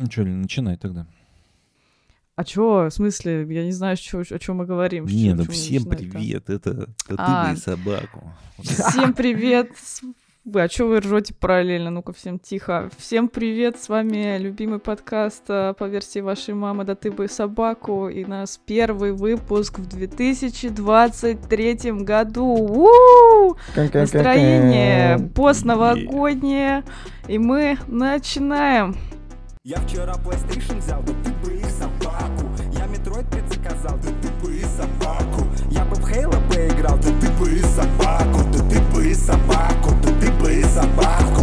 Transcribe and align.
Ну 0.00 0.06
что, 0.08 0.22
начинай 0.22 0.76
тогда. 0.76 1.06
А 2.36 2.44
чё, 2.44 2.86
в 2.88 2.92
смысле, 2.92 3.44
я 3.50 3.64
не 3.64 3.72
знаю, 3.72 3.96
чё, 3.96 4.20
о 4.20 4.38
чем 4.38 4.58
мы 4.58 4.64
говорим. 4.64 5.06
Не, 5.06 5.30
чё- 5.30 5.34
ну 5.34 5.44
чё 5.44 5.50
всем 5.50 5.86
привет, 5.86 6.48
это, 6.50 6.86
это 7.08 7.16
А. 7.18 7.46
ты 7.46 7.50
бы 7.50 7.56
и 7.56 7.60
собаку. 7.60 8.32
Всем 8.62 9.12
привет. 9.12 9.72
Вы, 10.44 10.62
А 10.62 10.68
что 10.68 10.86
вы 10.86 11.00
ржете 11.00 11.34
параллельно? 11.34 11.90
Ну-ка, 11.90 12.12
всем 12.12 12.38
тихо. 12.38 12.88
Всем 12.96 13.26
привет, 13.28 13.76
с 13.82 13.88
вами 13.88 14.38
любимый 14.38 14.78
подкаст 14.78 15.42
э, 15.48 15.74
по 15.76 15.88
версии 15.88 16.20
вашей 16.20 16.54
мамы 16.54 16.84
«Да 16.84 16.94
ты 16.94 17.10
бы 17.10 17.24
и 17.24 17.28
собаку». 17.28 18.08
И 18.08 18.24
наш 18.24 18.50
первый 18.64 19.10
выпуск 19.12 19.80
в 19.80 19.86
2023 19.88 22.04
году. 22.04 22.46
У! 22.46 23.56
Настроение 23.76 25.18
постновогоднее. 25.34 26.84
И 27.26 27.36
мы 27.38 27.76
начинаем. 27.88 28.94
Я 29.68 29.76
вчера 29.80 30.14
PlayStation 30.14 30.78
взял, 30.78 31.02
да 31.02 31.12
ты 31.22 31.30
бы 31.44 31.54
и 31.54 31.62
собаку 31.64 32.48
Я 32.72 32.86
Metroid 32.86 33.30
5 33.30 33.52
заказал, 33.52 33.98
да 33.98 34.10
ты 34.22 34.30
бы 34.42 34.56
и 34.56 34.62
собаку 34.62 35.46
Я 35.70 35.84
бы 35.84 35.94
в 35.94 36.10
Halo 36.10 36.48
поиграл, 36.48 36.96
да 36.96 37.20
ты 37.20 37.30
бы 37.32 37.52
и 37.52 37.58
собаку 37.58 38.50
Да 38.50 38.66
ты 38.70 38.80
бы 38.90 39.06
и 39.06 39.12
собаку, 39.12 39.90
да 40.02 40.20
ты 40.20 40.32
бы 40.40 40.54
и 40.54 40.62
собаку 40.62 41.42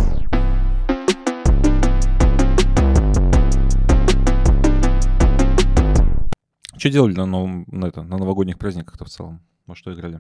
Что 6.80 6.90
делали 6.90 7.14
на, 7.14 7.28
новом, 7.28 7.66
на, 7.68 7.86
это, 7.86 8.02
на 8.02 8.18
новогодних 8.18 8.58
праздниках-то 8.58 9.06
в 9.06 9.10
целом? 9.10 9.46
Во 9.68 9.76
что 9.76 9.94
играли? 9.94 10.20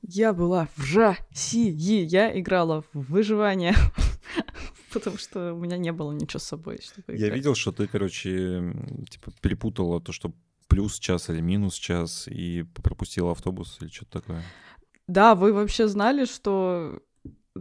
Я 0.00 0.32
была 0.32 0.68
в 0.76 0.96
России. 0.96 2.06
Я 2.06 2.40
играла 2.40 2.84
в 2.94 3.12
выживание. 3.12 3.74
Потому 4.98 5.18
что 5.18 5.54
у 5.54 5.58
меня 5.58 5.76
не 5.76 5.92
было 5.92 6.12
ничего 6.12 6.40
с 6.40 6.44
собой, 6.44 6.80
чтобы 6.82 7.18
Я 7.18 7.30
видел, 7.30 7.54
что 7.54 7.72
ты, 7.72 7.86
короче, 7.86 8.74
типа 9.10 9.32
перепутала 9.40 10.00
то, 10.00 10.12
что 10.12 10.32
плюс 10.68 10.98
час 10.98 11.30
или 11.30 11.40
минус 11.40 11.74
час, 11.74 12.28
и 12.28 12.64
пропустила 12.82 13.32
автобус 13.32 13.78
или 13.80 13.88
что-то 13.88 14.20
такое. 14.20 14.42
Да, 15.06 15.34
вы 15.34 15.52
вообще 15.52 15.86
знали, 15.86 16.24
что 16.24 17.00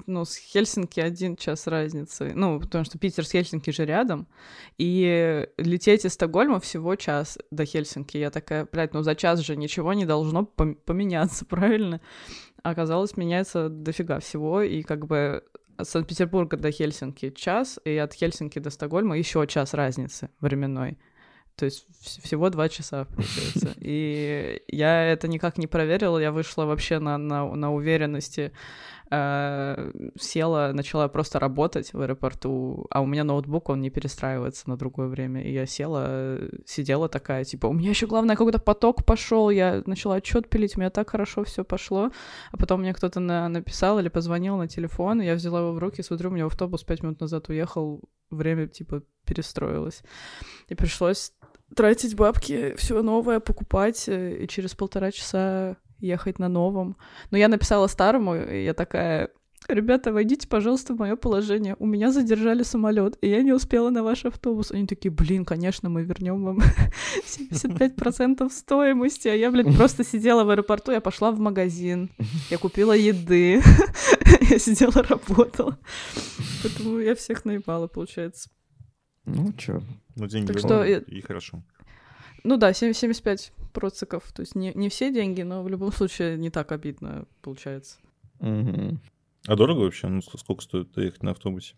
ну, 0.08 0.26
с 0.26 0.36
Хельсинки 0.36 1.00
один 1.00 1.36
час 1.36 1.68
разницы. 1.68 2.34
Ну, 2.36 2.60
потому 2.60 2.84
что 2.86 2.98
Питер 2.98 3.26
с 3.26 3.32
Хельсинки 3.32 3.70
же 3.70 3.86
рядом. 3.86 4.28
И 4.78 5.48
лететь 5.58 6.06
из 6.06 6.14
Стокгольма 6.14 6.60
всего 6.60 6.96
час 6.96 7.38
до 7.52 7.66
Хельсинки. 7.66 8.18
Я 8.18 8.32
такая, 8.32 8.68
блядь, 8.70 8.94
ну 8.94 9.04
за 9.04 9.16
час 9.16 9.40
же 9.40 9.56
ничего 9.56 9.94
не 9.94 10.06
должно 10.06 10.42
пом- 10.42 10.76
поменяться, 10.76 11.46
правильно? 11.50 12.02
Оказалось, 12.64 13.16
меняется 13.16 13.70
дофига 13.70 14.20
всего. 14.20 14.62
И 14.62 14.82
как 14.82 15.06
бы 15.06 15.44
от 15.78 15.88
Санкт-Петербурга 15.88 16.58
до 16.58 16.72
Хельсинки 16.72 17.30
час, 17.32 17.80
и 17.86 17.96
от 17.98 18.14
Хельсинки 18.14 18.60
до 18.60 18.70
Стокгольма 18.70 19.18
еще 19.18 19.46
час 19.48 19.74
разницы 19.74 20.30
временной. 20.40 20.98
То 21.56 21.66
есть 21.66 21.86
вс- 22.02 22.22
всего 22.22 22.50
два 22.50 22.68
часа, 22.68 23.06
получается. 23.06 23.74
И 23.80 24.62
я 24.68 25.06
это 25.06 25.28
никак 25.28 25.58
не 25.58 25.68
проверила, 25.68 26.18
я 26.18 26.32
вышла 26.32 26.66
вообще 26.66 27.00
на, 27.00 27.18
на, 27.18 27.50
на 27.56 27.74
уверенности, 27.74 28.52
э, 29.12 29.92
села, 30.20 30.72
начала 30.74 31.08
просто 31.08 31.40
работать 31.40 31.94
в 31.94 32.02
аэропорту, 32.02 32.88
а 32.90 33.02
у 33.02 33.06
меня 33.06 33.24
ноутбук, 33.24 33.70
он 33.70 33.82
не 33.82 33.90
перестраивается 33.90 34.70
на 34.70 34.78
другое 34.78 35.08
время. 35.08 35.44
И 35.44 35.52
я 35.52 35.66
села, 35.66 36.40
сидела 36.66 37.10
такая, 37.10 37.44
типа, 37.44 37.68
у 37.68 37.74
меня 37.74 37.90
еще 37.90 38.08
главное 38.08 38.36
какой-то 38.36 38.60
поток 38.60 39.06
пошел, 39.06 39.50
я 39.50 39.84
начала 39.86 40.16
отчет 40.16 40.50
пилить, 40.50 40.76
у 40.76 40.80
меня 40.80 40.90
так 40.90 41.10
хорошо 41.10 41.44
все 41.44 41.64
пошло, 41.64 42.12
а 42.52 42.58
потом 42.58 42.82
мне 42.82 42.94
кто-то 42.94 43.20
на- 43.20 43.50
написал 43.50 44.00
или 44.00 44.10
позвонил 44.10 44.58
на 44.58 44.68
телефон, 44.68 45.22
я 45.22 45.36
взяла 45.36 45.60
его 45.60 45.74
в 45.74 45.80
руки, 45.80 46.02
смотрю, 46.02 46.30
у 46.30 46.34
меня 46.34 46.46
автобус 46.46 46.84
пять 46.84 47.04
минут 47.04 47.20
назад 47.22 47.50
уехал, 47.50 48.02
время, 48.30 48.68
типа, 48.68 49.04
перестроилось. 49.26 50.04
И 50.68 50.76
пришлось 50.76 51.34
тратить 51.76 52.16
бабки, 52.16 52.76
все 52.78 53.02
новое 53.02 53.40
покупать, 53.40 54.08
э, 54.08 54.44
и 54.44 54.48
через 54.48 54.76
полтора 54.76 55.12
часа 55.12 55.78
ехать 56.06 56.40
на 56.40 56.48
новом. 56.50 56.98
Но 57.32 57.38
я 57.38 57.48
написала 57.48 57.88
старому, 57.88 58.36
и 58.36 58.64
я 58.64 58.74
такая, 58.74 59.30
ребята, 59.68 60.14
войдите, 60.14 60.48
пожалуйста, 60.48 60.94
в 60.94 61.00
мое 61.00 61.16
положение. 61.16 61.76
У 61.80 61.86
меня 61.86 62.12
задержали 62.12 62.64
самолет, 62.64 63.18
и 63.22 63.30
я 63.30 63.42
не 63.42 63.54
успела 63.54 63.90
на 63.90 64.04
ваш 64.04 64.26
автобус. 64.26 64.72
Они 64.72 64.86
такие, 64.86 65.12
блин, 65.12 65.46
конечно, 65.46 65.90
мы 65.90 66.04
вернем 66.04 66.44
вам 66.44 66.60
75% 67.26 68.50
стоимости. 68.50 69.28
А 69.28 69.36
я, 69.36 69.52
блин, 69.52 69.76
просто 69.76 70.04
сидела 70.04 70.44
в 70.44 70.50
аэропорту, 70.50 70.92
я 70.92 71.02
пошла 71.02 71.32
в 71.32 71.40
магазин, 71.40 72.12
я 72.50 72.58
купила 72.58 72.94
еды, 72.94 73.62
я 74.50 74.60
сидела, 74.60 75.04
работала. 75.04 75.78
Поэтому 76.64 77.00
я 77.00 77.16
всех 77.16 77.46
наебала, 77.46 77.88
получается. 77.88 78.50
Ну 79.26 79.52
чё, 79.54 79.82
Ну, 80.16 80.28
деньги 80.28 80.48
Так 80.48 80.60
что 80.60 80.84
и 80.86 81.22
хорошо. 81.22 81.64
Ну 82.44 82.58
да, 82.58 82.70
7- 82.70 82.94
75 82.94 83.52
проциков. 83.76 84.32
То 84.32 84.42
есть 84.42 84.56
не, 84.56 84.74
не 84.74 84.90
все 84.90 85.14
деньги, 85.14 85.44
но 85.44 85.62
в 85.62 85.70
любом 85.70 85.92
случае 86.00 86.38
не 86.38 86.50
так 86.50 86.72
обидно 86.72 87.28
получается. 87.42 88.00
Мгм. 88.40 89.00
А 89.48 89.56
дорого 89.56 89.82
вообще? 89.82 90.08
Ну, 90.08 90.20
ск- 90.20 90.38
сколько 90.40 90.64
стоит 90.64 90.92
доехать 90.94 91.22
на 91.22 91.32
автобусе? 91.32 91.76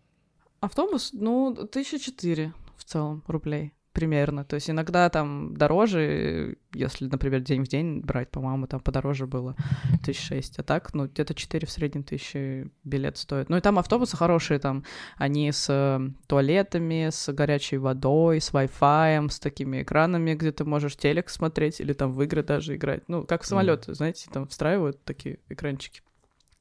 Автобус, 0.62 1.12
ну, 1.13 1.53
тысяча 1.72 2.00
четыре 2.00 2.53
в 2.78 2.84
целом 2.86 3.24
рублей 3.28 3.74
примерно. 3.97 4.46
То 4.46 4.53
есть 4.53 4.69
иногда 4.69 5.09
там 5.09 5.58
дороже, 5.58 6.59
если, 6.72 7.08
например, 7.08 7.40
день 7.40 7.63
в 7.63 7.68
день 7.68 8.02
брать, 8.02 8.30
по-моему, 8.30 8.68
там 8.68 8.80
подороже 8.80 9.25
было 9.25 9.56
тысяч 10.06 10.22
шесть. 10.22 10.59
А 10.59 10.63
так, 10.63 10.94
ну, 10.94 11.08
где-то 11.08 11.34
4 11.34 11.66
в 11.66 11.72
среднем 11.72 12.03
тысячи 12.03 12.69
билет 12.84 13.18
стоит. 13.18 13.50
Ну 13.50 13.57
и 13.57 13.59
там 13.59 13.80
автобусы 13.80 14.16
хорошие, 14.16 14.59
там 14.59 14.84
они 15.16 15.52
с 15.52 15.66
э, 15.68 16.00
туалетами, 16.28 17.09
с 17.12 17.34
горячей 17.34 17.78
водой, 17.78 18.40
с 18.40 18.52
Wi-Fi, 18.52 19.31
с 19.31 19.40
такими 19.40 19.81
экранами, 19.81 20.36
где 20.36 20.52
ты 20.52 20.63
можешь 20.63 20.96
телек 20.96 21.30
смотреть 21.30 21.81
или 21.81 21.94
там 21.94 22.12
в 22.12 22.22
игры 22.22 22.44
даже 22.44 22.75
играть. 22.75 23.02
Ну, 23.09 23.24
как 23.24 23.41
в 23.41 23.47
самолеты, 23.47 23.96
знаете, 23.96 24.30
там 24.31 24.47
встраивают 24.47 25.03
такие 25.06 25.40
экранчики. 25.50 26.02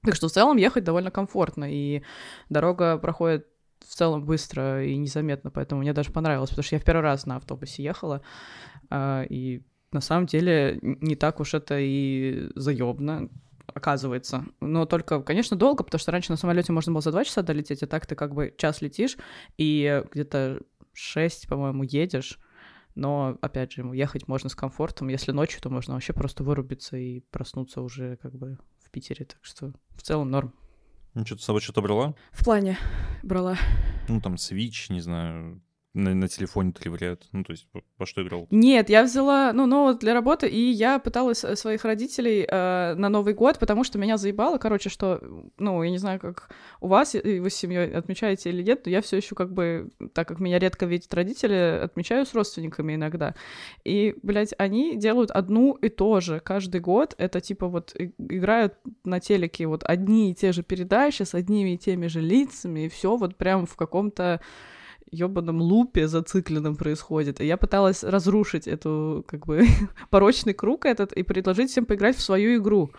Так 0.04 0.14
что 0.14 0.28
в 0.28 0.32
целом 0.32 0.56
ехать 0.56 0.84
довольно 0.84 1.10
комфортно, 1.10 1.70
и 1.70 2.02
дорога 2.48 2.96
проходит 2.96 3.46
в 3.80 3.94
целом 3.94 4.24
быстро 4.24 4.84
и 4.84 4.96
незаметно, 4.96 5.50
поэтому 5.50 5.80
мне 5.80 5.92
даже 5.92 6.10
понравилось, 6.10 6.50
потому 6.50 6.64
что 6.64 6.76
я 6.76 6.80
в 6.80 6.84
первый 6.84 7.02
раз 7.02 7.26
на 7.26 7.36
автобусе 7.36 7.82
ехала, 7.82 8.22
а, 8.90 9.22
и 9.28 9.62
на 9.92 10.00
самом 10.00 10.26
деле 10.26 10.78
не 10.82 11.16
так 11.16 11.40
уж 11.40 11.54
это 11.54 11.78
и 11.78 12.50
заебно 12.54 13.28
оказывается. 13.66 14.44
Но 14.60 14.86
только, 14.86 15.22
конечно, 15.22 15.56
долго, 15.56 15.84
потому 15.84 15.98
что 15.98 16.12
раньше 16.12 16.30
на 16.30 16.36
самолете 16.36 16.72
можно 16.72 16.92
было 16.92 17.02
за 17.02 17.12
два 17.12 17.24
часа 17.24 17.42
долететь, 17.42 17.82
а 17.82 17.86
так 17.86 18.06
ты 18.06 18.14
как 18.14 18.34
бы 18.34 18.54
час 18.56 18.80
летишь 18.80 19.16
и 19.58 20.02
где-то 20.12 20.60
шесть, 20.92 21.48
по-моему, 21.48 21.82
едешь. 21.82 22.38
Но, 22.94 23.36
опять 23.42 23.72
же, 23.72 23.82
ехать 23.94 24.26
можно 24.26 24.48
с 24.48 24.54
комфортом. 24.54 25.08
Если 25.08 25.30
ночью, 25.30 25.60
то 25.60 25.68
можно 25.68 25.94
вообще 25.94 26.14
просто 26.14 26.42
вырубиться 26.42 26.96
и 26.96 27.20
проснуться 27.30 27.82
уже 27.82 28.16
как 28.16 28.34
бы 28.34 28.58
в 28.82 28.90
Питере. 28.90 29.26
Так 29.26 29.38
что 29.42 29.72
в 29.94 30.02
целом 30.02 30.30
норм. 30.30 30.54
Ну, 31.16 31.24
что-то 31.24 31.40
с 31.40 31.46
собой 31.46 31.62
что-то 31.62 31.80
брала? 31.80 32.14
В 32.30 32.44
плане 32.44 32.78
брала. 33.22 33.56
Ну, 34.06 34.20
там, 34.20 34.34
Switch, 34.34 34.92
не 34.92 35.00
знаю, 35.00 35.62
на, 35.96 36.14
на 36.14 36.28
телефоне-то 36.28 36.84
ли 36.84 36.90
вариант? 36.90 37.26
Ну, 37.32 37.42
то 37.42 37.52
есть, 37.52 37.66
во 37.98 38.06
что 38.06 38.22
играл? 38.22 38.46
Нет, 38.50 38.90
я 38.90 39.02
взяла, 39.02 39.52
ну, 39.52 39.66
ноут 39.66 39.98
для 39.98 40.12
работы, 40.12 40.46
и 40.46 40.60
я 40.70 40.98
пыталась 40.98 41.42
э, 41.42 41.56
своих 41.56 41.84
родителей 41.84 42.46
э, 42.48 42.94
на 42.94 43.08
Новый 43.08 43.34
год, 43.34 43.58
потому 43.58 43.82
что 43.82 43.98
меня 43.98 44.18
заебало, 44.18 44.58
короче, 44.58 44.90
что, 44.90 45.20
ну, 45.58 45.82
я 45.82 45.90
не 45.90 45.98
знаю, 45.98 46.20
как 46.20 46.50
у 46.80 46.88
вас, 46.88 47.14
и 47.14 47.40
вы 47.40 47.50
с 47.50 47.54
семьей 47.54 47.92
отмечаете 47.92 48.50
или 48.50 48.62
нет, 48.62 48.82
но 48.84 48.92
я 48.92 49.00
все 49.00 49.16
еще 49.16 49.34
как 49.34 49.52
бы, 49.52 49.90
так 50.12 50.28
как 50.28 50.38
меня 50.38 50.58
редко 50.58 50.84
видят 50.86 51.12
родители, 51.14 51.80
отмечаю 51.82 52.26
с 52.26 52.34
родственниками 52.34 52.94
иногда. 52.94 53.34
И, 53.84 54.14
блядь, 54.22 54.54
они 54.58 54.96
делают 54.96 55.30
одну 55.30 55.74
и 55.74 55.88
то 55.88 56.20
же 56.20 56.40
каждый 56.40 56.80
год. 56.80 57.14
Это 57.16 57.40
типа 57.40 57.68
вот 57.68 57.96
играют 58.18 58.74
на 59.04 59.20
телеке 59.20 59.66
вот 59.66 59.82
одни 59.84 60.30
и 60.30 60.34
те 60.34 60.52
же 60.52 60.62
передачи 60.62 61.22
с 61.22 61.34
одними 61.34 61.74
и 61.74 61.78
теми 61.78 62.06
же 62.06 62.20
лицами, 62.20 62.86
и 62.86 62.88
все 62.88 63.16
вот 63.16 63.36
прям 63.36 63.64
в 63.64 63.76
каком-то 63.76 64.40
ёбаном 65.10 65.60
лупе 65.60 66.08
зацикленном 66.08 66.76
происходит. 66.76 67.40
И 67.40 67.46
я 67.46 67.56
пыталась 67.56 68.04
разрушить 68.04 68.66
эту, 68.66 69.24
как 69.26 69.46
бы, 69.46 69.64
порочный 70.10 70.54
круг 70.54 70.84
этот 70.84 71.12
и 71.12 71.22
предложить 71.22 71.70
всем 71.70 71.86
поиграть 71.86 72.16
в 72.16 72.22
свою 72.22 72.56
игру. 72.56 72.90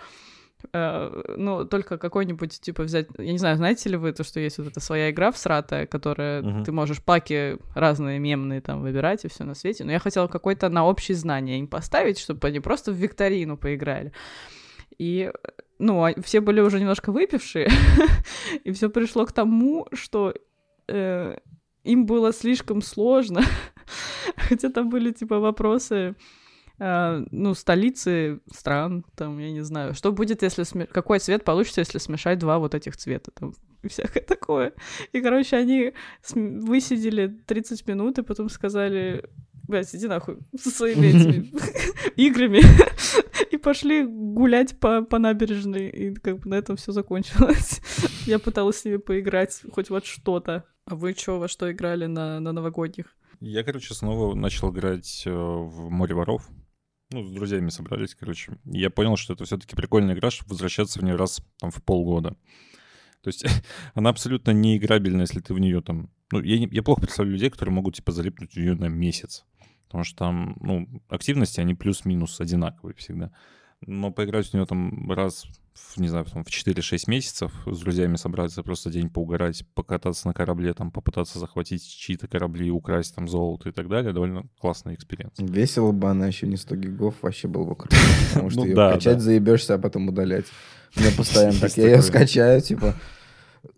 Э, 0.73 1.35
Ну, 1.37 1.65
только 1.65 1.97
какой-нибудь, 1.97 2.59
типа, 2.59 2.83
взять... 2.83 3.07
Я 3.17 3.31
не 3.31 3.37
знаю, 3.37 3.57
знаете 3.57 3.89
ли 3.89 3.97
вы 3.97 4.11
то, 4.13 4.23
что 4.23 4.39
есть 4.39 4.57
вот 4.57 4.67
эта 4.67 4.79
своя 4.79 5.11
игра 5.11 5.31
всратая, 5.31 5.85
которая... 5.85 6.41
Мгм. 6.41 6.63
Ты 6.63 6.71
можешь 6.71 7.03
паки 7.03 7.57
разные 7.75 8.19
мемные 8.19 8.61
там 8.61 8.81
выбирать 8.81 9.25
и 9.25 9.27
все 9.27 9.43
на 9.43 9.55
свете. 9.55 9.83
Но 9.83 9.91
я 9.91 9.99
хотела 9.99 10.27
какой-то 10.27 10.69
на 10.69 10.85
общее 10.85 11.15
знание 11.15 11.59
им 11.59 11.67
поставить, 11.67 12.19
чтобы 12.19 12.47
они 12.47 12.59
просто 12.59 12.91
в 12.91 12.95
викторину 12.95 13.57
поиграли. 13.57 14.11
И, 14.97 15.31
ну, 15.79 16.03
а 16.03 16.13
все 16.21 16.41
были 16.41 16.61
уже 16.61 16.79
немножко 16.79 17.11
выпившие, 17.11 17.69
и 18.63 18.71
все 18.71 18.89
пришло 18.89 19.25
к 19.25 19.31
тому, 19.31 19.87
что 19.93 20.33
э, 20.87 21.37
им 21.87 22.05
было 22.05 22.33
слишком 22.33 22.81
сложно, 22.81 23.41
хотя 24.37 24.69
там 24.69 24.89
были, 24.89 25.11
типа, 25.11 25.39
вопросы, 25.39 26.15
э, 26.79 27.25
ну, 27.31 27.53
столицы 27.53 28.39
стран, 28.53 29.03
там, 29.15 29.39
я 29.39 29.51
не 29.51 29.61
знаю, 29.63 29.93
что 29.93 30.11
будет, 30.11 30.43
если... 30.43 30.63
сме- 30.63 30.87
Какой 30.87 31.19
цвет 31.19 31.43
получится, 31.43 31.81
если 31.81 31.99
смешать 31.99 32.39
два 32.39 32.59
вот 32.59 32.75
этих 32.75 32.97
цвета? 32.97 33.31
Там, 33.31 33.53
и 33.83 33.87
всякое 33.87 34.21
такое. 34.27 34.73
И, 35.13 35.21
короче, 35.21 35.55
они 35.57 35.93
см- 36.21 36.65
высидели 36.67 37.27
30 37.45 37.87
минут, 37.87 38.17
и 38.19 38.23
потом 38.23 38.49
сказали, 38.49 39.23
блядь, 39.67 39.93
иди 39.95 40.07
нахуй 40.07 40.37
со 40.59 40.69
своими 40.69 41.49
играми. 42.15 42.61
И 43.51 43.57
пошли 43.57 44.03
гулять 44.05 44.79
по, 44.79 45.01
по 45.03 45.19
набережной, 45.19 45.89
и 45.89 46.13
как 46.15 46.39
бы 46.39 46.49
на 46.49 46.55
этом 46.55 46.75
все 46.75 46.91
закончилось. 46.91 47.81
Я 48.25 48.39
пыталась 48.39 48.79
с 48.79 48.85
ними 48.85 48.97
поиграть 48.97 49.61
хоть 49.71 49.89
вот 49.89 50.05
что-то. 50.05 50.63
А 50.87 50.95
вы 50.95 51.13
что, 51.13 51.37
во 51.37 51.49
что 51.49 51.69
играли 51.69 52.05
на, 52.05 52.39
на 52.39 52.53
новогодних? 52.53 53.13
Я, 53.41 53.63
короче, 53.63 53.93
снова 53.93 54.33
начал 54.35 54.71
играть 54.71 55.23
э, 55.25 55.31
в 55.31 55.89
«Море 55.89 56.15
воров». 56.15 56.47
Ну, 57.11 57.23
с 57.25 57.31
друзьями 57.31 57.69
собрались, 57.69 58.15
короче. 58.15 58.57
Я 58.63 58.89
понял, 58.89 59.17
что 59.17 59.33
это 59.33 59.43
все-таки 59.43 59.75
прикольная 59.75 60.15
игра, 60.15 60.31
чтобы 60.31 60.51
возвращаться 60.51 60.99
в 60.99 61.03
нее 61.03 61.15
раз 61.17 61.41
там 61.59 61.71
в 61.71 61.83
полгода. 61.83 62.37
То 63.21 63.27
есть 63.27 63.45
она 63.95 64.11
абсолютно 64.11 64.51
не 64.51 64.77
играбельна, 64.77 65.21
если 65.21 65.41
ты 65.41 65.53
в 65.53 65.59
нее 65.59 65.81
там... 65.81 66.09
Ну, 66.31 66.41
я, 66.41 66.57
не- 66.57 66.69
я 66.71 66.83
плохо 66.83 67.01
представляю 67.01 67.33
людей, 67.33 67.49
которые 67.49 67.75
могут, 67.75 67.95
типа, 67.95 68.13
залипнуть 68.13 68.53
в 68.53 68.57
нее 68.57 68.75
на 68.75 68.85
месяц. 68.87 69.45
Потому 69.87 70.05
что 70.05 70.17
там, 70.17 70.55
ну, 70.61 70.87
активности, 71.09 71.59
они 71.59 71.75
плюс-минус 71.75 72.39
одинаковые 72.39 72.95
всегда. 72.95 73.33
Но 73.85 74.11
поиграть 74.11 74.47
в 74.47 74.53
нее 74.53 74.65
там 74.65 75.11
раз, 75.11 75.45
в, 75.73 75.99
не 75.99 76.07
знаю, 76.07 76.25
там, 76.25 76.43
в 76.43 76.47
4-6 76.47 77.03
месяцев 77.07 77.51
с 77.67 77.79
друзьями 77.79 78.15
собраться, 78.15 78.63
просто 78.63 78.89
день 78.89 79.09
поугарать, 79.09 79.63
покататься 79.75 80.27
на 80.27 80.33
корабле, 80.33 80.73
там, 80.73 80.91
попытаться 80.91 81.37
захватить 81.37 81.87
чьи-то 81.87 82.27
корабли, 82.27 82.71
украсть 82.71 83.13
там 83.13 83.27
золото 83.27 83.69
и 83.69 83.71
так 83.71 83.87
далее, 83.87 84.13
довольно 84.13 84.45
классный 84.59 84.95
experience. 84.95 85.33
Весело 85.37 85.91
бы 85.91 86.09
она 86.09 86.25
еще 86.27 86.47
не 86.47 86.57
100 86.57 86.75
гигов, 86.75 87.15
вообще 87.21 87.47
было 87.47 87.65
бы 87.65 87.75
круто. 87.75 87.95
Потому 88.33 88.49
что 88.49 88.61
Ну 88.61 88.65
ее 88.65 88.75
качать 88.75 89.21
заебешься, 89.21 89.75
а 89.75 89.77
потом 89.77 90.07
удалять. 90.09 90.45
У 90.95 90.99
меня 90.99 91.11
постоянно 91.15 91.59
так. 91.61 91.77
Я 91.77 91.89
ее 91.89 92.01
скачаю, 92.01 92.61
типа, 92.61 92.95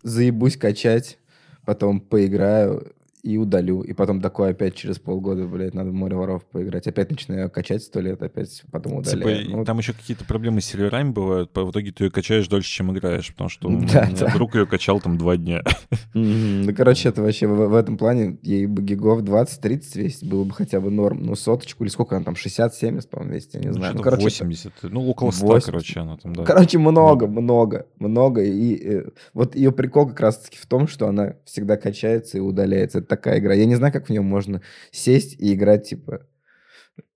заебусь 0.02 0.56
качать, 0.56 1.18
потом 1.66 2.00
поиграю 2.00 2.90
и 3.22 3.36
удалю. 3.36 3.82
И 3.82 3.92
потом 3.92 4.20
такое 4.20 4.50
опять 4.50 4.74
через 4.74 4.98
полгода, 4.98 5.46
блядь, 5.46 5.74
надо 5.74 5.90
в 5.90 5.94
море 5.94 6.16
воров 6.16 6.44
поиграть. 6.46 6.86
Опять 6.86 7.10
начинаю 7.10 7.50
качать 7.50 7.82
сто 7.82 8.00
лет, 8.00 8.22
опять 8.22 8.62
потом 8.70 9.02
Типа, 9.02 9.16
удаляю. 9.18 9.44
и 9.44 9.48
Ну, 9.54 9.64
там 9.64 9.78
еще 9.78 9.92
какие-то 9.92 10.24
проблемы 10.24 10.60
с 10.60 10.66
серверами 10.66 11.10
бывают, 11.10 11.50
по- 11.52 11.64
в 11.64 11.70
итоге 11.70 11.92
ты 11.92 12.04
ее 12.04 12.10
качаешь 12.10 12.48
дольше, 12.48 12.70
чем 12.70 12.92
играешь, 12.96 13.32
потому 13.32 13.50
что 13.50 13.68
ну, 13.70 13.86
Да, 13.92 14.08
ну, 14.10 14.16
да. 14.18 14.32
друг 14.34 14.54
ее 14.54 14.66
качал 14.66 15.00
там 15.00 15.18
два 15.18 15.36
дня. 15.36 15.62
Ну, 16.14 16.74
короче, 16.74 17.08
это 17.08 17.22
вообще 17.22 17.46
в, 17.46 17.68
в 17.68 17.74
этом 17.74 17.96
плане 17.96 18.38
ей 18.42 18.66
бы 18.66 18.82
гигов 18.82 19.22
20-30 19.22 19.98
весить 19.98 20.28
было 20.28 20.44
бы 20.44 20.52
хотя 20.52 20.80
бы 20.80 20.90
норм. 20.90 21.22
Ну, 21.24 21.34
соточку 21.36 21.84
или 21.84 21.90
сколько 21.90 22.16
она 22.16 22.24
там, 22.24 22.34
60-70, 22.34 23.08
по-моему, 23.08 23.34
весит, 23.34 23.54
я 23.54 23.60
не 23.60 23.66
Ну, 23.68 23.72
знаю. 23.74 23.94
Ну, 23.94 24.00
что-то 24.02 24.16
короче, 24.16 24.26
это- 24.36 24.44
80, 24.44 24.72
ну, 24.84 25.06
около 25.08 25.30
100, 25.30 25.46
80. 25.46 25.66
короче, 25.66 26.00
она 26.00 26.16
там, 26.16 26.34
да. 26.34 26.44
Короче, 26.44 26.78
много, 26.78 27.26
много, 27.26 27.86
много. 27.98 28.42
И 28.44 28.74
э, 28.82 29.04
вот 29.34 29.54
ее 29.56 29.72
прикол 29.72 30.08
как 30.08 30.20
раз-таки 30.20 30.58
в 30.58 30.66
том, 30.66 30.88
что 30.88 31.06
она 31.08 31.34
всегда 31.44 31.76
качается 31.76 32.38
и 32.38 32.40
удаляется. 32.40 33.02
Такая 33.10 33.40
игра. 33.40 33.54
Я 33.54 33.66
не 33.66 33.74
знаю, 33.74 33.92
как 33.92 34.06
в 34.06 34.10
нее 34.10 34.22
можно 34.22 34.62
сесть 34.92 35.34
и 35.34 35.52
играть, 35.52 35.88
типа, 35.88 36.26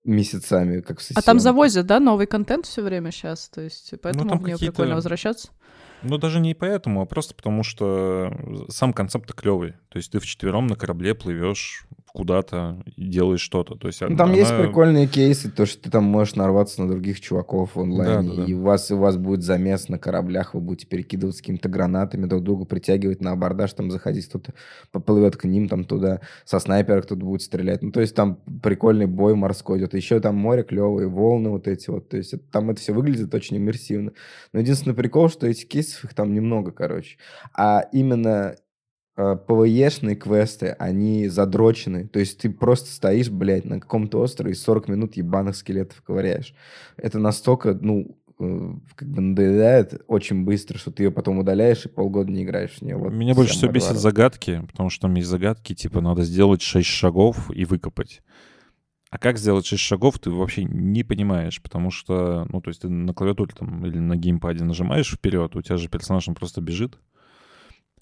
месяцами, 0.03 0.81
как 0.81 0.99
в 0.99 1.11
А 1.15 1.21
там 1.21 1.39
завозят, 1.39 1.85
да, 1.85 1.99
новый 1.99 2.27
контент 2.27 2.65
все 2.65 2.81
время 2.81 3.11
сейчас, 3.11 3.49
то 3.49 3.61
есть 3.61 3.93
поэтому 4.01 4.25
Ну, 4.25 4.29
там 4.29 4.39
в 4.39 4.45
нее 4.45 4.57
прикольно 4.57 4.95
возвращаться. 4.95 5.49
Ну, 6.03 6.17
даже 6.17 6.39
не 6.41 6.53
поэтому, 6.53 7.01
а 7.01 7.05
просто 7.05 7.33
потому, 7.33 7.63
что 7.63 8.31
сам 8.69 8.93
концепт 8.93 9.33
клевый. 9.33 9.71
То 9.89 9.97
есть 9.97 10.11
ты 10.11 10.19
вчетвером 10.19 10.67
на 10.67 10.75
корабле 10.75 11.15
плывешь 11.15 11.87
куда-то 12.15 12.83
и 12.95 13.05
делаешь 13.09 13.41
что-то. 13.41 13.75
То 13.75 13.87
есть 13.87 14.01
Ну, 14.01 14.15
там 14.15 14.33
есть 14.33 14.51
она- 14.51 14.63
прикольные 14.63 15.07
кейсы, 15.07 15.51
то, 15.51 15.65
что 15.65 15.83
ты 15.83 15.91
там 15.91 16.05
можешь 16.05 16.35
нарваться 16.35 16.81
на 16.81 16.89
других 16.89 17.19
чуваков 17.21 17.75
в 17.75 17.79
онлайне, 17.81 18.29
Да-да-да. 18.29 18.45
и 18.51 18.53
у 18.53 18.61
вас, 18.61 18.89
у 18.91 18.97
вас 18.97 19.17
будет 19.17 19.43
замес 19.43 19.89
на 19.89 19.99
кораблях, 19.99 20.53
вы 20.53 20.61
будете 20.61 20.87
перекидываться 20.87 21.41
какими-то 21.41 21.69
гранатами, 21.69 22.25
друг 22.25 22.43
друга 22.43 22.65
притягивать 22.65 23.21
на 23.21 23.31
абордаж, 23.31 23.73
там 23.73 23.91
заходить, 23.91 24.27
кто-то 24.27 24.53
поплывет 24.91 25.37
к 25.37 25.43
ним 25.45 25.67
там 25.67 25.83
туда, 25.83 26.21
со 26.45 26.59
снайпера 26.59 27.01
кто-то 27.01 27.21
будет 27.23 27.41
стрелять. 27.41 27.81
Ну, 27.81 27.91
то 27.91 28.01
есть 28.01 28.15
там 28.15 28.37
прикольный 28.63 29.05
бой 29.05 29.35
морской 29.35 29.79
идет. 29.79 29.93
Еще 29.93 30.19
там 30.19 30.35
море 30.35 30.63
клевые, 30.63 31.07
волны 31.07 31.49
вот 31.49 31.67
эти 31.67 31.89
вот. 31.89 32.09
То 32.09 32.17
есть 32.17 32.33
это- 32.33 32.43
там 32.51 32.69
это 32.69 32.79
все 32.79 32.93
выглядит 32.93 33.33
очень 33.35 33.57
иммерсивно. 33.57 34.11
Но 34.53 34.59
единственный 34.61 34.93
прикол, 34.95 35.29
что 35.29 35.47
этих 35.47 35.67
кейсов, 35.67 36.05
их 36.05 36.13
там 36.13 36.33
немного, 36.33 36.71
короче. 36.71 37.17
А 37.53 37.81
именно 37.91 38.55
ПВЕшные 39.15 40.17
квесты, 40.17 40.75
они 40.77 41.29
задрочены. 41.29 42.07
То 42.07 42.19
есть 42.19 42.39
ты 42.39 42.49
просто 42.49 42.91
стоишь, 42.91 43.29
блядь, 43.29 43.63
на 43.63 43.79
каком-то 43.79 44.19
острове 44.19 44.51
и 44.51 44.55
40 44.55 44.89
минут 44.89 45.15
ебаных 45.15 45.55
скелетов 45.55 46.01
ковыряешь. 46.01 46.53
Это 46.97 47.17
настолько, 47.17 47.73
ну, 47.73 48.17
э, 48.39 48.73
как 48.95 49.07
бы 49.07 49.21
надоедает 49.21 50.03
очень 50.07 50.43
быстро, 50.43 50.77
что 50.77 50.91
ты 50.91 51.03
ее 51.03 51.11
потом 51.11 51.39
удаляешь 51.39 51.85
и 51.85 51.89
полгода 51.89 52.29
не 52.29 52.43
играешь 52.43 52.73
в 52.73 52.81
нее. 52.81 52.97
Вот 52.97 53.13
Меня 53.13 53.33
больше 53.33 53.53
всего 53.53 53.71
бесит 53.71 53.95
загадки, 53.95 54.61
потому 54.69 54.89
что 54.89 55.03
там 55.03 55.15
есть 55.15 55.29
загадки, 55.29 55.73
типа 55.73 56.01
надо 56.01 56.23
сделать 56.23 56.61
6 56.61 56.85
шагов 56.85 57.49
и 57.55 57.63
выкопать. 57.63 58.21
А 59.11 59.17
как 59.17 59.37
сделать 59.37 59.65
6 59.65 59.81
шагов, 59.81 60.19
ты 60.19 60.29
вообще 60.29 60.65
не 60.65 61.05
понимаешь, 61.05 61.61
потому 61.61 61.89
что, 61.89 62.45
ну, 62.49 62.59
то 62.59 62.69
есть 62.69 62.81
ты 62.81 62.89
на 62.89 63.13
клавиатуре 63.13 63.53
там 63.57 63.85
или 63.85 63.97
на 63.97 64.17
геймпаде 64.17 64.65
нажимаешь 64.65 65.13
вперед, 65.13 65.55
у 65.55 65.61
тебя 65.61 65.77
же 65.77 65.87
персонаж 65.87 66.27
он 66.27 66.35
просто 66.35 66.59
бежит. 66.59 66.99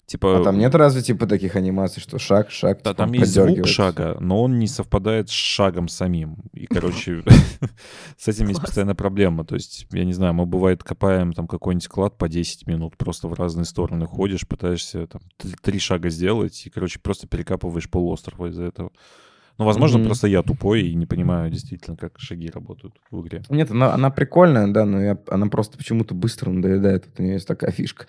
Типа... 0.06 0.38
А 0.38 0.44
там 0.44 0.58
нет 0.58 0.74
разве 0.74 1.00
типа 1.00 1.26
таких 1.26 1.56
анимаций, 1.56 2.02
что 2.02 2.18
шаг, 2.18 2.50
шаг, 2.50 2.78
Да, 2.84 2.90
типа, 2.90 2.94
там 2.94 3.12
есть 3.14 3.32
звук 3.32 3.66
шага, 3.66 4.16
но 4.20 4.42
он 4.42 4.58
не 4.58 4.66
совпадает 4.66 5.30
с 5.30 5.32
шагом 5.32 5.88
самим. 5.88 6.36
И, 6.52 6.66
короче, 6.66 7.22
с 8.18 8.28
этим 8.28 8.48
есть 8.48 8.60
постоянная 8.60 8.94
проблема. 8.94 9.44
То 9.46 9.54
есть, 9.54 9.86
я 9.92 10.04
не 10.04 10.12
знаю, 10.12 10.34
мы, 10.34 10.44
бывает, 10.44 10.84
копаем 10.84 11.32
там 11.32 11.46
какой-нибудь 11.46 11.88
клад 11.88 12.18
по 12.18 12.28
10 12.28 12.66
минут, 12.66 12.96
просто 12.98 13.28
в 13.28 13.34
разные 13.34 13.64
стороны 13.64 14.06
ходишь, 14.06 14.46
пытаешься 14.46 15.06
там 15.06 15.22
три 15.62 15.78
шага 15.78 16.10
сделать, 16.10 16.66
и, 16.66 16.70
короче, 16.70 16.98
просто 17.00 17.26
перекапываешь 17.26 17.88
полуострова 17.88 18.48
из-за 18.50 18.64
этого. 18.64 18.90
Ну, 19.56 19.64
возможно, 19.64 19.98
Мгм. 19.98 20.06
просто 20.08 20.26
я 20.26 20.42
тупой 20.42 20.82
и 20.82 20.94
не 20.94 21.06
понимаю 21.06 21.50
действительно, 21.50 21.96
как 21.96 22.18
шаги 22.18 22.50
работают 22.50 22.96
в 23.10 23.22
игре. 23.22 23.42
Нет, 23.48 23.70
она, 23.70 23.94
она 23.94 24.10
прикольная, 24.10 24.66
да, 24.66 24.84
но 24.84 25.00
я- 25.00 25.18
она 25.28 25.46
просто 25.46 25.78
почему-то 25.78 26.12
быстро 26.14 26.50
надоедает. 26.50 27.06
Вот 27.06 27.20
у 27.20 27.22
нее 27.22 27.34
есть 27.34 27.46
такая 27.46 27.70
фишка. 27.70 28.06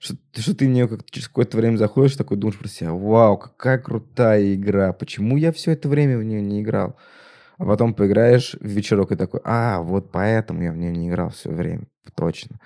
Что, 0.00 0.16
что 0.34 0.54
ты 0.54 0.66
нее 0.66 0.88
как 0.88 1.04
через 1.10 1.28
какое-то 1.28 1.58
время 1.58 1.76
заходишь, 1.76 2.16
такой 2.16 2.38
думаешь 2.38 2.58
про 2.58 2.68
себя, 2.68 2.92
вау, 2.92 3.36
какая 3.36 3.76
крутая 3.76 4.54
игра, 4.54 4.94
почему 4.94 5.36
я 5.36 5.52
все 5.52 5.72
это 5.72 5.90
время 5.90 6.16
в 6.16 6.24
нее 6.24 6.40
не 6.40 6.62
играл? 6.62 6.96
А 7.58 7.66
потом 7.66 7.92
поиграешь 7.92 8.56
в 8.58 8.66
вечерок 8.66 9.12
и 9.12 9.16
такой, 9.16 9.40
а, 9.44 9.82
вот 9.82 10.10
поэтому 10.10 10.62
я 10.62 10.72
в 10.72 10.76
нее 10.78 10.90
не 10.90 11.10
играл 11.10 11.28
все 11.28 11.50
время, 11.50 11.86
точно. 12.14 12.58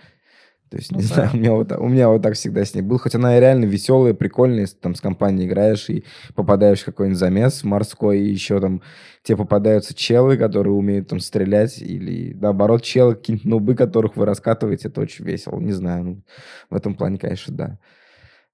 То 0.70 0.78
есть, 0.78 0.90
Ну 0.90 0.98
не 0.98 1.04
да. 1.06 1.14
знаю, 1.14 1.30
у 1.32 1.36
меня, 1.36 1.52
вот, 1.52 1.68
так- 1.68 1.80
у 1.80 1.88
меня 1.88 2.08
вот 2.08 2.22
так 2.22 2.34
всегда 2.34 2.64
с 2.64 2.74
ней 2.74 2.82
был. 2.82 2.98
Хоть 2.98 3.14
она 3.14 3.38
реально 3.38 3.66
веселая, 3.66 4.14
прикольная, 4.14 4.62
если 4.62 4.76
там 4.76 4.94
с 4.94 5.00
компанией 5.00 5.46
играешь 5.46 5.88
и 5.90 6.04
попадаешь 6.34 6.80
в 6.80 6.84
какой-нибудь 6.86 7.18
замес 7.18 7.62
морской, 7.64 8.20
и 8.20 8.30
еще 8.30 8.60
там 8.60 8.82
тебе 9.22 9.36
попадаются 9.36 9.94
челы, 9.94 10.36
которые 10.36 10.72
умеют 10.74 11.08
там 11.08 11.20
стрелять, 11.20 11.80
или 11.80 12.34
наоборот 12.34 12.82
челы, 12.82 13.14
какие-нибудь 13.14 13.44
нубы, 13.46 13.74
которых 13.74 14.16
вы 14.16 14.24
раскатываете, 14.26 14.88
это 14.88 15.00
очень 15.00 15.24
весело. 15.24 15.60
Не 15.60 15.72
знаю, 15.72 16.04
ну, 16.04 16.22
в 16.70 16.74
этом 16.74 16.94
плане, 16.94 17.18
конечно, 17.18 17.54
да. 17.54 17.78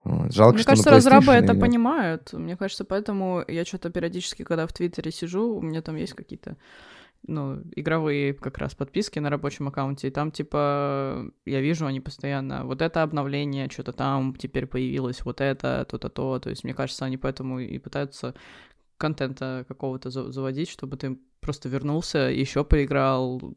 Вот. 0.02 0.32
Жалко, 0.34 0.54
Мне 0.54 0.62
что 0.62 0.70
кажется, 0.70 0.90
разрабы 0.90 1.32
это 1.32 1.52
нет. 1.52 1.60
понимают. 1.60 2.32
Мне 2.32 2.56
кажется, 2.56 2.84
поэтому 2.84 3.44
я 3.46 3.64
что-то 3.64 3.90
периодически, 3.90 4.44
когда 4.44 4.66
в 4.66 4.72
Твиттере 4.72 5.10
сижу, 5.10 5.56
у 5.56 5.62
меня 5.62 5.82
там 5.82 5.96
есть 5.96 6.14
какие-то 6.14 6.56
ну, 7.26 7.62
игровые 7.76 8.34
как 8.34 8.58
раз 8.58 8.74
подписки 8.74 9.18
на 9.18 9.30
рабочем 9.30 9.68
аккаунте, 9.68 10.08
и 10.08 10.10
там, 10.10 10.30
типа, 10.30 11.30
я 11.44 11.60
вижу, 11.60 11.86
они 11.86 12.00
постоянно, 12.00 12.64
вот 12.64 12.82
это 12.82 13.02
обновление, 13.02 13.68
что-то 13.70 13.92
там 13.92 14.34
теперь 14.36 14.66
появилось, 14.66 15.24
вот 15.24 15.40
это, 15.40 15.86
то-то, 15.88 16.08
то, 16.08 16.38
то 16.38 16.50
есть, 16.50 16.64
мне 16.64 16.74
кажется, 16.74 17.04
они 17.04 17.16
поэтому 17.16 17.60
и 17.60 17.78
пытаются 17.78 18.34
контента 18.96 19.64
какого-то 19.68 20.10
за- 20.10 20.32
заводить, 20.32 20.68
чтобы 20.68 20.96
ты 20.96 21.18
просто 21.40 21.68
вернулся, 21.68 22.18
еще 22.18 22.64
поиграл, 22.64 23.56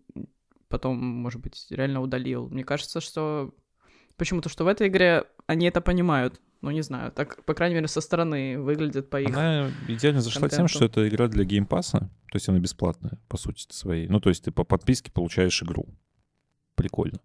потом, 0.70 0.98
может 0.98 1.42
быть, 1.42 1.68
реально 1.70 2.02
удалил. 2.02 2.50
Мне 2.50 2.64
кажется, 2.64 3.02
что 3.02 3.54
почему-то, 4.18 4.50
что 4.50 4.64
в 4.64 4.68
этой 4.68 4.88
игре 4.88 5.26
они 5.48 5.68
это 5.68 5.82
понимают. 5.82 6.42
Ну, 6.64 6.72
не 6.72 6.82
знаю, 6.82 7.12
так, 7.12 7.44
по 7.44 7.54
крайней 7.54 7.76
мере, 7.76 7.90
со 7.90 8.00
стороны 8.00 8.58
выглядит 8.58 9.10
по 9.10 9.20
их... 9.20 9.28
Она 9.36 9.70
идеально 9.90 10.22
зашла 10.22 10.48
тем, 10.48 10.60
контенту. 10.60 10.74
что 10.74 10.86
это 10.86 11.06
игра 11.10 11.28
для 11.28 11.44
Game 11.44 11.66
Pass 11.66 11.89
а, 11.89 12.00
то 12.00 12.36
есть 12.36 12.48
она 12.48 12.60
бесплатная, 12.60 13.20
по 13.28 13.36
сути 13.36 13.66
своей. 13.70 14.08
Ну, 14.08 14.22
то 14.22 14.30
есть 14.30 14.46
ты 14.46 14.52
по 14.52 14.64
подписке 14.64 15.12
получаешь 15.12 15.62
игру. 15.62 15.86
Прикольно. 16.76 17.20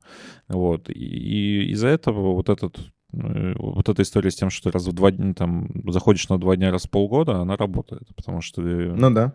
Вот. 0.49 0.91
И, 0.91 0.93
и 0.93 1.71
из-за 1.71 1.87
этого 1.87 2.35
вот 2.35 2.49
этот 2.49 2.79
э, 3.13 3.55
вот 3.57 3.89
эта 3.89 4.03
история 4.03 4.33
с 4.33 4.35
тем, 4.35 4.51
что 4.51 4.73
раз 4.73 4.85
в 4.89 4.93
два 4.93 5.13
дня 5.13 5.33
там 5.35 5.71
заходишь 5.89 6.29
на 6.29 6.39
два 6.41 6.57
дня 6.57 6.73
раз 6.73 6.87
в 6.87 6.91
полгода, 6.91 7.37
она 7.41 7.57
работает, 7.57 8.09
потому 8.17 8.41
что 8.41 8.61
ты- 8.61 8.93
Ну 8.93 9.11
да. 9.13 9.35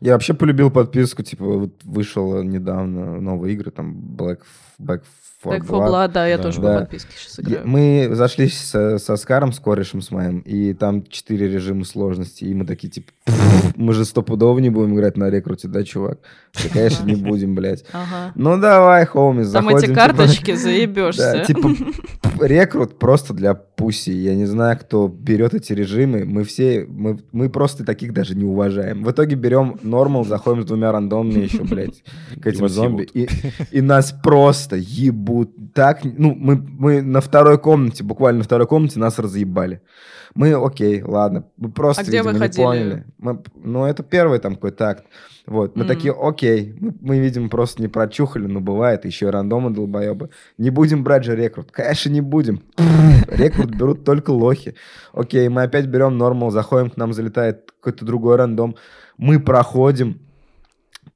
Я 0.00 0.12
вообще 0.12 0.34
полюбил 0.34 0.70
подписку, 0.70 1.22
типа, 1.22 1.44
вот 1.44 1.70
вышел 1.84 2.42
недавно 2.42 3.20
новые 3.20 3.54
игры, 3.54 3.70
там, 3.70 3.94
Black, 3.94 4.40
Back 4.80 5.02
for 5.42 5.56
Back 5.58 5.66
for 5.66 5.88
Blood, 5.88 6.12
да, 6.12 6.26
я 6.26 6.36
Да. 6.36 6.42
тоже 6.44 6.60
Да. 6.60 6.74
по 6.74 6.80
подписке 6.80 7.10
сейчас 7.16 7.40
играю. 7.40 7.66
Мы 7.66 8.08
зашли 8.12 8.48
со, 8.48 8.98
со 8.98 9.16
Скаром, 9.16 9.52
с 9.52 9.58
корешем 9.60 10.02
с 10.02 10.10
моим, 10.10 10.40
и 10.40 10.74
там 10.74 11.04
четыре 11.06 11.48
режима 11.48 11.84
сложности, 11.84 12.44
и 12.44 12.54
мы 12.54 12.66
такие, 12.66 12.90
типа, 12.90 13.12
мы 13.76 13.92
же 13.92 14.04
стопудово 14.04 14.58
не 14.58 14.70
будем 14.70 14.94
играть 14.94 15.16
на 15.16 15.30
рекруте, 15.30 15.68
да, 15.68 15.84
чувак? 15.84 16.18
Да, 16.54 16.68
конечно, 16.72 17.04
не 17.04 17.14
будем, 17.14 17.54
блядь. 17.54 17.84
Ага. 17.92 18.32
Ну 18.34 18.58
давай, 18.58 19.06
хоуми, 19.06 19.42
Там 19.42 19.50
заходим. 19.50 19.78
эти 19.78 19.86
типа, 19.86 19.94
карточки 19.96 20.54
заебешься. 20.54 21.32
Да, 21.32 21.44
типа 21.44 21.70
рекрут 22.40 22.98
просто 22.98 23.34
для 23.34 23.54
пуси. 23.54 24.10
Я 24.10 24.34
не 24.34 24.46
знаю, 24.46 24.78
кто 24.78 25.08
берет 25.08 25.54
эти 25.54 25.72
режимы. 25.72 26.24
Мы 26.24 26.44
все, 26.44 26.86
мы, 26.88 27.18
мы 27.32 27.48
просто 27.48 27.84
таких 27.84 28.12
даже 28.12 28.34
не 28.34 28.44
уважаем. 28.44 29.04
В 29.04 29.10
итоге 29.10 29.36
берем 29.36 29.78
нормал, 29.82 30.24
заходим 30.24 30.62
с 30.62 30.66
двумя 30.66 30.92
рандомами 30.92 31.40
еще, 31.40 31.62
блядь, 31.64 32.02
к 32.40 32.46
этим 32.46 32.62
вас 32.62 32.72
зомби. 32.72 33.08
И, 33.14 33.28
и 33.70 33.80
нас 33.80 34.12
просто 34.22 34.76
ебут. 34.76 35.52
Так, 35.74 36.00
ну, 36.04 36.34
мы, 36.34 36.56
мы 36.56 37.02
на 37.02 37.20
второй 37.20 37.58
комнате, 37.58 38.04
буквально 38.04 38.38
на 38.38 38.44
второй 38.44 38.66
комнате 38.66 38.98
нас 38.98 39.18
разъебали. 39.18 39.82
Мы, 40.34 40.52
окей, 40.54 41.02
ладно, 41.02 41.44
мы 41.58 41.70
просто, 41.70 42.02
А 42.02 42.04
где 42.04 42.22
вы 42.22 42.32
не 42.32 42.38
ходили? 42.38 42.64
поняли. 42.64 43.04
Мы- 43.18 43.42
ну, 43.62 43.84
это 43.84 44.02
первый 44.02 44.38
там 44.38 44.54
какой-то 44.54 44.88
акт. 44.88 45.04
Вот, 45.46 45.76
мы 45.76 45.82
Мгм. 45.84 45.88
такие, 45.88 46.14
окей, 46.18 46.74
мы, 46.80 46.94
мы, 47.00 47.18
видимо, 47.18 47.48
просто 47.48 47.82
не 47.82 47.88
прочухали, 47.88 48.46
но 48.46 48.60
бывает, 48.60 49.04
еще 49.04 49.26
и 49.26 49.30
рандомы 49.30 49.70
долбоебы. 49.70 50.30
Не 50.56 50.70
будем 50.70 51.04
брать 51.04 51.24
же 51.24 51.36
рекрут. 51.36 51.70
Конечно, 51.72 52.08
не 52.10 52.20
будем. 52.20 52.62
Рекрут 53.28 53.74
берут 53.74 54.04
только 54.04 54.30
лохи. 54.30 54.74
Окей, 55.12 55.48
мы 55.48 55.64
опять 55.64 55.86
берем 55.86 56.16
нормал, 56.16 56.50
заходим, 56.50 56.90
к 56.90 56.96
нам 56.96 57.12
залетает 57.12 57.72
какой-то 57.80 58.04
другой 58.06 58.36
рандом. 58.36 58.76
Мы 59.18 59.38
проходим. 59.40 60.20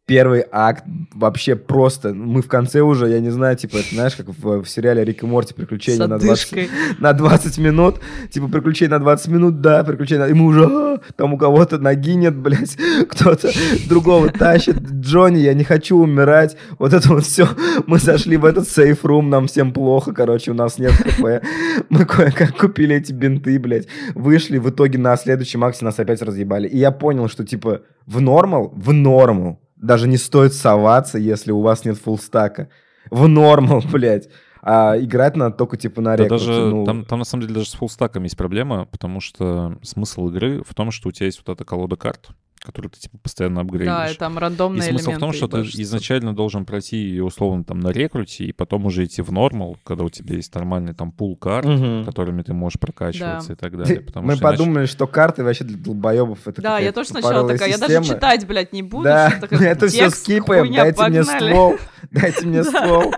Первый 0.07 0.45
акт 0.53 0.85
вообще 1.13 1.57
просто. 1.57 2.15
Мы 2.15 2.41
в 2.41 2.47
конце 2.47 2.81
уже, 2.81 3.09
я 3.09 3.19
не 3.19 3.31
знаю, 3.31 3.57
типа, 3.57 3.79
это 3.79 3.93
знаешь, 3.93 4.15
как 4.15 4.29
в, 4.29 4.63
в 4.63 4.69
сериале 4.69 5.05
Рик 5.05 5.25
и 5.25 5.27
Морти 5.27 5.53
приключения 5.53 6.07
на 6.07 6.17
20, 6.21 6.29
отдышкой. 6.53 6.71
на 7.01 7.13
20 7.13 7.59
минут. 7.59 7.97
Типа, 8.31 8.47
приключения 8.47 8.93
на 8.93 9.01
20 9.01 9.29
минут, 9.29 9.61
да, 9.61 9.83
приключения. 9.83 10.27
на- 10.27 10.31
И 10.31 10.33
мы 10.33 10.47
уже, 10.47 10.65
«А, 10.65 11.01
там 11.17 11.35
у 11.35 11.39
кого-то 11.39 11.79
ноги 11.79 12.15
нет, 12.15 12.37
блядь, 12.41 12.77
кто-то 13.09 13.51
другого 13.89 14.29
тащит. 14.29 14.79
Джонни, 14.79 15.39
я 15.41 15.55
не 15.55 15.65
хочу 15.65 15.99
умирать. 15.99 16.57
Вот 16.79 16.93
это 16.93 17.09
вот 17.09 17.25
все. 17.25 17.49
Мы 17.89 17.99
зашли 17.99 18.37
в 18.37 18.45
этот 18.45 18.69
сейф-рум, 18.69 19.29
нам 19.29 19.49
всем 19.49 19.73
плохо, 19.73 20.13
короче, 20.13 20.53
у 20.53 20.55
нас 20.55 20.79
нет 20.79 20.93
хп. 20.93 21.43
Мы 21.91 22.05
кое-как 22.05 22.57
купили 22.57 22.95
эти 22.95 23.13
бинты, 23.13 23.59
блядь. 23.59 23.89
Вышли, 24.15 24.59
в 24.59 24.71
итоге 24.71 25.01
на 25.01 25.17
следующем 25.17 25.65
акте 25.65 25.85
нас 25.85 25.99
опять 25.99 26.23
разъебали. 26.23 26.69
И 26.69 26.79
я 26.79 26.93
понял, 26.93 27.29
что, 27.29 27.45
типа, 27.45 27.81
в 28.07 28.21
нормал, 28.21 28.73
в 28.77 28.93
нормал 28.93 29.59
даже 29.87 30.09
не 30.09 30.17
стоит 30.17 30.53
соваться, 30.53 31.19
если 31.19 31.53
у 31.53 31.61
вас 31.61 31.85
нет 31.85 31.99
фуллстака. 31.99 32.69
В 33.11 33.29
нормал, 33.29 33.83
блядь. 33.93 34.29
А 34.63 34.97
играть 34.99 35.37
надо 35.37 35.57
только, 35.57 35.77
типа, 35.77 36.01
на 36.01 36.17
Да 36.17 36.25
рекруте. 36.25 36.47
даже, 36.47 36.67
ну. 36.67 36.85
там, 36.85 37.05
там 37.05 37.21
на 37.21 37.25
самом 37.25 37.43
деле 37.43 37.55
даже 37.55 37.71
с 37.71 37.75
фуллстаком 37.75 38.25
есть 38.25 38.37
проблема, 38.37 38.87
потому 38.87 39.21
что 39.21 39.79
смысл 39.83 40.29
игры 40.29 40.63
в 40.67 40.75
том, 40.75 40.91
что 40.91 41.09
у 41.09 41.13
тебя 41.13 41.27
есть 41.27 41.41
вот 41.45 41.55
эта 41.55 41.65
колода 41.65 41.95
карт, 41.97 42.31
которую 42.61 42.91
ты 42.91 42.99
типа 43.01 43.19
постоянно 43.19 43.61
апгрейдишь. 43.61 43.87
Да, 43.87 44.11
и 44.11 44.15
там 44.15 44.37
И 44.37 44.41
рандомные 44.41 44.83
смысл 44.83 45.11
элементы. 45.11 45.17
в 45.17 45.21
том, 45.21 45.33
что 45.33 45.47
ты 45.49 45.57
ебашатся. 45.59 45.83
изначально 45.83 46.35
должен 46.35 46.65
пройти 46.65 46.97
ее 46.97 47.25
условно 47.25 47.65
там 47.65 47.81
на 47.81 47.89
рекруте, 47.91 48.45
и 48.45 48.53
потом 48.53 48.87
уже 48.87 49.05
идти 49.05 49.23
в 49.23 49.31
нормал, 49.33 49.77
когда 49.85 50.05
у 50.05 50.09
тебя 50.11 50.37
есть 50.37 50.55
нормальный 50.55 50.95
там 50.95 51.13
пул 51.13 51.37
карт, 51.37 51.67
Мгм. 51.67 52.05
которыми 52.05 52.43
ты 52.43 52.53
можешь 52.55 52.79
прокачиваться 52.81 53.49
Да. 53.49 53.55
и 53.55 53.57
так 53.57 53.77
далее. 53.77 54.01
Потому 54.01 54.27
Мы 54.27 54.35
что 54.37 54.43
иначе- 54.45 54.59
подумали, 54.59 54.87
что 54.87 55.07
карты 55.07 55.45
вообще 55.45 55.65
для 55.65 55.77
долбоебов 55.79 56.47
это 56.49 56.61
Да, 56.63 56.79
я 56.79 56.93
тоже 56.93 57.11
сначала 57.11 57.49
такая, 57.49 57.69
я 57.71 57.79
даже 57.79 57.95
система. 57.95 58.17
читать, 58.17 58.47
блядь, 58.47 58.73
не 58.73 58.83
буду. 58.83 59.05
Да, 59.05 59.31
что-то 59.31 59.57
это 59.65 59.87
все 59.89 60.11
скипаем, 60.11 60.73
дайте 60.73 61.07
мне 61.09 61.25
ствол, 61.25 61.77
дайте 62.11 62.47
мне 62.47 62.65
ствол. 62.65 63.15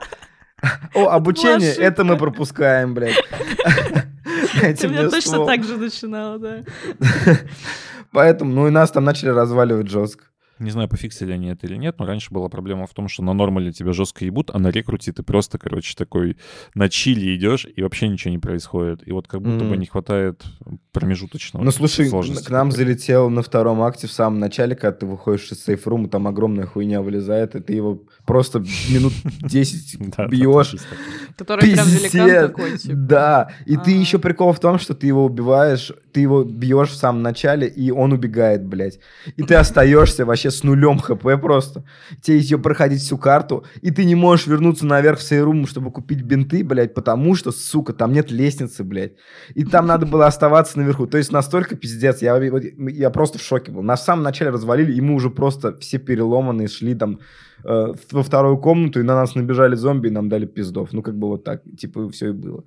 О, 0.94 1.06
обучение, 1.10 1.72
это 1.72 2.02
мы 2.04 2.16
пропускаем, 2.16 2.92
блядь. 2.94 3.14
Дайте 4.60 4.86
У 4.86 4.90
меня 4.90 5.02
мне 5.02 5.10
точно 5.10 5.46
так 5.46 5.64
же 5.64 5.76
начинала, 5.76 6.38
да. 6.38 6.64
Поэтому, 8.12 8.52
ну 8.52 8.66
и 8.66 8.70
нас 8.70 8.90
там 8.90 9.04
начали 9.04 9.30
разваливать 9.30 9.88
жестко. 9.88 10.24
Не 10.58 10.70
знаю, 10.70 10.88
пофиксили 10.88 11.32
они 11.32 11.48
это 11.48 11.66
или 11.66 11.76
нет, 11.76 11.96
но 11.98 12.06
раньше 12.06 12.28
была 12.32 12.48
проблема 12.48 12.86
в 12.86 12.94
том, 12.94 13.08
что 13.08 13.22
на 13.22 13.32
нормале 13.32 13.72
тебя 13.72 13.92
жестко 13.92 14.24
ебут, 14.24 14.50
а 14.52 14.58
на 14.58 14.68
рекруте 14.68 15.12
ты 15.12 15.22
просто, 15.22 15.58
короче, 15.58 15.94
такой 15.96 16.36
на 16.74 16.88
чили 16.88 17.36
идешь, 17.36 17.66
и 17.76 17.82
вообще 17.82 18.08
ничего 18.08 18.30
не 18.32 18.38
происходит. 18.38 19.06
И 19.06 19.12
вот 19.12 19.28
как 19.28 19.42
будто 19.42 19.64
бы 19.64 19.70
Мгм. 19.70 19.80
не 19.80 19.86
хватает 19.86 20.42
промежуточного. 20.92 21.62
Ну 21.64 21.70
слушай, 21.70 22.08
сложности 22.08 22.46
к 22.46 22.50
нам 22.50 22.70
какой-то. 22.70 22.84
залетел 22.84 23.30
на 23.30 23.42
втором 23.42 23.82
акте 23.82 24.06
в 24.06 24.12
самом 24.12 24.38
начале, 24.40 24.74
когда 24.74 24.92
ты 24.92 25.06
выходишь 25.06 25.50
из 25.52 25.62
сейфрума, 25.64 26.08
там 26.08 26.26
огромная 26.26 26.66
хуйня 26.66 27.02
вылезает, 27.02 27.54
и 27.54 27.60
ты 27.60 27.72
его 27.74 28.02
просто 28.26 28.58
минут 28.90 29.12
10 29.42 29.98
Да, 30.10 30.24
да, 30.24 30.26
бьешь. 30.28 30.74
Который 31.36 31.72
прям 31.72 31.86
великан 31.88 32.10
Пиздец. 32.26 32.46
такой, 32.48 32.78
типа. 32.78 32.94
Да, 32.96 33.50
и 33.66 33.76
ты 33.76 33.96
А. 33.96 34.00
еще 34.00 34.18
прикол 34.18 34.52
в 34.52 34.60
том, 34.60 34.78
что 34.78 34.94
ты 34.94 35.06
его 35.06 35.24
убиваешь, 35.24 35.92
ты 36.18 36.22
его 36.22 36.42
бьешь 36.42 36.88
в 36.88 36.96
самом 36.96 37.22
начале, 37.22 37.68
и 37.68 37.92
он 37.92 38.12
убегает, 38.12 38.66
блядь. 38.66 38.98
И 39.36 39.44
ты 39.44 39.54
остаешься 39.54 40.24
вообще 40.24 40.50
с 40.50 40.64
нулем 40.64 40.98
хп 40.98 41.40
просто. 41.40 41.84
Тебе 42.20 42.38
еще 42.38 42.58
проходить 42.58 43.00
всю 43.00 43.18
карту, 43.18 43.64
и 43.82 43.92
ты 43.92 44.04
не 44.04 44.16
можешь 44.16 44.48
вернуться 44.48 44.84
наверх 44.84 45.20
в 45.20 45.22
сейрум, 45.22 45.64
чтобы 45.68 45.92
купить 45.92 46.22
бинты, 46.22 46.64
блядь, 46.64 46.92
потому 46.92 47.36
что, 47.36 47.52
сука, 47.52 47.92
там 47.92 48.12
нет 48.12 48.32
лестницы, 48.32 48.82
блядь. 48.82 49.12
И 49.54 49.64
там 49.64 49.86
надо 49.86 50.06
было 50.06 50.26
оставаться 50.26 50.76
наверху. 50.78 51.06
То 51.06 51.18
есть 51.18 51.30
настолько 51.30 51.76
пиздец, 51.76 52.20
я, 52.20 52.36
я 52.36 53.10
просто 53.10 53.38
в 53.38 53.42
шоке 53.42 53.70
был. 53.70 53.82
Нас 53.82 54.00
в 54.00 54.04
самом 54.04 54.24
начале 54.24 54.50
развалили, 54.50 55.00
мы 55.00 55.14
уже 55.14 55.30
просто 55.30 55.78
все 55.78 55.98
переломанные 55.98 56.66
шли 56.66 56.96
там 56.96 57.20
э, 57.64 57.94
во 58.12 58.22
вторую 58.22 58.58
комнату, 58.58 59.00
и 59.00 59.02
на 59.02 59.14
нас 59.14 59.34
набежали 59.34 59.74
зомби, 59.74 60.08
и 60.08 60.12
нам 60.12 60.28
дали 60.28 60.46
пиздов. 60.46 60.92
Ну, 60.92 61.02
как 61.02 61.16
бы 61.18 61.28
вот 61.28 61.44
так, 61.44 61.62
типа, 61.78 62.08
все 62.10 62.30
и 62.30 62.32
было. 62.32 62.64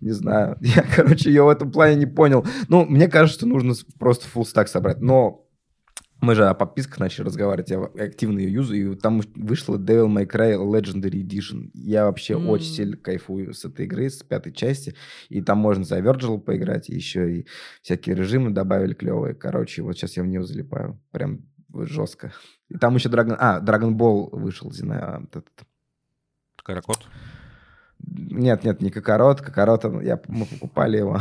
Не 0.00 0.12
знаю. 0.12 0.56
Я, 0.60 0.82
короче, 0.82 1.30
ее 1.30 1.42
в 1.42 1.48
этом 1.48 1.70
плане 1.70 1.96
не 1.96 2.06
понял. 2.06 2.44
Ну, 2.68 2.84
мне 2.84 3.08
кажется, 3.08 3.38
что 3.40 3.46
нужно 3.46 3.74
просто 3.98 4.26
full 4.32 4.44
стак 4.44 4.68
собрать. 4.68 5.00
Но 5.00 5.46
мы 6.20 6.34
же 6.34 6.46
о 6.46 6.54
подписках 6.54 6.98
начали 6.98 7.24
разговаривать, 7.24 7.70
я 7.70 7.80
активно 7.80 8.40
ее 8.40 8.52
юзаю, 8.52 8.92
и 8.92 8.96
там 8.96 9.22
вышла 9.34 9.76
Devil 9.78 10.06
May 10.06 10.26
Cry 10.26 10.54
Legendary 10.56 11.22
Edition. 11.22 11.70
Я 11.72 12.04
вообще 12.04 12.34
М. 12.34 12.48
очень 12.50 12.72
сильно 12.72 12.96
кайфую 12.96 13.54
с 13.54 13.64
этой 13.64 13.86
игры, 13.86 14.10
с 14.10 14.22
пятой 14.22 14.52
части. 14.52 14.94
И 15.30 15.40
там 15.40 15.58
можно 15.58 15.84
за 15.84 15.98
Virgil 16.00 16.38
поиграть, 16.38 16.90
и 16.90 16.94
еще 16.94 17.38
и 17.38 17.46
всякие 17.80 18.16
режимы 18.16 18.50
добавили 18.50 18.92
клевые. 18.92 19.34
Короче, 19.34 19.82
вот 19.82 19.96
сейчас 19.96 20.16
я 20.16 20.22
в 20.22 20.26
нее 20.26 20.42
залипаю. 20.42 21.00
Прям 21.10 21.40
жестко. 21.74 22.32
И 22.68 22.76
там 22.76 22.94
еще 22.94 23.08
Dragon... 23.08 23.36
А, 23.38 23.60
Dragon 23.60 23.92
Ball 23.92 24.28
вышел, 24.32 24.70
знаю. 24.70 25.20
вот 25.20 25.36
этот. 25.36 25.66
Каракот. 26.62 27.06
Нет, 28.06 28.64
нет, 28.64 28.80
не 28.80 28.90
Кокорот. 28.90 29.40
Кокорот, 29.40 29.84
я, 30.02 30.20
мы 30.28 30.46
покупали 30.46 30.98
его. 30.98 31.20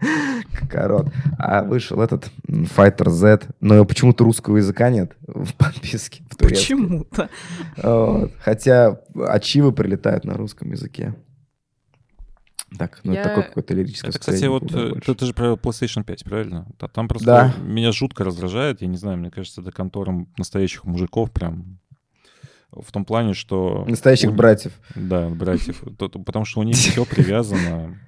Кокорот. 0.52 1.08
А 1.38 1.62
вышел 1.62 2.00
этот 2.00 2.30
Fighter 2.46 3.10
Z. 3.10 3.48
Но 3.60 3.84
почему-то 3.84 4.24
русского 4.24 4.56
языка 4.56 4.90
нет 4.90 5.16
в 5.26 5.54
подписке. 5.54 6.22
в. 6.28 6.48
Почему-то. 6.48 7.28
Вот. 7.82 8.32
Хотя 8.40 9.00
ачивы 9.26 9.72
прилетают 9.72 10.24
на 10.24 10.34
русском 10.34 10.70
языке. 10.70 11.14
Так, 12.76 13.00
ну 13.04 13.12
Я- 13.12 13.20
это 13.20 13.28
такое 13.30 13.44
какое-то 13.44 13.74
лирическое 13.74 14.10
Это, 14.10 14.18
кстати, 14.18 14.44
вот 14.44 14.62
куда 14.64 14.80
э, 14.80 14.92
ты, 15.04 15.14
ты 15.14 15.24
же 15.26 15.32
про 15.32 15.54
PlayStation 15.54 16.04
5, 16.04 16.24
правильно? 16.24 16.66
Да, 16.78 16.88
там 16.88 17.08
просто 17.08 17.26
Да. 17.26 17.54
меня 17.62 17.92
жутко 17.92 18.24
раздражает, 18.24 18.82
я 18.82 18.88
не 18.88 18.96
знаю, 18.98 19.16
мне 19.18 19.30
кажется, 19.30 19.62
это 19.62 19.72
контором 19.72 20.28
настоящих 20.36 20.84
мужиков 20.84 21.30
прям 21.32 21.78
в 22.70 22.92
том 22.92 23.06
плане, 23.06 23.32
что... 23.32 23.86
Настоящих 23.88 24.30
у- 24.30 24.34
братьев. 24.34 24.72
Да, 24.94 25.28
братьев. 25.30 25.82
То- 25.98 26.08
то- 26.08 26.18
Потому 26.18 26.44
что 26.44 26.60
у 26.60 26.62
них 26.64 26.76
все 26.76 27.04
привязано 27.06 27.98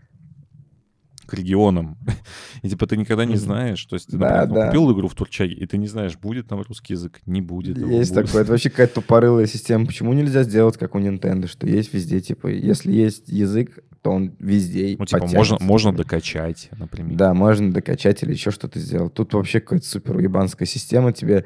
к 1.31 1.35
регионам. 1.35 1.97
И 2.63 2.69
типа 2.69 2.87
ты 2.87 2.97
никогда 2.97 3.25
не 3.25 3.37
знаешь, 3.37 3.85
то 3.85 3.95
есть 3.95 4.09
ты, 4.09 4.17
Да, 4.17 4.43
например, 4.43 4.55
да. 4.55 4.67
купил 4.67 4.93
игру 4.93 5.09
в 5.09 5.15
Турчаге, 5.15 5.55
и 5.55 5.67
ты 5.67 5.79
не 5.79 5.87
знаешь, 5.87 6.19
будет 6.19 6.49
там 6.49 6.63
русский 6.63 6.95
язык, 6.95 7.21
не 7.27 7.41
будет. 7.41 7.79
Есть 7.79 8.13
будет. 8.13 8.27
такое. 8.27 8.43
Это 8.43 8.53
вообще 8.53 8.71
какая-то 8.71 8.97
тупорылая 8.97 9.47
система. 9.47 9.87
Почему 9.87 10.13
нельзя 10.13 10.43
сделать, 10.43 10.77
как 10.77 10.95
у 10.95 10.99
Nintendo, 10.99 11.47
что 11.47 11.67
есть 11.67 11.95
везде, 11.95 12.21
типа, 12.21 12.49
если 12.49 12.93
есть 12.93 13.29
язык, 13.29 13.79
то 14.03 14.11
он 14.11 14.35
везде 14.39 14.97
Ну, 14.99 15.05
типа, 15.05 15.27
можно, 15.27 15.59
можно 15.61 15.93
докачать, 15.93 16.71
например. 16.79 17.17
Да, 17.17 17.35
можно 17.35 17.73
докачать 17.73 18.23
или 18.23 18.33
еще 18.33 18.51
что-то 18.51 18.79
сделать. 18.79 19.15
Тут 19.15 19.35
вообще 19.35 19.61
какая-то 19.61 19.87
супер 19.87 20.17
уебанская 20.17 20.67
система. 20.67 21.13
Тебе 21.13 21.45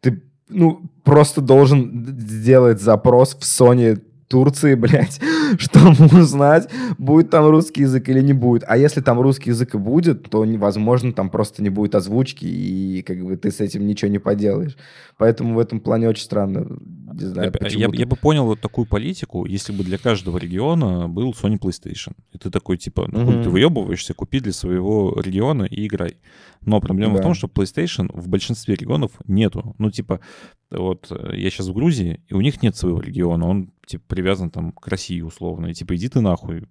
ты 0.00 0.22
ну 0.48 0.90
просто 1.02 1.40
должен 1.40 2.04
сделать 2.18 2.80
запрос 2.80 3.34
в 3.34 3.40
Sony 3.40 4.00
Турции, 4.28 4.74
блядь, 4.76 5.20
чтобы 5.58 6.06
узнать, 6.20 6.68
будет 6.98 7.30
там 7.30 7.48
русский 7.48 7.82
язык 7.82 8.08
или 8.08 8.20
не 8.20 8.32
будет. 8.32 8.64
А 8.66 8.76
если 8.76 9.00
там 9.00 9.20
русский 9.20 9.50
язык 9.50 9.74
и 9.74 9.78
будет, 9.78 10.28
то, 10.30 10.44
невозможно, 10.44 11.12
там 11.12 11.30
просто 11.30 11.62
не 11.62 11.70
будет 11.70 11.94
озвучки, 11.94 12.44
и 12.46 13.02
как 13.02 13.24
бы 13.24 13.36
ты 13.36 13.50
с 13.50 13.60
этим 13.60 13.86
ничего 13.86 14.10
не 14.10 14.18
поделаешь. 14.18 14.76
Поэтому 15.18 15.54
в 15.54 15.58
этом 15.58 15.80
плане 15.80 16.08
очень 16.08 16.24
странно. 16.24 16.66
не 17.12 17.24
знаю, 17.26 17.46
Я, 17.52 17.58
почему. 17.58 17.92
я 17.94 18.06
бы 18.06 18.16
понял 18.16 18.44
вот 18.44 18.60
такую 18.60 18.86
политику, 18.86 19.46
если 19.46 19.72
бы 19.72 19.84
для 19.84 19.96
каждого 19.98 20.36
региона 20.38 21.08
был 21.08 21.32
Sony 21.32 21.58
PlayStation. 21.58 22.12
И 22.32 22.38
ты 22.38 22.50
такой, 22.50 22.76
типа, 22.76 23.08
ну, 23.10 23.20
Мгм. 23.20 23.42
ты 23.44 23.48
выебываешься, 23.50 24.12
купи 24.14 24.40
для 24.40 24.52
своего 24.52 25.18
региона 25.20 25.64
и 25.64 25.86
играй. 25.86 26.16
Но 26.64 26.80
проблема 26.80 27.14
в 27.14 27.16
Да. 27.18 27.22
том, 27.22 27.34
что 27.34 27.46
PlayStation 27.46 28.10
в 28.12 28.28
большинстве 28.28 28.74
регионов 28.74 29.12
нету. 29.26 29.74
Ну, 29.78 29.90
типа, 29.90 30.20
вот 30.70 31.08
э, 31.10 31.36
я 31.36 31.50
сейчас 31.50 31.68
в 31.68 31.74
Грузии, 31.74 32.20
и 32.26 32.34
у 32.34 32.40
них 32.40 32.62
нет 32.62 32.76
своего 32.76 33.00
региона. 33.00 33.46
Он, 33.46 33.72
типа, 33.86 34.04
привязан 34.08 34.50
там 34.50 34.72
к 34.72 34.86
России 34.88 35.20
условно. 35.20 35.66
И, 35.66 35.74
типа, 35.74 35.94
иди 35.96 36.08
ты 36.08 36.20
нахуй. 36.20 36.64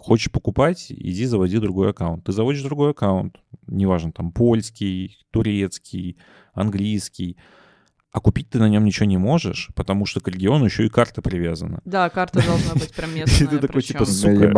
Хочешь 0.00 0.32
покупать, 0.32 0.86
иди 0.90 1.26
заводи 1.26 1.58
другой 1.58 1.90
аккаунт. 1.90 2.24
Ты 2.24 2.32
заводишь 2.32 2.62
другой 2.62 2.90
аккаунт. 2.90 3.36
Неважно, 3.66 4.12
там, 4.12 4.32
польский, 4.32 5.18
турецкий, 5.30 6.16
английский. 6.54 7.36
А 8.14 8.20
купить 8.20 8.48
ты 8.48 8.60
на 8.60 8.68
нем 8.68 8.84
ничего 8.84 9.06
не 9.06 9.16
можешь, 9.16 9.70
потому 9.74 10.06
что 10.06 10.20
к 10.20 10.28
региону 10.28 10.66
еще 10.66 10.86
и 10.86 10.88
карта 10.88 11.20
привязана. 11.20 11.80
Да, 11.84 12.08
карта 12.08 12.40
должна 12.46 12.74
быть 12.74 12.92
прям 12.96 13.10
И 13.10 13.14
местная. 13.14 13.48
ты 13.48 13.58
такой, 13.58 13.82
типа, 13.82 14.04
сука, 14.04 14.52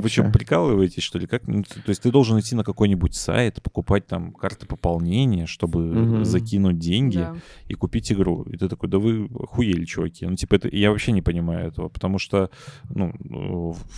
Вы 0.00 0.08
что, 0.08 0.24
прикалываетесь, 0.30 1.02
что 1.02 1.18
ли? 1.18 1.26
Как? 1.26 1.46
Ну, 1.46 1.62
то 1.62 1.88
есть 1.88 2.00
ты 2.00 2.10
должен 2.10 2.40
идти 2.40 2.54
на 2.54 2.64
какой-нибудь 2.64 3.14
сайт, 3.14 3.62
покупать 3.62 4.06
там 4.06 4.32
карты 4.32 4.64
пополнения, 4.64 5.44
чтобы 5.44 6.24
закинуть 6.24 6.78
деньги 6.78 7.28
и 7.68 7.74
купить 7.74 8.10
игру. 8.12 8.44
И 8.44 8.56
ты 8.56 8.66
такой, 8.66 8.88
да 8.88 8.98
вы 8.98 9.28
хуели, 9.28 9.84
чуваки. 9.84 10.24
Ну, 10.24 10.34
типа, 10.34 10.54
это, 10.54 10.74
я 10.74 10.90
вообще 10.90 11.12
не 11.12 11.20
понимаю 11.20 11.68
этого, 11.68 11.90
потому 11.90 12.18
что, 12.18 12.48
ну, 12.88 13.12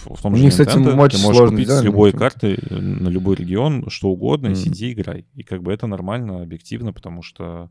в, 0.07 0.21
том 0.21 0.33
У 0.33 0.37
же 0.37 0.43
них 0.43 0.53
с 0.53 0.59
этим 0.59 0.83
Nintendo 0.83 1.09
ты 1.09 1.19
можешь 1.19 1.51
купить 1.51 1.69
с 1.69 1.83
любой 1.83 2.11
ну, 2.13 2.19
карты 2.19 2.59
э, 2.61 2.75
на 2.75 3.09
любой 3.11 3.37
регион 3.37 3.89
что 3.91 4.09
угодно, 4.09 4.49
и 4.49 4.55
сиди 4.57 4.93
играй. 4.93 5.25
И 5.35 5.45
как 5.45 5.63
бы 5.63 5.73
это 5.73 5.87
нормально, 5.87 6.43
объективно, 6.43 6.93
потому 6.93 7.23
что 7.23 7.71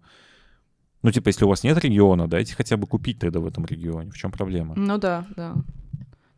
ну, 1.07 1.11
типа, 1.11 1.29
если 1.29 1.45
у 1.45 1.47
вас 1.47 1.63
нет 1.63 1.77
региона, 1.77 2.27
дайте 2.27 2.53
хотя 2.53 2.75
бы 2.75 2.85
купить 2.85 3.17
тогда 3.17 3.39
в 3.39 3.47
этом 3.47 3.65
регионе. 3.65 4.11
В 4.11 4.17
чем 4.17 4.29
проблема? 4.29 4.75
Ну 4.75 4.97
да, 4.97 5.25
да. 5.37 5.53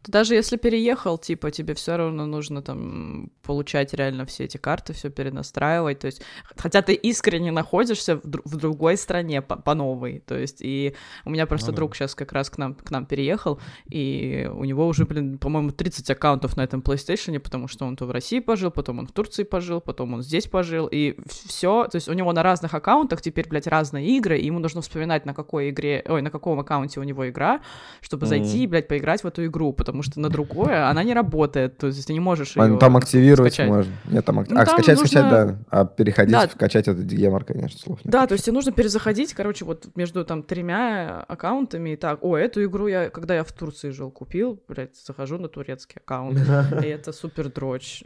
Ты 0.02 0.12
даже 0.12 0.34
если 0.36 0.56
переехал, 0.58 1.18
типа, 1.18 1.52
тебе 1.52 1.74
все 1.74 1.98
равно 1.98 2.26
нужно 2.26 2.62
там 2.62 3.32
получать 3.44 3.94
реально 3.94 4.26
все 4.26 4.46
эти 4.46 4.58
карты, 4.58 4.94
все 4.94 5.10
перенастраивать. 5.10 6.00
То 6.00 6.08
есть, 6.08 6.22
хотя 6.56 6.82
ты 6.82 6.94
искренне 6.94 7.52
находишься 7.52 8.16
в, 8.16 8.24
дру- 8.26 8.42
в 8.46 8.56
другой 8.56 8.96
стране 8.96 9.42
по, 9.42 9.58
по 9.58 9.74
новой. 9.74 10.20
То 10.26 10.38
есть, 10.38 10.62
и 10.62 10.96
у 11.26 11.30
меня 11.30 11.46
просто 11.46 11.68
Ну 11.68 11.74
да. 11.74 11.76
друг 11.78 11.96
сейчас 11.96 12.16
как 12.16 12.32
раз 12.32 12.50
к 12.50 12.58
нам, 12.58 12.76
к 12.76 12.92
нам 12.92 13.06
переехал, 13.06 13.60
и 13.90 14.50
у 14.54 14.64
него 14.64 14.88
уже, 14.88 15.06
блин, 15.06 15.38
по-моему, 15.38 15.72
30 15.72 16.10
аккаунтов 16.12 16.56
на 16.56 16.62
этом 16.64 16.80
PlayStation, 16.82 17.38
потому 17.40 17.68
что 17.68 17.86
он 17.86 17.96
то 17.98 18.06
в 18.06 18.12
России 18.12 18.40
пожил, 18.40 18.72
потом 18.72 19.00
он 19.00 19.08
в 19.08 19.12
Турции 19.12 19.44
пожил, 19.44 19.82
потом 19.82 20.14
он 20.14 20.22
здесь 20.22 20.48
пожил, 20.48 20.88
и 20.90 21.18
все, 21.28 21.88
то 21.92 21.96
есть 21.98 22.08
у 22.08 22.14
него 22.14 22.32
на 22.32 22.42
разных 22.44 22.74
аккаунтах 22.74 23.22
теперь, 23.22 23.48
блядь, 23.50 23.68
разные 23.68 24.08
игры, 24.18 24.38
и 24.40 24.46
ему 24.46 24.60
нужно 24.60 24.82
вспоминать, 24.82 25.26
на 25.26 25.34
какой 25.34 25.72
игре, 25.72 26.04
ой, 26.08 26.22
на 26.22 26.32
каком 26.32 26.60
аккаунте 26.60 27.00
у 27.00 27.04
него 27.04 27.28
игра, 27.30 27.62
чтобы 28.02 28.26
Мгм. 28.26 28.30
зайти 28.30 28.64
и, 28.64 28.68
блядь, 28.68 28.88
поиграть 28.88 29.24
в 29.24 29.28
эту 29.28 29.46
игру, 29.46 29.74
потому 29.90 30.04
что 30.04 30.20
на 30.20 30.30
другое 30.30 30.88
она 30.90 31.04
не 31.04 31.14
работает, 31.14 31.78
то 31.78 31.88
есть 31.88 32.06
ты 32.06 32.14
не 32.14 32.20
можешь 32.20 32.56
ну, 32.56 32.78
там 32.78 32.96
активировать 32.98 33.54
скачать. 33.54 33.70
можно. 33.70 33.92
Нет, 34.06 34.24
там, 34.26 34.40
ак- 34.40 34.50
Ну, 34.50 34.60
а, 34.60 34.66
там 34.66 34.76
скачать, 34.76 35.00
скачать, 35.00 35.24
нужно- 35.24 35.46
да. 35.46 35.58
А 35.70 35.86
переходить, 35.86 36.32
Да. 36.32 36.48
скачать 36.48 36.88
это 36.88 37.02
гемор, 37.02 37.44
конечно, 37.44 37.80
слов 37.80 38.00
нет. 38.04 38.12
Да, 38.12 38.28
то 38.28 38.34
есть 38.34 38.46
тебе 38.46 38.54
нужно 38.54 38.72
перезаходить, 38.72 39.34
короче, 39.34 39.66
вот 39.66 39.88
между 39.96 40.24
там 40.24 40.44
тремя 40.44 41.26
аккаунтами 41.28 41.92
и 41.92 41.96
так, 41.96 42.24
о, 42.24 42.38
эту 42.38 42.64
игру 42.66 42.88
я, 42.88 43.10
когда 43.10 43.36
я 43.36 43.44
в 43.44 43.52
Турции 43.52 43.90
жил, 43.90 44.12
купил, 44.12 44.62
блядь, 44.68 44.96
захожу 44.96 45.38
на 45.40 45.48
турецкий 45.48 45.98
аккаунт, 46.04 46.38
и 46.84 46.88
это 46.88 47.12
супер 47.12 47.50
дрочь. 47.52 48.04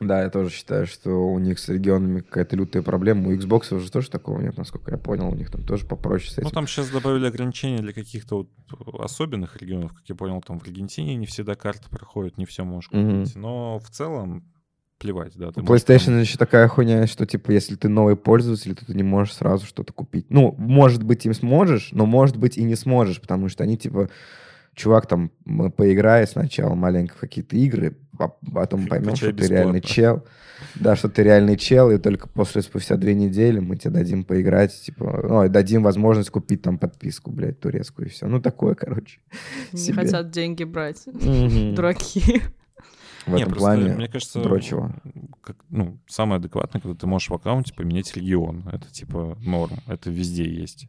Да, 0.00 0.22
я 0.22 0.30
тоже 0.30 0.50
считаю, 0.50 0.86
что 0.86 1.10
у 1.10 1.38
них 1.38 1.58
с 1.58 1.68
регионами 1.68 2.20
какая-то 2.20 2.56
лютая 2.56 2.82
проблема. 2.82 3.28
У 3.28 3.34
Xbox 3.34 3.74
уже 3.74 3.90
тоже 3.90 4.10
такого 4.10 4.40
нет, 4.40 4.56
насколько 4.56 4.90
я 4.90 4.96
понял. 4.98 5.28
У 5.28 5.34
них 5.34 5.50
там 5.50 5.62
тоже 5.64 5.86
попроще 5.86 6.30
с 6.30 6.34
этим. 6.38 6.44
Ну, 6.44 6.50
там 6.50 6.66
сейчас 6.66 6.88
добавили 6.90 7.26
ограничения 7.26 7.78
для 7.78 7.92
каких-то 7.92 8.38
вот 8.38 9.00
особенных 9.00 9.56
регионов, 9.58 9.92
как 9.92 10.02
я 10.08 10.14
понял, 10.14 10.40
там 10.40 10.58
в 10.58 10.64
Аргентине 10.64 11.14
не 11.16 11.26
всегда 11.26 11.54
карты 11.54 11.88
проходят, 11.90 12.38
не 12.38 12.46
все 12.46 12.64
можешь 12.64 12.88
купить. 12.90 13.36
Но 13.36 13.78
в 13.78 13.90
целом 13.90 14.44
плевать, 14.98 15.32
да. 15.36 15.50
ты 15.50 15.60
У 15.60 15.64
PlayStation 15.64 16.06
там- 16.06 16.20
еще 16.20 16.38
такая 16.38 16.68
хуйня, 16.68 17.06
что, 17.08 17.26
типа, 17.26 17.50
если 17.50 17.74
ты 17.74 17.88
новый 17.88 18.16
пользователь, 18.16 18.74
то 18.76 18.86
ты 18.86 18.94
не 18.94 19.02
можешь 19.02 19.34
сразу 19.34 19.66
что-то 19.66 19.92
купить. 19.92 20.26
Ну, 20.30 20.54
может 20.58 21.02
быть, 21.02 21.26
им 21.26 21.34
сможешь, 21.34 21.88
но, 21.92 22.06
может 22.06 22.36
быть, 22.36 22.56
и 22.56 22.62
не 22.62 22.76
сможешь, 22.76 23.20
потому 23.20 23.48
что 23.48 23.64
они, 23.64 23.76
типа, 23.76 24.08
чувак, 24.74 25.06
там, 25.06 25.30
м, 25.46 25.70
поиграй 25.72 26.26
сначала 26.26 26.74
маленько 26.74 27.14
в 27.16 27.20
какие-то 27.20 27.56
игры, 27.56 27.96
а 28.18 28.28
потом 28.28 28.86
поймем, 28.86 29.16
что 29.16 29.32
ты 29.32 29.46
реальный 29.46 29.80
чел. 29.80 30.24
Да, 30.76 30.94
что 30.94 31.08
ты 31.08 31.22
реальный 31.24 31.56
чел, 31.56 31.90
и 31.90 31.98
только 31.98 32.28
после, 32.28 32.62
спустя 32.62 32.96
две 32.96 33.14
недели 33.14 33.58
мы 33.58 33.76
тебе 33.76 33.90
дадим 33.94 34.22
поиграть, 34.24 34.72
типа, 34.80 35.20
ну, 35.28 35.44
и 35.44 35.48
дадим 35.48 35.82
возможность 35.82 36.30
купить 36.30 36.62
там 36.62 36.78
подписку, 36.78 37.30
блядь, 37.32 37.58
турецкую, 37.58 38.06
и 38.06 38.10
все. 38.10 38.26
Ну, 38.28 38.40
такое, 38.40 38.74
короче. 38.74 39.18
Не 39.72 39.78
себе. 39.78 39.94
хотят 39.94 40.30
деньги 40.30 40.62
брать, 40.64 41.02
дураки. 41.74 42.42
В 43.26 43.30
Не, 43.34 43.42
этом 43.42 43.52
просто, 43.54 43.58
плане 43.58 43.94
мне 43.94 44.08
кажется, 44.08 44.40
дрочево. 44.40 44.94
как, 45.42 45.56
ну, 45.68 45.98
самое 46.08 46.38
адекватное, 46.38 46.80
когда 46.80 46.96
ты 46.96 47.06
можешь 47.06 47.30
в 47.30 47.34
аккаунте 47.34 47.72
поменять 47.74 48.14
регион. 48.16 48.68
Это 48.72 48.90
типа 48.90 49.36
норм, 49.44 49.76
это 49.86 50.10
везде 50.10 50.44
есть. 50.44 50.88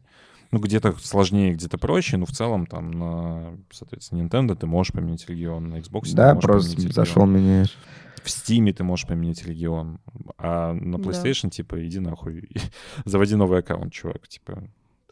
Ну, 0.54 0.60
где-то 0.60 0.94
сложнее, 1.02 1.52
где-то 1.52 1.78
проще, 1.78 2.16
но 2.16 2.26
в 2.26 2.30
целом 2.30 2.66
там 2.66 2.92
на, 2.92 3.58
соответственно, 3.72 4.22
Nintendo 4.22 4.54
ты 4.54 4.66
можешь 4.66 4.92
поменять 4.92 5.28
регион, 5.28 5.68
на 5.68 5.74
Xbox 5.80 6.10
ты 6.10 6.14
Да, 6.14 6.32
можешь 6.34 6.46
просто 6.46 6.68
поменять 6.76 6.90
регион. 6.90 7.06
зашел, 7.06 7.26
меняешь. 7.26 7.76
В 8.22 8.26
Steam 8.28 8.72
ты 8.72 8.84
можешь 8.84 9.04
поменять 9.08 9.44
регион, 9.44 9.98
а 10.38 10.72
на 10.72 10.98
Да. 10.98 11.02
PlayStation, 11.10 11.50
типа, 11.50 11.84
иди 11.84 11.98
нахуй, 11.98 12.48
заводи 13.04 13.34
новый 13.34 13.58
аккаунт, 13.58 13.92
чувак, 13.92 14.28
типа, 14.28 14.62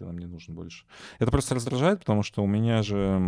ты 0.02 0.06
нам 0.06 0.18
не 0.18 0.26
нужен 0.26 0.54
больше. 0.54 0.84
Это 1.18 1.30
просто 1.30 1.54
раздражает, 1.54 2.00
потому 2.00 2.22
что 2.22 2.42
у 2.42 2.46
меня 2.46 2.82
же, 2.82 3.20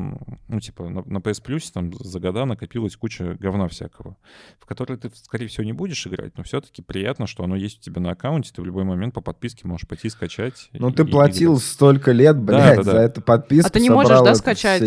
ну, 0.49 0.61
типа, 0.61 0.89
на, 0.89 1.03
на 1.07 1.19
PS 1.19 1.43
Plus 1.43 1.71
там 1.73 1.93
за 1.95 2.21
года 2.21 2.45
накопилась 2.45 2.97
куча 2.97 3.37
говна 3.39 3.69
всякого, 3.69 4.17
в 4.59 4.67
который 4.67 4.97
ты, 4.97 5.11
скорее 5.15 5.47
всего, 5.47 5.65
не 5.65 5.73
будешь 5.73 6.07
играть, 6.07 6.37
но 6.37 6.43
все-таки 6.43 6.83
приятно, 6.83 7.27
что 7.27 7.45
оно 7.45 7.57
есть 7.57 7.79
у 7.79 7.83
тебя 7.83 8.01
на 8.01 8.11
аккаунте, 8.11 8.51
ты 8.53 8.61
в 8.61 8.65
любой 8.65 8.85
момент 8.85 9.15
по 9.15 9.21
подписке 9.21 9.69
можешь 9.69 9.87
пойти 9.87 10.09
скачать. 10.09 10.69
Ну, 10.73 10.91
и- 10.91 10.93
ты 10.93 11.03
и 11.03 11.07
платил 11.07 11.53
играть. 11.53 11.65
столько 11.65 12.13
лет, 12.13 12.37
блядь, 12.39 12.79
да, 12.79 12.83
да. 12.83 12.93
за 12.93 12.99
эту 12.99 13.23
подписку. 13.23 13.69
А 13.69 13.71
ты 13.71 13.81
не 13.81 13.91
можешь, 13.91 14.21
да, 14.21 14.35
скачать, 14.35 14.81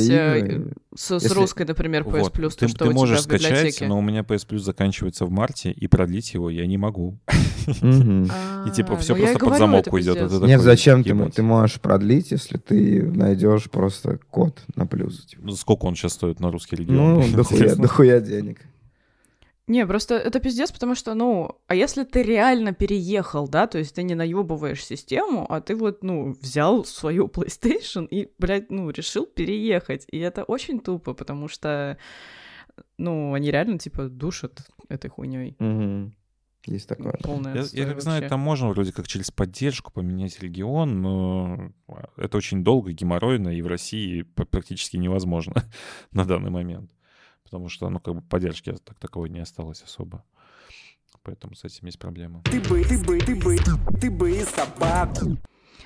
С, 0.97 1.19
с 1.19 1.23
Если- 1.23 1.36
русской, 1.36 1.63
например, 1.65 2.01
PS 2.03 2.19
Вот. 2.21 2.36
Plus, 2.36 2.49
ты, 2.49 2.62
то, 2.62 2.67
что 2.69 2.86
ты 2.86 2.89
у 2.89 2.93
можешь 2.93 3.21
тебя 3.21 3.38
в 3.38 3.39
скачать, 3.39 3.57
библиотеке. 3.60 3.88
но 3.88 3.99
у 3.99 4.01
меня 4.01 4.21
PS 4.21 4.47
Plus 4.47 4.57
заканчивается 4.60 5.25
в 5.25 5.29
марте, 5.29 5.71
и 5.71 5.88
продлить 5.88 6.33
его 6.33 6.49
я 6.49 6.65
не 6.65 6.77
могу. 6.77 7.19
И 7.67 8.69
типа 8.71 8.93
А, 8.93 8.97
все 8.97 9.15
ну 9.15 9.21
просто 9.23 9.39
под 9.45 9.57
замок 9.57 9.93
уйдет. 9.93 10.31
Нет, 10.41 10.62
зачем 10.62 11.03
ты, 11.03 11.13
ты 11.29 11.43
можешь 11.43 11.79
продлить, 11.79 12.31
если 12.31 12.57
ты 12.57 13.03
найдешь 13.03 13.69
просто 13.69 14.19
код 14.31 14.60
на 14.75 14.88
плюс. 14.88 15.25
типа. 15.25 15.51
Сколько 15.51 15.86
он 15.86 15.95
сейчас 15.95 16.13
стоит 16.13 16.39
на 16.39 16.49
русский 16.51 16.75
регион? 16.77 17.23
Ну, 17.31 17.75
дохуя 17.77 18.19
денег. 18.19 18.62
Не, 19.67 19.86
просто 19.86 20.15
это 20.15 20.39
пиздец, 20.39 20.71
потому 20.71 20.95
что, 20.95 21.13
ну, 21.13 21.60
а 21.67 21.75
если 21.75 22.06
ты 22.06 22.23
реально 22.23 22.73
переехал, 22.73 23.49
да, 23.49 23.67
то 23.67 23.77
есть 23.77 23.95
ты 23.95 24.03
не 24.03 24.15
наебываешь 24.15 24.84
систему, 24.84 25.45
а 25.49 25.60
ты 25.60 25.75
вот, 25.75 26.03
ну, 26.03 26.32
взял 26.32 26.86
свою 26.86 27.27
PlayStation 27.34 28.08
и, 28.08 28.32
блядь, 28.38 28.71
ну, 28.71 28.89
решил 28.89 29.25
переехать. 29.25 30.06
И 30.10 30.19
это 30.19 30.45
очень 30.45 30.80
тупо, 30.80 31.13
потому 31.13 31.49
что, 31.49 31.97
ну, 32.97 33.34
они 33.34 33.51
реально, 33.51 33.77
типа, 33.77 34.08
душат 34.08 34.62
этой 34.88 35.10
хуйней. 35.10 35.58
Мгм. 35.60 36.15
Есть 36.65 36.88
такое. 36.88 37.13
Полная 37.23 37.56
Я, 37.56 37.86
я 37.86 37.86
как 37.86 38.01
знаю, 38.01 38.27
там 38.30 38.39
можно 38.39 38.69
вроде 38.69 38.91
как 38.91 39.08
через 39.08 39.32
поддержку 39.32 39.91
поменять 39.91 40.39
регион, 40.41 41.01
но 41.01 41.71
это 42.17 42.38
очень 42.38 42.63
долго, 42.63 42.91
геморройно, 42.91 43.49
и 43.49 43.62
в 43.62 43.67
России 43.67 44.23
практически 44.23 44.97
невозможно 44.97 45.53
на 46.12 46.25
данный 46.25 46.51
момент. 46.51 46.91
Потому 47.47 47.69
что, 47.69 47.89
ну, 47.89 48.01
как 48.01 48.13
бы 48.13 48.21
поддержки 48.21 48.73
так 48.73 48.99
таковой 48.99 49.29
не 49.29 49.39
осталось 49.39 49.81
особо. 49.81 50.25
Поэтому 51.23 51.55
с 51.55 51.63
этим 51.63 51.86
есть 51.86 51.97
проблема. 51.97 52.41
Ты 52.43 52.60
бы, 52.60 52.83
ты 52.83 52.97
бы, 53.05 53.19
ты 53.19 53.36
бы, 53.36 53.57
ты 54.01 54.12
бы 54.12 54.31
и. 54.31 54.43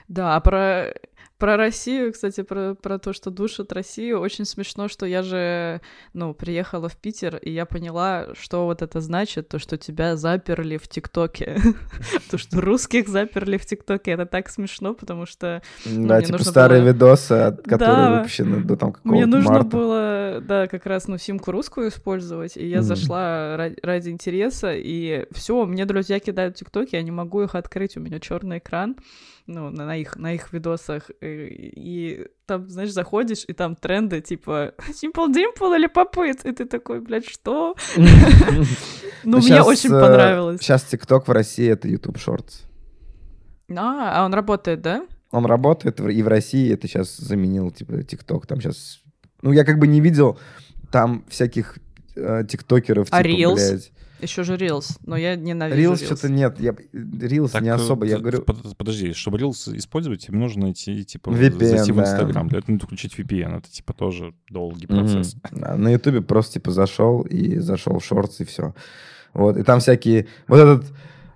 Да, 0.08 0.36
а 0.36 0.40
про, 0.40 0.92
про 1.38 1.58
Россию, 1.58 2.14
кстати, 2.14 2.44
про, 2.44 2.76
про 2.76 3.00
то, 3.00 3.14
что 3.14 3.32
душит 3.32 3.74
Россию, 3.74 4.20
очень 4.20 4.46
смешно, 4.46 4.88
что 4.88 5.08
я 5.08 5.24
же, 5.24 5.82
ну, 6.14 6.36
приехала 6.36 6.88
в 6.88 6.96
Питер, 6.98 7.38
и 7.38 7.50
я 7.50 7.66
поняла, 7.66 8.28
что 8.40 8.66
вот 8.66 8.84
это 8.84 9.02
значит, 9.02 9.48
то, 9.48 9.58
что 9.58 9.76
тебя 9.76 10.16
заперли 10.18 10.78
в 10.78 10.88
ТикТоке. 10.88 11.58
То, 12.30 12.38
что 12.38 12.62
русских 12.62 13.08
заперли 13.10 13.58
в 13.58 13.66
ТикТоке, 13.66 14.12
это 14.12 14.26
так 14.28 14.50
смешно, 14.50 14.94
потому 14.94 15.26
что 15.26 15.64
Да, 15.86 15.92
мне 16.18 16.22
типа 16.22 16.38
нужно 16.38 16.52
старые 16.52 16.84
видосы, 16.84 17.32
от- 17.34 17.64
которые 17.64 18.10
Да. 18.10 18.18
выпущены 18.20 18.60
до 18.62 18.76
там 18.78 18.90
мне 19.04 19.22
какого-то 19.26 19.28
нужно 19.28 19.52
марта. 19.52 19.68
было, 19.70 20.40
да, 20.48 20.68
как 20.68 20.86
раз, 20.86 21.08
ну, 21.08 21.18
симку 21.18 21.52
русскую 21.52 21.90
использовать, 21.90 22.56
и 22.56 22.66
я 22.68 22.82
зашла 22.84 23.56
ра- 23.58 23.78
ради 23.84 24.10
интереса, 24.10 24.74
и 24.76 25.26
все, 25.32 25.66
мне 25.66 25.86
друзья 25.86 26.20
кидают 26.20 26.56
ТикТоки, 26.56 26.96
я 26.96 27.02
не 27.02 27.12
могу 27.12 27.42
их 27.42 27.56
открыть, 27.56 27.98
у 27.98 28.00
меня 28.00 28.20
черный 28.20 28.60
экран, 28.60 28.96
ну, 29.48 29.70
на, 29.70 29.86
на 29.86 29.98
их, 29.98 30.16
на 30.18 30.34
их 30.34 30.54
видосах, 30.54 31.10
и, 31.22 31.72
и 31.76 32.28
там, 32.46 32.70
знаешь, 32.70 32.92
заходишь, 32.92 33.46
и 33.48 33.54
там 33.54 33.76
тренды, 33.76 34.22
типа, 34.22 34.74
Simple 34.90 35.34
Dimple 35.34 35.76
или 35.76 35.88
Попыт, 35.88 36.46
и 36.46 36.52
ты 36.52 36.66
такой, 36.66 37.02
блядь, 37.02 37.28
что? 37.28 37.76
Ну, 39.24 39.38
мне 39.38 39.48
щас, 39.48 39.68
очень 39.68 39.94
э, 39.94 40.02
понравилось. 40.02 40.62
Сейчас 40.62 40.84
ТикТок 40.84 41.28
в 41.28 41.32
России— 41.32 41.68
это 41.70 41.88
YouTube 41.88 42.18
Shorts. 42.18 42.64
А, 43.70 44.22
а 44.22 44.26
он 44.26 44.34
работает, 44.34 44.82
да? 44.82 45.06
Он 45.32 45.46
работает 45.46 46.00
и 46.00 46.24
в 46.24 46.28
России, 46.28 46.74
это 46.74 46.88
сейчас 46.88 47.16
заменил, 47.18 47.72
типа, 47.72 48.04
ТикТок. 48.04 48.48
Там 48.48 48.60
сейчас... 48.60 49.00
Ну, 49.42 49.52
я 49.52 49.64
как 49.64 49.80
бы 49.80 49.88
не 49.88 50.02
видел 50.02 50.40
там 50.92 51.24
всяких 51.30 51.78
э, 52.16 52.44
тиктокеров, 52.48 53.08
А 53.12 53.24
типа, 53.24 53.32
Reels? 53.32 53.56
блядь. 53.56 53.92
Еще 54.22 54.44
же 54.44 54.56
Reels, 54.56 54.98
но 55.06 55.18
я 55.18 55.36
ненавижу 55.36 55.78
Рилс 55.80 56.02
Reels. 56.02 56.06
что-то 56.06 56.30
нет. 56.30 56.60
Я... 56.60 56.76
Рилс 56.94 57.52
Так, 57.52 57.62
не 57.64 57.70
э, 57.70 57.74
особо. 57.74 58.06
Я 58.06 58.20
говорю... 58.20 58.42
под- 58.42 58.78
Подожди, 58.78 59.14
чтобы 59.14 59.40
Reels 59.40 59.76
использовать, 59.78 60.30
им 60.30 60.40
нужно 60.40 60.72
идти, 60.72 61.04
типа, 61.04 61.30
VPN, 61.30 61.66
зайти 61.66 61.92
в 61.92 61.96
да. 61.96 62.04
Инстаграм. 62.04 62.48
Для 62.48 62.60
этого 62.60 62.72
надо 62.74 62.86
включить 62.86 63.18
VPN. 63.18 63.58
Это, 63.58 63.70
типа, 63.72 63.94
тоже 63.94 64.34
долгий 64.50 64.88
процесс. 64.88 65.36
Да, 65.52 65.76
На 65.76 65.90
Ютубе 65.90 66.22
просто, 66.22 66.54
типа, 66.54 66.72
зашел 66.72 67.22
и 67.22 67.58
зашел 67.60 68.00
в 68.00 68.06
шортс, 68.06 68.40
и 68.42 68.46
все. 68.46 68.74
Вот, 69.34 69.58
и 69.58 69.64
там 69.64 69.80
всякие... 69.80 70.28
Вот 70.48 70.60
этот 70.60 70.86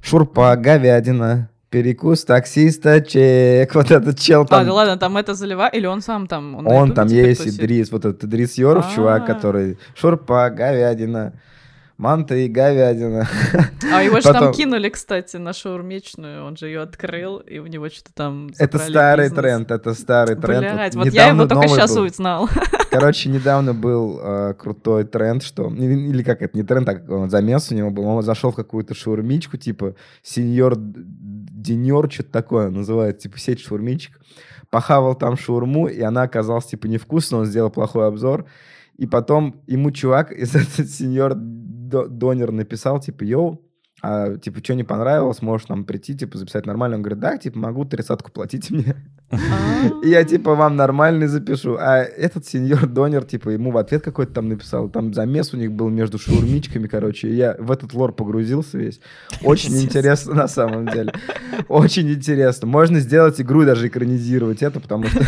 шурпа, 0.01 0.55
говядина, 0.55 1.49
перекус 1.69 2.23
таксиста, 2.23 3.01
чек. 3.01 3.73
Вот 3.73 3.89
этот 3.91 4.19
чел 4.19 4.43
А, 4.43 4.45
там... 4.45 4.65
да 4.65 4.73
ладно, 4.73 4.97
там 4.97 5.17
это 5.17 5.33
заливает, 5.33 5.73
или 5.73 5.87
он 5.87 6.01
сам 6.01 6.27
там? 6.27 6.55
Он 6.55 6.65
Ютубе 6.89 6.93
там 6.93 7.07
есть, 7.07 7.43
тусит? 7.43 7.59
Идрис, 7.59 7.91
вот 7.91 8.05
этот 8.05 8.23
Идрис 8.25 8.57
Йоров, 8.57 8.93
чувак, 8.93 9.23
А. 9.23 9.33
который 9.33 9.77
шурпа, 9.95 10.49
говядина, 10.49 11.33
манта 11.97 12.35
и 12.35 12.47
говядина. 12.47 13.27
А 13.93 14.01
его 14.03 14.19
же 14.19 14.33
там 14.33 14.51
кинули, 14.51 14.89
кстати, 14.89 15.37
на 15.37 15.53
шаурмечную, 15.53 16.43
он 16.43 16.57
же 16.57 16.67
ее 16.67 16.81
открыл, 16.81 17.37
и 17.37 17.59
у 17.59 17.67
него 17.67 17.89
что-то 17.89 18.13
там 18.13 18.49
Это 18.57 18.77
старый 18.77 19.25
бизнес. 19.25 19.41
тренд, 19.41 19.71
это 19.71 19.93
старый 19.93 20.35
тренд. 20.35 20.59
Блядь, 20.73 20.95
Вот 20.95 21.05
вот 21.05 21.13
я 21.13 21.27
его 21.27 21.47
только 21.47 21.67
сейчас 21.67 21.95
был. 21.95 22.03
узнал. 22.03 22.49
Короче, 22.91 23.29
недавно 23.29 23.73
был 23.73 24.19
э, 24.21 24.53
крутой 24.57 25.05
тренд, 25.05 25.43
что... 25.43 25.69
Или, 25.69 26.09
или 26.09 26.23
как 26.23 26.41
это, 26.41 26.57
не 26.57 26.63
тренд, 26.63 26.89
а 26.89 27.27
замес 27.29 27.71
у 27.71 27.75
него 27.75 27.91
был. 27.91 28.05
Он 28.05 28.21
зашел 28.23 28.51
в 28.51 28.55
какую-то 28.55 28.93
шаурмичку, 28.93 29.57
типа 29.57 29.95
сеньор 30.23 30.75
Денер, 30.77 32.11
что-то 32.11 32.31
такое 32.31 32.69
называется, 32.69 33.23
типа 33.23 33.39
сеть 33.39 33.59
шаурмичек. 33.59 34.19
Похавал 34.69 35.15
там 35.15 35.37
шаурму, 35.37 35.87
и 35.87 36.01
она 36.01 36.23
оказалась, 36.23 36.65
типа, 36.65 36.87
невкусной, 36.87 37.41
он 37.41 37.45
сделал 37.45 37.69
плохой 37.69 38.07
обзор. 38.07 38.45
И 38.97 39.05
потом 39.05 39.61
ему 39.67 39.91
чувак 39.91 40.31
из 40.31 40.55
этот 40.55 40.89
сеньор 40.89 41.35
Донер 42.03 42.51
написал, 42.51 42.99
типа, 42.99 43.23
йоу, 43.23 43.61
а, 44.01 44.37
типа, 44.37 44.59
что 44.63 44.75
не 44.75 44.83
понравилось, 44.83 45.41
можешь 45.41 45.67
нам 45.67 45.85
прийти, 45.85 46.15
типа, 46.15 46.37
записать 46.37 46.65
нормально. 46.65 46.97
Он 46.97 47.01
говорит, 47.01 47.19
да, 47.19 47.37
типа, 47.37 47.57
могу 47.57 47.85
тридцатку 47.85 48.31
платить 48.31 48.69
мне. 48.69 48.95
Я, 50.03 50.23
типа, 50.23 50.55
вам 50.55 50.75
нормальный 50.75 51.27
запишу. 51.27 51.77
А 51.79 51.97
этот 51.97 52.45
сеньор 52.45 52.87
Донер, 52.87 53.23
типа, 53.23 53.49
ему 53.49 53.71
в 53.71 53.77
ответ 53.77 54.03
какой-то 54.03 54.33
там 54.33 54.49
написал. 54.49 54.89
Там 54.89 55.13
замес 55.13 55.53
у 55.53 55.57
них 55.57 55.71
был 55.71 55.89
между 55.89 56.17
шаурмичками, 56.17 56.87
короче. 56.87 57.33
Я 57.33 57.55
в 57.59 57.71
этот 57.71 57.93
лор 57.93 58.13
погрузился 58.13 58.77
весь. 58.77 58.99
Очень 59.43 59.81
интересно 59.81 60.35
на 60.35 60.47
самом 60.47 60.87
деле. 60.87 61.13
Очень 61.67 62.11
интересно. 62.11 62.67
Можно 62.67 62.99
сделать 62.99 63.41
игру 63.41 63.63
и 63.63 63.65
даже 63.65 63.87
экранизировать 63.87 64.61
это, 64.61 64.79
потому 64.79 65.05
что... 65.05 65.23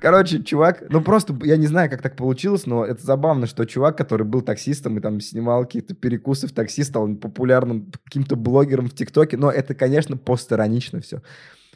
Короче, 0.00 0.42
чувак... 0.42 0.84
Ну, 0.88 1.00
просто, 1.00 1.36
я 1.42 1.56
не 1.56 1.66
знаю, 1.66 1.90
как 1.90 2.02
так 2.02 2.16
получилось, 2.16 2.66
но 2.66 2.84
это 2.84 3.04
забавно, 3.04 3.46
что 3.46 3.64
чувак, 3.64 3.98
который 3.98 4.26
был 4.26 4.42
таксистом 4.42 4.96
и 4.96 5.00
там 5.00 5.20
снимал 5.20 5.64
какие-то 5.64 5.94
перекусы 5.94 6.46
в 6.46 6.52
такси, 6.52 6.84
стал 6.84 7.08
популярным 7.16 7.90
каким-то 8.04 8.36
блогером 8.36 8.88
в 8.88 8.94
ТикТоке. 8.94 9.36
Но 9.36 9.50
это, 9.50 9.74
конечно, 9.74 10.16
постиронично 10.16 11.00
все. 11.00 11.20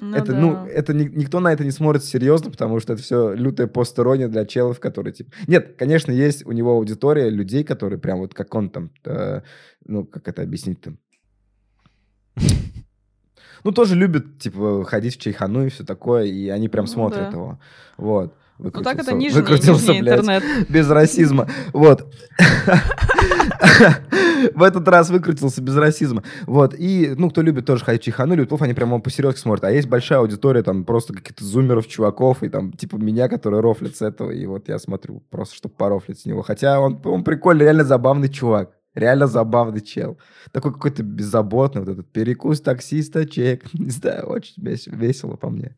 Ну 0.05 0.17
это, 0.17 0.33
да. 0.33 0.39
ну, 0.41 0.67
это 0.67 0.93
ни- 0.95 1.05
никто 1.09 1.39
на 1.39 1.53
это 1.53 1.63
не 1.63 1.71
смотрит 1.71 2.03
серьезно, 2.03 2.51
потому 2.51 2.81
что 2.81 2.93
это 2.93 3.03
все 3.03 3.35
лютая 3.35 3.69
постерония 3.69 4.27
для 4.27 4.45
челов, 4.45 4.81
которые 4.81 5.15
типа... 5.15 5.31
Нет, 5.47 5.77
конечно, 5.79 6.11
есть 6.11 6.45
у 6.45 6.51
него 6.51 6.73
аудитория 6.73 7.31
людей, 7.31 7.63
которые 7.63 8.01
прям 8.01 8.19
вот 8.19 8.35
как 8.35 8.53
он 8.53 8.69
там, 8.69 8.91
э, 9.05 9.43
ну, 9.87 10.05
как 10.05 10.27
это 10.27 10.43
объяснить-то? 10.43 10.95
Ну, 13.65 13.71
тоже 13.71 13.95
любят, 13.95 14.41
типа, 14.41 14.85
ходить 14.85 15.15
в 15.17 15.21
чайхану 15.21 15.67
и 15.67 15.69
все 15.69 15.85
такое, 15.85 16.25
и 16.25 16.49
они 16.49 16.69
прям 16.69 16.87
Ну 16.87 16.91
смотрят 16.91 17.31
да. 17.31 17.37
его. 17.37 17.61
Вот. 17.97 18.35
Ну 18.59 18.71
так 18.71 18.99
это 18.99 19.13
нижний, 19.13 19.41
выкрутился, 19.41 19.93
нижний 19.93 20.03
блядь, 20.03 20.21
интернет. 20.21 20.45
без 20.69 20.89
расизма. 20.89 21.49
Вот. 21.73 22.13
В 24.55 24.63
этот 24.63 24.87
раз 24.89 25.11
выкрутился 25.11 25.63
без 25.63 25.77
расизма. 25.77 26.23
Вот. 26.47 26.75
И, 26.77 27.15
ну, 27.17 27.31
кто 27.31 27.43
любит 27.43 27.67
тоже 27.67 27.85
ходить 27.85 28.03
в 28.03 28.05
чайхану, 28.05 28.35
любит 28.35 28.53
они 28.61 28.75
прямо 28.75 29.01
посерьезно 29.01 29.39
смотрят. 29.39 29.65
А 29.65 29.71
есть 29.71 29.89
большая 29.89 30.21
аудитория, 30.21 30.63
там, 30.63 30.85
просто 30.85 31.13
каких-то 31.13 31.45
зумеров, 31.45 31.87
чуваков, 31.87 32.43
и 32.43 32.49
там, 32.49 32.73
типа, 32.73 32.97
меня, 32.97 33.29
которые 33.29 33.61
рофлят 33.61 33.97
с 33.97 34.03
этого. 34.03 34.31
И 34.31 34.47
вот 34.47 34.69
я 34.69 34.79
смотрю, 34.79 35.23
просто, 35.31 35.57
чтобы 35.57 35.75
порофлить 35.75 36.21
с 36.21 36.27
него. 36.27 36.43
Хотя 36.43 36.81
он, 36.81 37.01
он 37.05 37.25
прикольный, 37.25 37.65
реально 37.65 37.85
забавный 37.85 38.29
чувак. 38.29 38.71
Реально 38.95 39.27
забавный 39.27 39.81
чел. 39.81 40.19
Такой 40.53 40.73
какой-то 40.73 41.03
беззаботный, 41.03 41.81
вот 41.81 41.91
этот 41.91 42.13
перекус 42.13 42.61
таксиста, 42.61 43.25
чек. 43.27 43.73
Не 43.75 43.91
знаю, 43.91 44.27
очень 44.27 44.63
вес- 44.63 44.87
весело 44.87 45.37
по 45.37 45.49
мне. 45.49 45.75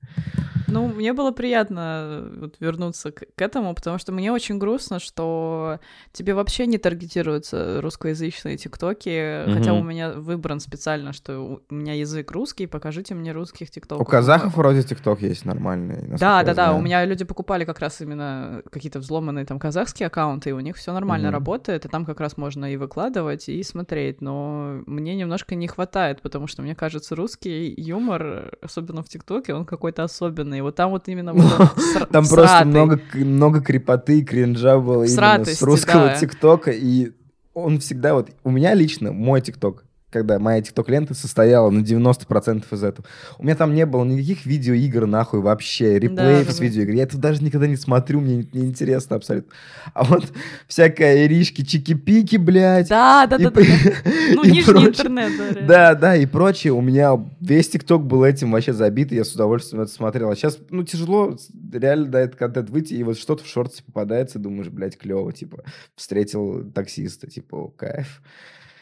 Ну, 0.66 0.88
мне 0.88 1.12
было 1.12 1.30
приятно 1.30 1.80
э, 2.04 2.36
вот 2.40 2.56
вернуться 2.58 3.12
к, 3.12 3.22
к 3.36 3.42
этому, 3.42 3.74
потому 3.74 3.98
что 3.98 4.10
мне 4.12 4.32
очень 4.32 4.58
грустно, 4.58 4.98
что 4.98 5.78
тебе 6.12 6.34
вообще 6.34 6.66
не 6.66 6.78
таргетируются 6.78 7.80
русскоязычные 7.80 8.56
тиктоки, 8.56 9.44
хотя 9.46 9.72
Мгм. 9.72 9.80
у 9.80 9.82
меня 9.84 10.10
выбран 10.12 10.58
специально, 10.58 11.12
что 11.12 11.60
у 11.70 11.74
меня 11.74 11.92
язык 11.94 12.32
русский, 12.32 12.66
покажите 12.66 13.14
мне 13.14 13.30
русских 13.30 13.70
тиктоков. 13.70 14.04
У 14.04 14.10
казахов 14.10 14.56
вроде 14.56 14.82
ТикТок 14.82 15.22
есть 15.22 15.44
нормальный. 15.44 16.08
Да, 16.18 16.42
да, 16.42 16.54
да. 16.54 16.74
У 16.74 16.80
меня 16.80 17.04
люди 17.04 17.24
покупали 17.24 17.64
как 17.64 17.78
раз 17.78 18.00
именно 18.00 18.62
какие-то 18.72 18.98
взломанные 18.98 19.44
там 19.44 19.60
казахские 19.60 20.08
аккаунты, 20.08 20.50
и 20.50 20.52
у 20.52 20.60
них 20.60 20.76
все 20.76 20.92
нормально 20.92 21.28
Мгм. 21.28 21.34
работает, 21.34 21.84
и 21.84 21.88
там 21.88 22.04
как 22.04 22.18
раз 22.20 22.36
можно 22.36 22.72
и 22.72 22.76
выкладывать, 22.76 23.03
и 23.52 23.62
смотреть. 23.62 24.20
Но 24.20 24.82
мне 24.86 25.14
немножко 25.14 25.54
не 25.54 25.66
хватает, 25.66 26.22
потому 26.22 26.46
что 26.46 26.62
мне 26.62 26.74
кажется, 26.74 27.14
русский 27.14 27.74
юмор, 27.76 28.56
особенно 28.62 29.02
в 29.02 29.08
ТикТоке, 29.08 29.54
он 29.54 29.64
какой-то 29.64 30.04
особенный. 30.04 30.60
Вот 30.62 30.76
там 30.76 30.90
вот 30.90 31.08
именно 31.08 31.30
сра- 31.30 32.06
Там 32.10 32.26
просто 32.26 32.64
много, 32.64 33.00
много 33.14 33.60
крепоты 33.60 34.20
и 34.20 34.24
кринжа 34.24 34.78
было 34.78 35.04
именно 35.04 35.44
с 35.44 35.62
русского. 35.62 36.14
ТикТока. 36.18 36.70
И 36.70 37.12
он 37.54 37.78
всегда 37.78 38.14
вот... 38.14 38.30
У 38.42 38.50
меня 38.50 38.74
лично 38.74 39.12
мой 39.12 39.40
ТикТок, 39.40 39.83
когда 40.14 40.38
моя 40.38 40.62
ТикТок-лента 40.62 41.12
состояла 41.12 41.70
на 41.70 41.80
90% 41.80 42.64
из 42.70 42.84
этого. 42.84 43.04
У 43.36 43.42
меня 43.42 43.56
там 43.56 43.74
не 43.74 43.84
было 43.84 44.04
никаких 44.04 44.46
видеоигр 44.46 45.06
нахуй 45.06 45.40
вообще, 45.40 45.98
реплеев 45.98 46.46
да, 46.46 46.52
с 46.52 46.58
да. 46.58 46.64
видеоигр. 46.64 46.92
Я 46.92 47.02
это 47.02 47.18
даже 47.18 47.42
никогда 47.42 47.66
не 47.66 47.76
смотрю, 47.76 48.20
мне 48.20 48.46
не- 48.52 48.66
интересно 48.66 49.16
абсолютно. 49.16 49.52
А 49.92 50.04
вот 50.04 50.32
всякая 50.68 51.26
иришки, 51.26 51.62
чики-пики, 51.62 52.36
блядь. 52.36 52.88
Да, 52.88 53.26
да, 53.26 53.36
и 53.36 53.42
да, 53.42 53.50
да. 53.50 53.60
да. 53.60 54.12
Ну, 54.36 54.42
и 54.44 54.52
нижний 54.52 54.72
прочее. 54.72 54.88
интернет, 54.90 55.32
да. 55.36 55.60
Да, 55.66 55.94
да, 55.96 56.16
и 56.16 56.26
прочее. 56.26 56.72
У 56.72 56.80
меня 56.80 57.20
весь 57.40 57.68
ТикТок 57.68 58.06
был 58.06 58.22
этим 58.22 58.52
вообще 58.52 58.72
забит, 58.72 59.10
и 59.10 59.16
я 59.16 59.24
с 59.24 59.34
удовольствием 59.34 59.82
это 59.82 59.90
смотрел. 59.90 60.30
А 60.30 60.36
сейчас, 60.36 60.58
ну, 60.70 60.84
тяжело 60.84 61.36
реально 61.72 62.08
на 62.12 62.16
этот 62.18 62.36
контент 62.36 62.70
выйти, 62.70 62.94
и 62.94 63.02
вот 63.02 63.18
что-то 63.18 63.42
в 63.42 63.48
шорте 63.48 63.82
попадается, 63.82 64.38
думаешь, 64.38 64.68
блядь, 64.68 64.96
клево, 64.96 65.32
типа, 65.32 65.64
встретил 65.96 66.70
таксиста, 66.70 67.28
типа, 67.28 67.72
кайф. 67.76 68.22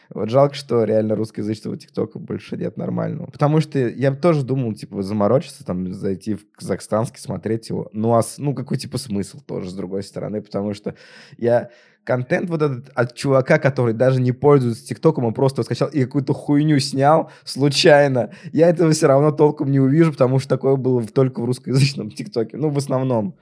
Вот 0.09 0.29
жалко, 0.29 0.55
что 0.55 0.83
реально 0.83 1.15
русскоязычного 1.15 1.77
ТикТока 1.77 2.19
больше 2.19 2.57
нет 2.57 2.77
нормального. 2.77 3.27
Потому 3.27 3.61
что 3.61 3.79
я 3.79 4.13
тоже 4.13 4.43
думал, 4.43 4.73
типа, 4.73 5.01
заморочиться, 5.01 5.65
там, 5.65 5.93
зайти 5.93 6.35
в 6.35 6.49
казахстанский, 6.51 7.19
смотреть 7.19 7.69
его. 7.69 7.89
Ну, 7.93 8.13
а, 8.13 8.21
ну, 8.37 8.53
какой, 8.53 8.77
типа, 8.77 8.97
смысл 8.97 9.39
тоже, 9.41 9.69
с 9.69 9.73
другой 9.73 10.03
стороны, 10.03 10.41
потому 10.41 10.73
что 10.73 10.95
я 11.37 11.69
контент 12.03 12.49
вот 12.49 12.61
этот 12.61 12.89
от 12.93 13.15
чувака, 13.15 13.59
который 13.59 13.93
даже 13.93 14.21
не 14.21 14.31
пользуется 14.31 14.85
ТикТоком, 14.85 15.25
он 15.25 15.33
просто 15.33 15.63
скачал 15.63 15.87
и 15.87 16.03
какую-то 16.03 16.33
хуйню 16.33 16.79
снял 16.79 17.31
случайно. 17.43 18.31
Я 18.51 18.69
этого 18.69 18.91
все 18.91 19.07
равно 19.07 19.31
толком 19.31 19.71
не 19.71 19.79
увижу, 19.79 20.11
потому 20.11 20.39
что 20.39 20.49
такое 20.49 20.75
было 20.75 21.03
только 21.05 21.41
в 21.41 21.45
русскоязычном 21.45 22.11
ТикТоке. 22.11 22.57
Ну, 22.57 22.69
в 22.69 22.77
основном. 22.77 23.35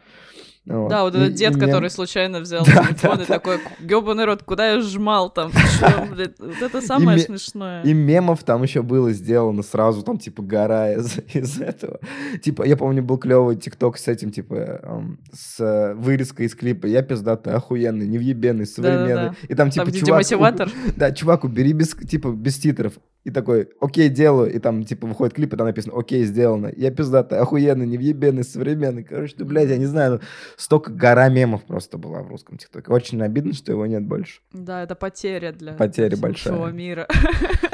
Да, 0.65 1.03
вот 1.03 1.15
И- 1.15 1.17
этот 1.17 1.33
дед, 1.33 1.55
и 1.57 1.59
который 1.59 1.89
случайно 1.89 2.39
взял 2.39 2.63
Да, 2.65 2.85
телефон 2.85 3.17
да, 3.17 3.23
и 3.23 3.25
такой, 3.25 3.59
гёбаный 3.79 4.25
рот, 4.25 4.43
куда 4.43 4.73
я 4.73 4.81
жмал 4.81 5.29
там? 5.31 5.51
Чё, 5.51 6.05
блядь?» 6.13 6.39
Вот 6.39 6.61
это 6.61 6.81
самое 6.81 7.17
ме- 7.17 7.23
смешное. 7.23 7.81
И 7.83 7.93
мемов 7.93 8.43
там 8.43 8.61
еще 8.61 8.83
было 8.83 9.11
сделано 9.11 9.63
сразу, 9.63 10.03
там, 10.03 10.19
типа, 10.19 10.43
гора 10.43 10.93
из, 10.93 11.17
из 11.33 11.59
этого. 11.59 11.99
Типа, 12.43 12.63
я 12.63 12.77
помню, 12.77 13.01
был 13.01 13.17
клевый 13.17 13.55
тикток 13.55 13.97
с 13.97 14.07
этим, 14.07 14.31
типа, 14.31 14.53
эм, 14.83 15.19
с 15.33 15.59
э, 15.59 15.95
вырезкой 15.95 16.45
из 16.45 16.53
клипа. 16.55 16.85
Я 16.85 17.01
пиздатый, 17.01 17.53
охуенный, 17.53 18.07
невъебенный, 18.07 18.67
современный. 18.67 19.31
И 19.49 19.55
там, 19.55 19.71
типа, 19.71 19.85
Там, 19.85 19.93
чувак... 19.95 20.19
мотиватор. 20.19 20.69
Да, 20.95 21.11
чувак, 21.11 21.43
убери 21.43 21.73
без, 21.73 21.89
типа, 21.89 22.29
без 22.29 22.57
титров. 22.59 22.93
И 23.23 23.29
такой, 23.29 23.69
окей, 23.79 24.09
делаю. 24.09 24.51
И 24.51 24.57
там, 24.57 24.83
типа, 24.83 25.05
выходит 25.05 25.35
клип, 25.35 25.53
и 25.53 25.57
там 25.57 25.67
написано, 25.67 25.97
окей, 25.97 26.23
сделано. 26.25 26.71
Я 26.75 26.89
пиздатый, 26.89 27.37
охуенный, 27.37 27.85
невъебенный, 27.85 28.43
современный. 28.43 29.03
Короче, 29.03 29.35
ну, 29.37 29.45
блядь, 29.45 29.69
я 29.69 29.77
не 29.77 29.85
знаю, 29.85 30.13
ну, 30.13 30.19
столько 30.57 30.91
гора 30.91 31.29
мемов 31.29 31.63
просто 31.63 31.99
была 31.99 32.23
в 32.23 32.29
русском 32.29 32.57
ТикТоке. 32.57 32.91
Очень 32.91 33.21
обидно, 33.21 33.53
что 33.53 33.71
его 33.71 33.85
нет 33.85 34.03
больше. 34.03 34.41
Да, 34.53 34.81
это 34.81 34.95
потеря 34.95 35.51
для 35.51 35.73
Потеря 35.73 36.15
всего 36.15 36.21
большая. 36.21 36.71
мира. 36.71 37.07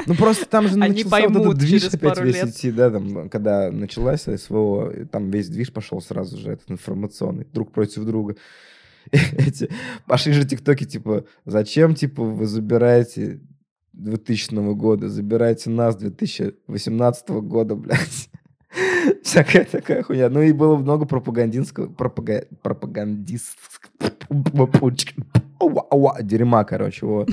Ну, 0.06 0.14
просто 0.14 0.46
там 0.46 0.68
же 0.68 0.74
Они 0.80 1.04
начался 1.04 1.28
вот 1.28 1.42
этот 1.42 1.58
движ 1.58 1.88
опять 1.92 2.20
весь 2.20 2.34
лет. 2.36 2.48
идти, 2.48 2.70
да, 2.70 2.90
там, 2.90 3.28
когда 3.28 3.70
началась 3.70 4.22
СВО, 4.22 4.90
там 5.10 5.30
весь 5.30 5.48
движ 5.48 5.70
пошел 5.70 6.00
сразу 6.00 6.38
же, 6.38 6.52
этот 6.52 6.70
информационный, 6.70 7.46
друг 7.52 7.72
против 7.72 8.04
друга. 8.04 8.36
Эти, 9.10 9.70
пошли 10.06 10.32
же 10.32 10.46
тиктоки, 10.46 10.84
типа, 10.84 11.24
зачем, 11.44 11.94
типа, 11.94 12.22
вы 12.22 12.46
забираете 12.46 13.40
2000 13.98 14.74
года, 14.74 15.08
забираете 15.08 15.70
нас 15.70 15.96
2018 15.96 17.28
года, 17.28 17.74
блядь. 17.74 18.30
Всякая 19.22 19.64
такая 19.64 20.02
хуйня. 20.02 20.28
Ну 20.28 20.42
и 20.42 20.52
было 20.52 20.76
много 20.76 21.04
пропагандинского, 21.04 21.86
пропага- 21.88 22.46
пропагандистского 22.62 24.10
дерьма, 26.22 26.64
короче, 26.64 27.06
вот. 27.06 27.30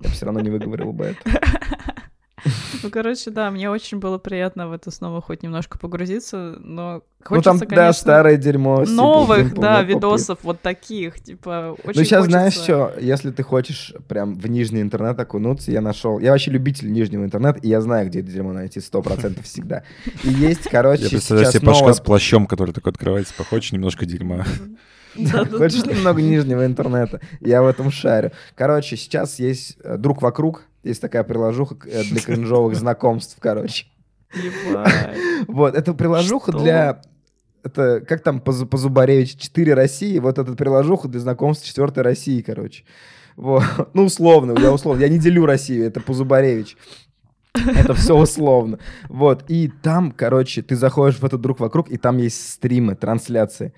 Я 0.00 0.10
все 0.10 0.26
равно 0.26 0.40
не 0.40 0.50
выговорил 0.50 0.92
бы 0.92 1.04
это. 1.04 1.40
Ну, 2.82 2.90
короче, 2.90 3.30
да, 3.30 3.50
мне 3.50 3.70
очень 3.70 3.98
было 3.98 4.18
приятно 4.18 4.68
в 4.68 4.72
это 4.72 4.90
снова 4.90 5.20
хоть 5.20 5.42
немножко 5.42 5.78
погрузиться, 5.78 6.56
но 6.58 7.02
Ну 7.30 7.40
там, 7.42 7.58
хочется, 7.58 7.66
да, 7.66 7.66
конечно, 7.76 7.92
старое 7.92 8.36
дерьмо. 8.36 8.84
новых, 8.86 9.54
да, 9.54 9.82
видосов 9.82 10.38
вот 10.42 10.60
таких, 10.60 11.20
типа, 11.20 11.76
очень 11.84 12.00
Ну, 12.00 12.04
сейчас 12.04 12.24
знаешь 12.26 12.54
хочется- 12.54 12.90
что, 12.90 13.00
если 13.00 13.30
ты 13.30 13.42
хочешь 13.42 13.94
прям 14.08 14.34
в 14.34 14.46
нижний 14.48 14.80
интернет 14.80 15.18
окунуться, 15.20 15.70
я 15.70 15.80
нашел... 15.80 16.18
Я 16.18 16.32
вообще 16.32 16.50
любитель 16.50 16.90
нижнего 16.92 17.24
интернета, 17.24 17.60
и 17.60 17.68
я 17.68 17.80
знаю, 17.80 18.08
где 18.08 18.20
это 18.20 18.30
дерьмо 18.30 18.52
найти 18.52 18.80
100% 18.80 19.42
всегда. 19.42 19.84
И 20.24 20.28
есть, 20.28 20.68
короче, 20.68 21.04
Я 21.04 21.08
представляю 21.10 21.52
себе 21.52 21.66
Пашка 21.66 21.92
с 21.92 22.00
плащом, 22.00 22.46
который 22.46 22.72
такой 22.74 22.92
открывается, 22.92 23.32
похочешь 23.36 23.72
немножко 23.72 24.04
дерьма. 24.06 24.44
Да. 25.14 25.44
Хочешь 25.44 25.84
немного 25.84 26.22
нижнего 26.22 26.64
интернета? 26.64 27.20
Я 27.40 27.62
в 27.62 27.66
этом 27.66 27.90
шарю. 27.90 28.32
Короче, 28.54 28.96
сейчас 28.96 29.38
есть 29.38 29.76
э, 29.84 29.98
«Друг 29.98 30.22
вокруг», 30.22 30.62
есть 30.82 31.00
такая 31.00 31.24
приложуха 31.24 31.76
э, 31.86 32.02
для 32.04 32.20
кринжовых 32.20 32.76
знакомств, 32.76 33.36
короче. 33.40 33.86
Вот, 35.46 35.74
это 35.74 35.94
приложуха 35.94 36.52
для... 36.52 37.02
Это 37.64 38.00
как 38.00 38.22
там 38.22 38.40
по, 38.40 38.52
по 38.66 38.76
Зубаревич 38.76 39.36
4 39.36 39.74
России, 39.74 40.18
вот 40.18 40.38
эта 40.38 40.52
приложуха 40.54 41.06
для 41.06 41.20
знакомств 41.20 41.64
4 41.64 42.02
России, 42.02 42.40
короче. 42.42 42.84
Вот. 43.36 43.62
Ну, 43.94 44.04
условно, 44.04 44.58
я 44.58 44.72
условно, 44.72 45.00
я 45.00 45.08
не 45.08 45.18
делю 45.18 45.46
Россию, 45.46 45.86
это 45.86 46.00
по 46.00 46.12
Зубаревич. 46.12 46.76
Это 47.54 47.94
все 47.94 48.16
условно. 48.16 48.78
Вот. 49.08 49.44
И 49.48 49.70
там, 49.82 50.10
короче, 50.10 50.62
ты 50.62 50.74
заходишь 50.74 51.18
в 51.18 51.24
этот 51.24 51.40
друг 51.40 51.60
вокруг, 51.60 51.90
и 51.90 51.96
там 51.98 52.18
есть 52.18 52.50
стримы, 52.50 52.94
трансляции. 52.94 53.72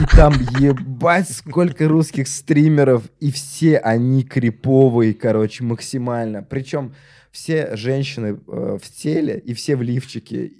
И 0.00 0.16
там 0.16 0.32
ебать 0.58 1.30
сколько 1.30 1.88
русских 1.88 2.28
стримеров, 2.28 3.04
и 3.20 3.30
все 3.30 3.78
они 3.78 4.22
криповые, 4.22 5.14
короче, 5.14 5.64
максимально. 5.64 6.42
Причем 6.42 6.94
все 7.30 7.76
женщины 7.76 8.38
э, 8.46 8.78
в 8.82 8.90
теле 8.90 9.38
и 9.38 9.54
все 9.54 9.76
в 9.76 9.82
лифчике 9.82 10.52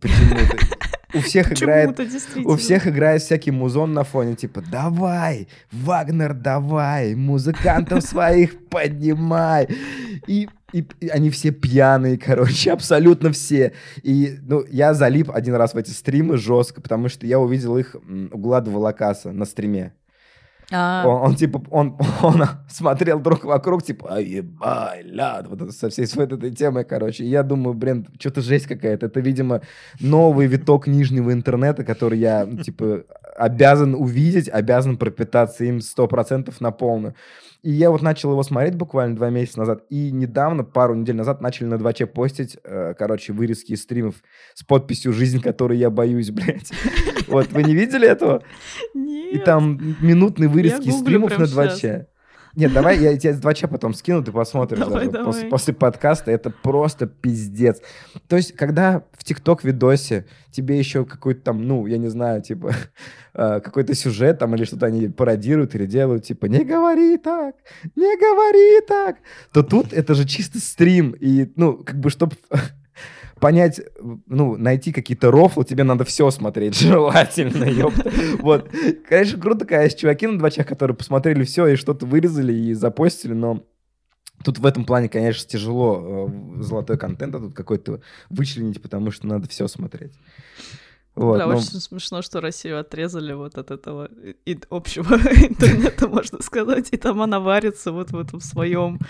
почему-то. 0.00 0.56
У 1.14 1.20
всех 1.20 1.52
играет 1.52 1.98
у 2.44 2.56
всех 2.56 2.86
играет 2.86 3.22
всякий 3.22 3.50
музон 3.50 3.94
на 3.94 4.04
фоне, 4.04 4.34
типа, 4.34 4.60
давай, 4.60 5.48
Вагнер, 5.70 6.34
давай, 6.34 7.14
музыкантов 7.14 8.02
своих 8.04 8.68
поднимай. 8.68 9.68
И, 10.26 10.48
и- 10.80 10.86
и 11.00 11.08
они 11.08 11.30
все 11.30 11.50
пьяные, 11.50 12.18
короче, 12.26 12.72
абсолютно 12.72 13.30
все. 13.32 13.72
И, 14.02 14.36
ну, 14.42 14.64
я 14.70 14.94
залип 14.94 15.30
один 15.30 15.54
раз 15.54 15.74
в 15.74 15.76
эти 15.76 15.90
стримы 15.90 16.36
жестко, 16.36 16.80
потому 16.80 17.08
что 17.08 17.26
я 17.26 17.38
увидел 17.38 17.76
их 17.76 17.94
м, 18.08 18.30
у 18.32 18.38
Глада 18.38 18.70
Волокаса 18.70 19.32
на 19.32 19.44
стриме. 19.44 19.92
А, 20.72 21.06
Он, 21.06 21.22
он, 21.30 21.34
типа, 21.36 21.62
он, 21.70 21.96
он 22.22 22.42
смотрел 22.68 23.20
друг 23.20 23.44
вокруг, 23.44 23.84
типа, 23.84 24.14
«Ай, 24.14 24.24
ебай, 24.24 25.02
ляд, 25.04 25.46
вот 25.46 25.62
это, 25.62 25.70
со 25.70 25.88
всей 25.90 26.06
своей 26.08 26.28
этой 26.28 26.50
темой, 26.50 26.84
короче. 26.84 27.22
И 27.24 27.28
я 27.28 27.44
думаю, 27.44 27.74
блин, 27.74 28.08
что-то 28.18 28.40
жесть 28.40 28.66
какая-то. 28.66 29.06
Это, 29.06 29.20
видимо, 29.20 29.60
новый 30.00 30.48
виток 30.48 30.88
нижнего 30.88 31.32
интернета, 31.32 31.84
который 31.84 32.18
я, 32.18 32.44
типа, 32.64 33.04
обязан 33.36 33.94
увидеть, 33.94 34.48
обязан 34.48 34.96
пропитаться 34.96 35.64
им 35.64 35.78
100% 35.78 36.52
на 36.58 36.72
полную. 36.72 37.14
И 37.66 37.72
я 37.72 37.90
вот 37.90 38.00
начал 38.00 38.30
его 38.30 38.44
смотреть 38.44 38.76
буквально 38.76 39.16
два 39.16 39.28
месяца 39.28 39.58
назад, 39.58 39.82
и 39.90 40.12
недавно, 40.12 40.62
пару 40.62 40.94
недель 40.94 41.16
назад, 41.16 41.40
начали 41.40 41.66
на 41.66 41.74
2Ч 41.74 42.06
постить, 42.06 42.56
э, 42.62 42.94
короче, 42.96 43.32
вырезки 43.32 43.72
из 43.72 43.82
стримов 43.82 44.14
с 44.54 44.62
подписью 44.62 45.12
«Жизнь, 45.12 45.40
которой 45.40 45.76
я 45.76 45.90
боюсь», 45.90 46.30
блядь. 46.30 46.70
Вот, 47.26 47.50
вы 47.50 47.64
не 47.64 47.74
видели 47.74 48.06
этого? 48.06 48.44
Нет. 48.94 49.34
И 49.34 49.38
там 49.38 49.96
минутные 50.00 50.48
вырезки 50.48 50.90
из 50.90 51.00
стримов 51.00 51.36
на 51.36 51.42
2Ч. 51.42 52.06
Нет, 52.56 52.72
давай 52.72 52.98
я 52.98 53.14
тебе 53.18 53.34
с 53.34 53.38
2 53.38 53.52
потом 53.70 53.92
скину, 53.92 54.24
ты 54.24 54.32
посмотришь 54.32 54.78
Давай, 54.78 55.08
даже 55.08 55.24
После, 55.24 55.48
после 55.48 55.74
подкаста. 55.74 56.30
Это 56.30 56.48
просто 56.48 57.06
пиздец. 57.06 57.82
То 58.28 58.36
есть, 58.36 58.56
когда 58.56 59.04
в 59.12 59.24
ТикТок 59.24 59.62
видосе 59.62 60.26
тебе 60.50 60.78
еще 60.78 61.04
какой-то 61.04 61.42
там, 61.42 61.66
ну, 61.68 61.86
я 61.86 61.98
не 61.98 62.08
знаю, 62.08 62.40
типа, 62.40 62.72
э, 63.34 63.60
какой-то 63.60 63.94
сюжет 63.94 64.38
там 64.38 64.54
или 64.54 64.64
что-то 64.64 64.86
они 64.86 65.08
пародируют 65.08 65.74
или 65.74 65.84
делают, 65.84 66.24
типа, 66.24 66.46
не 66.46 66.64
говори 66.64 67.18
так, 67.18 67.56
не 67.94 68.16
говори 68.18 68.80
так, 68.88 69.16
то 69.52 69.62
тут 69.62 69.92
это 69.92 70.14
же 70.14 70.24
чисто 70.24 70.58
стрим. 70.58 71.10
И, 71.10 71.52
ну, 71.56 71.84
как 71.84 72.00
бы, 72.00 72.08
чтобы 72.08 72.36
понять, 73.40 73.80
ну, 74.26 74.56
найти 74.56 74.92
какие-то 74.92 75.30
рофлы, 75.30 75.64
тебе 75.64 75.84
надо 75.84 76.04
все 76.04 76.30
смотреть, 76.30 76.76
желательно, 76.80 77.64
ёпта. 77.64 78.10
Вот. 78.40 78.70
Конечно, 79.08 79.40
круто, 79.40 79.82
есть 79.82 79.98
чуваки 79.98 80.26
на 80.26 80.38
двачах, 80.38 80.66
которые 80.66 80.96
посмотрели 80.96 81.44
все 81.44 81.66
и 81.68 81.76
что-то 81.76 82.06
вырезали 82.06 82.52
и 82.52 82.74
запостили, 82.74 83.32
но 83.32 83.64
тут 84.44 84.58
в 84.58 84.66
этом 84.66 84.84
плане, 84.84 85.08
конечно, 85.08 85.48
тяжело 85.48 86.28
э, 86.28 86.62
золотой 86.62 86.98
контент 86.98 87.34
а 87.34 87.38
тут 87.38 87.54
какой-то 87.54 88.00
вычленить, 88.30 88.82
потому 88.82 89.10
что 89.10 89.26
надо 89.26 89.48
все 89.48 89.68
смотреть. 89.68 90.12
Вот, 91.16 91.36
Бля, 91.36 91.46
ну, 91.46 91.56
очень 91.56 91.80
смешно, 91.80 92.20
что 92.20 92.42
Россию 92.42 92.78
отрезали 92.78 93.32
вот 93.32 93.56
от 93.56 93.70
этого 93.70 94.10
и- 94.44 94.58
общего 94.68 95.14
интернета, 95.48 96.08
можно 96.16 96.42
сказать, 96.42 96.88
и 96.90 96.98
там 96.98 97.22
она 97.22 97.40
варится 97.40 97.90
вот 97.90 98.10
в 98.10 98.18
этом 98.18 98.40
своем 98.40 99.00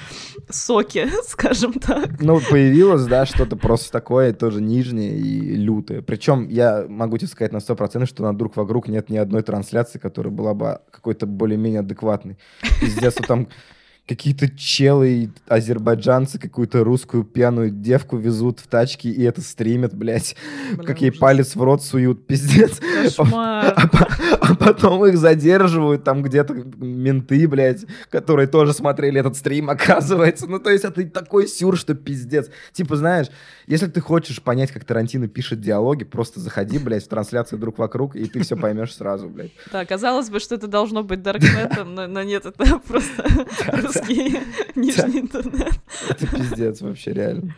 соке, 0.49 1.11
скажем 1.27 1.73
так. 1.73 2.21
Ну, 2.21 2.41
появилось, 2.49 3.05
да, 3.07 3.27
что-то 3.27 3.57
просто 3.57 3.91
такое, 3.91 4.33
тоже 4.33 4.63
нижнее 4.63 5.19
и 5.19 5.57
лютое. 5.57 6.01
Причем 6.01 6.49
я 6.49 6.87
могу 6.89 7.19
тебе 7.19 7.29
сказать 7.29 7.53
на 7.53 7.59
100%, 7.59 8.07
что 8.07 8.23
на 8.23 8.37
друг 8.37 8.57
вокруг 8.57 8.87
нет 8.87 9.11
ни 9.11 9.17
одной 9.17 9.43
трансляции, 9.43 9.99
которая 9.99 10.33
была 10.33 10.55
бы 10.55 10.79
какой-то 10.93 11.27
более-менее 11.27 11.81
адекватной. 11.81 12.39
Пиздец, 12.81 13.17
вот 13.19 13.27
там 13.27 13.49
какие-то 14.07 14.49
челы, 14.49 15.31
азербайджанцы 15.49 16.39
какую-то 16.39 16.85
русскую 16.85 17.25
пьяную 17.25 17.71
девку 17.71 18.17
везут 18.17 18.61
в 18.61 18.69
тачке 18.69 19.11
и 19.11 19.23
это 19.25 19.41
стримят, 19.41 19.95
блядь. 19.95 20.37
Бля, 20.75 20.87
как 20.87 21.01
ей 21.01 21.11
ужас. 21.11 21.21
палец 21.21 21.57
в 21.57 21.63
рот 21.63 21.83
суют, 21.83 22.25
пиздец. 22.27 22.81
Кошмар. 23.03 23.75
А, 23.77 23.91
а 24.41 24.55
потом 24.55 25.05
их 25.07 25.19
задерживают 25.19 26.05
там 26.05 26.23
где-то 26.23 26.55
менты, 26.55 27.49
блядь, 27.49 27.85
которые 28.09 28.47
тоже 28.47 28.73
смотрели 28.73 29.19
этот 29.19 29.37
стрим, 29.37 29.71
оказывается. 29.71 30.47
Ну, 30.47 30.61
то 30.61 30.71
есть 30.71 30.85
это 30.85 31.05
такой 31.09 31.49
сюр, 31.49 31.77
что 31.77 31.95
пиздец. 31.95 32.49
Типа, 32.73 32.95
знаешь, 32.95 33.27
если 33.67 33.89
ты 33.89 34.01
хочешь 34.01 34.41
понять, 34.41 34.71
как 34.71 34.85
Тарантино 34.85 35.27
пишет 35.27 35.61
диалоги, 35.61 36.05
просто 36.05 36.39
заходи, 36.39 36.79
блядь, 36.79 37.05
в 37.05 37.09
трансляцию 37.09 37.59
друг 37.59 37.79
вокруг, 37.79 38.15
и 38.15 38.27
ты 38.27 38.43
все 38.45 38.57
поймешь 38.57 38.95
сразу, 38.95 39.29
блядь. 39.29 39.51
Да, 39.73 39.85
казалось 39.85 40.31
бы, 40.31 40.39
что 40.39 40.55
это 40.55 40.69
должно 40.69 41.03
быть 41.03 41.23
даркнетом, 41.23 41.95
но 41.97 42.23
нет, 42.23 42.47
это 42.47 42.79
просто 42.87 43.96
русский 43.99 44.39
нижний 44.75 45.21
интернет. 45.23 45.73
Это 46.09 46.27
пиздец 46.27 46.81
вообще, 46.81 47.13
реально. 47.13 47.55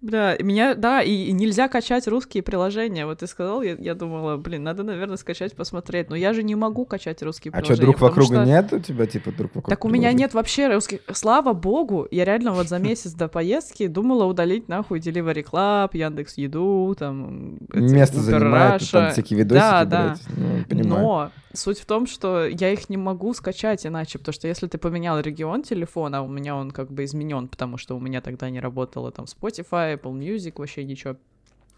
Бля, 0.00 0.36
меня, 0.38 0.74
да, 0.74 1.00
и, 1.00 1.32
нельзя 1.32 1.66
качать 1.66 2.06
русские 2.06 2.42
приложения. 2.42 3.06
Вот 3.06 3.20
ты 3.20 3.26
сказал, 3.26 3.62
я, 3.62 3.74
я 3.78 3.94
думала, 3.94 4.36
блин, 4.36 4.62
надо, 4.62 4.82
наверное, 4.82 5.16
скачать, 5.16 5.56
посмотреть. 5.56 6.10
Но 6.10 6.16
я 6.16 6.34
же 6.34 6.42
не 6.42 6.54
могу 6.54 6.84
качать 6.84 7.22
русские 7.22 7.52
А 7.52 7.64
что, 7.64 7.68
приложения. 7.68 7.86
друг 7.86 7.94
потому 7.94 8.10
вокруг 8.10 8.26
что- 8.26 8.44
нет 8.44 8.72
у 8.74 8.78
тебя, 8.80 9.06
типа, 9.06 9.32
друг 9.32 9.54
вокруг? 9.54 9.70
Так 9.70 9.82
у 9.86 9.88
меня 9.88 10.00
приложений? 10.08 10.18
нет 10.20 10.34
вообще 10.34 10.68
русских. 10.74 11.00
Слава 11.10 11.54
богу, 11.54 12.06
я 12.10 12.26
реально 12.26 12.52
вот 12.52 12.68
за 12.68 12.78
месяц 12.78 13.12
до 13.12 13.28
поездки 13.28 13.86
думала 13.86 14.26
удалить 14.26 14.68
нахуй 14.68 14.98
Delivery 14.98 15.42
Club, 15.50 15.88
Яндекс 15.96 16.36
Еду, 16.36 16.94
там... 16.98 17.56
Место 17.72 18.20
занимает, 18.20 18.82
там 18.90 19.10
всякие 19.10 19.38
видосики, 19.38 19.58
Да, 19.62 19.84
да. 19.86 20.16
Ну, 20.36 20.64
понимаю. 20.68 21.02
Но 21.02 21.30
суть 21.54 21.78
в 21.78 21.86
том, 21.86 22.06
что 22.06 22.46
я 22.46 22.72
их 22.72 22.90
не 22.90 22.96
могу 22.96 23.32
скачать 23.34 23.86
иначе, 23.86 24.18
потому 24.18 24.32
что 24.34 24.48
если 24.48 24.66
ты 24.66 24.78
поменял 24.78 25.20
регион 25.20 25.62
телефона, 25.62 26.22
у 26.22 26.28
меня 26.28 26.56
он 26.56 26.70
как 26.70 26.92
бы 26.92 27.04
изменен, 27.04 27.48
потому 27.48 27.78
что 27.78 27.96
у 27.96 28.00
меня 28.00 28.20
тогда 28.20 28.50
не 28.50 28.60
работало 28.60 29.10
там 29.10 29.24
Spotify, 29.24 29.98
Apple 29.98 30.12
Music, 30.12 30.54
вообще 30.56 30.84
ничего. 30.84 31.16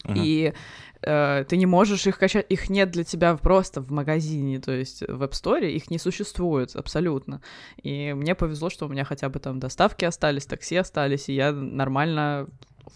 Ага. 0.04 0.20
И 0.22 0.52
э, 1.02 1.44
ты 1.48 1.56
не 1.56 1.66
можешь 1.66 2.06
их 2.06 2.18
качать, 2.18 2.46
их 2.48 2.70
нет 2.70 2.90
для 2.90 3.04
тебя 3.04 3.36
просто 3.36 3.80
в 3.80 3.90
магазине, 3.90 4.60
то 4.60 4.72
есть 4.72 5.02
в 5.02 5.22
App 5.22 5.32
Store 5.32 5.68
их 5.68 5.90
не 5.90 5.98
существует 5.98 6.76
абсолютно. 6.76 7.40
И 7.82 8.12
мне 8.12 8.34
повезло, 8.34 8.70
что 8.70 8.86
у 8.86 8.88
меня 8.88 9.04
хотя 9.04 9.28
бы 9.28 9.40
там 9.40 9.58
доставки 9.58 10.04
остались, 10.04 10.46
такси 10.46 10.76
остались, 10.76 11.28
и 11.28 11.34
я 11.34 11.52
нормально 11.52 12.48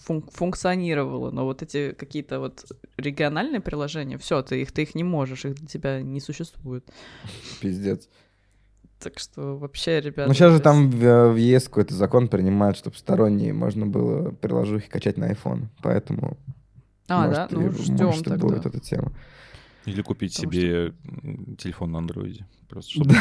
фун- 0.06 0.28
функционировала. 0.32 1.30
Но 1.30 1.44
вот 1.44 1.62
эти 1.62 1.92
какие-то 1.92 2.40
вот 2.40 2.64
региональные 2.96 3.60
приложения, 3.60 4.18
все, 4.18 4.42
ты 4.42 4.62
их, 4.62 4.72
ты 4.72 4.82
их 4.82 4.94
не 4.94 5.04
можешь, 5.04 5.44
их 5.44 5.54
для 5.54 5.66
тебя 5.66 6.00
не 6.02 6.20
существует. 6.20 6.84
Пиздец. 7.60 8.08
Так 8.98 9.18
что 9.18 9.56
вообще, 9.56 10.00
ребята... 10.00 10.28
Ну, 10.28 10.34
сейчас 10.34 10.52
же 10.52 10.60
там 10.60 10.90
в, 10.90 11.32
в 11.32 11.36
ЕС 11.36 11.64
какой-то 11.68 11.94
закон 11.94 12.28
принимают, 12.28 12.76
чтобы 12.76 12.96
сторонние 12.96 13.52
можно 13.54 13.86
было 13.86 14.30
приложухи 14.30 14.88
качать 14.90 15.16
на 15.16 15.30
iPhone. 15.32 15.68
Поэтому, 15.82 16.36
А, 17.08 17.26
может, 17.26 17.34
да? 17.34 17.46
и- 17.50 17.54
Ну, 17.54 17.62
может, 17.62 17.80
ждем 17.80 18.10
и 18.10 18.22
тогда. 18.22 18.46
будет 18.46 18.66
эта 18.66 18.78
тема. 18.78 19.12
Или 19.86 20.02
купить 20.02 20.34
Потому 20.34 20.52
себе 20.52 20.94
м, 21.22 21.56
телефон 21.56 21.92
на 21.92 21.98
андроиде. 21.98 22.46
Просто 22.68 22.92
чтобы 22.92 23.14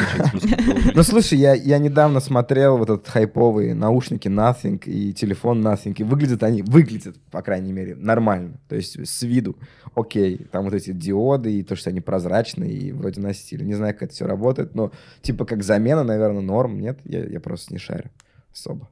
Ну, 0.94 1.02
слушай, 1.02 1.36
я, 1.36 1.54
я 1.54 1.78
недавно 1.78 2.20
смотрел 2.20 2.78
вот 2.78 2.88
этот 2.88 3.08
хайповые 3.08 3.74
наушники 3.74 4.28
Nothing 4.28 4.80
и 4.84 5.12
телефон 5.12 5.66
Nothing, 5.66 5.94
и 5.98 6.04
выглядят 6.04 6.44
они, 6.44 6.62
выглядят, 6.62 7.16
по 7.30 7.42
крайней 7.42 7.72
мере, 7.72 7.96
нормально. 7.96 8.60
То 8.68 8.76
есть 8.76 8.96
с 9.04 9.22
виду 9.22 9.56
окей. 9.94 10.38
Там 10.52 10.64
вот 10.64 10.74
эти 10.74 10.92
диоды 10.92 11.52
и 11.58 11.62
то, 11.64 11.74
что 11.74 11.90
они 11.90 12.00
прозрачные 12.00 12.72
и 12.72 12.92
вроде 12.92 13.20
носители. 13.20 13.64
Не 13.64 13.74
знаю, 13.74 13.94
как 13.94 14.04
это 14.04 14.12
все 14.14 14.26
работает, 14.26 14.74
но 14.74 14.92
типа 15.22 15.44
как 15.44 15.64
замена, 15.64 16.04
наверное, 16.04 16.42
норм. 16.42 16.78
Нет, 16.78 17.00
я, 17.04 17.24
я 17.24 17.40
просто 17.40 17.72
не 17.72 17.78
шарю 17.78 18.10
особо. 18.52 18.88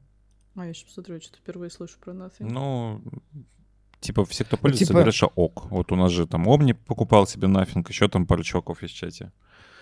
А 0.57 0.67
я 0.67 0.75
сейчас 0.75 0.87
посмотрю, 0.87 1.21
что-то 1.21 1.39
впервые 1.39 1.71
слышу 1.71 1.99
про 2.01 2.13
Nothing. 2.13 2.51
Ну, 2.51 3.01
типа, 4.01 4.25
все, 4.25 4.45
кто 4.45 4.57
пользуется, 4.57 4.87
типа- 4.87 4.95
говорят, 4.95 5.15
что 5.15 5.33
ок. 5.35 5.71
Вот 5.71 5.93
у 5.93 5.97
нас 5.97 6.13
же 6.13 6.27
там 6.27 6.49
Omni 6.49 6.75
покупал 6.75 7.27
себе 7.27 7.49
нафиг, 7.49 7.89
еще 7.89 8.09
там 8.09 8.27
пару 8.27 8.43
чуваков 8.43 8.83
есть 8.83 8.95
в 8.95 8.97
чате. 8.97 9.33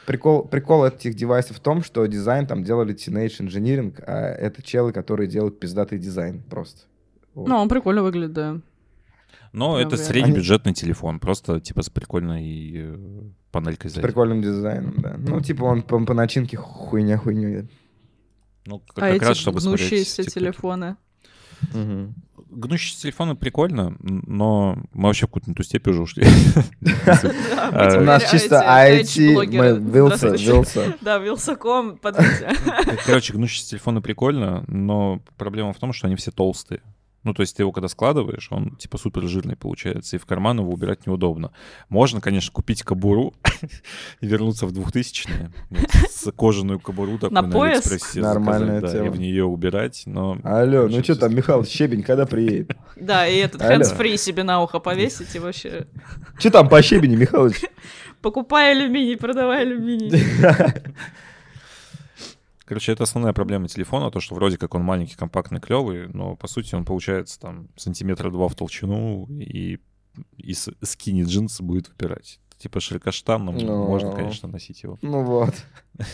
Прикол, 0.07 0.44
прикол 0.44 0.85
этих 0.85 1.14
девайсов 1.14 1.57
в 1.57 1.61
том, 1.61 1.83
что 1.83 2.07
дизайн 2.07 2.46
там 2.46 2.62
делали 2.62 2.94
Teenage 2.94 3.40
Engineering, 3.40 4.00
а 4.07 4.29
это 4.29 4.62
челы, 4.62 4.92
которые 4.92 5.29
делают 5.29 5.59
пиздатый 5.59 5.98
дизайн 5.98 6.42
просто. 6.48 6.83
Вот. 7.35 7.48
Ну, 7.48 7.57
он 7.57 7.68
прикольно 7.68 8.02
выглядит, 8.02 8.33
да. 8.33 8.61
Но 9.52 9.76
Прям 9.76 9.88
это 9.88 9.96
среднебюджетный 9.96 10.74
телефон, 10.74 11.18
просто 11.18 11.61
типа 11.61 11.83
с 11.83 11.90
прикольной 11.90 12.72
э, 12.74 12.96
панелькой 13.50 13.90
С 13.90 13.94
сзади. 13.94 14.07
прикольным 14.07 14.42
дизайном, 14.42 14.94
да. 14.98 15.16
Ну, 15.18 15.40
типа 15.40 15.64
он 15.64 15.83
по, 15.83 15.98
по 16.05 16.14
начинке 16.14 16.57
хуйня 16.57 17.18
хуйню. 17.18 17.66
Ну, 18.66 18.81
как, 18.81 18.98
а 18.98 19.00
как 19.00 19.14
эти 19.16 19.24
раз, 19.24 19.37
чтобы 19.38 19.61
смотреть 19.61 19.90
гнущиеся 19.90 20.24
телефоны. 20.24 20.96
Гнущиеся 22.49 23.03
телефоны 23.03 23.35
прикольно, 23.35 23.97
но 24.01 24.79
мы 24.93 25.09
вообще 25.09 25.27
в 25.27 25.31
какую-то 25.31 25.63
степь 25.63 25.89
уже 25.89 26.03
ушли. 26.03 26.25
У 26.25 26.87
Э, 26.87 28.01
нас 28.01 28.23
теперь 28.25 28.41
чисто 28.41 28.57
IT, 28.57 29.35
мы 29.35 29.35
эйдж-блогеры. 29.45 29.81
Вилса. 29.81 30.29
Вилса. 30.37 30.95
Да, 31.01 31.19
Вилсаком, 31.19 31.97
подвиньте. 31.99 32.51
Короче, 33.05 33.33
гнущиеся 33.33 33.71
телефоны 33.71 34.01
прикольно, 34.01 34.65
но 34.69 35.21
проблема 35.37 35.73
в 35.73 35.79
том, 35.79 35.93
что 35.93 36.07
они 36.07 36.17
все 36.17 36.31
толстые. 36.31 36.81
Ну, 37.27 37.35
то 37.35 37.41
есть 37.41 37.57
ты 37.57 37.65
его 37.65 37.73
когда 37.73 37.89
складываешь, 37.89 38.47
он 38.53 38.77
типа 38.77 38.99
супер 38.99 39.25
жирный 39.25 39.57
получается, 39.57 40.15
и 40.15 40.19
в 40.21 40.27
карман 40.27 40.61
его 40.61 40.73
убирать 40.73 41.09
неудобно. 41.09 41.51
Можно, 41.89 42.21
конечно, 42.21 42.53
купить 42.53 42.85
кобуру 42.85 43.35
и 44.21 44.27
вернуться 44.29 44.69
в 44.69 44.73
2000-е. 44.73 45.51
вот, 45.71 45.91
с 46.09 46.31
кожаную 46.31 46.79
кобуру 46.79 47.15
такую 47.15 47.33
На 47.33 47.43
на, 47.43 47.51
пояс? 47.53 47.85
Алиэкспрессе 47.85 48.21
Нормальная 48.21 48.77
заказать, 48.77 48.93
да, 48.93 49.01
и 49.01 49.03
тема. 49.07 49.17
в 49.17 49.19
нее 49.19 49.45
убирать, 49.45 50.05
но... 50.07 50.39
Алло, 50.45 50.87
ну 50.87 51.03
что 51.03 51.17
там, 51.17 51.35
Михаил 51.35 51.65
Щебень, 51.65 52.05
когда 52.05 52.27
приедет? 52.27 52.77
Да, 52.95 53.27
и 53.27 53.37
этот 53.39 53.61
hands-free 53.61 54.17
себе 54.17 54.45
на 54.45 54.62
ухо 54.62 54.79
повесить 54.79 55.35
и 55.35 55.41
вообще... 55.41 55.89
Что 56.39 56.51
там 56.51 56.69
по 56.69 56.81
Щебени, 56.81 57.17
Михалыч? 57.17 57.57
Покупай 58.23 58.71
алюминий, 58.71 59.17
продавай 59.17 59.62
алюминий. 59.62 60.12
Короче, 62.66 62.92
это 62.92 63.05
основная 63.05 63.33
проблема 63.33 63.68
телефона, 63.68 64.11
то, 64.11 64.20
что 64.20 64.35
вроде 64.35 64.59
как 64.59 64.74
он 64.74 64.83
маленький, 64.83 65.14
компактный, 65.14 65.61
клевый, 65.61 66.09
но 66.09 66.35
по 66.37 66.48
сути 66.48 66.74
он 66.74 66.85
получается 66.85 67.38
там 67.40 67.68
сантиметра 67.76 68.31
два 68.31 68.48
в 68.48 68.55
толщину, 68.57 69.26
и 69.31 69.79
из 70.37 70.68
скини 70.83 71.22
джинсы 71.22 71.62
будет 71.62 71.88
выпирать. 71.88 72.40
Типа 72.59 72.81
широкоштанным 72.81 73.57
Ну. 73.57 73.87
можно, 73.87 74.12
конечно, 74.12 74.48
носить 74.48 74.83
его. 74.83 74.98
Ну 75.02 75.22
вот. 75.22 75.55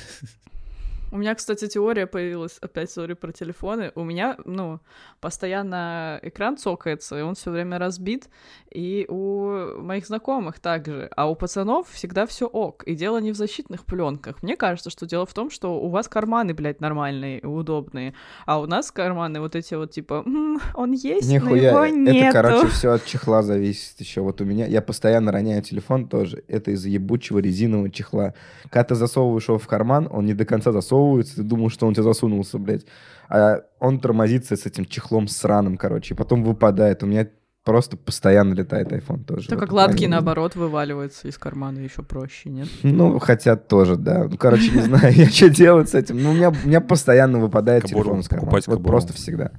У 1.12 1.18
меня, 1.18 1.34
кстати, 1.34 1.68
теория 1.68 2.06
появилась, 2.06 2.56
опять 2.62 2.90
сори 2.90 3.12
про 3.12 3.32
телефоны. 3.32 3.92
У 3.94 4.02
меня, 4.02 4.38
ну, 4.46 4.80
постоянно 5.20 6.18
экран 6.22 6.56
цокается, 6.56 7.18
и 7.18 7.20
он 7.20 7.34
все 7.34 7.50
время 7.50 7.78
разбит, 7.78 8.30
и 8.70 9.04
у 9.10 9.78
моих 9.78 10.06
знакомых 10.06 10.58
также. 10.58 11.10
А 11.14 11.30
у 11.30 11.34
пацанов 11.34 11.90
всегда 11.90 12.24
все 12.26 12.46
ок. 12.46 12.82
И 12.84 12.94
дело 12.94 13.18
не 13.18 13.32
в 13.32 13.36
защитных 13.36 13.84
пленках. 13.84 14.42
Мне 14.42 14.56
кажется, 14.56 14.88
что 14.88 15.04
дело 15.04 15.26
в 15.26 15.34
том, 15.34 15.50
что 15.50 15.78
у 15.78 15.88
вас 15.90 16.08
карманы, 16.08 16.54
блядь, 16.54 16.80
нормальные 16.80 17.40
и 17.40 17.46
удобные, 17.46 18.14
а 18.46 18.58
у 18.58 18.66
нас 18.66 18.90
карманы 18.90 19.40
вот 19.40 19.54
эти 19.54 19.74
вот 19.74 19.90
типа, 19.90 20.22
«М, 20.24 20.60
он 20.74 20.92
есть, 20.92 21.28
но 21.28 21.34
его 21.34 21.54
Нихуя, 21.56 21.90
нету. 21.90 22.16
это, 22.16 22.32
короче, 22.32 22.66
все 22.68 22.92
от 22.92 23.04
чехла 23.04 23.42
зависит 23.42 24.00
еще. 24.00 24.22
Вот 24.22 24.40
у 24.40 24.46
меня, 24.46 24.64
я 24.64 24.80
постоянно 24.80 25.30
роняю 25.30 25.62
телефон 25.62 26.08
тоже. 26.08 26.42
Это 26.48 26.70
из-за 26.70 26.88
ебучего 26.88 27.38
резинового 27.38 27.90
чехла. 27.90 28.32
Когда 28.70 28.84
ты 28.84 28.94
засовываешь 28.94 29.48
его 29.48 29.58
в 29.58 29.66
карман, 29.66 30.08
он 30.10 30.24
не 30.24 30.32
до 30.32 30.46
конца 30.46 30.72
засовывается, 30.72 31.01
ты 31.22 31.42
думал, 31.42 31.70
что 31.70 31.86
он 31.86 31.92
у 31.92 31.94
тебя 31.94 32.04
засунулся, 32.04 32.58
блядь. 32.58 32.86
А 33.28 33.62
он 33.78 33.98
тормозится 33.98 34.56
с 34.56 34.66
этим 34.66 34.84
чехлом 34.84 35.28
сраным, 35.28 35.76
короче, 35.76 36.14
и 36.14 36.16
потом 36.16 36.44
выпадает. 36.44 37.02
У 37.02 37.06
меня 37.06 37.28
просто 37.64 37.96
постоянно 37.96 38.54
летает 38.54 38.92
iPhone 38.92 39.24
тоже. 39.24 39.48
Так 39.48 39.58
как 39.58 39.68
гладкий, 39.68 40.06
наоборот, 40.06 40.56
вываливается 40.56 41.28
из 41.28 41.38
кармана 41.38 41.78
еще 41.78 42.02
проще, 42.02 42.50
нет? 42.50 42.68
Ну, 42.82 43.18
хотят 43.18 43.68
тоже, 43.68 43.96
да. 43.96 44.24
Ну, 44.24 44.36
короче, 44.36 44.70
не 44.70 44.80
знаю, 44.80 45.12
я 45.16 45.28
что 45.28 45.48
делать 45.48 45.88
с 45.90 45.94
этим. 45.94 46.22
Ну, 46.22 46.30
у 46.30 46.34
меня, 46.34 46.50
у 46.50 46.66
меня 46.66 46.80
постоянно 46.80 47.38
выпадает 47.38 47.84
Кобуру, 47.84 48.04
телефон 48.04 48.20
из 48.20 48.28
кармана. 48.28 48.60
Вот 48.66 48.82
просто 48.82 49.12
всегда. 49.12 49.52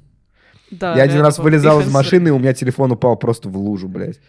Да, 0.72 0.96
я 0.96 1.04
один 1.04 1.22
раз 1.22 1.38
вылезал 1.40 1.82
из 1.82 1.92
машины, 1.92 2.30
и 2.30 2.32
у 2.32 2.40
меня 2.40 2.54
телефон 2.54 2.92
упал 2.92 3.16
просто 3.16 3.50
в 3.50 3.58
лужу, 3.58 3.88
блядь. 3.88 4.20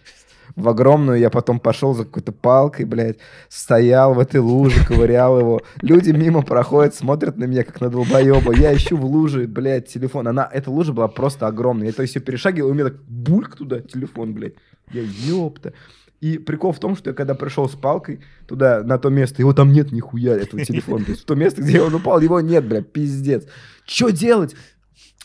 В 0.57 0.69
огромную, 0.69 1.19
я 1.19 1.31
потом 1.31 1.59
пошел 1.59 1.95
за 1.95 2.05
какой-то 2.05 2.31
палкой, 2.31 2.85
блядь, 2.85 3.19
стоял 3.49 4.15
в 4.15 4.21
этой 4.21 4.39
луже, 4.39 4.87
ковырял 4.87 5.39
его. 5.39 5.63
Люди 5.83 6.11
мимо 6.13 6.43
проходят, 6.43 6.95
смотрят 6.95 7.37
на 7.37 7.45
меня, 7.45 7.65
как 7.65 7.81
на 7.81 7.91
долбоеба. 7.91 8.55
Я 8.55 8.75
ищу 8.75 8.97
в 8.97 9.05
луже, 9.05 9.49
блядь, 9.49 9.89
телефон. 9.89 10.29
Она, 10.29 10.49
эта 10.53 10.71
лужа 10.71 10.93
была 10.93 11.09
просто 11.09 11.49
огромная. 11.49 11.89
Я 11.89 11.93
то 11.93 12.03
есть 12.03 12.15
ее 12.15 12.23
перешагивал, 12.23 12.69
и 12.69 12.73
у 12.73 12.75
меня 12.75 12.85
так 12.85 13.03
бульк 13.09 13.57
туда 13.57 13.81
телефон, 13.81 14.33
блядь. 14.33 14.55
Я 14.93 15.03
ёпта. 15.03 15.73
И 16.21 16.39
прикол 16.39 16.73
в 16.73 16.79
том, 16.79 16.97
что 16.97 17.11
я 17.11 17.15
когда 17.15 17.35
пришел 17.35 17.69
с 17.69 17.75
палкой 17.75 18.21
туда, 18.47 18.83
на 18.83 18.99
то 18.99 19.11
место, 19.11 19.43
его 19.43 19.53
там 19.53 19.73
нет 19.73 19.93
нихуя, 19.93 20.37
этого 20.37 20.65
телефона. 20.65 21.05
То 21.05 21.11
есть 21.11 21.23
в 21.23 21.27
то 21.27 21.35
место, 21.35 21.63
где 21.63 21.83
он 21.83 21.95
упал, 21.95 22.21
его 22.21 22.41
нет, 22.41 22.65
блядь, 22.65 22.91
пиздец. 22.93 23.45
Что 23.85 24.11
делать? 24.11 24.55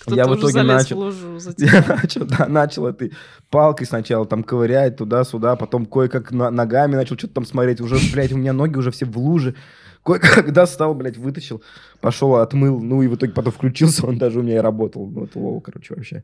Кто-то 0.10 0.22
я 0.22 0.28
в 0.28 0.32
уже 0.32 0.40
итоге 0.40 0.54
залез 0.54 0.74
начал- 0.84 0.96
в 0.96 1.00
лужу 1.00 1.40
за 1.40 1.54
Я 1.58 1.86
начал, 1.88 2.26
да, 2.26 2.48
начал 2.48 2.88
этой 2.88 3.14
палкой 3.50 3.88
сначала 3.88 4.26
там 4.26 4.44
ковырять 4.44 4.98
туда-сюда, 4.98 5.56
потом 5.56 5.86
кое-как 5.86 6.32
на- 6.32 6.52
ногами 6.52 6.96
начал 6.96 7.18
что-то 7.18 7.36
там 7.36 7.46
смотреть. 7.46 7.82
Уже, 7.82 7.96
блядь, 8.14 8.32
у 8.34 8.38
меня 8.38 8.54
ноги 8.54 8.76
уже 8.78 8.92
все 8.92 9.06
в 9.06 9.18
луже. 9.18 9.56
Кое-как 10.04 10.52
достал, 10.54 10.94
блядь, 10.96 11.18
вытащил, 11.18 11.62
пошел, 12.02 12.36
отмыл, 12.36 12.80
ну 12.80 13.02
и 13.04 13.08
в 13.08 13.16
итоге 13.16 13.34
потом 13.34 13.52
включился, 13.54 14.06
он 14.06 14.18
даже 14.18 14.40
у 14.40 14.44
меня 14.44 14.56
и 14.56 14.60
работал. 14.60 15.06
Ну, 15.08 15.26
это 15.26 15.38
лол, 15.40 15.62
короче, 15.62 15.94
вообще. 15.96 16.24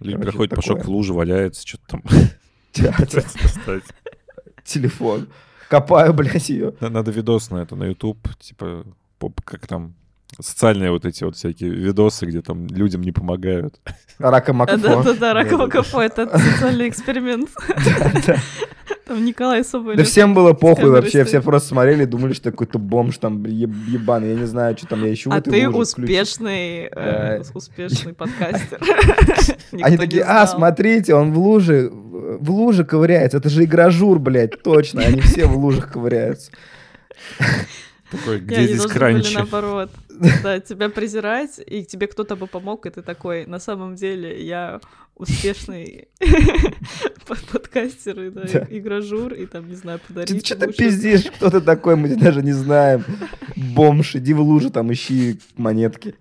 Люди 0.00 0.16
Короче, 0.32 0.48
такое. 0.48 0.82
в 0.82 0.88
луже, 0.88 1.12
валяется, 1.14 1.66
что-то 1.66 1.84
там. 1.88 2.02
Телефон. 4.64 5.28
Копаю, 5.68 6.12
блядь, 6.12 6.48
ее. 6.48 6.74
На- 6.80 6.90
Надо 6.90 7.10
видос 7.10 7.50
на 7.50 7.58
это, 7.62 7.76
на 7.76 7.84
YouTube, 7.84 8.28
типа, 8.38 8.84
поп- 9.18 9.40
как 9.42 9.66
там, 9.66 9.94
социальные 10.40 10.90
вот 10.90 11.04
эти 11.04 11.24
вот 11.24 11.36
всякие 11.36 11.70
видосы, 11.70 12.26
где 12.26 12.40
там 12.42 12.66
людям 12.66 13.02
не 13.02 13.12
помогают. 13.12 13.80
Ракомакафон. 14.18 14.80
Да-да-да, 15.04 15.34
раково 15.34 15.66
капо, 15.68 16.00
это 16.00 16.26
социальный 16.38 16.88
эксперимент. 16.88 17.50
Там 19.06 19.24
Николай 19.24 19.64
Соболев. 19.64 19.98
Да 19.98 20.04
всем 20.04 20.32
было 20.32 20.52
похуй 20.52 20.90
вообще, 20.90 21.24
все 21.24 21.40
просто 21.42 21.70
смотрели 21.70 22.04
и 22.04 22.06
думали, 22.06 22.32
что 22.32 22.50
какой-то 22.50 22.78
бомж 22.78 23.18
там 23.18 23.44
еб- 23.44 23.74
ебаный, 23.88 24.30
я 24.30 24.34
не 24.36 24.46
знаю, 24.46 24.76
что 24.78 24.86
там 24.86 25.04
я 25.04 25.12
ищу 25.12 25.30
А 25.32 25.40
ты 25.40 25.68
успешный, 25.68 26.84
э, 26.84 27.38
Да. 27.38 27.42
успешный 27.54 28.14
подкастер. 28.14 28.78
Они 29.82 29.96
такие, 29.96 30.22
а, 30.22 30.46
смотрите, 30.46 31.14
он 31.14 31.32
в 31.32 31.38
луже, 31.38 31.90
в 31.92 32.50
луже 32.50 32.84
ковыряется. 32.84 33.38
Это 33.38 33.48
же 33.48 33.64
игражур, 33.64 34.18
блядь, 34.18 34.62
точно. 34.62 35.02
Они 35.02 35.20
все 35.20 35.46
в 35.46 35.56
лужах 35.58 35.90
ковыряются. 35.92 36.52
Такой, 38.10 38.40
где 38.40 38.66
здесь 38.66 38.86
кранчи? 38.86 39.34
наоборот. 39.34 39.90
Да, 40.42 40.60
тебя 40.60 40.88
презирать, 40.88 41.60
и 41.66 41.84
тебе 41.84 42.06
кто-то 42.06 42.36
бы 42.36 42.46
помог, 42.46 42.86
и 42.86 42.90
ты 42.90 43.02
такой, 43.02 43.46
на 43.46 43.58
самом 43.58 43.94
деле, 43.96 44.44
я 44.44 44.80
успешный 45.16 46.08
под- 47.26 47.44
подкастер, 47.50 48.20
и, 48.22 48.30
да, 48.30 48.42
Да. 48.52 48.66
игражур, 48.70 49.32
и 49.34 49.46
там, 49.46 49.68
не 49.68 49.74
знаю, 49.74 49.98
Ты 50.00 50.06
подарить. 50.08 50.46
что 50.46 50.56
ты 50.56 50.64
ему 50.66 50.72
пиздишь? 50.72 51.24
Кто 51.30 51.50
ты 51.50 51.60
такой? 51.60 51.96
Мы 51.96 52.16
даже 52.16 52.42
не 52.42 52.52
знаем. 52.52 53.04
Бомж, 53.56 54.16
иди 54.16 54.32
в 54.34 54.40
лужу, 54.40 54.70
там 54.70 54.92
ищи 54.92 55.38
монетки. 55.56 56.14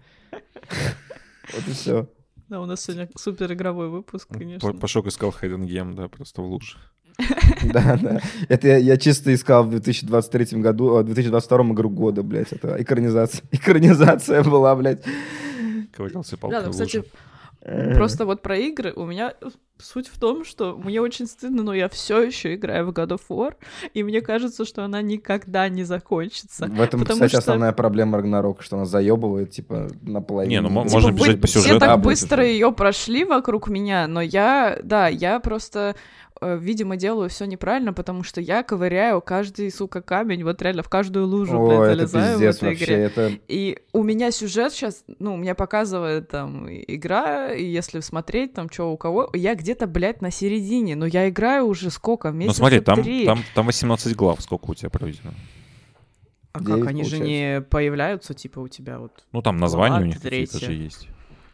Вот 1.54 1.68
и 1.68 1.72
все. 1.72 2.08
Да, 2.50 2.60
у 2.62 2.66
нас 2.66 2.82
сегодня 2.82 3.10
супер 3.16 3.54
игровой 3.54 3.90
выпуск, 3.90 4.28
конечно. 4.30 4.72
П- 4.74 4.78
Пашок 4.78 5.08
искал 5.08 5.30
Hidden 5.30 5.66
Game, 5.66 5.96
да, 5.96 6.08
просто 6.10 6.42
в 6.42 6.46
луже. 6.46 6.78
Да, 7.74 7.98
да. 8.02 8.22
Это 8.50 8.68
я, 8.68 8.78
я 8.78 8.98
чисто 8.98 9.34
искал 9.34 9.64
в 9.64 9.70
2023 9.70 10.60
году, 10.60 10.98
а, 10.98 11.02
в 11.02 11.06
2022 11.06 11.72
игру 11.72 11.90
года, 11.90 12.24
блядь. 12.24 12.52
Это 12.52 12.82
экранизация. 12.82 13.44
Экранизация 13.52 14.44
была, 14.44 14.76
блядь. 14.76 15.04
Ковырялся 15.96 16.32
Да, 16.32 16.38
палкой 16.38 16.64
ну, 16.66 16.68
в 16.68 16.72
кстати, 16.72 17.04
просто 17.96 18.26
вот 18.26 18.42
про 18.42 18.58
игры 18.58 18.94
у 18.96 19.06
меня 19.06 19.34
суть 19.78 20.08
в 20.08 20.20
том, 20.20 20.46
что 20.46 20.78
мне 20.78 21.02
очень 21.02 21.28
стыдно, 21.28 21.64
но 21.64 21.74
я 21.74 21.90
все 21.90 22.22
еще 22.22 22.56
играю 22.56 22.86
в 22.86 22.90
God 22.90 23.10
of 23.10 23.22
War, 23.30 23.56
и 23.94 24.04
мне 24.04 24.22
кажется, 24.22 24.66
что 24.66 24.84
она 24.84 25.02
никогда 25.02 25.68
не 25.70 25.84
закончится. 25.84 26.68
В 26.68 26.82
этом, 26.82 27.04
кстати, 27.04 27.30
что- 27.30 27.40
основная 27.40 27.72
проблема 27.72 28.18
Рагнарока, 28.18 28.64
что 28.64 28.78
она 28.78 28.86
заебывает, 28.86 29.52
типа, 29.52 29.90
наполовину. 30.02 30.52
Не, 30.52 30.62
ну, 30.62 30.70
можно 30.70 31.00
Типа, 31.00 31.12
вы 31.12 31.14
бежать 31.14 31.42
по 31.42 31.48
все 31.48 31.60
сюжету. 31.62 31.80
так 31.80 31.90
А, 31.90 31.98
быстро 31.98 32.46
ее 32.46 32.72
прошли 32.72 33.26
вокруг 33.26 33.70
меня, 33.70 34.08
но 34.08 34.22
я, 34.22 34.80
да, 34.84 35.08
я 35.08 35.40
просто 35.40 35.96
э, 36.31 36.31
видимо, 36.42 36.96
делаю 36.98 37.30
все 37.30 37.46
неправильно, 37.46 37.94
потому 37.94 38.24
что 38.24 38.42
я 38.42 38.64
ковыряю 38.64 39.22
каждый, 39.22 39.72
сука, 39.72 40.02
камень, 40.02 40.44
вот 40.44 40.62
реально 40.62 40.82
в 40.84 40.90
каждую 40.90 41.28
лужу, 41.28 41.60
О, 41.60 41.68
блядь, 41.68 41.98
это 41.98 42.08
залезаю 42.08 42.38
в 42.38 42.40
пиздец 42.40 42.56
этой 42.58 42.70
вообще. 42.70 42.84
игре. 42.86 42.96
Это 43.04 43.32
И 43.48 43.78
у 43.94 44.04
меня 44.04 44.32
сюжет 44.32 44.74
сейчас, 44.74 45.04
ну, 45.20 45.38
мне 45.38 45.54
показывает 45.56 46.30
там 46.30 46.68
игра, 46.70 47.54
и 47.54 47.64
если 47.64 48.00
смотреть 48.00 48.54
там, 48.54 48.70
что 48.72 48.92
у 48.92 48.98
кого, 48.98 49.30
я 49.34 49.54
где-то, 49.56 49.86
блядь, 49.88 50.22
на 50.22 50.32
середине, 50.32 50.96
но 50.96 51.06
я 51.06 51.30
играю 51.30 51.66
уже 51.66 51.90
сколько, 51.92 52.30
Ну 52.32 52.38
месяца 52.38 52.58
смотри, 52.58 52.80
там, 52.80 53.02
три. 53.04 53.26
там, 53.26 53.40
там 53.54 53.66
18 53.68 54.16
глав, 54.16 54.42
сколько 54.42 54.72
у 54.72 54.74
тебя 54.74 54.90
проведено? 54.90 55.32
А 56.54 56.60
как, 56.60 56.86
они 56.88 57.04
же 57.06 57.18
получается. 57.18 57.24
не 57.24 57.62
появляются, 57.62 58.34
типа, 58.34 58.60
у 58.60 58.68
тебя 58.68 59.00
вот? 59.00 59.24
Ну 59.32 59.42
там 59.42 59.58
названия 59.58 60.02
у 60.02 60.06
них 60.06 60.22
какие-то 60.22 60.60
же 60.60 60.74
есть. 60.74 61.08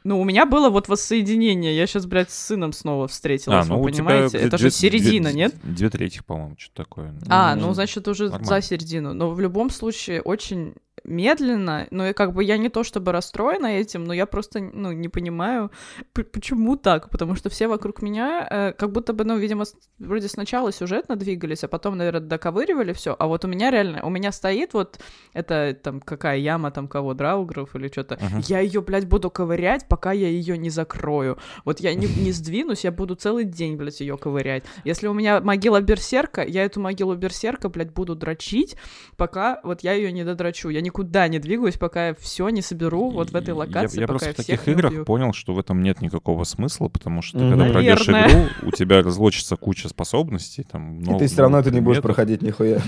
Ну, 0.08 0.22
у 0.22 0.24
меня 0.24 0.46
было 0.46 0.70
вот 0.70 0.88
воссоединение, 0.88 1.76
я 1.76 1.86
сейчас, 1.86 2.06
блядь, 2.06 2.32
с 2.32 2.46
сыном 2.48 2.72
снова 2.72 3.10
встретилась, 3.10 3.66
А, 3.66 3.70
ну 3.70 3.82
вы 3.82 3.92
тебя 3.92 4.06
понимаете? 4.06 4.38
где- 4.38 4.48
Это 4.48 4.58
же 4.58 4.72
середина, 4.72 5.34
нет? 5.34 5.54
Две 5.64 5.90
третьих, 5.90 6.24
по-моему, 6.24 6.56
что-то 6.58 6.84
такое. 6.84 7.14
А, 7.28 7.56
Ну, 7.56 7.68
ну, 7.68 7.74
значит, 7.74 8.08
уже 8.08 8.30
за 8.30 8.62
середину. 8.62 9.14
Но 9.14 9.32
в 9.32 9.42
любом 9.42 9.70
случае 9.70 10.22
очень 10.22 10.76
медленно, 11.08 11.88
ну 11.90 12.06
и 12.06 12.14
как 12.14 12.34
бы 12.34 12.44
я 12.44 12.58
не 12.58 12.70
то 12.70 12.84
чтобы 12.84 13.12
расстроена 13.12 13.68
этим, 13.68 14.04
но 14.04 14.14
я 14.14 14.26
просто, 14.26 14.60
ну, 14.60 14.92
не 14.92 15.08
понимаю, 15.10 15.72
почему 16.14 16.76
так, 16.76 17.10
потому 17.10 17.36
что 17.36 17.50
все 17.50 17.68
вокруг 17.68 18.02
меня 18.02 18.48
э, 18.50 18.74
как 18.74 18.92
будто 18.92 19.14
бы, 19.14 19.24
ну, 19.24 19.38
видимо, 19.38 19.64
вроде 20.00 20.28
сначала 20.28 20.72
сюжетно 20.72 21.16
двигались, 21.16 21.64
а 21.64 21.68
потом, 21.68 21.98
наверное, 21.98 22.22
доковыривали 22.22 22.94
все, 22.94 23.16
а 23.18 23.28
вот 23.28 23.46
у 23.46 23.48
меня 23.48 23.72
реально, 23.72 24.04
у 24.04 24.10
меня 24.10 24.32
стоит 24.32 24.74
вот 24.74 25.00
это 25.34 25.78
там 25.82 26.02
какая 26.02 26.38
яма 26.38 26.72
там 26.72 26.88
кого, 26.88 27.14
Драугров 27.14 27.76
или 27.76 27.88
что-то, 27.88 28.18
Мгм. 28.22 28.44
я 28.48 28.60
ее, 28.60 28.82
блядь, 28.82 29.08
буду 29.08 29.30
ковырять, 29.32 29.88
пока 29.88 30.12
я 30.12 30.28
ее 30.28 30.58
не 30.58 30.70
закрою. 30.70 31.38
Вот 31.64 31.80
я 31.80 31.94
не, 31.94 32.08
не 32.28 32.32
сдвинусь, 32.34 32.84
я 32.84 32.92
буду 32.92 33.16
целый 33.16 33.46
день, 33.46 33.78
блядь, 33.78 34.02
ее 34.02 34.18
ковырять. 34.18 34.64
Если 34.84 35.08
у 35.08 35.14
меня 35.14 35.40
могила 35.40 35.80
берсерка, 35.80 36.44
я 36.44 36.66
эту 36.66 36.82
могилу 36.82 37.16
берсерка, 37.16 37.70
блядь, 37.70 37.94
буду 37.94 38.16
дрочить, 38.16 38.76
пока 39.16 39.62
вот 39.64 39.82
я 39.82 39.94
ее 39.94 40.12
не 40.12 40.24
додрочу. 40.26 40.70
Я 40.70 40.82
никуда 40.98 41.28
не 41.28 41.40
двигаюсь, 41.40 41.78
пока 41.78 42.08
я 42.10 42.16
все 42.20 42.50
не 42.50 42.62
соберу 42.62 43.12
вот 43.12 43.32
в 43.32 43.36
этой 43.36 43.50
Я- 43.50 43.56
локации, 43.56 44.02
Я, 44.02 44.08
пока 44.08 44.20
просто 44.20 44.28
я 44.30 44.34
в 44.34 44.38
таких 44.38 44.68
играх 44.68 44.92
убью. 44.92 45.06
понял, 45.06 45.34
что 45.34 45.54
в 45.54 45.60
этом 45.60 45.82
нет 45.84 46.02
никакого 46.02 46.44
смысла, 46.44 46.88
потому 46.90 47.22
что 47.22 47.38
Мгм. 47.38 47.50
когда 47.52 47.72
пройдешь 47.72 48.10
игру, 48.10 48.48
у 48.64 48.72
тебя 48.72 49.02
разлочится 49.04 49.56
куча 49.58 49.90
способностей, 49.90 50.64
там, 50.64 51.00
И 51.00 51.06
нов- 51.06 51.20
ты 51.20 51.28
все 51.28 51.42
равно 51.42 51.60
это 51.60 51.72
не 51.72 51.82
будешь 51.82 52.02
проходить 52.02 52.42
нихуя. 52.42 52.82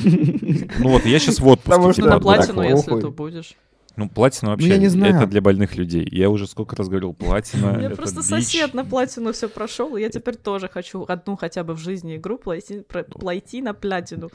Ну 0.79 0.89
вот 0.89 1.05
я 1.05 1.19
сейчас 1.19 1.39
в 1.39 1.47
отпуске. 1.47 1.69
Потому 1.69 1.87
Ну, 1.87 1.93
что 1.93 2.01
типа, 2.01 2.13
на 2.15 2.19
платину, 2.19 2.61
если 2.63 2.99
то 2.99 3.09
будешь. 3.11 3.53
Ну, 3.99 4.07
платина 4.07 4.51
вообще, 4.51 4.69
я 4.69 4.77
не 4.77 4.87
знаю. 4.87 5.13
это 5.13 5.27
для 5.27 5.41
больных 5.41 5.75
людей. 5.75 6.07
Я 6.09 6.29
уже 6.29 6.47
сколько 6.47 6.73
раз 6.77 6.87
говорил, 6.87 7.13
платина, 7.13 7.71
У 7.71 7.75
меня 7.75 7.87
это 7.87 7.97
просто 7.97 8.23
сосед 8.23 8.73
на 8.73 8.85
платину 8.85 9.33
все 9.33 9.49
прошел, 9.49 9.97
и 9.97 10.01
я 10.01 10.09
теперь 10.09 10.37
тоже 10.37 10.69
хочу 10.69 11.03
одну 11.05 11.35
хотя 11.35 11.65
бы 11.65 11.73
в 11.73 11.79
жизни 11.79 12.15
игру 12.15 12.37
плойти, 12.37 12.85
плойти 13.09 13.61
на 13.61 13.73
платину. 13.73 14.29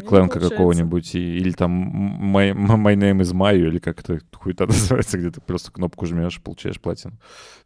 Clank 0.00 0.28
получается. 0.28 0.48
какого-нибудь, 0.48 1.14
или 1.14 1.52
там 1.52 2.34
my, 2.34 2.54
my 2.54 2.96
Name 2.96 3.20
is 3.20 3.34
Mario, 3.34 3.68
или 3.68 3.78
как 3.78 4.00
это 4.00 4.20
хуета 4.32 4.66
называется, 4.66 5.18
где 5.18 5.30
ты 5.30 5.42
просто 5.42 5.70
кнопку 5.70 6.06
жмешь, 6.06 6.40
получаешь 6.40 6.80
платину. 6.80 7.18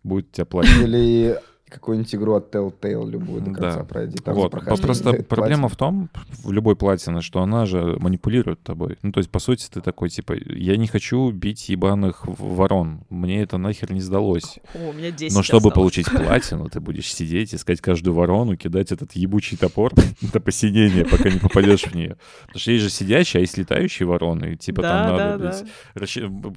Будет 0.02 0.30
у 0.30 0.32
тебя 0.32 0.44
платина. 0.44 0.82
Или 0.82 1.38
какую-нибудь 1.68 2.14
игру 2.14 2.34
от 2.34 2.54
Telltale 2.54 3.10
любую 3.10 3.40
до 3.42 3.50
конца 3.50 3.78
Да. 3.78 3.84
пройди. 3.84 4.18
Там 4.18 4.34
Вот. 4.34 4.50
Просто 4.50 5.12
проблема 5.24 5.68
платину. 5.68 5.68
в 5.68 5.76
том, 5.76 6.10
в 6.44 6.52
любой 6.52 6.76
платине, 6.76 7.20
что 7.22 7.42
она 7.42 7.66
же 7.66 7.96
манипулирует 7.98 8.62
тобой. 8.62 8.98
Ну, 9.02 9.12
то 9.12 9.18
есть, 9.18 9.30
по 9.30 9.38
сути, 9.40 9.68
ты 9.72 9.80
такой, 9.80 10.08
типа, 10.08 10.34
я 10.34 10.76
не 10.76 10.86
хочу 10.86 11.30
бить 11.32 11.68
ебаных 11.68 12.22
ворон. 12.26 13.00
Мне 13.10 13.42
это 13.42 13.58
нахер 13.58 13.92
не 13.92 14.00
сдалось. 14.00 14.58
О, 14.74 14.90
у 14.90 14.92
меня 14.92 15.10
10 15.10 15.36
Но 15.36 15.42
чтобы 15.42 15.68
осталось. 15.68 15.74
получить 15.74 16.10
платину, 16.10 16.68
ты 16.68 16.80
будешь 16.80 17.12
сидеть, 17.12 17.54
искать 17.54 17.80
каждую 17.80 18.14
ворону, 18.14 18.56
кидать 18.56 18.92
этот 18.92 19.12
ебучий 19.14 19.56
топор 19.56 19.92
до 20.32 20.40
посинения, 20.40 21.04
пока 21.04 21.30
не 21.30 21.38
попадешь 21.38 21.82
в 21.84 21.94
нее. 21.94 22.16
Потому 22.46 22.60
что 22.60 22.70
есть 22.70 22.84
же 22.84 22.90
сидящие, 22.90 23.40
а 23.40 23.42
есть 23.42 23.58
летающие 23.58 24.06
вороны. 24.06 24.52
И, 24.52 24.56
типа 24.56 24.82
там 24.82 25.16
Да, 25.16 25.38
надо 25.38 25.66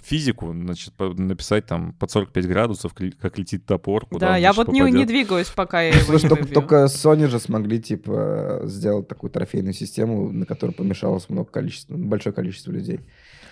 физику, 0.04 0.52
значит, 0.54 0.94
написать 1.00 1.66
там 1.66 1.94
под 1.94 2.12
45 2.12 2.48
градусов, 2.48 2.94
как 2.94 3.38
летит 3.38 3.66
топор, 3.66 4.06
куда 4.06 4.30
Да, 4.30 4.38
я 4.38 4.54
вот 4.54 4.68
не, 4.70 4.99
не 5.00 5.06
двигаюсь, 5.06 5.48
пока 5.50 5.82
я 5.82 5.90
его 5.90 6.02
Слушай, 6.02 6.24
не 6.24 6.54
только, 6.54 6.86
Sony 6.86 7.28
же 7.28 7.40
смогли, 7.40 7.80
типа, 7.82 8.62
сделать 8.66 9.08
такую 9.08 9.30
трофейную 9.32 9.74
систему, 9.74 10.32
на 10.32 10.46
которую 10.46 10.76
помешалось 10.76 11.30
много 11.30 11.50
количества, 11.50 11.96
большое 11.96 12.34
количество 12.34 12.72
людей. 12.72 13.02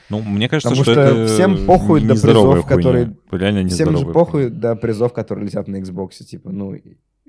Ну, 0.09 0.21
мне 0.21 0.47
кажется, 0.47 0.69
Потому 0.69 0.83
что, 0.83 0.93
что 0.93 1.01
это 1.01 1.27
всем 1.33 1.65
похуй 1.65 2.01
до 2.01 2.13
призов, 2.15 2.61
хуйня. 2.63 2.67
которые- 2.67 3.15
Реально 3.31 3.69
Всем 3.69 3.97
же 3.97 4.05
похуй 4.05 4.43
хуйня. 4.43 4.49
до 4.49 4.75
призов, 4.75 5.13
которые 5.13 5.45
летят 5.45 5.67
на 5.67 5.77
Xbox, 5.77 6.23
типа, 6.23 6.49
ну... 6.49 6.71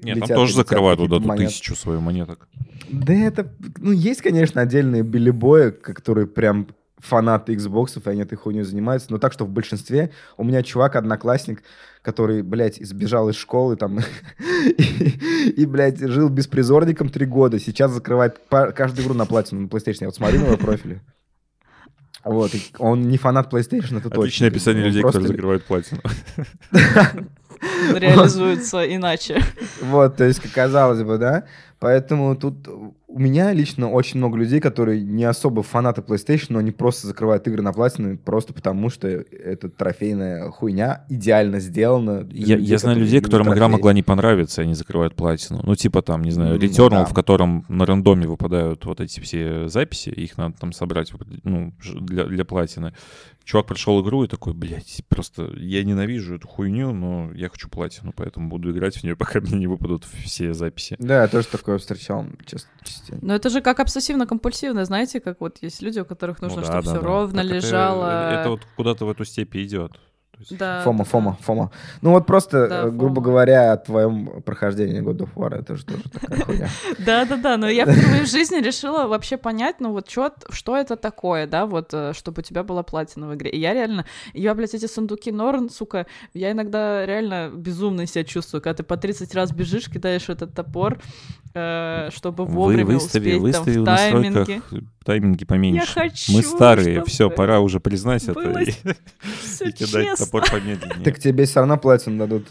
Нет, 0.00 0.14
там 0.14 0.22
летят 0.22 0.36
тоже 0.36 0.52
и 0.52 0.54
летят 0.54 0.68
закрывают 0.68 1.00
вот 1.00 1.12
эту 1.12 1.28
тысячу 1.36 1.74
свою 1.74 2.00
монеток. 2.00 2.48
Да 2.88 3.12
это, 3.12 3.52
ну, 3.78 3.90
есть, 3.90 4.22
конечно, 4.22 4.60
отдельные 4.60 5.02
билибои, 5.02 5.70
которые 5.70 6.28
прям 6.28 6.68
фанаты 6.98 7.54
Xbox, 7.54 8.00
и 8.02 8.08
они 8.10 8.22
этой 8.22 8.36
хуйней 8.36 8.62
занимаются, 8.62 9.08
но 9.10 9.18
так, 9.18 9.32
что 9.32 9.44
в 9.44 9.50
большинстве 9.50 10.10
у 10.36 10.44
меня 10.44 10.62
чувак, 10.62 10.96
одноклассник, 10.96 11.62
который, 12.02 12.42
блядь, 12.42 12.76
сбежал 12.76 13.28
из 13.28 13.36
школы 13.36 13.76
там 13.76 13.98
и, 14.78 15.52
и, 15.56 15.66
блядь, 15.66 16.00
жил 16.00 16.28
беспризорником 16.28 17.08
три 17.08 17.26
года, 17.26 17.58
сейчас 17.58 17.92
закрывает 17.92 18.40
каждую 18.48 19.04
игру 19.04 19.14
на 19.14 19.26
платину 19.26 19.62
на 19.62 19.66
PlayStation. 19.66 19.98
Я 20.00 20.06
вот 20.08 20.16
смотрю 20.16 20.40
на 20.40 20.46
его 20.46 20.56
профиле. 20.56 21.02
Вот, 22.24 22.54
и 22.54 22.60
он 22.78 23.08
не 23.08 23.16
фанат 23.16 23.52
PlayStation, 23.52 23.98
это 23.98 24.10
точно. 24.10 24.22
Отличное 24.22 24.48
описание 24.48 24.84
людей, 24.84 25.02
просто- 25.02 25.20
которые 25.20 25.36
закрывают 25.36 25.64
платину. 25.64 26.00
реализуется 27.94 28.84
иначе. 28.94 29.42
Вот, 29.80 30.16
то 30.16 30.24
есть, 30.24 30.40
как 30.40 30.52
казалось 30.52 31.02
бы, 31.02 31.18
да. 31.18 31.44
Поэтому 31.78 32.34
тут 32.36 32.68
у 33.10 33.18
меня 33.18 33.52
лично 33.52 33.90
очень 33.90 34.18
много 34.18 34.36
людей, 34.36 34.60
которые 34.60 35.00
не 35.00 35.24
особо 35.24 35.62
фанаты 35.62 36.02
PlayStation, 36.02 36.46
но 36.50 36.58
они 36.58 36.72
просто 36.72 37.06
закрывают 37.06 37.46
игры 37.48 37.62
на 37.62 37.72
платину 37.72 38.18
просто 38.18 38.52
потому, 38.52 38.90
что 38.90 39.08
эта 39.08 39.68
трофейная 39.70 40.50
хуйня 40.50 41.04
идеально 41.08 41.60
сделана. 41.60 42.26
Я, 42.30 42.56
я 42.56 42.78
знаю 42.78 42.98
людей, 42.98 43.20
которым 43.20 43.46
игра 43.48 43.56
трофеи. 43.56 43.72
могла 43.72 43.92
не 43.92 44.02
понравиться, 44.02 44.60
и 44.60 44.64
они 44.64 44.74
закрывают 44.74 45.14
платину. 45.14 45.60
Ну, 45.62 45.74
типа 45.74 46.02
там, 46.02 46.22
не 46.22 46.32
знаю, 46.32 46.54
Ну, 46.54 46.58
Returnal, 46.58 46.90
да. 46.90 47.04
в 47.06 47.14
котором 47.14 47.64
на 47.68 47.86
рандоме 47.86 48.26
выпадают 48.26 48.84
вот 48.84 49.00
эти 49.00 49.20
все 49.20 49.68
записи, 49.68 50.10
их 50.10 50.36
надо 50.36 50.56
там 50.58 50.72
собрать 50.72 51.12
ну, 51.44 51.72
для, 51.82 52.24
для 52.24 52.44
платины. 52.44 52.92
Чувак 53.44 53.66
пришел 53.66 54.02
игру 54.02 54.24
и 54.24 54.28
такой, 54.28 54.52
блядь, 54.52 55.02
просто 55.08 55.50
я 55.56 55.82
ненавижу 55.82 56.34
эту 56.34 56.46
хуйню, 56.46 56.92
но 56.92 57.30
я 57.34 57.48
хочу 57.48 57.70
платину, 57.70 58.12
поэтому 58.14 58.50
буду 58.50 58.70
играть 58.70 58.96
в 58.96 59.02
нее, 59.02 59.16
пока 59.16 59.40
мне 59.40 59.56
не 59.56 59.66
выпадут 59.66 60.04
все 60.04 60.52
записи. 60.52 60.96
Да, 60.98 61.26
тоже 61.28 61.46
такое 61.48 61.67
встречал 61.76 62.24
чес- 62.46 62.66
частенько. 62.82 63.26
Но 63.26 63.34
это 63.34 63.50
же 63.50 63.60
как 63.60 63.78
обсессивно-компульсивно, 63.80 64.84
знаете, 64.86 65.20
как 65.20 65.40
вот 65.42 65.58
есть 65.60 65.82
люди, 65.82 66.00
у 66.00 66.06
которых 66.06 66.40
нужно, 66.40 66.60
Ну 66.60 66.62
да, 66.62 66.66
чтобы 66.72 66.84
да, 66.84 66.90
все 66.92 67.00
да. 67.00 67.06
ровно 67.06 67.42
Так 67.42 67.44
это- 67.44 67.54
лежало. 67.54 68.30
Это, 68.40 68.50
вот 68.50 68.60
куда-то 68.76 69.04
в 69.04 69.10
эту 69.10 69.24
степь 69.26 69.54
идет. 69.56 69.92
Есть- 70.38 70.56
Да, 70.56 70.82
Фома, 70.82 70.98
да, 70.98 71.04
Фома, 71.04 71.38
Фома. 71.42 71.70
Ну 72.00 72.10
вот 72.12 72.26
просто, 72.26 72.68
Да, 72.68 72.82
э, 72.82 72.90
грубо 72.90 73.16
Фома. 73.16 73.24
говоря, 73.26 73.72
о 73.72 73.76
твоем 73.76 74.42
прохождении 74.42 75.02
God 75.02 75.18
of 75.18 75.30
War, 75.34 75.54
это 75.58 75.76
же 75.76 75.84
тоже 75.84 76.02
такая 76.12 76.40
хуйня. 76.40 76.68
Да, 76.98 77.24
да, 77.24 77.36
да, 77.36 77.56
но 77.56 77.68
я 77.68 77.84
впервые 77.84 78.22
в 78.24 78.30
жизни 78.30 78.60
решила 78.60 79.06
вообще 79.06 79.36
понять, 79.36 79.76
ну 79.80 79.92
вот 79.92 80.08
что 80.10 80.76
это 80.76 80.96
такое, 80.96 81.46
да, 81.46 81.66
вот, 81.66 81.90
э, 81.92 82.12
чтобы 82.14 82.40
у 82.40 82.42
тебя 82.42 82.62
была 82.62 82.82
платина 82.82 83.28
в 83.28 83.34
игре. 83.34 83.50
И 83.50 83.58
я 83.58 83.74
реально, 83.74 84.04
я, 84.32 84.54
блядь, 84.54 84.74
эти 84.74 84.86
сундуки 84.86 85.32
Норн, 85.32 85.70
сука, 85.70 86.06
я 86.34 86.52
иногда 86.52 87.04
реально 87.04 87.50
безумно 87.54 88.06
себя 88.06 88.24
чувствую, 88.24 88.62
когда 88.62 88.76
ты 88.76 88.82
по 88.84 88.96
30 88.96 89.34
раз 89.34 89.50
бежишь, 89.52 89.88
кидаешь 89.90 90.28
этот 90.28 90.54
топор, 90.54 90.98
э, 91.54 92.10
чтобы 92.12 92.44
Вы 92.44 92.52
вовремя 92.52 92.94
выстави, 92.94 93.34
успеть 93.36 93.42
выстави 93.42 93.74
там 93.74 93.82
в 93.82 93.86
тайминге. 93.98 94.62
тайминги 95.04 95.44
поменьше. 95.44 95.86
Я 95.96 96.02
хочу, 96.08 96.32
Мы 96.32 96.42
старые, 96.42 96.96
чтобы 96.96 97.06
все, 97.10 97.30
пора 97.30 97.60
уже 97.60 97.80
признать 97.80 98.24
это 98.24 98.40
и, 98.60 98.70
и 99.68 99.72
кидать 99.72 100.18
топор 100.30 100.50
помедленнее. 100.50 101.04
Так 101.04 101.18
тебе 101.18 101.44
все 101.44 101.60
равно 101.60 101.76
платину 101.78 102.18
дадут. 102.18 102.48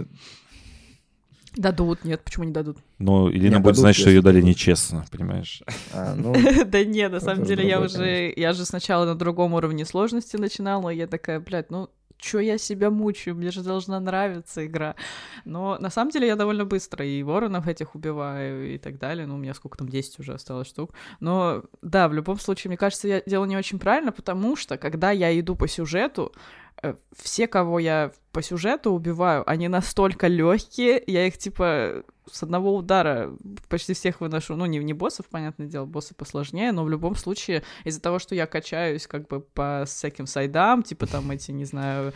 Дадут, 1.56 2.04
нет, 2.06 2.22
почему 2.24 2.46
не 2.46 2.52
дадут? 2.52 2.78
Но 3.00 3.32
Ирина 3.32 3.56
Не, 3.56 3.60
будет 3.60 3.64
дадут, 3.64 3.78
знать, 3.78 3.96
что 3.96 4.10
ее 4.10 4.22
дали 4.22 4.42
нечестно, 4.42 5.06
понимаешь? 5.12 5.64
А, 5.92 6.14
ну, 6.16 6.36
Да 6.66 6.84
не, 6.84 7.10
на 7.10 7.20
самом 7.20 7.46
деле 7.46 7.68
я 7.68 7.82
уже, 7.82 8.32
я 8.36 8.54
же 8.54 8.64
сначала 8.64 9.06
на 9.06 9.16
другом 9.16 9.54
уровне 9.56 9.84
сложности 9.84 10.38
начинала, 10.38 10.90
и 10.90 10.98
я 10.98 11.08
такая, 11.08 11.40
блядь, 11.40 11.72
ну 11.72 11.90
чё 12.18 12.40
я 12.40 12.58
себя 12.58 12.90
мучаю, 12.90 13.36
мне 13.36 13.52
же 13.52 13.62
должна 13.62 14.00
нравиться 14.00 14.66
игра. 14.66 14.96
Но 15.46 15.78
на 15.80 15.90
самом 15.90 16.12
деле 16.12 16.28
я 16.28 16.36
довольно 16.36 16.66
быстро 16.66 17.06
и 17.06 17.24
воронов 17.24 17.68
этих 17.68 17.96
убиваю 17.96 18.74
и 18.74 18.78
так 18.78 18.98
далее. 18.98 19.26
Ну, 19.28 19.36
у 19.36 19.38
меня 19.38 19.54
сколько 19.54 19.78
там, 19.78 19.88
10 19.88 20.20
уже 20.20 20.34
осталось 20.34 20.68
штук. 20.68 20.94
Но 21.20 21.64
да, 21.82 22.08
в 22.08 22.14
любом 22.14 22.40
случае, 22.40 22.70
мне 22.70 22.78
кажется, 22.78 23.08
я 23.08 23.22
делаю 23.26 23.48
не 23.48 23.58
очень 23.58 23.80
правильно, 23.80 24.12
потому 24.12 24.56
что, 24.56 24.78
когда 24.78 25.12
я 25.12 25.38
иду 25.40 25.56
по 25.56 25.68
сюжету, 25.68 26.34
все, 27.16 27.48
кого 27.48 27.80
я 27.80 28.12
по 28.32 28.42
сюжету 28.42 28.92
убиваю, 28.92 29.50
они 29.50 29.68
настолько 29.68 30.28
легкие, 30.28 31.02
я 31.08 31.28
их 31.28 31.38
типа 31.38 32.04
с 32.32 32.44
одного 32.44 32.76
удара 32.76 33.36
почти 33.70 33.94
всех 33.94 34.22
выношу. 34.22 34.56
Ну, 34.56 34.66
не, 34.66 34.80
не 34.80 34.94
боссов, 34.94 35.28
понятное 35.28 35.68
дело, 35.68 35.86
боссы 35.86 36.14
посложнее, 36.14 36.72
но 36.72 36.84
в 36.84 36.90
любом 36.90 37.16
случае 37.16 37.64
из-за 37.84 38.02
того, 38.02 38.20
что 38.20 38.36
я 38.36 38.46
качаюсь 38.48 39.08
как 39.08 39.28
бы 39.28 39.40
по 39.40 39.84
всяким 39.86 40.28
сайдам, 40.28 40.84
типа 40.84 41.08
там 41.08 41.32
эти, 41.32 41.52
не 41.52 41.66
знаю, 41.66 42.14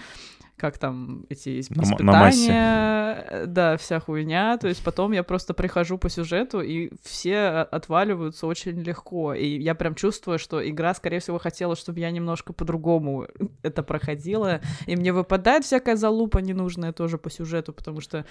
как 0.62 0.78
там 0.78 1.26
эти 1.30 1.64
На 1.72 1.74
м- 1.74 1.80
на 2.06 2.30
испытания, 2.30 3.26
э, 3.30 3.46
да, 3.48 3.78
вся 3.78 4.00
хуйня. 4.00 4.58
То 4.58 4.68
есть 4.68 4.84
потом 4.84 5.12
я 5.12 5.24
просто 5.24 5.56
прихожу 5.56 5.98
по 5.98 6.08
сюжету, 6.08 6.62
и 6.62 6.92
все 7.02 7.38
о- 7.40 7.64
отваливаются 7.64 8.46
очень 8.46 8.80
легко. 8.84 9.34
И 9.34 9.60
я 9.60 9.74
прям 9.74 9.96
чувствую, 9.96 10.38
что 10.38 10.68
игра, 10.70 10.94
скорее 10.94 11.20
всего, 11.20 11.40
хотела, 11.40 11.76
чтобы 11.76 12.00
я 12.00 12.12
немножко 12.12 12.54
по-другому 12.54 13.28
это 13.64 13.82
проходила. 13.82 14.62
И 14.86 14.96
мне 14.96 15.12
выпадает 15.14 15.66
всякая 15.66 15.96
залупа 15.96 16.38
ненужная 16.38 16.94
тоже 16.94 17.18
по 17.18 17.32
сюжету, 17.32 17.74
потому 17.74 18.00
что 18.00 18.24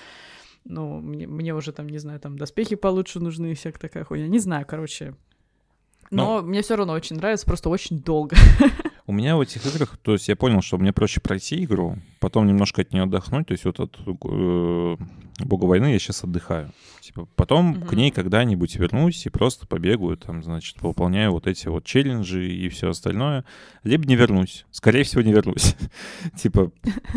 ну, 0.64 1.00
мне, 1.00 1.26
мне 1.26 1.52
уже 1.52 1.72
там, 1.72 1.88
не 1.88 1.98
знаю, 1.98 2.20
там 2.20 2.38
доспехи 2.38 2.76
получше 2.76 3.18
нужны 3.18 3.50
и 3.50 3.54
всякая 3.54 3.80
такая 3.80 4.04
хуйня. 4.04 4.28
Не 4.28 4.38
знаю, 4.38 4.64
короче. 4.68 5.14
Но 6.12 6.42
мне 6.42 6.62
все 6.62 6.76
равно 6.76 6.92
очень 6.92 7.16
нравится, 7.16 7.46
просто 7.46 7.68
очень 7.70 7.98
долго. 8.00 8.36
У 9.10 9.12
меня 9.12 9.36
в 9.36 9.40
этих 9.40 9.66
играх, 9.66 9.98
то 10.00 10.12
есть 10.12 10.28
я 10.28 10.36
понял, 10.36 10.62
что 10.62 10.78
мне 10.78 10.92
проще 10.92 11.20
пройти 11.20 11.64
игру, 11.64 11.98
потом 12.20 12.46
немножко 12.46 12.82
от 12.82 12.92
нее 12.92 13.02
отдохнуть, 13.02 13.48
то 13.48 13.52
есть 13.52 13.64
вот 13.64 13.80
от 13.80 13.98
э, 14.06 14.96
Бога 15.40 15.64
войны 15.64 15.86
я 15.86 15.98
сейчас 15.98 16.22
отдыхаю. 16.22 16.70
Типа, 17.00 17.26
потом 17.34 17.70
Мгм. 17.70 17.86
к 17.88 17.92
ней 17.94 18.10
когда-нибудь 18.12 18.76
вернусь 18.76 19.26
и 19.26 19.30
просто 19.30 19.66
побегаю, 19.66 20.16
там, 20.16 20.44
значит, 20.44 20.80
выполняю 20.80 21.32
вот 21.32 21.48
эти 21.48 21.66
вот 21.66 21.84
челленджи 21.84 22.46
и 22.46 22.68
все 22.68 22.90
остальное. 22.90 23.44
Либо 23.82 24.06
не 24.06 24.14
вернусь. 24.14 24.64
Скорее 24.70 25.02
всего, 25.02 25.22
не 25.22 25.32
вернусь. 25.32 25.74
Типа, 26.36 26.70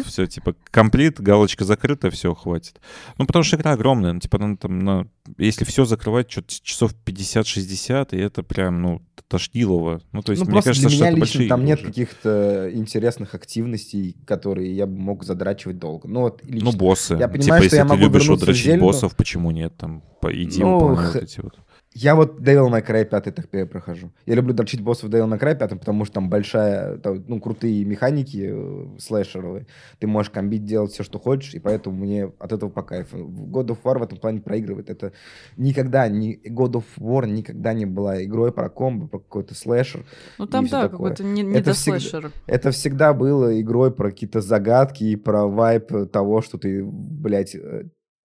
все, 0.05 0.25
типа, 0.25 0.55
комплит, 0.71 1.21
галочка 1.21 1.63
закрыта, 1.63 2.09
все, 2.09 2.33
хватит. 2.33 2.79
Ну, 3.19 3.27
потому 3.27 3.43
что 3.43 3.57
игра 3.57 3.73
огромная, 3.73 4.13
ну, 4.13 4.19
типа, 4.19 4.37
она 4.41 4.55
там, 4.55 4.79
на... 4.79 5.07
если 5.37 5.63
все 5.65 5.85
закрывать, 5.85 6.31
что-то 6.31 6.53
часов 6.63 6.95
50-60, 7.05 8.15
и 8.15 8.17
это 8.17 8.41
прям, 8.41 8.81
ну, 8.81 9.01
тошнилово. 9.27 10.01
Ну, 10.11 10.21
то 10.21 10.31
есть, 10.31 10.41
ну, 10.41 10.45
мне 10.45 10.53
просто 10.61 10.69
кажется, 10.69 10.89
для 10.89 10.95
что 10.95 11.05
меня 11.05 11.11
это 11.11 11.19
лично 11.19 11.39
большие 11.39 11.49
там 11.49 11.61
игры 11.61 11.81
нет. 11.82 11.82
Каких-то 11.83 12.69
интересных 12.73 13.35
активностей, 13.35 14.15
которые 14.25 14.75
я 14.75 14.85
бы 14.85 14.97
мог 14.97 15.23
задрачивать 15.23 15.79
долго. 15.79 16.07
Ну, 16.07 16.21
вот 16.21 16.43
лично. 16.43 16.71
Ну, 16.71 16.77
боссы. 16.77 17.13
Я 17.13 17.27
типа, 17.27 17.31
понимаю, 17.39 17.61
что 17.61 17.63
если 17.65 17.77
я 17.77 17.83
ты 17.83 17.89
могу 17.89 18.01
любишь 18.03 18.21
вот 18.21 18.23
вернуться 18.23 18.43
в 18.43 18.47
дрочить 18.47 18.65
Зельду. 18.65 18.85
боссов, 18.85 19.15
почему 19.15 19.51
нет? 19.51 19.73
Там, 19.77 20.03
по 20.21 20.33
иди 20.33 20.61
Ну, 20.63 20.95
х- 20.95 21.19
эти 21.19 21.39
вот. 21.41 21.55
Я 21.95 22.15
вот 22.15 22.39
Devil 22.39 22.69
May 22.71 22.85
Cry 22.85 23.05
5 23.05 23.35
так 23.35 23.47
я 23.51 23.65
прохожу. 23.65 24.11
Я 24.25 24.35
люблю 24.35 24.53
дрочить 24.53 24.81
боссов 24.81 25.09
в 25.09 25.13
Devil 25.13 25.27
May 25.31 25.39
Cry 25.39 25.55
5, 25.55 25.79
потому 25.79 26.05
что 26.05 26.15
там 26.15 26.29
большая, 26.29 26.97
там, 26.97 27.23
ну, 27.27 27.39
крутые 27.39 27.85
механики 27.85 28.49
э, 28.51 28.99
слэшеровые. 28.99 29.67
Ты 29.99 30.07
можешь 30.07 30.31
комбить, 30.31 30.65
делать 30.65 30.91
все, 30.91 31.03
что 31.03 31.19
хочешь, 31.19 31.53
и 31.53 31.59
поэтому 31.59 31.97
мне 31.97 32.31
от 32.39 32.51
этого 32.51 32.69
по 32.69 32.81
кайфу. 32.81 33.17
God 33.17 33.67
of 33.67 33.77
War 33.83 33.99
в 33.99 34.03
этом 34.03 34.17
плане 34.17 34.41
проигрывает. 34.41 34.89
Это 34.89 35.13
никогда, 35.55 36.07
не, 36.07 36.35
God 36.35 36.73
of 36.73 36.85
War 36.97 37.27
никогда 37.27 37.73
не 37.73 37.85
была 37.85 38.23
игрой 38.23 38.51
про 38.51 38.69
комбо, 38.69 39.07
про 39.07 39.19
какой-то 39.19 39.53
слэшер. 39.53 40.03
Ну 40.39 40.47
там, 40.47 40.67
да, 40.67 40.89
какой-то 40.89 41.23
не, 41.23 41.43
не 41.43 41.57
Это 41.59 41.73
всегда- 41.73 41.99
слэшер. 41.99 42.31
Это 42.47 42.71
всегда 42.71 43.13
было 43.13 43.59
игрой 43.61 43.93
про 43.93 44.09
какие-то 44.09 44.41
загадки 44.41 45.03
и 45.03 45.15
про 45.15 45.45
вайп 45.45 45.91
того, 46.11 46.41
что 46.41 46.57
ты, 46.57 46.83
блядь, 46.83 47.55
э, 47.55 47.83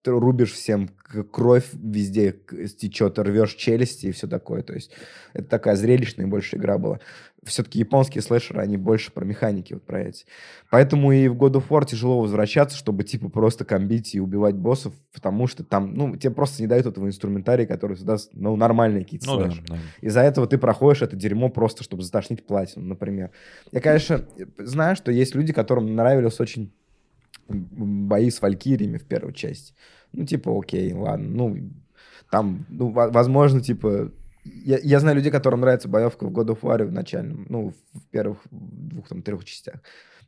ты 0.09 0.19
рубишь 0.19 0.53
всем 0.53 0.89
кровь 1.31 1.67
везде 1.73 2.35
стечет, 2.65 3.19
рвешь 3.19 3.53
челюсти 3.53 4.07
и 4.07 4.11
все 4.11 4.27
такое. 4.27 4.63
То 4.63 4.73
есть 4.73 4.91
это 5.33 5.47
такая 5.47 5.75
зрелищная 5.75 6.27
больше 6.27 6.57
игра 6.57 6.77
была. 6.77 6.99
Все-таки 7.43 7.79
японские 7.79 8.21
слэшеры, 8.21 8.61
они 8.61 8.75
больше 8.75 9.13
про 9.13 9.23
механики 9.23 9.73
вот 9.73 9.83
про 9.83 10.01
эти. 10.01 10.25
Поэтому 10.69 11.13
и 11.13 11.29
в 11.29 11.35
God 11.35 11.53
of 11.53 11.69
War 11.69 11.85
тяжело 11.85 12.19
возвращаться, 12.21 12.77
чтобы 12.77 13.03
типа 13.03 13.29
просто 13.29 13.63
комбить 13.63 14.13
и 14.13 14.19
убивать 14.19 14.55
боссов, 14.55 14.93
потому 15.13 15.47
что 15.47 15.63
там, 15.63 15.93
ну, 15.93 16.17
тебе 16.17 16.33
просто 16.33 16.61
не 16.61 16.67
дают 16.67 16.85
этого 16.85 17.07
инструментария, 17.07 17.65
который 17.65 17.95
создаст, 17.95 18.31
ну, 18.33 18.55
нормальные 18.57 19.05
какие-то 19.05 19.27
Ну 19.27 19.37
да, 19.37 19.53
да. 19.67 19.77
Из-за 20.01 20.21
этого 20.21 20.47
ты 20.47 20.57
проходишь 20.57 21.01
это 21.01 21.15
дерьмо 21.15 21.49
просто, 21.49 21.83
чтобы 21.83 22.03
затошнить 22.03 22.45
платину, 22.45 22.85
например. 22.85 23.31
Я, 23.71 23.79
конечно, 23.79 24.25
знаю, 24.57 24.97
что 24.97 25.11
есть 25.11 25.33
люди, 25.33 25.53
которым 25.53 25.95
нравились 25.95 26.39
очень 26.41 26.73
бои 27.49 28.29
с 28.29 28.41
валькириями 28.41 28.97
в 28.97 29.05
первой 29.05 29.33
части. 29.33 29.73
Ну, 30.13 30.25
типа, 30.25 30.57
окей, 30.57 30.93
ладно, 30.93 31.27
ну, 31.27 31.57
там, 32.31 32.65
ну, 32.69 32.89
во- 32.89 33.09
возможно, 33.09 33.61
типа, 33.61 34.11
я, 34.43 34.79
я 34.81 34.99
знаю 34.99 35.17
людей, 35.17 35.31
которым 35.31 35.61
нравится 35.61 35.87
боевка 35.87 36.25
в 36.27 36.31
God 36.31 36.47
of 36.47 36.61
War 36.61 36.85
в 36.85 36.91
начальном, 36.91 37.45
ну, 37.49 37.73
в 37.93 38.01
первых 38.11 38.39
двух, 38.51 39.07
там, 39.07 39.21
трех 39.21 39.43
частях. 39.45 39.75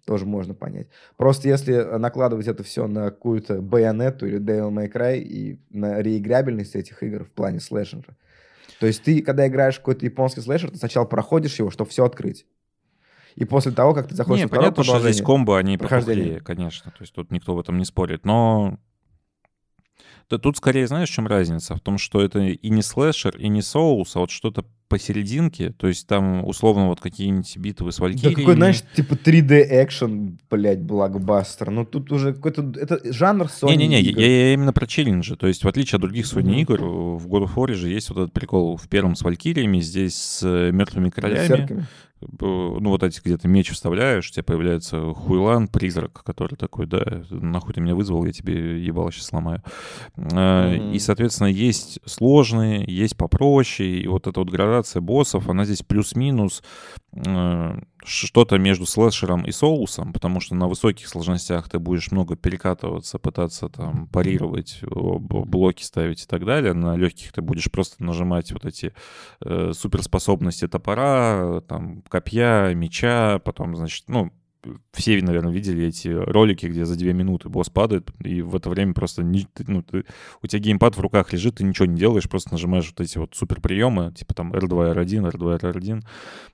Тоже 0.05 0.25
можно 0.25 0.55
понять. 0.55 0.87
Просто 1.15 1.47
если 1.47 1.75
накладывать 1.97 2.47
это 2.47 2.63
все 2.63 2.87
на 2.87 3.05
какую-то 3.11 3.61
байонету 3.61 4.25
или 4.25 4.39
Devil 4.39 4.71
May 4.71 4.91
Cry 4.91 5.19
и 5.19 5.59
на 5.69 6.01
реиграбельность 6.01 6.75
этих 6.75 7.03
игр 7.03 7.23
в 7.23 7.29
плане 7.29 7.59
слэшера, 7.59 8.17
то 8.79 8.87
есть 8.87 9.03
ты, 9.03 9.21
когда 9.21 9.47
играешь 9.47 9.75
в 9.75 9.79
какой-то 9.79 10.03
японский 10.05 10.41
слэшер, 10.41 10.71
ты 10.71 10.77
сначала 10.77 11.05
проходишь 11.05 11.59
его, 11.59 11.69
чтобы 11.69 11.91
все 11.91 12.03
открыть. 12.03 12.47
И 13.35 13.45
после 13.45 13.71
того, 13.71 13.93
как 13.93 14.07
ты 14.07 14.15
заходишь 14.15 14.41
Не, 14.41 14.47
второе 14.47 14.71
понятно, 14.71 14.83
что 14.83 14.99
здесь 14.99 15.21
комбо, 15.21 15.59
они 15.59 15.77
прохождение. 15.77 16.39
конечно. 16.39 16.89
То 16.91 16.97
есть 17.01 17.13
тут 17.13 17.31
никто 17.31 17.55
в 17.55 17.59
этом 17.59 17.77
не 17.77 17.85
спорит. 17.85 18.25
Но 18.25 18.79
Да 20.31 20.37
тут 20.37 20.55
скорее, 20.57 20.87
знаешь, 20.87 21.09
в 21.09 21.13
чем 21.13 21.27
разница? 21.27 21.75
В 21.75 21.81
том, 21.81 21.97
что 21.97 22.21
это 22.21 22.39
и 22.39 22.69
не 22.69 22.81
слэшер, 22.81 23.35
и 23.37 23.49
не 23.49 23.61
соус, 23.61 24.15
а 24.15 24.19
вот 24.19 24.31
что-то 24.31 24.63
посерединке. 24.87 25.71
То 25.71 25.87
есть 25.87 26.07
там, 26.07 26.45
условно, 26.47 26.87
вот 26.87 26.99
какие-нибудь 27.01 27.57
битвы 27.57 27.91
с 27.91 27.97
Да 27.97 28.03
Валькирией. 28.03 28.35
какой, 28.35 28.55
знаешь, 28.55 28.81
типа 28.93 29.13
3D 29.13 29.83
экшен, 29.83 30.39
блядь, 30.49 30.81
блокбастер. 30.81 31.69
Ну 31.69 31.85
тут 31.85 32.11
уже 32.11 32.33
какой-то... 32.33 32.73
Это 32.79 32.99
жанр 33.11 33.45
Sony 33.45 33.75
Не-не-не, 33.75 34.01
я, 34.01 34.27
я 34.27 34.53
именно 34.53 34.73
про 34.73 34.87
челленджи. 34.87 35.35
То 35.35 35.47
есть, 35.47 35.63
в 35.63 35.67
отличие 35.67 35.97
от 35.97 36.01
других 36.01 36.25
Sony 36.25 36.43
Мгм. 36.43 36.53
игр, 36.59 36.81
в 36.83 37.27
God 37.27 37.43
of 37.45 37.55
War 37.55 37.73
же 37.73 37.89
есть 37.89 38.09
вот 38.09 38.19
этот 38.19 38.33
прикол 38.33 38.77
в 38.77 38.87
первом 38.87 39.15
с 39.15 39.21
Валькириями, 39.21 39.79
здесь 39.79 40.15
с 40.15 40.43
э, 40.43 40.71
мертвыми 40.71 41.09
королями. 41.09 41.47
Берсерками. 41.47 41.85
Ну, 42.39 42.89
вот 42.89 43.03
эти, 43.03 43.19
где 43.23 43.37
ты 43.37 43.47
меч 43.47 43.71
вставляешь, 43.71 44.29
у 44.29 44.31
тебя 44.33 44.43
появляется 44.43 45.13
хуйлан, 45.13 45.67
призрак, 45.67 46.23
который 46.23 46.55
такой, 46.55 46.85
да, 46.85 47.23
нахуй 47.29 47.73
ты 47.73 47.81
меня 47.81 47.95
вызвал, 47.95 48.25
я 48.25 48.31
тебе 48.31 48.83
ебало 48.83 49.11
сейчас 49.11 49.27
сломаю. 49.27 49.63
Мгм. 50.15 50.91
И, 50.91 50.99
соответственно, 50.99 51.47
есть 51.47 51.99
сложные, 52.05 52.83
есть 52.87 53.17
попроще, 53.17 54.01
и 54.01 54.07
вот 54.07 54.27
эта 54.27 54.39
вот 54.39 54.49
градация 54.49 55.01
боссов, 55.01 55.49
она 55.49 55.65
здесь 55.65 55.83
плюс-минус 55.83 56.63
э, 57.13 57.81
что-то 58.03 58.57
между 58.57 58.85
слэшером 58.85 59.43
и 59.45 59.51
соусом, 59.51 60.13
потому 60.13 60.39
что 60.39 60.55
на 60.55 60.67
высоких 60.67 61.07
сложностях 61.07 61.69
ты 61.69 61.79
будешь 61.79 62.11
много 62.11 62.35
перекатываться, 62.35 63.19
пытаться 63.19 63.69
там 63.69 64.07
парировать, 64.07 64.79
э, 64.81 64.87
блоки 64.89 65.83
ставить 65.83 66.23
и 66.23 66.27
так 66.27 66.45
далее. 66.45 66.73
На 66.73 66.95
легких 66.95 67.31
ты 67.31 67.41
будешь 67.41 67.71
просто 67.71 68.03
нажимать 68.03 68.51
вот 68.51 68.65
эти 68.65 68.93
э, 69.41 69.71
суперспособности 69.73 70.67
топора, 70.67 71.39
э, 71.41 71.61
там, 71.67 72.01
копья, 72.09 72.73
меча, 72.73 73.39
потом, 73.39 73.75
значит, 73.75 74.05
ну, 74.07 74.31
все, 74.93 75.21
наверное, 75.21 75.51
видели 75.51 75.85
эти 75.87 76.07
ролики, 76.09 76.65
где 76.67 76.85
за 76.85 76.95
две 76.97 77.13
минуты 77.13 77.49
босс 77.49 77.69
падает, 77.69 78.11
и 78.23 78.41
в 78.41 78.55
это 78.55 78.69
время 78.69 78.93
просто 78.93 79.23
ни- 79.23 79.47
ты- 79.53 79.65
ну, 79.67 79.81
ты- 79.81 80.05
у 80.41 80.47
тебя 80.47 80.59
геймпад 80.59 80.95
в 80.97 80.99
руках 81.01 81.33
лежит, 81.33 81.55
ты 81.55 81.63
ничего 81.63 81.85
не 81.87 81.97
делаешь, 81.97 82.29
просто 82.29 82.51
нажимаешь 82.51 82.87
вот 82.89 83.01
эти 83.01 83.17
вот 83.17 83.33
супер 83.35 83.59
приемы, 83.61 84.11
типа 84.13 84.33
там 84.33 84.53
R2, 84.53 84.93
R1, 84.95 85.31
R2, 85.31 85.59
R1 85.59 86.03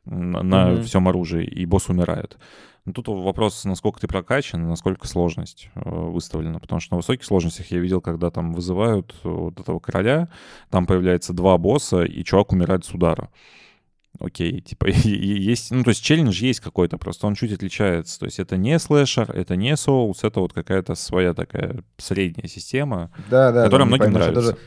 на, 0.05 0.43
на 0.43 0.65
Мгм. 0.71 0.83
всем 0.83 1.07
оружии, 1.07 1.45
и 1.45 1.65
босс 1.65 1.89
умирает. 1.89 2.37
Но 2.85 2.93
тут 2.93 3.09
вопрос, 3.09 3.65
насколько 3.65 3.99
ты 3.99 4.07
прокачан, 4.07 4.65
насколько 4.69 5.07
сложность 5.07 5.69
э, 5.75 5.81
выставлена. 5.89 6.59
Потому 6.59 6.79
что 6.79 6.93
на 6.93 6.97
высоких 6.97 7.25
сложностях 7.25 7.69
я 7.71 7.79
видел, 7.79 7.99
когда 7.99 8.29
там 8.31 8.53
вызывают 8.53 9.13
э, 9.25 9.27
вот 9.27 9.59
этого 9.59 9.79
короля, 9.79 10.29
там 10.69 10.85
появляется 10.85 11.33
два 11.33 11.57
босса, 11.57 12.03
и 12.05 12.23
чувак 12.23 12.53
умирает 12.53 12.85
с 12.85 12.93
удара. 12.93 13.29
Окей, 14.19 14.61
типа, 14.61 14.87
есть, 15.03 15.71
ну, 15.71 15.83
то 15.83 15.89
есть 15.89 16.01
челлендж 16.03 16.41
есть 16.41 16.59
какой-то, 16.59 16.97
просто 16.97 17.27
он 17.27 17.35
чуть 17.35 17.53
отличается. 17.53 18.19
То 18.19 18.25
есть 18.25 18.39
это 18.39 18.57
не 18.57 18.79
слэшер, 18.79 19.31
это 19.31 19.55
не 19.55 19.75
соус, 19.77 20.23
это 20.23 20.39
вот 20.39 20.53
какая-то 20.53 20.95
своя 20.95 21.33
такая 21.33 21.83
средняя 21.97 22.47
система. 22.47 23.11
Да, 23.29 23.51
да. 23.51 23.65
Которая 23.65 23.85
да, 23.85 23.95
многим 23.95 24.13
поймешь. 24.13 24.25
Я 24.25 24.31
нравится. 24.31 24.51
тоже- 24.53 24.57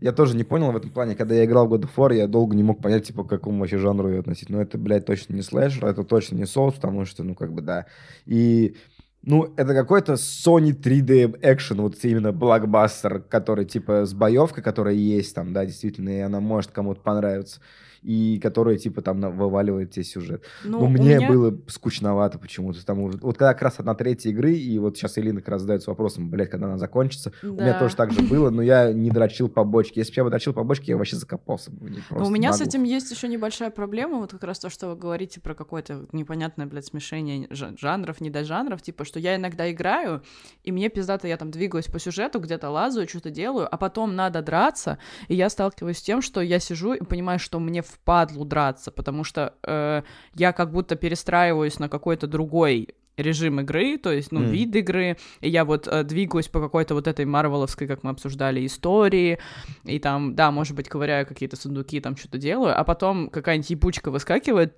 Я 0.00 0.10
тоже 0.12 0.36
не 0.36 0.42
понял 0.42 0.72
в 0.72 0.76
этом 0.76 0.90
плане. 0.90 1.14
Когда 1.14 1.36
я 1.36 1.44
играл 1.44 1.68
в 1.68 1.74
God 1.74 1.82
of 1.82 1.90
War, 1.96 2.12
я 2.12 2.26
долго 2.26 2.56
не 2.56 2.64
мог 2.64 2.82
понять, 2.82 3.06
типа, 3.06 3.22
к 3.22 3.28
какому 3.28 3.60
вообще 3.60 3.78
жанру 3.78 4.08
ее 4.10 4.18
относить. 4.18 4.50
Но 4.50 4.60
это, 4.60 4.76
блядь, 4.78 5.06
точно 5.06 5.34
не 5.34 5.42
слэшер, 5.42 5.86
это 5.86 6.02
точно 6.02 6.34
не 6.34 6.46
соус, 6.46 6.74
потому 6.74 7.04
что, 7.04 7.22
ну, 7.22 7.36
как 7.36 7.52
бы, 7.52 7.62
да. 7.62 7.86
И, 8.26 8.74
ну, 9.22 9.54
это 9.56 9.74
какой-то 9.74 10.14
Sony 10.14 10.72
3D 10.72 11.38
экшен, 11.40 11.80
вот 11.82 11.94
именно 12.02 12.32
блокбастер, 12.32 13.20
который, 13.20 13.64
типа, 13.64 14.04
с 14.04 14.12
боевкой, 14.12 14.64
которая 14.64 14.94
есть 14.94 15.36
там, 15.36 15.52
да, 15.52 15.64
действительно, 15.64 16.08
и 16.08 16.18
она 16.18 16.40
может 16.40 16.72
кому-то 16.72 17.00
понравиться. 17.00 17.60
И 18.02 18.40
которая, 18.42 18.76
типа, 18.78 19.00
там 19.02 19.20
вываливает 19.36 19.92
тебе 19.92 20.04
сюжет. 20.04 20.44
Ну, 20.64 20.80
у 20.82 20.88
мне 20.88 21.16
меня- 21.16 21.28
было 21.28 21.56
скучновато 21.68 22.38
почему-то. 22.38 22.84
Там. 22.84 23.00
Вот 23.00 23.38
когда 23.38 23.52
как 23.52 23.62
раз 23.62 23.78
одна 23.78 23.94
третья 23.94 24.30
игры, 24.30 24.52
и 24.54 24.78
вот 24.78 24.96
сейчас 24.96 25.18
Элина 25.18 25.40
как 25.40 25.50
раз 25.50 25.60
задается 25.62 25.90
вопросом, 25.90 26.28
блядь, 26.30 26.50
когда 26.50 26.66
она 26.66 26.78
закончится. 26.78 27.32
У 27.42 27.46
меня 27.48 27.74
Да. 27.74 27.78
тоже 27.78 27.94
так 27.96 28.12
же 28.12 28.22
было, 28.22 28.50
но 28.50 28.60
я 28.62 28.92
не 28.92 29.10
дрочил 29.10 29.48
побочки. 29.48 29.98
Если 30.00 30.12
бы 30.12 30.16
я 30.16 30.24
бы 30.24 30.30
дрочил 30.30 30.52
побочки, 30.52 30.90
я 30.90 30.96
вообще 30.96 31.16
закопался 31.16 31.70
бы 31.70 31.90
Но 32.10 32.26
у 32.26 32.30
меня 32.30 32.52
с 32.52 32.58
наглухо. 32.58 32.68
этим 32.76 32.82
есть 32.84 33.10
еще 33.10 33.28
небольшая 33.28 33.70
проблема, 33.70 34.16
вот 34.18 34.32
как 34.32 34.42
раз 34.44 34.58
то, 34.58 34.68
что 34.70 34.88
вы 34.88 34.96
говорите 34.96 35.40
про 35.40 35.54
какое-то 35.54 36.06
непонятное, 36.12 36.66
блядь, 36.66 36.86
смешение 36.86 37.46
жа- 37.50 37.76
жанров, 37.78 38.20
недожанров, 38.20 38.82
типа, 38.82 39.04
что 39.04 39.20
я 39.20 39.36
иногда 39.36 39.70
играю, 39.70 40.22
и 40.64 40.72
мне 40.72 40.88
пиздато, 40.88 41.28
я 41.28 41.36
там 41.36 41.50
двигаюсь 41.50 41.86
по 41.86 41.98
сюжету, 42.00 42.40
где-то 42.40 42.68
лазаю, 42.70 43.08
что-то 43.08 43.30
делаю, 43.30 43.68
а 43.72 43.76
потом 43.76 44.16
надо 44.16 44.42
драться, 44.42 44.98
и 45.28 45.34
я 45.36 45.48
сталкиваюсь 45.50 45.98
с 45.98 46.02
тем, 46.02 46.20
что 46.22 46.40
я 46.40 46.58
сижу 46.58 46.94
и 46.94 47.04
понимаю, 47.04 47.38
что 47.38 47.60
мне 47.60 47.82
впадлу 47.92 48.44
драться, 48.44 48.90
потому 48.90 49.24
что 49.24 49.54
э, 49.66 50.02
я 50.34 50.52
как 50.52 50.72
будто 50.72 50.96
перестраиваюсь 50.96 51.78
на 51.78 51.88
какой-то 51.88 52.26
другой 52.26 52.88
режим 53.16 53.60
игры, 53.60 53.98
то 53.98 54.10
есть, 54.10 54.32
ну, 54.32 54.40
Мгм. 54.40 54.50
вид 54.50 54.74
игры, 54.76 55.16
и 55.40 55.48
я 55.50 55.64
вот 55.64 55.86
э, 55.86 56.02
двигаюсь 56.02 56.48
по 56.48 56.60
какой-то 56.60 56.94
вот 56.94 57.06
этой 57.06 57.26
марвеловской, 57.26 57.86
как 57.86 58.02
мы 58.02 58.10
обсуждали, 58.10 58.64
истории, 58.64 59.38
и 59.84 59.98
там, 59.98 60.34
да, 60.34 60.50
может 60.50 60.74
быть, 60.74 60.88
ковыряю 60.88 61.26
какие-то 61.26 61.56
сундуки, 61.56 62.00
там 62.00 62.16
что-то 62.16 62.38
делаю, 62.38 62.78
а 62.78 62.84
потом 62.84 63.28
какая-нибудь 63.28 63.70
ебучка 63.70 64.10
выскакивает, 64.10 64.76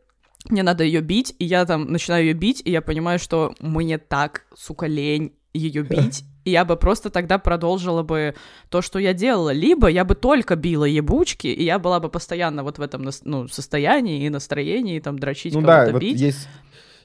мне 0.48 0.62
надо 0.62 0.84
ее 0.84 1.00
бить, 1.00 1.34
и 1.38 1.44
я 1.44 1.64
там 1.64 1.86
начинаю 1.86 2.24
ее 2.24 2.34
бить, 2.34 2.60
и 2.64 2.70
я 2.70 2.82
понимаю, 2.82 3.18
что 3.18 3.54
мне 3.60 3.98
так, 3.98 4.46
сука, 4.54 4.86
лень 4.86 5.32
ее 5.54 5.82
бить, 5.82 6.24
и 6.44 6.50
я 6.50 6.64
бы 6.64 6.76
просто 6.76 7.10
тогда 7.10 7.38
продолжила 7.38 8.02
бы 8.02 8.34
то, 8.68 8.82
что 8.82 8.98
я 8.98 9.14
делала. 9.14 9.50
Либо 9.50 9.88
я 9.88 10.04
бы 10.04 10.14
только 10.14 10.56
била 10.56 10.84
ебучки, 10.84 11.46
и 11.46 11.64
я 11.64 11.78
была 11.78 12.00
бы 12.00 12.08
постоянно 12.08 12.62
вот 12.62 12.78
в 12.78 12.82
этом 12.82 13.08
ну, 13.22 13.48
состоянии 13.48 14.26
и 14.26 14.28
настроении, 14.28 14.98
там, 15.00 15.18
дрочить 15.18 15.54
Ну 15.54 15.62
да, 15.62 15.86
кого-то, 15.86 15.92
вот 15.92 16.02
бить. 16.02 16.20
есть, 16.20 16.48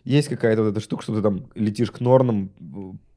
есть 0.03 0.27
какая-то 0.29 0.63
вот 0.63 0.69
эта 0.71 0.79
штука, 0.79 1.03
что 1.03 1.15
ты 1.15 1.21
там 1.21 1.45
летишь 1.55 1.91
к 1.91 1.99
нормам, 1.99 2.51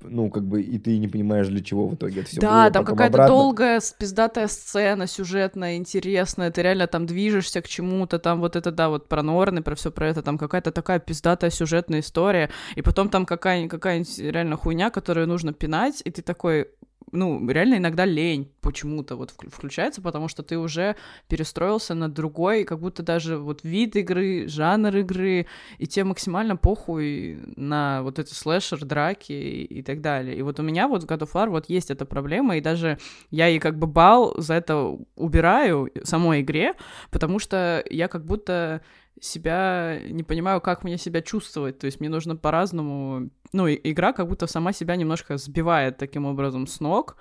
ну, 0.01 0.31
как 0.31 0.45
бы, 0.45 0.63
и 0.63 0.79
ты 0.79 0.99
не 0.99 1.09
понимаешь, 1.09 1.49
для 1.49 1.63
чего 1.63 1.87
в 1.89 1.95
итоге 1.95 2.21
это 2.21 2.29
все 2.29 2.41
Да, 2.41 2.71
там 2.71 2.85
какая-то 2.85 3.19
долгая, 3.29 3.81
спиздатая 3.81 4.49
сцена, 4.49 5.07
сюжетная, 5.07 5.77
интересная, 5.77 6.51
ты 6.51 6.63
реально 6.63 6.87
там 6.87 7.07
движешься 7.07 7.63
к 7.63 7.69
чему-то, 7.69 8.19
там 8.19 8.41
вот 8.41 8.57
это, 8.57 8.73
да, 8.73 8.89
вот 8.89 9.09
про 9.09 9.23
Норны, 9.23 9.63
про 9.63 9.75
все 9.75 9.91
про 9.91 10.09
это, 10.09 10.23
там 10.23 10.39
какая-то 10.39 10.73
такая 10.73 10.99
пиздатая 10.99 11.51
сюжетная 11.51 12.01
история, 12.01 12.51
и 12.75 12.83
потом 12.83 13.09
там 13.09 13.27
какая- 13.27 13.69
какая-нибудь 13.69 14.19
реально 14.19 14.57
хуйня, 14.57 14.91
которую 14.91 15.29
нужно 15.29 15.53
пинать, 15.53 16.03
и 16.05 16.11
ты 16.11 16.23
такой, 16.23 16.69
ну, 17.13 17.47
реально 17.49 17.77
иногда 17.77 18.05
лень 18.05 18.51
почему-то 18.61 19.17
вот 19.17 19.33
вк- 19.33 19.51
включается, 19.51 20.01
потому 20.01 20.29
что 20.29 20.43
ты 20.43 20.59
уже 20.59 20.97
перестроился 21.29 21.95
на 21.95 22.11
другой, 22.11 22.65
как 22.65 22.81
будто 22.81 23.03
даже 23.03 23.37
вот 23.37 23.63
вид 23.63 23.97
игры, 23.97 24.49
жанр 24.49 24.97
игры, 24.97 25.47
и 25.79 25.87
тебе 25.87 26.05
максимально 26.05 26.57
похуй 26.57 27.39
на 27.57 28.03
вот 28.03 28.19
эти 28.19 28.33
слэшер, 28.33 28.85
драки 28.85 29.33
и, 29.33 29.65
и 29.65 29.83
так 29.83 30.01
далее. 30.01 30.37
И 30.37 30.43
вот 30.43 30.59
у 30.59 30.63
меня 30.63 30.89
вот 30.89 31.05
в 31.05 31.07
God 31.07 31.21
of 31.21 31.33
War 31.35 31.51
вот 31.51 31.69
есть 31.69 31.91
эта 31.91 32.07
проблема, 32.07 32.57
и 32.57 32.61
даже 32.61 32.99
я 33.31 33.49
и 33.49 33.59
как 33.59 33.79
бы 33.79 33.87
бал 33.87 34.35
за 34.39 34.55
это 34.55 34.97
убираю 35.15 35.91
самой 36.03 36.41
игре, 36.41 36.75
потому 37.11 37.39
что 37.39 37.85
я 37.91 38.09
как 38.09 38.25
будто 38.25 38.81
себя 39.21 40.01
не 40.09 40.23
понимаю, 40.23 40.61
как 40.61 40.83
мне 40.83 40.99
себя 40.99 41.23
чувствовать. 41.23 41.79
То 41.79 41.87
есть 41.87 42.01
мне 42.01 42.09
нужно 42.09 42.37
по-разному... 42.37 43.31
Ну, 43.53 43.67
и- 43.67 43.79
игра 43.91 44.13
как 44.13 44.29
будто 44.29 44.47
сама 44.47 44.73
себя 44.73 44.97
немножко 44.97 45.37
сбивает 45.37 45.99
таким 45.99 46.25
образом 46.27 46.67
с 46.67 46.81
ног. 46.81 47.17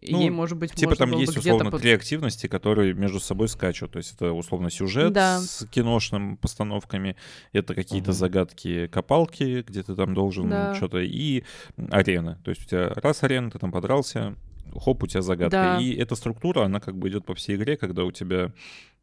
И 0.00 0.12
Ну, 0.12 0.20
ей, 0.20 0.30
может 0.30 0.56
быть, 0.56 0.72
Типа 0.74 0.90
можно 0.90 0.96
там 1.06 1.10
было 1.10 1.20
есть 1.20 1.36
условно 1.36 1.70
под- 1.72 1.80
три 1.82 1.90
активности, 1.90 2.46
которые 2.46 2.94
между 2.94 3.18
собой 3.18 3.48
скачут. 3.48 3.90
То 3.92 3.96
есть 3.98 4.14
это 4.14 4.32
условно 4.32 4.70
сюжет 4.70 5.12
Да. 5.12 5.40
с 5.40 5.66
киношным 5.66 6.36
постановками, 6.36 7.16
это 7.52 7.74
какие-то 7.74 8.10
Мгм. 8.10 8.18
загадки 8.18 8.86
копалки, 8.86 9.64
где 9.66 9.82
ты 9.82 9.96
там 9.96 10.14
должен 10.14 10.48
Да. 10.50 10.74
что-то, 10.76 10.98
и 10.98 11.42
арена. 11.90 12.38
То 12.44 12.50
есть 12.50 12.62
у 12.62 12.68
тебя 12.68 12.90
раз 12.94 13.24
арена, 13.24 13.50
ты 13.50 13.58
там 13.58 13.72
подрался, 13.72 14.36
хоп, 14.72 15.02
у 15.02 15.06
тебя 15.08 15.22
загадка. 15.22 15.50
Да. 15.50 15.78
И 15.80 15.92
эта 15.96 16.14
структура, 16.14 16.64
она 16.66 16.78
как 16.78 16.96
бы 16.96 17.08
идет 17.08 17.24
по 17.26 17.34
всей 17.34 17.56
игре, 17.56 17.76
когда 17.76 18.04
у 18.04 18.12
тебя 18.12 18.52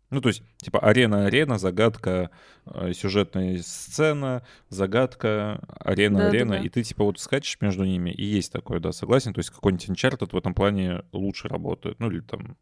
ну, 0.10 0.22
то 0.22 0.30
есть, 0.30 0.44
типа, 0.58 0.80
арена-арена, 0.80 1.58
загадка, 1.58 2.30
э, 2.66 2.94
сюжетная 2.94 3.58
сцена, 3.62 4.44
загадка, 4.70 5.60
арена-арена, 5.80 6.52
Да-да-да. 6.52 6.66
и 6.66 6.70
ты, 6.70 6.84
типа, 6.84 7.04
вот 7.04 7.20
скачешь 7.20 7.60
между 7.62 7.84
ними, 7.84 8.12
и 8.12 8.24
есть 8.24 8.52
такое, 8.52 8.80
да, 8.80 8.92
согласен? 8.92 9.34
То 9.34 9.40
есть, 9.40 9.50
какой-нибудь 9.50 9.90
Uncharted 9.90 10.30
в 10.32 10.38
этом 10.38 10.54
плане 10.54 11.04
лучше 11.12 11.48
работает, 11.48 12.00
ну, 12.00 12.10
или 12.12 12.20
там, 12.22 12.56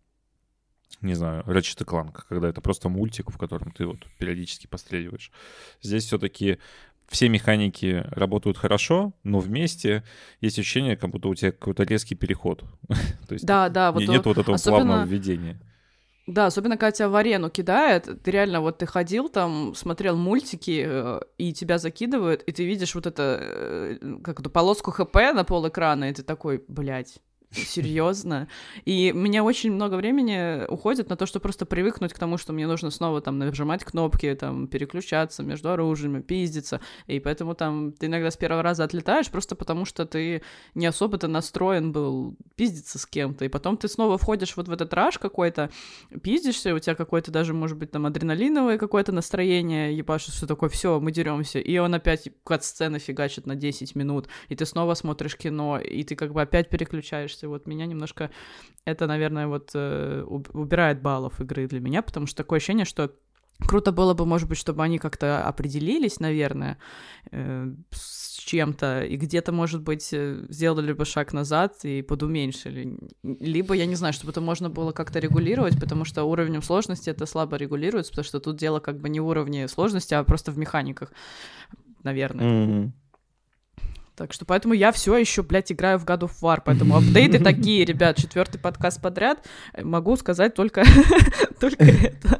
не 1.01 1.15
знаю, 1.15 1.43
Ratchet 1.43 1.83
Clank, 1.85 2.23
когда 2.29 2.47
это 2.49 2.61
просто 2.61 2.87
мультик, 2.89 3.29
в 3.29 3.37
котором 3.37 3.71
ты 3.71 3.85
вот 3.85 3.99
периодически 4.19 4.67
постреливаешь. 4.67 5.31
Здесь 5.81 6.05
все-таки 6.05 6.59
все 7.09 7.29
механики 7.29 8.05
работают 8.11 8.57
хорошо, 8.57 9.13
но 9.23 9.39
вместе 9.39 10.03
есть 10.41 10.57
ощущение, 10.57 10.95
как 10.95 11.09
будто 11.09 11.27
у 11.27 11.35
тебя 11.35 11.51
какой-то 11.51 11.83
резкий 11.83 12.15
переход. 12.15 12.63
То 13.27 13.33
есть 13.33 13.45
Да, 13.45 13.69
да, 13.69 13.91
вот 13.91 14.01
нет 14.01 14.25
вот 14.25 14.37
этого 14.37 14.55
особенно- 14.55 14.77
плавного 14.85 15.05
введения. 15.05 15.59
Да, 16.25 16.45
особенно 16.45 16.77
когда 16.77 16.91
тебя 16.91 17.09
в 17.09 17.15
арену 17.15 17.49
кидает, 17.49 18.07
ты 18.23 18.31
реально 18.31 18.61
вот 18.61 18.77
ты 18.77 18.85
ходил 18.85 19.27
там, 19.27 19.75
смотрел 19.75 20.15
мультики, 20.15 20.85
э, 20.87 21.19
и 21.37 21.51
тебя 21.51 21.77
закидывают, 21.77 22.43
и 22.43 22.53
ты 22.53 22.63
видишь 22.63 22.95
вот 22.95 23.05
это, 23.05 23.39
э, 23.41 23.97
как 24.23 24.39
эту 24.39 24.49
полоску 24.49 24.91
ХП 24.91 25.15
на 25.33 25.43
пол 25.43 25.67
экрана, 25.67 26.09
и 26.09 26.13
ты 26.13 26.23
такой, 26.23 26.63
блядь, 26.67 27.19
серьезно. 27.65 28.47
И 28.85 29.11
мне 29.13 29.41
очень 29.41 29.71
много 29.71 29.95
времени 29.95 30.65
уходит 30.67 31.09
на 31.09 31.15
то, 31.15 31.25
чтобы 31.25 31.43
просто 31.43 31.65
привыкнуть 31.65 32.13
к 32.13 32.19
тому, 32.19 32.37
что 32.37 32.53
мне 32.53 32.67
нужно 32.67 32.89
снова 32.89 33.21
там 33.21 33.37
нажимать 33.37 33.83
кнопки, 33.83 34.33
там 34.35 34.67
переключаться 34.67 35.43
между 35.43 35.69
оружиями, 35.71 36.21
пиздиться. 36.21 36.81
И 37.07 37.19
поэтому 37.19 37.53
там 37.53 37.91
ты 37.91 38.07
иногда 38.07 38.31
с 38.31 38.37
первого 38.37 38.63
раза 38.63 38.83
отлетаешь 38.83 39.29
просто 39.29 39.55
потому, 39.55 39.85
что 39.85 40.05
ты 40.05 40.41
не 40.73 40.85
особо-то 40.85 41.27
настроен 41.27 41.91
был 41.91 42.35
пиздиться 42.55 42.97
с 42.97 43.05
кем-то. 43.05 43.45
И 43.45 43.49
потом 43.49 43.77
ты 43.77 43.87
снова 43.87 44.17
входишь 44.17 44.55
вот 44.57 44.67
в 44.67 44.71
этот 44.71 44.93
раж 44.93 45.17
какой-то, 45.19 45.69
пиздишься, 46.21 46.73
у 46.73 46.79
тебя 46.79 46.95
какое-то 46.95 47.31
даже, 47.31 47.53
может 47.53 47.77
быть, 47.77 47.91
там 47.91 48.05
адреналиновое 48.05 48.77
какое-то 48.77 49.11
настроение, 49.11 49.95
ебашишь, 49.95 50.35
что 50.35 50.47
такое, 50.47 50.69
все, 50.69 50.99
мы 50.99 51.11
деремся. 51.11 51.59
И 51.59 51.77
он 51.77 51.93
опять 51.93 52.29
кат-сцены 52.43 52.99
фигачит 52.99 53.45
на 53.45 53.55
10 53.55 53.95
минут, 53.95 54.27
и 54.49 54.55
ты 54.55 54.65
снова 54.65 54.95
смотришь 54.95 55.37
кино, 55.37 55.79
и 55.79 56.03
ты 56.03 56.15
как 56.15 56.33
бы 56.33 56.41
опять 56.41 56.69
переключаешься. 56.69 57.42
Вот 57.47 57.67
меня 57.67 57.85
немножко 57.85 58.29
это, 58.85 59.07
наверное, 59.07 59.47
вот 59.47 59.71
э, 59.73 60.23
уб- 60.25 60.53
убирает 60.53 61.01
баллов 61.01 61.39
игры 61.41 61.67
для 61.67 61.79
меня, 61.79 62.01
потому 62.01 62.27
что 62.27 62.37
такое 62.37 62.57
ощущение, 62.57 62.85
что 62.85 63.11
Круто 63.59 63.91
было 63.91 64.13
бы, 64.13 64.25
может 64.25 64.49
быть, 64.49 64.57
чтобы 64.57 64.83
они 64.83 64.99
как-то 64.99 65.45
определились, 65.45 66.19
наверное, 66.19 66.77
э, 67.31 67.71
с 67.91 68.37
чем-то, 68.39 69.03
и 69.03 69.15
где-то, 69.15 69.51
может 69.51 69.81
быть, 69.81 70.09
э, 70.11 70.45
сделали 70.49 70.91
бы 70.91 71.05
шаг 71.05 71.33
назад 71.33 71.85
и 71.85 72.01
подуменьшили. 72.01 72.97
Либо, 73.23 73.73
я 73.75 73.85
не 73.85 73.95
знаю, 73.95 74.13
чтобы 74.13 74.31
это 74.31 74.41
можно 74.41 74.69
было 74.69 74.91
как-то 74.91 75.19
регулировать, 75.19 75.79
потому 75.79 76.03
что 76.03 76.23
уровнем 76.23 76.61
сложности 76.61 77.09
это 77.09 77.25
слабо 77.25 77.55
регулируется, 77.55 78.11
потому 78.11 78.25
что 78.25 78.39
тут 78.39 78.57
дело 78.57 78.79
как 78.79 78.99
бы 78.99 79.07
не 79.07 79.19
в 79.19 79.27
уровне 79.27 79.67
сложности, 79.67 80.13
а 80.13 80.23
просто 80.23 80.51
в 80.51 80.57
механиках, 80.57 81.13
наверное. 82.03 82.45
Мгм. 82.45 82.93
Так 84.15 84.31
что 84.31 84.45
поэтому 84.45 84.75
я 84.75 84.91
все 84.91 85.17
еще, 85.17 85.41
блядь, 85.41 85.71
играю 85.71 85.97
в 85.97 86.05
God 86.05 86.21
of 86.21 86.31
War. 86.41 86.61
Поэтому 86.63 86.95
апдейты 86.97 87.39
такие, 87.43 87.83
ребят, 87.83 88.17
четвертый 88.17 88.59
подкаст 88.59 89.01
подряд. 89.01 89.39
Могу 89.81 90.15
сказать 90.17 90.53
только, 90.53 90.83
только 91.59 91.83
это. 91.83 92.39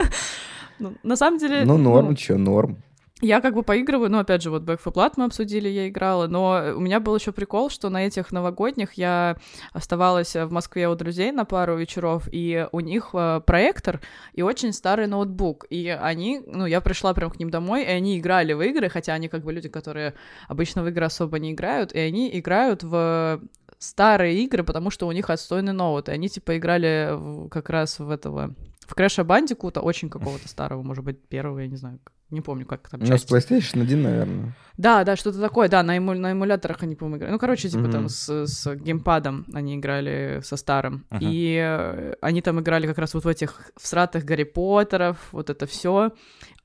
Ну, 0.80 0.94
на 1.04 1.16
самом 1.16 1.40
деле... 1.40 1.66
Ну, 1.66 1.78
норм, 1.78 2.16
чё, 2.16 2.38
норм. 2.38 2.78
Я 3.24 3.40
как 3.40 3.54
бы 3.54 3.64
поигрываю, 3.64 4.12
ну, 4.12 4.20
опять 4.20 4.42
же, 4.42 4.50
вот 4.50 4.64
Back 4.64 4.80
4 4.84 4.92
Blood 4.94 5.14
мы 5.16 5.24
обсудили, 5.24 5.70
я 5.70 5.88
играла, 5.88 6.28
но 6.28 6.74
у 6.76 6.82
меня 6.82 7.00
был 7.00 7.16
еще 7.16 7.32
прикол, 7.32 7.70
что 7.70 7.90
на 7.90 8.06
этих 8.06 8.34
новогодних 8.34 8.96
я 8.96 9.38
оставалась 9.72 10.36
в 10.36 10.52
Москве 10.52 10.90
у 10.90 10.96
друзей 10.96 11.32
на 11.32 11.46
пару 11.46 11.78
вечеров, 11.78 12.28
и 12.34 12.68
у 12.74 12.82
них 12.82 13.12
э, 13.14 13.40
проектор 13.46 14.02
и 14.34 14.42
очень 14.42 14.74
старый 14.74 15.08
ноутбук, 15.08 15.66
и 15.70 15.88
они, 15.88 16.42
ну, 16.46 16.66
я 16.66 16.82
пришла 16.82 17.14
прям 17.14 17.32
к 17.32 17.40
ним 17.40 17.50
домой, 17.50 17.84
и 17.84 17.88
они 17.88 18.20
играли 18.20 18.52
в 18.52 18.62
игры, 18.62 18.90
хотя 18.90 19.14
они 19.14 19.30
как 19.30 19.46
бы 19.46 19.54
люди, 19.54 19.70
которые 19.70 20.16
обычно 20.50 20.84
в 20.84 20.90
игры 20.90 21.06
особо 21.06 21.40
не 21.40 21.54
играют, 21.54 21.94
и 21.94 22.00
они 22.00 22.30
играют 22.38 22.84
в 22.84 23.40
старые 23.80 24.44
игры, 24.44 24.66
потому 24.66 24.90
что 24.90 25.08
у 25.08 25.14
них 25.14 25.30
отстойный 25.30 25.72
ноут, 25.72 26.10
и 26.10 26.12
они, 26.12 26.28
типа, 26.28 26.58
играли 26.58 27.12
в- 27.14 27.48
как 27.48 27.70
раз 27.70 28.00
в 28.00 28.10
этого... 28.10 28.54
В 28.86 28.96
Крэша 28.96 29.24
Бандикута, 29.24 29.80
очень 29.80 30.10
какого-то 30.10 30.50
старого, 30.50 30.84
может 30.84 31.06
быть, 31.06 31.26
первого, 31.30 31.60
я 31.60 31.68
не 31.68 31.78
знаю, 31.78 32.00
не 32.34 32.42
помню, 32.42 32.66
как 32.66 32.90
там 32.90 33.00
Ну, 33.00 33.06
с 33.06 33.10
часть. 33.10 33.32
PlayStation 33.32 33.82
1, 33.82 34.02
наверное. 34.04 34.54
Да, 34.78 35.04
да, 35.04 35.16
что-то 35.16 35.40
такое, 35.40 35.70
да, 35.70 35.84
на, 35.84 35.96
эму- 35.98 36.16
на 36.16 36.32
эмуляторах 36.32 36.82
они, 36.84 36.96
по-моему, 36.96 37.18
играли. 37.18 37.32
Ну, 37.32 37.40
короче, 37.40 37.70
типа 37.70 37.84
там 37.90 38.02
Мгм. 38.02 38.10
с, 38.10 38.46
с 38.48 38.76
геймпадом 38.76 39.46
они 39.54 39.76
играли 39.76 40.42
со 40.44 40.58
старым. 40.58 41.06
Ага. 41.12 41.24
И 41.30 41.58
э, 41.64 42.14
они 42.22 42.42
там 42.42 42.60
играли 42.60 42.88
как 42.88 42.98
раз 42.98 43.14
вот 43.14 43.24
в 43.24 43.28
этих 43.28 43.70
всратых 43.78 44.26
Гарри 44.26 44.44
Поттеров, 44.46 45.18
вот 45.32 45.50
это 45.52 45.66
все. 45.68 46.12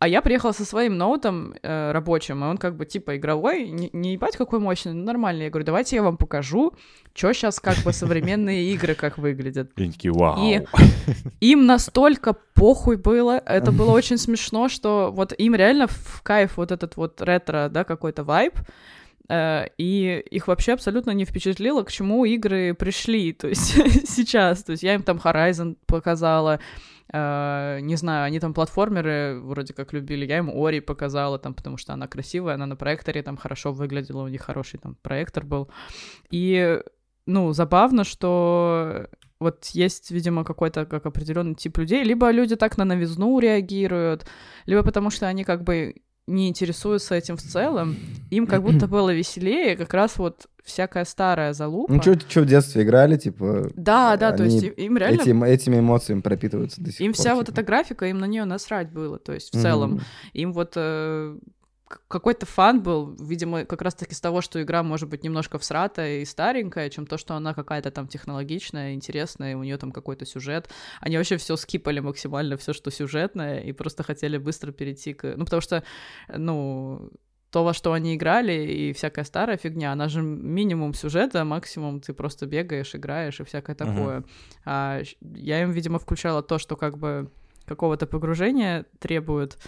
А 0.01 0.07
я 0.07 0.23
приехала 0.23 0.53
со 0.53 0.65
своим 0.65 0.97
ноутом 0.97 1.55
э, 1.61 1.91
рабочим, 1.91 2.45
и 2.45 2.47
он 2.47 2.57
как 2.57 2.77
бы 2.77 2.87
типа 2.87 3.17
игровой, 3.17 3.69
не, 3.69 3.91
не 3.93 4.13
ебать 4.13 4.37
какой 4.37 4.61
мощный, 4.61 4.93
но 4.93 5.05
нормальный. 5.05 5.47
Я 5.47 5.51
говорю, 5.51 5.67
давайте 5.67 5.97
я 5.97 6.05
вам 6.05 6.17
покажу, 6.17 6.73
что 7.15 7.33
сейчас 7.33 7.59
как 7.59 7.79
бы 7.79 7.93
современные 7.93 8.73
игры 8.73 8.95
как 8.95 9.19
выглядят. 9.19 9.73
И 9.77 9.91
такие, 9.91 10.13
вау. 10.13 10.39
И 10.39 10.65
им 11.41 11.67
настолько 11.67 12.37
похуй 12.55 12.97
было, 12.97 13.43
это 13.45 13.73
было 13.73 13.91
очень 13.91 14.19
смешно, 14.19 14.69
что 14.69 15.11
вот 15.13 15.33
им 15.37 15.57
реально 15.57 15.89
в 15.89 16.23
кайф 16.23 16.59
вот 16.59 16.71
этот 16.71 16.97
вот 16.97 17.21
ретро, 17.21 17.69
да, 17.69 17.83
какой-то 17.83 18.23
вайб, 18.23 18.55
и 19.31 20.25
их 20.31 20.49
вообще 20.49 20.73
абсолютно 20.73 21.11
не 21.11 21.25
впечатлило, 21.25 21.83
к 21.83 21.93
чему 21.93 22.25
игры 22.25 22.75
пришли, 22.75 23.33
то 23.33 23.49
есть 23.49 24.09
сейчас, 24.09 24.65
то 24.65 24.73
есть 24.73 24.83
я 24.83 24.95
им 24.95 25.03
там 25.03 25.19
Horizon 25.19 25.77
показала, 25.87 26.61
э, 27.13 27.79
не 27.83 27.97
знаю, 27.97 28.25
они 28.25 28.41
там 28.41 28.55
платформеры 28.55 29.39
вроде 29.43 29.75
как 29.75 29.93
любили, 29.93 30.27
я 30.27 30.39
им 30.39 30.51
Ори 30.51 30.81
показала 30.81 31.39
там, 31.39 31.53
потому 31.53 31.77
что 31.77 31.93
она 31.93 32.07
красивая, 32.07 32.55
она 32.55 32.67
на 32.67 32.77
проекторе 32.77 33.23
там 33.23 33.37
хорошо 33.37 33.73
выглядела, 33.73 34.23
у 34.23 34.29
них 34.29 34.41
хороший 34.41 34.79
там 34.79 34.97
проектор 35.03 35.45
был, 35.45 35.69
и 36.31 36.81
ну, 37.27 37.53
забавно, 37.53 38.05
что 38.05 39.09
вот 39.41 39.67
есть, 39.67 40.11
видимо, 40.11 40.45
какой-то 40.45 40.87
как 40.87 41.05
определенный 41.05 41.55
тип 41.55 41.77
людей, 41.77 42.03
либо 42.03 42.31
люди 42.31 42.57
так 42.57 42.79
на 42.79 42.85
новизну 42.87 43.39
реагируют, 43.39 44.27
либо 44.65 44.83
потому 44.83 45.11
что 45.11 45.27
они 45.27 45.45
как 45.45 45.63
бы 45.63 45.97
не 46.29 46.49
интересуются 46.49 47.15
этим 47.15 47.37
в 47.37 47.43
целом, 47.43 47.97
им 48.31 48.47
как 48.47 48.63
будто 48.63 48.87
было 48.89 49.13
веселее 49.13 49.77
как 49.77 49.93
раз 49.95 50.19
вот 50.19 50.47
всякая 50.63 51.05
старая 51.07 51.55
залупа. 51.55 51.93
Ну, 51.93 52.03
что 52.03 52.43
в 52.43 52.47
детстве 52.47 52.83
играли, 52.83 53.17
типа... 53.17 53.71
Да, 53.75 54.17
да, 54.19 54.33
то 54.33 54.45
есть 54.45 54.63
им 54.77 54.99
реально... 54.99 55.23
Этим, 55.23 55.43
этими 55.43 55.79
эмоциями 55.79 56.21
пропитываются 56.21 56.81
до 56.83 56.93
сих 56.93 57.01
Им 57.01 57.13
пор. 57.13 57.21
вся 57.21 57.35
вот 57.35 57.47
типа. 57.47 57.55
эта 57.55 57.67
графика, 57.67 58.05
им 58.07 58.19
на 58.19 58.27
нее 58.27 58.45
насрать 58.45 58.91
было, 58.93 59.19
то 59.19 59.33
есть 59.33 59.51
в 59.51 59.55
Мгм. 59.55 59.63
целом. 59.63 60.01
Им 60.35 60.53
вот 60.53 60.73
э, 60.77 61.39
какой-то 61.89 62.47
фан 62.47 62.83
был, 62.83 63.17
видимо, 63.19 63.65
как 63.65 63.83
раз-таки 63.83 64.15
с 64.15 64.21
того, 64.21 64.41
что 64.41 64.63
игра 64.63 64.83
может 64.83 65.09
быть 65.09 65.25
немножко 65.25 65.59
всратая 65.59 66.19
и 66.19 66.25
старенькая, 66.25 66.91
чем 66.91 67.07
то, 67.07 67.19
что 67.19 67.35
она 67.35 67.55
какая-то 67.55 67.91
там 67.91 68.07
технологичная, 68.09 68.95
интересная, 68.95 69.53
и 69.53 69.55
у 69.55 69.63
нее 69.63 69.77
там 69.79 69.93
какой-то 69.93 70.27
сюжет. 70.27 70.71
Они 71.01 71.17
вообще 71.17 71.37
все 71.37 71.57
скипали 71.57 72.01
максимально, 72.01 72.57
все, 72.57 72.73
что 72.73 72.91
сюжетное, 72.91 73.61
и 73.61 73.73
просто 73.73 74.03
хотели 74.03 74.39
быстро 74.39 74.73
перейти 74.73 75.15
к... 75.15 75.35
Ну, 75.37 75.45
потому 75.45 75.63
что, 75.63 75.83
ну, 76.29 77.11
то, 77.51 77.65
во 77.65 77.73
что 77.73 77.93
они 77.95 78.15
играли, 78.15 78.53
и 78.53 78.93
всякая 78.93 79.25
старая 79.25 79.57
фигня, 79.57 79.93
она 79.93 80.09
же 80.09 80.21
минимум 80.21 80.93
сюжета, 80.93 81.45
максимум 81.45 82.01
ты 82.01 82.13
просто 82.13 82.47
бегаешь, 82.47 82.95
играешь 82.95 83.41
и 83.41 83.45
всякое 83.45 83.75
такое. 83.75 84.25
А 84.65 85.03
щ- 85.03 85.17
я 85.21 85.63
им, 85.63 85.71
видимо, 85.71 85.99
включала 85.99 86.43
то, 86.43 86.59
что 86.59 86.77
как 86.77 86.99
бы 86.99 87.31
какого-то 87.69 88.07
погружения 88.07 88.87
требует. 88.99 89.59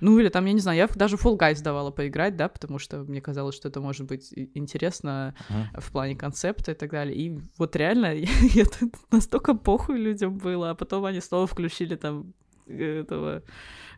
Ну, 0.00 0.18
или 0.18 0.28
там, 0.28 0.46
я 0.46 0.52
не 0.52 0.60
знаю, 0.60 0.78
я 0.78 0.88
даже 0.94 1.16
Full 1.16 1.36
Guys 1.36 1.62
давала 1.62 1.90
поиграть, 1.90 2.36
да, 2.36 2.48
потому 2.48 2.78
что 2.78 3.00
мне 3.00 3.20
казалось, 3.20 3.54
что 3.56 3.68
это 3.68 3.80
может 3.80 4.06
быть 4.06 4.32
интересно 4.54 5.34
Мгм. 5.50 5.80
в 5.80 5.92
плане 5.92 6.16
концепта 6.16 6.72
и 6.72 6.74
так 6.74 6.90
далее. 6.90 7.16
И 7.16 7.38
вот 7.58 7.76
реально, 7.76 8.14
я, 8.54 8.64
тут 8.64 8.94
настолько 9.10 9.54
похуй 9.54 9.98
людям 9.98 10.38
было, 10.38 10.70
а 10.70 10.74
потом 10.74 11.04
они 11.04 11.20
снова 11.20 11.46
включили 11.46 11.96
там 11.96 12.32
э, 12.66 13.00
этого 13.00 13.42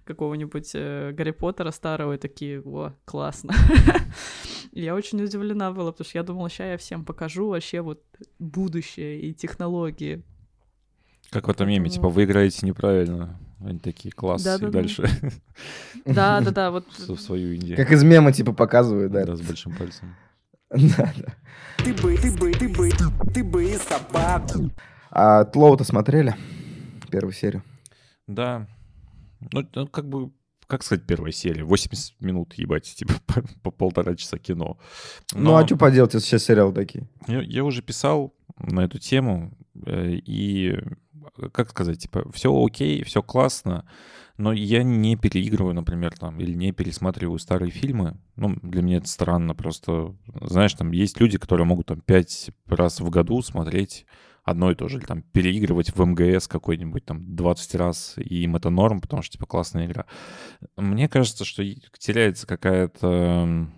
какого-нибудь 0.04 0.70
э, 0.74 1.12
Гарри 1.12 1.30
Поттера 1.32 1.70
старого 1.70 2.14
и 2.14 2.18
такие, 2.18 2.60
о, 2.62 2.94
классно. 3.04 3.54
Я 4.72 4.94
очень 4.94 5.22
удивлена 5.22 5.72
была, 5.72 5.90
потому 5.92 6.08
что 6.08 6.18
я 6.18 6.22
думала, 6.22 6.48
сейчас 6.48 6.66
я 6.68 6.76
всем 6.76 7.04
покажу 7.04 7.48
вообще 7.48 7.80
вот 7.80 8.02
будущее 8.38 9.20
и 9.20 9.34
технологии. 9.34 10.22
Как 11.30 11.48
в 11.48 11.50
этом 11.50 11.68
меме, 11.68 11.90
типа, 11.90 12.08
вы 12.08 12.24
играете 12.24 12.66
неправильно. 12.66 13.40
Они 13.62 13.78
такие, 13.78 14.10
класс, 14.12 14.42
и 14.42 14.44
Да-да-да. 14.44 14.72
дальше 14.72 15.08
Да-да-да, 16.06 16.70
вот 16.70 16.86
в 16.98 17.18
свою 17.18 17.52
Индию. 17.52 17.76
Как 17.76 17.92
из 17.92 18.02
мема, 18.02 18.32
типа, 18.32 18.52
показывают, 18.52 19.12
да. 19.12 19.24
Да, 19.24 19.36
с 19.36 19.40
большим 19.40 19.74
пальцем. 19.76 20.14
Да, 20.70 21.12
да. 21.16 21.34
Ты 21.78 21.92
бы, 21.94 22.16
ты 22.16 22.30
бы, 22.30 22.52
ты 22.52 22.68
бы, 22.68 22.90
ты 23.34 23.42
бы 23.42 23.64
и 23.64 23.76
собаку. 23.76 24.70
А 25.10 25.44
Тлоу-то 25.44 25.82
смотрели? 25.82 26.36
Первую 27.10 27.32
серию. 27.32 27.64
Да. 28.28 28.68
Ну, 29.52 29.66
ну, 29.74 29.88
как 29.88 30.08
бы, 30.08 30.30
как 30.68 30.84
сказать, 30.84 31.04
первая 31.06 31.32
серия? 31.32 31.64
80 31.64 32.20
минут, 32.20 32.54
ебать, 32.54 32.84
типа, 32.84 33.14
по, 33.26 33.42
по 33.64 33.70
полтора 33.72 34.14
часа 34.14 34.38
кино. 34.38 34.78
Ну, 35.34 35.56
а 35.56 35.66
что 35.66 35.76
поделать, 35.76 36.14
если 36.14 36.28
сейчас 36.28 36.44
сериалы 36.44 36.72
такие? 36.72 37.08
Я, 37.26 37.40
я 37.40 37.64
уже 37.64 37.82
писал 37.82 38.32
на 38.58 38.82
эту 38.84 39.00
тему, 39.00 39.52
э, 39.86 40.12
и, 40.24 40.78
как 41.52 41.70
сказать, 41.70 42.00
типа, 42.00 42.30
все 42.32 42.52
окей, 42.52 43.02
все 43.04 43.22
классно, 43.22 43.86
но 44.36 44.52
я 44.52 44.82
не 44.82 45.16
переигрываю, 45.16 45.74
например, 45.74 46.16
там, 46.18 46.40
или 46.40 46.52
не 46.52 46.72
пересматриваю 46.72 47.38
старые 47.38 47.70
фильмы. 47.70 48.16
Ну, 48.36 48.56
для 48.62 48.82
меня 48.82 48.98
это 48.98 49.08
странно, 49.08 49.54
просто, 49.54 50.16
знаешь, 50.40 50.74
там 50.74 50.92
есть 50.92 51.20
люди, 51.20 51.38
которые 51.38 51.66
могут 51.66 51.86
там 51.86 52.00
пять 52.00 52.50
раз 52.66 53.00
в 53.00 53.10
году 53.10 53.42
смотреть 53.42 54.06
одно 54.42 54.70
и 54.70 54.74
то 54.74 54.88
же, 54.88 54.98
или 54.98 55.04
там 55.04 55.22
переигрывать 55.22 55.94
в 55.94 56.04
МГС 56.04 56.48
какой-нибудь 56.48 57.04
там 57.04 57.36
20 57.36 57.74
раз, 57.74 58.14
и 58.16 58.42
им 58.44 58.56
это 58.56 58.70
норм, 58.70 59.00
потому 59.00 59.22
что, 59.22 59.32
типа, 59.32 59.46
классная 59.46 59.86
игра. 59.86 60.06
Мне 60.76 61.08
кажется, 61.08 61.44
что 61.44 61.62
теряется 61.98 62.46
какая-то 62.46 63.68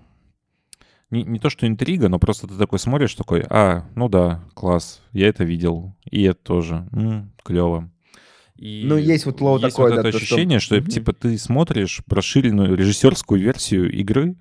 не, 1.12 1.22
не 1.22 1.38
то 1.38 1.48
что 1.50 1.66
интрига, 1.68 2.08
но 2.08 2.18
просто 2.18 2.48
ты 2.48 2.54
такой 2.58 2.78
смотришь, 2.80 3.14
такой, 3.14 3.44
а, 3.48 3.84
ну 3.94 4.08
да, 4.08 4.42
класс, 4.54 5.00
я 5.12 5.28
это 5.28 5.44
видел, 5.44 5.94
и 6.10 6.22
это 6.24 6.40
тоже, 6.42 6.88
клево. 7.44 7.88
И 8.56 8.84
Ну, 8.88 8.96
есть 8.96 9.26
вот 9.26 9.40
лоу 9.40 9.58
такое, 9.60 9.90
вот 9.90 9.96
да, 9.96 10.00
это 10.08 10.12
то, 10.12 10.24
что- 10.24 10.34
ощущение, 10.34 10.58
что, 10.60 10.76
Мгм. 10.76 10.86
типа 10.86 11.12
ты 11.12 11.36
смотришь 11.38 12.00
расширенную 12.08 12.74
режиссерскую 12.76 13.40
версию 13.40 13.90
игры, 13.92 14.36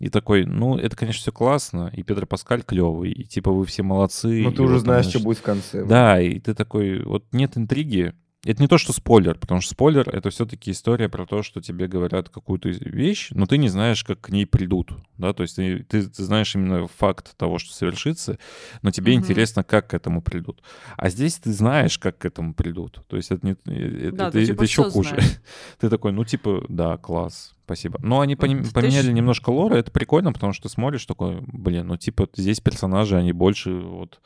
и 0.00 0.08
такой, 0.08 0.44
ну, 0.44 0.76
это, 0.76 0.96
конечно, 0.96 1.20
все 1.20 1.32
классно, 1.32 1.90
и 1.94 2.02
Педро 2.02 2.26
Паскаль 2.26 2.62
клевый, 2.62 3.12
и 3.12 3.24
типа 3.24 3.52
вы 3.52 3.64
все 3.64 3.82
молодцы. 3.84 4.42
Ну, 4.42 4.50
ты 4.52 4.62
уже 4.62 4.74
вот 4.74 4.80
знаешь, 4.80 5.06
что 5.06 5.20
будет 5.20 5.38
в 5.38 5.42
конце. 5.42 5.84
да, 5.84 6.20
и 6.20 6.40
ты 6.40 6.54
такой, 6.54 7.02
вот 7.04 7.24
нет 7.32 7.56
интриги. 7.56 8.12
Это 8.44 8.60
не 8.60 8.68
то, 8.68 8.76
что 8.78 8.92
спойлер, 8.92 9.38
потому 9.38 9.60
что 9.60 9.72
спойлер— 9.72 10.08
это 10.12 10.30
все-таки 10.30 10.70
история 10.70 11.08
про 11.08 11.24
то, 11.26 11.42
что 11.42 11.60
тебе 11.62 11.86
говорят 11.86 12.28
какую-то 12.28 12.68
вещь, 12.68 13.28
но 13.30 13.46
ты 13.46 13.56
не 13.58 13.68
знаешь, 13.68 14.04
как 14.04 14.20
к 14.20 14.28
ней 14.30 14.44
придут, 14.46 14.92
да, 15.16 15.32
то 15.32 15.42
есть 15.42 15.56
ты, 15.56 15.78
ты- 15.82 16.08
ты 16.08 16.22
знаешь 16.24 16.54
именно 16.54 16.86
факт 16.86 17.36
того, 17.36 17.58
что 17.58 17.72
совершится, 17.72 18.38
но 18.82 18.90
тебе 18.90 19.12
Мгм. 19.14 19.22
интересно, 19.22 19.64
как 19.64 19.88
к 19.88 19.94
этому 19.94 20.20
придут. 20.22 20.62
А 20.96 21.08
здесь 21.08 21.36
ты 21.36 21.52
знаешь, 21.52 21.98
как 21.98 22.18
к 22.18 22.24
этому 22.26 22.52
придут, 22.54 23.02
то 23.08 23.16
есть 23.16 23.30
это, 23.30 23.46
не, 23.46 23.52
э, 23.66 24.08
это, 24.08 24.16
Да, 24.16 24.28
это- 24.28 24.32
ты 24.38 24.46
типа 24.46 24.54
это 24.56 24.64
еще 24.64 24.90
хуже. 24.90 25.08
знаешь. 25.10 25.24
Ты 25.80 25.88
такой, 25.90 26.12
ну, 26.12 26.24
типа, 26.24 26.64
да, 26.68 26.96
класс, 26.98 27.54
спасибо. 27.64 27.98
Но 28.02 28.20
они 28.20 28.34
Вот 28.34 28.40
поним- 28.40 28.62
ты 28.62 28.70
поменяли 28.72 29.06
ж- 29.06 29.12
немножко 29.12 29.50
лора, 29.50 29.76
это 29.76 29.90
прикольно, 29.90 30.32
потому 30.32 30.52
что 30.52 30.68
смотришь 30.68 31.06
такой, 31.06 31.38
блин, 31.46 31.86
ну, 31.88 31.96
типа, 31.96 32.28
здесь 32.36 32.60
персонажи, 32.60 33.16
они 33.16 33.32
больше 33.32 33.72
вот, 33.72 34.20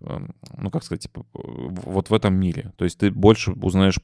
эм, 0.00 0.34
ну, 0.56 0.70
как 0.70 0.84
сказать, 0.84 1.02
типа, 1.02 1.26
вот 1.32 2.10
в 2.10 2.14
этом 2.14 2.34
мире. 2.34 2.72
То 2.76 2.84
есть 2.84 2.98
ты 2.98 3.10
больше 3.10 3.52
узнаешь 3.52 3.98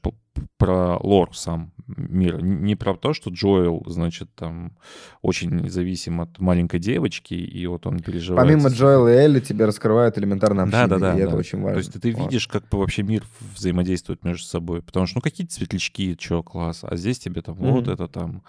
про 0.57 0.97
лор 1.01 1.35
сам 1.35 1.73
мира. 1.87 2.37
Не 2.37 2.75
про 2.75 2.95
то, 2.95 3.13
что 3.13 3.29
Джоэл, 3.31 3.83
значит, 3.87 4.33
там 4.35 4.77
очень 5.21 5.69
зависим 5.69 6.21
от 6.21 6.39
маленькой 6.39 6.79
девочки, 6.79 7.33
и 7.33 7.67
вот 7.67 7.85
он 7.85 7.99
переживает. 7.99 8.47
Помимо 8.47 8.69
Джоэла 8.69 9.09
и 9.13 9.17
Элли 9.17 9.39
тебе 9.41 9.65
раскрывают 9.65 10.17
элементарно 10.17 10.69
да, 10.69 10.83
общение, 10.83 10.87
да, 10.87 11.13
да, 11.13 11.17
и 11.19 11.21
это 11.21 11.31
да. 11.31 11.37
очень 11.37 11.59
важно. 11.61 11.73
То 11.73 11.77
есть 11.79 12.01
ты 12.01 12.11
Вот. 12.13 12.23
видишь, 12.31 12.47
как 12.47 12.63
вообще 12.71 13.03
мир 13.03 13.23
взаимодействует 13.55 14.23
между 14.23 14.45
собой. 14.45 14.81
Потому 14.81 15.05
что, 15.05 15.17
ну, 15.17 15.21
какие-то 15.21 15.53
светлячки, 15.53 16.15
чё, 16.15 16.43
класс. 16.43 16.83
А 16.83 16.95
здесь 16.95 17.19
тебе 17.19 17.41
там 17.41 17.55
вот 17.55 17.83
Мгм. 17.83 17.91
это 17.93 18.07
там 18.07 18.43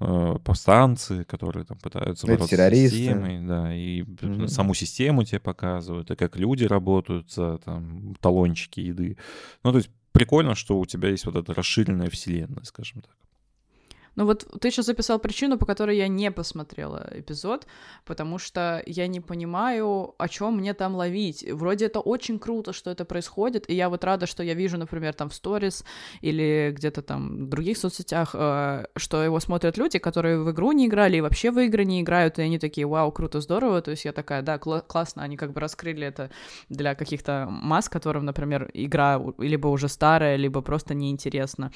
э, 0.00 0.36
повстанцы, 0.44 1.24
которые 1.24 1.64
там 1.64 1.78
пытаются 1.78 2.26
Это 2.26 2.34
бороться 2.36 2.56
террористы. 2.56 2.88
с 2.88 2.98
системой, 2.98 3.40
да, 3.46 3.74
и 3.74 4.02
Мгм. 4.02 4.48
саму 4.48 4.74
систему 4.74 5.24
тебе 5.24 5.40
показывают, 5.40 6.10
и 6.10 6.16
как 6.16 6.36
люди 6.36 6.64
работают 6.64 7.30
за 7.32 7.58
там 7.58 8.14
талончики 8.20 8.80
еды. 8.80 9.16
Ну, 9.64 9.72
то 9.72 9.78
есть 9.78 9.90
прикольно, 10.12 10.54
что 10.54 10.78
у 10.78 10.86
тебя 10.86 11.08
есть 11.10 11.26
вот 11.26 11.36
эта 11.36 11.54
расширенная 11.54 12.10
вселенная, 12.10 12.64
скажем 12.64 13.02
так. 13.02 13.16
Ну 14.18 14.24
вот 14.24 14.44
ты 14.60 14.72
сейчас 14.72 14.86
записал 14.86 15.20
причину, 15.20 15.58
по 15.58 15.64
которой 15.66 15.96
я 15.96 16.08
не 16.08 16.32
посмотрела 16.32 17.08
эпизод, 17.12 17.68
потому 18.04 18.38
что 18.38 18.82
я 18.84 19.06
не 19.06 19.20
понимаю, 19.20 20.16
о 20.18 20.28
чем 20.28 20.56
мне 20.56 20.74
там 20.74 20.96
ловить. 20.96 21.46
Вроде 21.52 21.86
это 21.86 22.00
очень 22.00 22.40
круто, 22.40 22.72
что 22.72 22.90
это 22.90 23.04
происходит, 23.04 23.70
и 23.70 23.74
я 23.74 23.88
вот 23.88 24.02
рада, 24.02 24.26
что 24.26 24.42
я 24.42 24.54
вижу, 24.54 24.76
например, 24.76 25.14
там 25.14 25.28
в 25.28 25.34
сторис 25.34 25.84
или 26.20 26.74
где-то 26.76 27.02
там 27.02 27.46
в 27.46 27.48
других 27.48 27.78
соцсетях, 27.78 28.34
э, 28.34 28.86
что 28.96 29.22
его 29.22 29.38
смотрят 29.38 29.78
люди, 29.78 30.00
которые 30.00 30.42
в 30.42 30.50
игру 30.50 30.72
не 30.72 30.86
играли 30.86 31.18
и 31.18 31.20
вообще 31.20 31.52
в 31.52 31.60
игры 31.60 31.84
не 31.84 32.00
играют, 32.00 32.40
и 32.40 32.42
они 32.42 32.58
такие, 32.58 32.88
вау, 32.88 33.12
круто, 33.12 33.40
здорово. 33.40 33.82
То 33.82 33.92
есть 33.92 34.04
я 34.04 34.12
такая, 34.12 34.42
да, 34.42 34.56
кла- 34.56 34.82
классно, 34.84 35.22
они 35.22 35.36
как 35.36 35.52
бы 35.52 35.60
раскрыли 35.60 36.04
это 36.04 36.32
для 36.68 36.96
каких-то 36.96 37.46
масс, 37.48 37.88
которым, 37.88 38.24
например, 38.24 38.68
игра 38.74 39.22
либо 39.38 39.68
уже 39.68 39.86
старая, 39.86 40.34
либо 40.34 40.60
просто 40.60 40.94
неинтересна. 40.94 41.70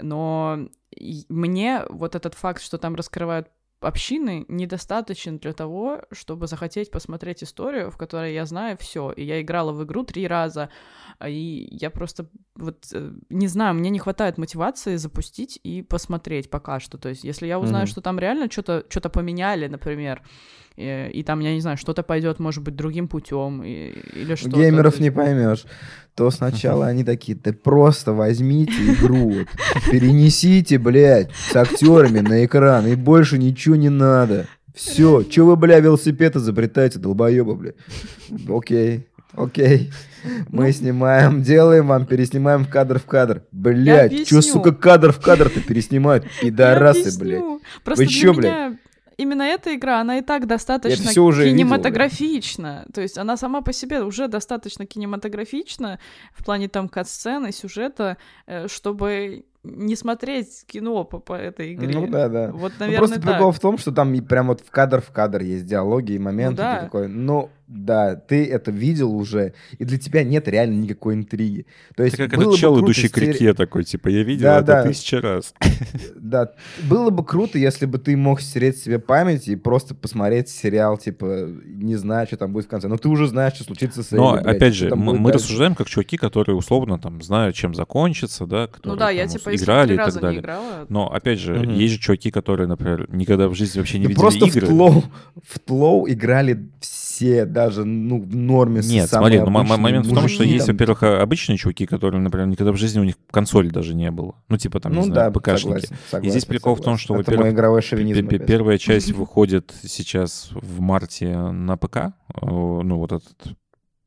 Но 0.00 0.68
мне 1.28 1.84
вот 1.88 2.14
этот 2.14 2.34
факт, 2.34 2.62
что 2.62 2.78
там 2.78 2.94
раскрывают 2.94 3.48
общины, 3.80 4.44
недостаточен 4.48 5.38
для 5.38 5.54
того, 5.54 6.02
чтобы 6.12 6.46
захотеть 6.46 6.90
посмотреть 6.90 7.42
историю, 7.42 7.90
в 7.90 7.96
которой 7.96 8.34
я 8.34 8.44
знаю 8.44 8.76
все. 8.78 9.10
И 9.12 9.24
я 9.24 9.40
играла 9.40 9.72
в 9.72 9.82
игру 9.84 10.04
три 10.04 10.26
раза, 10.26 10.68
а, 11.18 11.30
и 11.30 11.66
я 11.74 11.88
просто 11.90 12.26
вот 12.56 12.88
э, 12.92 13.12
не 13.30 13.46
знаю, 13.48 13.74
мне 13.74 13.88
не 13.88 13.98
хватает 13.98 14.36
мотивации 14.36 14.96
запустить 14.96 15.58
и 15.62 15.80
посмотреть 15.80 16.50
пока 16.50 16.78
что. 16.78 16.98
То 16.98 17.08
есть, 17.08 17.24
если 17.24 17.46
я 17.46 17.58
узнаю, 17.58 17.84
Мгм. 17.84 17.90
что 17.90 18.00
там 18.02 18.18
реально 18.18 18.50
что-то 18.50 18.84
что 18.90 19.08
поменяли, 19.08 19.66
например, 19.66 20.22
и, 20.80 21.10
и 21.18 21.22
там, 21.22 21.40
я 21.40 21.52
не 21.54 21.60
знаю, 21.60 21.76
что-то 21.76 22.02
пойдет, 22.02 22.38
может 22.38 22.62
быть, 22.62 22.76
другим 22.76 23.08
путем 23.08 23.62
или 23.62 24.34
что-то. 24.34 24.56
Геймеров 24.56 25.00
не 25.00 25.10
поймешь. 25.10 25.64
То 26.14 26.30
сначала 26.30 26.86
они 26.86 27.04
такие, 27.04 27.36
ты 27.38 27.52
просто 27.52 28.12
возьмите 28.12 28.72
игру, 28.94 29.30
вот, 29.30 29.48
перенесите, 29.90 30.78
блядь, 30.78 31.30
с 31.32 31.54
актерами 31.56 32.20
на 32.20 32.44
экран, 32.44 32.86
и 32.86 32.94
больше 32.94 33.38
ничего 33.38 33.76
не 33.76 33.88
надо. 33.90 34.46
Все, 34.74 35.22
че 35.22 35.44
вы, 35.44 35.56
бля, 35.56 35.80
велосипед 35.80 36.36
изобретаете, 36.36 36.98
долбоеба, 36.98 37.54
бля. 37.54 37.72
Окей, 38.48 39.06
окей. 39.34 39.92
Мы 40.48 40.66
Ну. 40.66 40.72
снимаем, 40.72 41.42
делаем 41.42 41.86
вам, 41.86 42.04
переснимаем 42.06 42.64
в 42.64 42.68
кадр 42.68 42.98
в 42.98 43.04
кадр. 43.06 43.42
Че, 43.52 44.00
объясню. 44.00 44.42
сука, 44.42 44.72
кадр 44.72 45.12
в 45.12 45.20
кадр-то 45.20 45.60
переснимают? 45.60 46.26
Пидорасы, 46.42 47.18
блядь. 47.18 47.42
Просто 47.84 48.04
для 48.04 48.12
чё, 48.12 48.34
блядь? 48.34 48.72
Именно 49.20 49.42
эта 49.42 49.74
игра, 49.74 50.00
она 50.00 50.18
и 50.18 50.22
так 50.22 50.46
достаточно 50.46 51.10
всё 51.10 51.24
уже 51.24 51.44
видел, 51.44 51.58
кинематографична. 51.58 52.86
То 52.92 53.00
есть 53.00 53.18
она 53.18 53.36
сама 53.36 53.60
по 53.60 53.72
себе 53.72 54.02
уже 54.02 54.28
достаточно 54.28 54.86
кинематографична 54.86 55.98
в 56.32 56.44
плане 56.44 56.68
там 56.68 56.88
кат-сцены, 56.88 57.52
сюжета, 57.52 58.16
э, 58.46 58.68
чтобы 58.68 59.44
не 59.62 59.94
смотреть 59.94 60.64
кино 60.66 61.04
по, 61.04 61.18
по 61.18 61.34
этой 61.34 61.74
игре. 61.74 61.92
Ну 61.92 62.06
да, 62.06 62.28
да. 62.28 62.50
Вот, 62.50 62.72
Ну, 62.78 62.86
наверное, 62.86 62.98
просто 62.98 63.20
так. 63.20 63.34
прикол 63.34 63.52
в 63.52 63.60
том, 63.60 63.76
что 63.76 63.92
там 63.92 64.14
и 64.14 64.20
прям 64.22 64.48
вот 64.48 64.62
в 64.62 64.70
кадр 64.70 65.02
в 65.02 65.10
кадр 65.10 65.42
есть 65.42 65.66
диалоги 65.66 66.12
и 66.12 66.18
моменты. 66.18 66.56
да. 66.56 66.76
ты 66.76 66.84
такой, 66.86 67.08
ну 67.08 67.50
да, 67.72 68.16
ты 68.16 68.46
это 68.46 68.72
видел 68.72 69.14
уже, 69.14 69.54
и 69.78 69.84
для 69.84 69.96
тебя 69.96 70.24
нет 70.24 70.48
реально 70.48 70.74
никакой 70.82 71.14
интриги. 71.14 71.66
То 71.94 72.02
есть 72.02 72.14
Это 72.18 72.28
как 72.28 72.40
этот 72.40 72.56
чел, 72.56 72.78
идущий 72.80 73.08
к 73.08 73.16
сери- 73.16 73.26
реке 73.32 73.54
такой, 73.54 73.84
типа, 73.84 74.08
я 74.08 74.24
видел 74.24 74.42
Да, 74.42 74.56
это 74.58 74.66
да. 74.66 74.82
тысяча 74.82 75.20
раз. 75.20 75.54
Да, 76.16 76.52
было 76.88 77.10
бы 77.10 77.24
круто, 77.24 77.58
если 77.58 77.86
бы 77.86 77.98
ты 77.98 78.16
мог 78.16 78.40
стереть 78.40 78.78
себе 78.78 78.98
память 78.98 79.48
и 79.48 79.56
просто 79.56 79.94
посмотреть 79.94 80.48
сериал, 80.48 80.98
типа, 80.98 81.48
не 81.64 81.96
знаю, 81.96 82.26
что 82.26 82.36
там 82.36 82.52
будет 82.52 82.66
в 82.66 82.68
конце. 82.68 82.88
Но 82.88 82.96
ты 82.98 83.08
уже 83.08 83.26
знаешь, 83.28 83.54
что 83.54 83.64
случится 83.64 84.02
с 84.02 84.10
Но, 84.10 84.32
блядь, 84.34 84.46
опять 84.46 84.74
же, 84.74 84.94
мы, 84.94 85.18
мы 85.18 85.32
рассуждаем 85.32 85.74
как 85.74 85.88
чуваки, 85.88 86.16
которые 86.16 86.56
условно 86.56 86.98
там 86.98 87.22
знают, 87.22 87.54
чем 87.56 87.74
закончится, 87.74 88.46
да, 88.46 88.66
которые 88.66 88.92
Ну 88.94 88.98
да, 88.98 89.10
я 89.10 89.26
там, 89.26 89.32
типа 89.38 89.50
если 89.50 89.64
играли 89.64 89.94
и 89.94 89.96
так 89.96 90.06
раза 90.06 90.18
не 90.18 90.22
далее. 90.22 90.40
играла. 90.40 90.86
Но, 90.88 91.12
опять 91.12 91.38
же, 91.38 91.54
Мгм. 91.54 91.70
есть 91.74 91.94
же 91.94 92.00
чуваки, 92.00 92.30
которые, 92.30 92.66
например, 92.66 93.06
никогда 93.12 93.48
в 93.48 93.54
жизни 93.54 93.78
вообще 93.78 93.98
не 93.98 94.04
Ну, 94.04 94.08
видели 94.10 94.20
просто 94.20 94.46
игры. 94.46 94.66
в 94.66 94.70
тлоу, 94.70 95.04
в 95.46 95.58
тлоу 95.60 96.08
играли 96.08 96.68
все, 96.80 97.09
даже, 97.46 97.84
ну, 97.84 98.20
в 98.20 98.34
норме. 98.34 98.80
Нет, 98.84 99.08
смотри, 99.08 99.38
ну, 99.40 99.50
момент 99.50 100.06
в 100.06 100.08
том, 100.14 100.28
что 100.28 100.42
мужики 100.42 100.54
есть, 100.54 100.66
там. 100.66 100.74
во-первых, 100.76 101.02
а- 101.02 101.22
обычные 101.22 101.56
чуваки, 101.58 101.86
которые, 101.86 102.20
например, 102.20 102.46
никогда 102.48 102.72
в 102.72 102.76
жизни 102.76 103.00
у 103.00 103.04
них 103.04 103.14
консоли 103.30 103.68
даже 103.68 103.94
не 103.94 104.10
было. 104.10 104.34
Ну, 104.48 104.56
типа 104.56 104.80
там, 104.80 104.92
не 104.92 104.98
Ну 104.98 105.04
знаю, 105.04 105.30
да, 105.32 105.40
ПКшники. 105.40 105.60
согласен, 105.62 105.88
И 105.94 105.94
здесь 105.94 106.42
согласен, 106.42 106.48
прикол 106.48 106.74
в 106.74 106.78
том, 106.78 106.84
согласен. 106.98 107.04
что, 107.04 107.14
во-первых, 107.14 107.52
игровой 107.52 107.80
П- 107.80 107.86
шовинизм. 107.86 108.26
п- 108.26 108.36
опять. 108.36 108.46
Первая 108.48 108.78
часть 108.78 109.12
выходит 109.12 109.72
сейчас 109.82 110.50
в 110.52 110.80
марте 110.80 111.36
на 111.36 111.76
ПК. 111.76 111.96
э, 111.96 112.10
Ну, 112.42 112.98
вот 112.98 113.12
этот, 113.12 113.34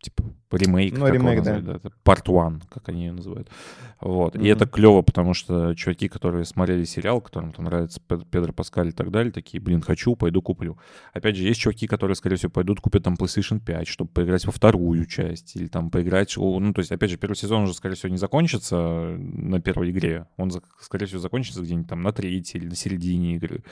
типа, 0.01 0.24
ремейк. 0.56 0.97
Ну, 0.97 1.08
ремейк, 1.08 1.43
да. 1.43 1.58
Это 1.58 1.91
Part 2.06 2.26
One, 2.26 2.62
как 2.70 2.89
они 2.89 3.06
ее 3.06 3.12
называют. 3.12 3.49
Вот. 4.01 4.36
И 4.36 4.39
Мгм. 4.39 4.47
это 4.47 4.68
клево, 4.68 5.01
потому 5.01 5.34
что 5.34 5.74
чуваки, 5.76 6.10
которые 6.10 6.43
смотрели 6.45 6.84
сериал, 6.84 7.22
которым 7.22 7.51
там 7.54 7.66
нравится 7.66 8.01
Пед- 8.06 8.26
Педро 8.30 8.51
Паскаль 8.51 8.89
и 8.89 8.91
так 8.91 9.12
далее, 9.12 9.32
такие, 9.32 9.62
блин, 9.62 9.82
хочу, 9.82 10.16
пойду 10.16 10.41
куплю. 10.41 10.78
Опять 11.14 11.38
же, 11.38 11.43
есть 11.43 11.60
чуваки, 11.62 11.88
которые, 11.88 12.16
скорее 12.16 12.36
всего, 12.36 12.51
пойдут 12.51 12.82
купят 12.82 13.04
там 13.04 13.14
PlayStation 13.14 13.60
5, 13.60 13.88
чтобы 13.88 14.12
поиграть 14.12 14.45
во 14.45 14.51
вторую 14.51 15.06
часть, 15.06 15.56
или 15.56 15.68
там 15.68 15.89
поиграть... 15.89 16.36
Ну, 16.38 16.74
то 16.74 16.80
есть, 16.80 16.91
опять 16.91 17.12
же, 17.12 17.18
первый 17.18 17.36
сезон 17.36 17.64
уже, 17.64 17.74
скорее 17.74 17.95
всего, 17.95 18.10
не 18.10 18.18
закончится 18.18 18.76
на 19.18 19.62
первой 19.62 19.91
игре. 19.91 20.28
Он, 20.38 20.51
скорее 20.82 21.06
всего, 21.06 21.20
закончится 21.20 21.62
где-нибудь 21.62 21.88
там 21.88 22.01
на 22.01 22.12
третьей 22.12 22.60
или 22.60 22.68
на 22.68 22.76
середине 22.76 23.36
игры. 23.36 23.64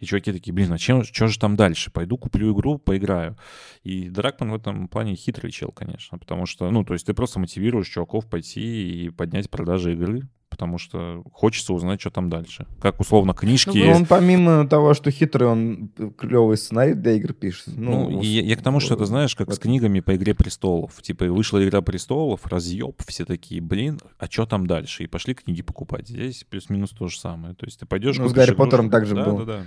И 0.00 0.04
чуваки 0.04 0.32
такие, 0.32 0.52
блин, 0.52 0.72
а 0.72 0.78
чем, 0.78 1.02
что 1.04 1.28
же 1.28 1.38
там 1.38 1.56
дальше? 1.56 1.90
Пойду 1.90 2.18
куплю 2.18 2.52
игру, 2.52 2.78
поиграю. 2.78 3.36
И 3.84 4.10
Дракман 4.10 4.50
в 4.50 4.54
этом 4.54 4.88
плане 4.88 5.14
хитрый 5.14 5.50
чел, 5.50 5.70
конечно, 5.72 6.18
потому 6.28 6.44
что, 6.44 6.70
ну, 6.70 6.84
то 6.84 6.92
есть 6.92 7.06
ты 7.06 7.14
просто 7.14 7.40
мотивируешь 7.40 7.88
чуваков 7.88 8.26
пойти 8.26 9.06
и 9.06 9.08
поднять 9.08 9.48
продажи 9.48 9.94
игры, 9.94 10.28
потому 10.50 10.76
что 10.76 11.22
хочется 11.32 11.72
узнать, 11.72 12.02
что 12.02 12.10
там 12.10 12.28
дальше. 12.28 12.66
Как, 12.82 13.00
условно, 13.00 13.32
книжки... 13.32 13.78
Ну, 13.78 13.92
он 13.92 14.04
помимо 14.04 14.68
того, 14.68 14.92
что 14.92 15.10
хитрый, 15.10 15.48
он 15.48 15.88
клевый 16.18 16.58
сценарий 16.58 16.92
для 16.92 17.12
игр 17.12 17.32
пишет. 17.32 17.68
Ну, 17.68 18.10
Ну, 18.10 18.20
и 18.20 18.26
я, 18.26 18.42
я 18.42 18.56
к 18.56 18.62
тому, 18.62 18.78
что 18.78 18.92
это, 18.92 19.06
знаешь, 19.06 19.34
как 19.34 19.48
с 19.48 19.52
вот. 19.52 19.60
книгами 19.60 20.00
по 20.00 20.14
«Игре 20.14 20.34
престолов». 20.34 21.00
Типа, 21.00 21.24
вышла 21.24 21.66
«Игра 21.66 21.80
престолов», 21.80 22.46
разъеб, 22.46 23.00
все 23.06 23.24
такие, 23.24 23.62
блин, 23.62 23.98
а 24.18 24.26
что 24.26 24.44
там 24.44 24.66
дальше? 24.66 25.04
И 25.04 25.06
пошли 25.06 25.32
книги 25.32 25.62
покупать. 25.62 26.08
Здесь 26.08 26.44
плюс-минус 26.44 26.90
то 26.90 27.08
же 27.08 27.18
самое. 27.18 27.54
То 27.54 27.64
есть 27.64 27.80
ты 27.80 27.86
пойдешь... 27.86 28.18
Ну, 28.18 28.28
с 28.28 28.34
Гарри 28.34 28.52
Поттером 28.52 28.88
игрушку. 28.88 28.90
так 28.90 29.06
же 29.06 29.14
да, 29.14 29.24
было. 29.24 29.46
Да, 29.46 29.56
да. 29.58 29.62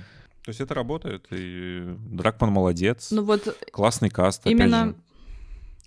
То 0.45 0.49
есть 0.49 0.61
это 0.61 0.75
работает, 0.75 1.25
и 1.31 1.95
Дракман 2.09 2.51
молодец, 2.51 3.09
Ну 3.11 3.23
вот 3.23 3.57
классный 3.71 4.09
каст, 4.09 4.41
опять 4.41 4.53
именно... 4.53 4.95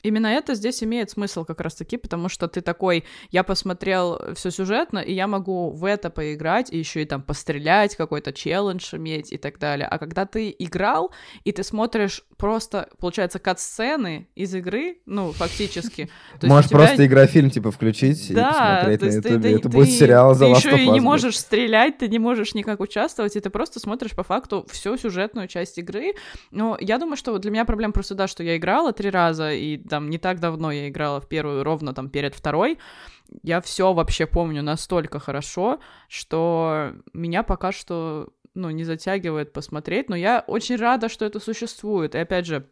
Именно 0.05 0.27
это 0.29 0.55
здесь 0.55 0.83
имеет 0.85 1.11
смысл 1.11 1.45
как 1.45 1.61
раз-таки, 1.61 1.97
потому 1.97 2.29
что 2.29 2.47
ты 2.47 2.61
такой, 2.61 3.05
я 3.31 3.43
посмотрел 3.43 4.21
все 4.35 4.51
сюжетно, 4.51 4.99
и 4.99 5.13
я 5.15 5.27
могу 5.27 5.71
в 5.71 5.85
это 5.85 6.11
поиграть, 6.11 6.71
и 6.73 6.79
еще 6.79 7.03
и 7.03 7.07
там 7.07 7.23
пострелять, 7.23 7.97
какой-то 7.97 8.33
челлендж 8.33 8.95
иметь 8.95 9.33
и 9.33 9.39
так 9.39 9.59
далее. 9.59 9.89
А 9.89 9.99
когда 9.99 10.27
ты 10.27 10.55
играл, 10.59 11.11
и 11.45 11.53
ты 11.53 11.65
смотришь 11.65 12.23
просто, 12.37 12.89
получается, 12.99 13.39
кат-сцены 13.39 14.29
из 14.35 14.55
игры, 14.55 14.99
ну, 15.07 15.33
фактически. 15.33 16.11
Можешь 16.43 16.69
тебя- 16.69 16.79
просто 16.81 17.07
игрофильм, 17.07 17.49
типа, 17.51 17.71
включить 17.71 18.31
и 18.31 18.35
посмотреть 18.35 19.01
на 19.01 19.09
ты- 19.09 19.15
ютубе. 19.17 19.39
ты- 19.41 19.55
Это 19.55 19.63
ты- 19.63 19.69
будет 19.71 19.91
сериал 19.91 20.37
Ты 20.37 20.45
The 20.45 20.53
Last 20.53 20.57
еще 20.59 20.83
и 20.85 20.89
не 20.91 21.01
можешь 21.01 21.39
стрелять, 21.39 21.97
ты 21.99 22.09
не 22.09 22.19
можешь 22.19 22.55
никак 22.55 22.81
участвовать, 22.81 23.37
и 23.37 23.41
ты 23.41 23.49
просто 23.49 23.81
смотришь 23.81 24.13
по 24.13 24.23
факту 24.23 24.67
всю 24.71 24.99
сюжетную 24.99 25.49
часть 25.49 25.79
игры. 25.79 26.13
Но 26.51 26.77
я 26.81 26.99
думаю, 26.99 27.17
что 27.17 27.39
для 27.39 27.51
меня 27.51 27.65
проблема 27.65 27.93
просто, 27.95 28.15
да, 28.15 28.29
что 28.29 28.43
я 28.43 28.57
играла 28.59 28.93
три 28.93 29.09
раза, 29.09 29.53
и 29.53 29.77
там 29.95 30.11
не 30.11 30.19
так 30.19 30.41
давно 30.41 30.73
я 30.73 30.89
играла 30.89 31.21
в 31.21 31.29
первую, 31.29 31.63
ровно 31.63 31.95
там 31.95 32.09
перед 32.11 32.35
второй. 32.35 32.79
Я 33.45 33.61
все 33.61 33.93
вообще 33.93 34.27
помню 34.27 34.61
настолько 34.61 35.21
хорошо, 35.21 35.79
что 36.09 36.95
меня 37.13 37.45
пока 37.45 37.71
что 37.71 38.31
ну, 38.55 38.71
не 38.71 38.83
затягивает 38.83 39.53
посмотреть, 39.53 40.11
но 40.11 40.17
я 40.17 40.43
очень 40.49 40.77
рада, 40.77 41.09
что 41.09 41.25
это 41.25 41.39
существует. 41.39 42.17
И 42.17 42.19
опять 42.19 42.45
же, 42.45 42.67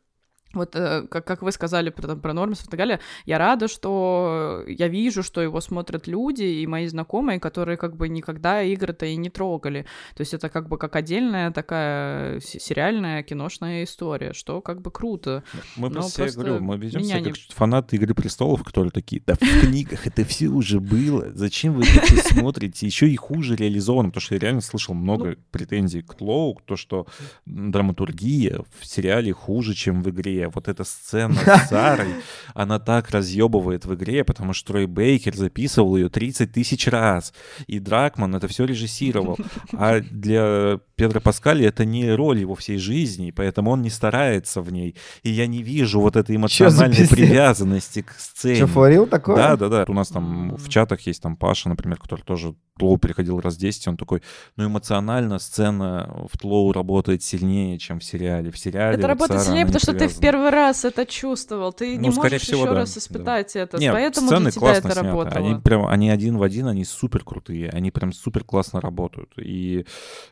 вот 0.54 0.76
э, 0.76 1.06
как, 1.10 1.26
как 1.26 1.42
вы 1.42 1.52
сказали 1.52 1.90
про, 1.90 2.06
там, 2.08 2.20
про 2.20 2.32
Нормис 2.32 2.62
и 2.62 2.68
так 2.68 2.78
далее, 2.78 3.00
я 3.26 3.38
рада, 3.38 3.68
что 3.68 4.64
я 4.66 4.88
вижу, 4.88 5.22
что 5.22 5.40
его 5.40 5.60
смотрят 5.60 6.06
люди 6.06 6.42
и 6.44 6.66
мои 6.66 6.86
знакомые, 6.86 7.40
которые 7.40 7.76
как 7.76 7.96
бы 7.96 8.08
никогда 8.08 8.62
игры-то 8.62 9.06
и 9.06 9.16
не 9.16 9.30
трогали. 9.30 9.86
То 10.14 10.20
есть 10.22 10.34
это 10.34 10.48
как 10.48 10.68
бы 10.68 10.78
как 10.78 10.96
отдельная 10.96 11.50
такая 11.50 12.40
се- 12.40 12.60
сериальная 12.60 13.22
киношная 13.22 13.84
история, 13.84 14.32
что 14.32 14.60
как 14.60 14.80
бы 14.82 14.90
круто. 14.90 15.42
Мы 15.76 15.88
Но 15.88 15.94
просто, 16.00 16.22
просто 16.22 16.40
говорю, 16.40 16.60
мы 16.62 16.76
ведем 16.78 17.02
себя 17.02 17.20
не- 17.20 17.30
как 17.32 17.36
фанаты 17.50 17.96
«Игры 17.96 18.14
престолов», 18.14 18.62
которые 18.64 18.90
такие, 18.90 19.22
да 19.26 19.34
в 19.34 19.38
книгах 19.38 20.06
это 20.06 20.24
все 20.24 20.48
уже 20.48 20.80
было, 20.80 21.30
зачем 21.34 21.74
вы 21.74 21.82
это 21.84 22.16
смотрите? 22.28 22.86
Еще 22.86 23.08
и 23.08 23.16
хуже 23.16 23.56
реализовано, 23.56 24.08
потому 24.10 24.20
что 24.22 24.34
я 24.34 24.40
реально 24.40 24.60
слышал 24.60 24.94
много 24.94 25.30
Ну. 25.30 25.36
претензий 25.50 26.02
к 26.02 26.14
Тлоу, 26.14 26.60
то, 26.64 26.76
что 26.76 27.06
драматургия 27.46 28.60
в 28.80 28.86
сериале 28.86 29.32
хуже, 29.32 29.74
чем 29.74 30.02
в 30.02 30.10
игре. 30.10 30.41
Вот 30.48 30.68
эта 30.68 30.84
сцена 30.84 31.34
с 31.66 31.68
Сарой, 31.68 32.14
она 32.54 32.78
так 32.78 33.10
разъебывает 33.10 33.84
в 33.84 33.94
игре, 33.94 34.24
потому 34.24 34.52
что 34.52 34.72
Трой 34.72 34.86
Бейкер 34.86 35.36
записывал 35.36 35.96
ее 35.96 36.08
30 36.08 36.52
тысяч 36.52 36.86
раз, 36.88 37.32
и 37.66 37.78
Дракман 37.78 38.34
это 38.34 38.48
все 38.48 38.64
режиссировал. 38.64 39.38
А 39.72 40.00
для 40.00 40.80
Педро 40.96 41.20
Паскали 41.20 41.64
это 41.64 41.84
не 41.84 42.10
роль 42.12 42.38
его 42.38 42.54
всей 42.54 42.78
жизни, 42.78 43.30
поэтому 43.30 43.70
он 43.70 43.82
не 43.82 43.90
старается 43.90 44.62
в 44.62 44.72
ней. 44.72 44.96
И 45.22 45.30
я 45.30 45.46
не 45.46 45.62
вижу 45.62 46.00
вот 46.00 46.16
этой 46.16 46.36
эмоциональной 46.36 47.08
привязанности 47.08 48.02
к 48.02 48.12
сцене. 48.12 48.60
Че, 48.60 48.66
флорил 48.66 49.06
такое? 49.06 49.36
Да, 49.36 49.56
да, 49.56 49.68
да. 49.68 49.84
У 49.88 49.94
нас 49.94 50.08
там 50.08 50.56
в 50.56 50.68
чатах 50.68 51.00
есть 51.02 51.22
там 51.22 51.36
Паша, 51.36 51.68
например, 51.68 51.98
который 51.98 52.22
тоже 52.22 52.54
Тлоу 52.78 52.96
переходил 52.96 53.38
раз 53.38 53.56
10, 53.56 53.88
он 53.88 53.96
такой, 53.96 54.22
ну 54.56 54.66
эмоционально 54.66 55.38
сцена 55.38 56.26
в 56.32 56.38
Тлоу 56.38 56.72
работает 56.72 57.22
сильнее, 57.22 57.78
чем 57.78 58.00
в 58.00 58.04
сериале. 58.04 58.50
В 58.50 58.58
сериале 58.58 58.94
это 58.94 59.02
вот 59.02 59.08
работает 59.08 59.40
Сара, 59.40 59.50
сильнее, 59.50 59.66
потому 59.66 59.80
что 59.80 59.92
ты 59.92 60.08
в 60.08 60.16
привязана. 60.16 60.31
Первый 60.32 60.50
раз 60.50 60.84
это 60.84 61.04
чувствовал, 61.06 61.72
ты 61.72 61.96
не 61.96 62.08
Ну, 62.08 62.12
скорее 62.12 62.34
можешь 62.36 62.42
всего, 62.42 62.62
еще 62.62 62.70
да, 62.70 62.74
раз 62.80 62.94
да. 62.94 62.98
испытать 63.00 63.56
это, 63.56 63.78
Не, 63.78 63.92
поэтому 63.92 64.26
сцены 64.28 64.42
для 64.44 64.50
тебя 64.50 64.60
классно 64.60 64.88
это 64.88 64.92
сняты. 64.94 65.08
работало. 65.08 65.46
Они 65.46 65.60
прям, 65.60 65.86
они 65.86 66.10
один 66.10 66.36
в 66.38 66.42
один, 66.42 66.66
они 66.66 66.84
супер 66.84 67.22
крутые, 67.24 67.68
они 67.70 67.90
прям 67.90 68.12
супер 68.12 68.44
классно 68.44 68.80
работают. 68.80 69.30
И 69.36 69.84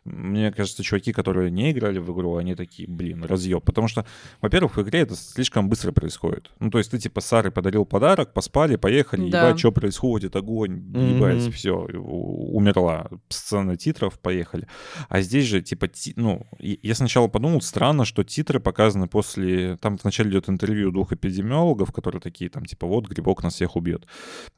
мне 0.04 0.50
кажется, 0.52 0.82
чуваки, 0.82 1.12
которые 1.12 1.50
не 1.50 1.70
играли 1.72 1.98
в 1.98 2.10
игру, 2.12 2.36
они 2.36 2.54
такие, 2.54 2.88
блин, 2.88 3.24
разъеб. 3.24 3.62
Потому 3.64 3.88
что, 3.88 4.06
во-первых, 4.40 4.76
в 4.76 4.82
игре 4.82 5.00
это 5.00 5.14
слишком 5.16 5.68
быстро 5.68 5.92
происходит. 5.92 6.50
Ну, 6.60 6.70
то 6.70 6.78
есть 6.78 6.90
ты 6.90 6.98
типа 6.98 7.20
Сары 7.20 7.50
подарил 7.50 7.84
подарок, 7.84 8.32
поспали, 8.32 8.76
поехали, 8.76 9.30
Да. 9.30 9.48
ебать, 9.48 9.58
что 9.58 9.70
происходит, 9.72 10.34
огонь, 10.36 10.78
ебать, 10.94 11.42
Мгм. 11.42 11.52
все, 11.52 11.74
умерла. 11.74 13.08
Сцена 13.28 13.76
титров, 13.76 14.18
поехали. 14.18 14.66
А 15.08 15.20
здесь 15.20 15.44
же, 15.46 15.60
типа, 15.62 15.88
ти- 15.88 16.14
ну, 16.16 16.46
я 16.58 16.94
сначала 16.94 17.28
подумал, 17.28 17.60
странно, 17.60 18.04
что 18.04 18.24
титры 18.24 18.60
показаны 18.60 19.06
после... 19.06 19.76
Там 19.76 19.89
вначале 20.02 20.30
идет 20.30 20.48
интервью 20.48 20.90
двух 20.90 21.12
эпидемиологов, 21.12 21.92
которые 21.92 22.20
такие, 22.20 22.50
там, 22.50 22.64
типа, 22.64 22.86
вот, 22.86 23.08
грибок 23.08 23.42
нас 23.42 23.54
всех 23.54 23.76
убьет. 23.76 24.06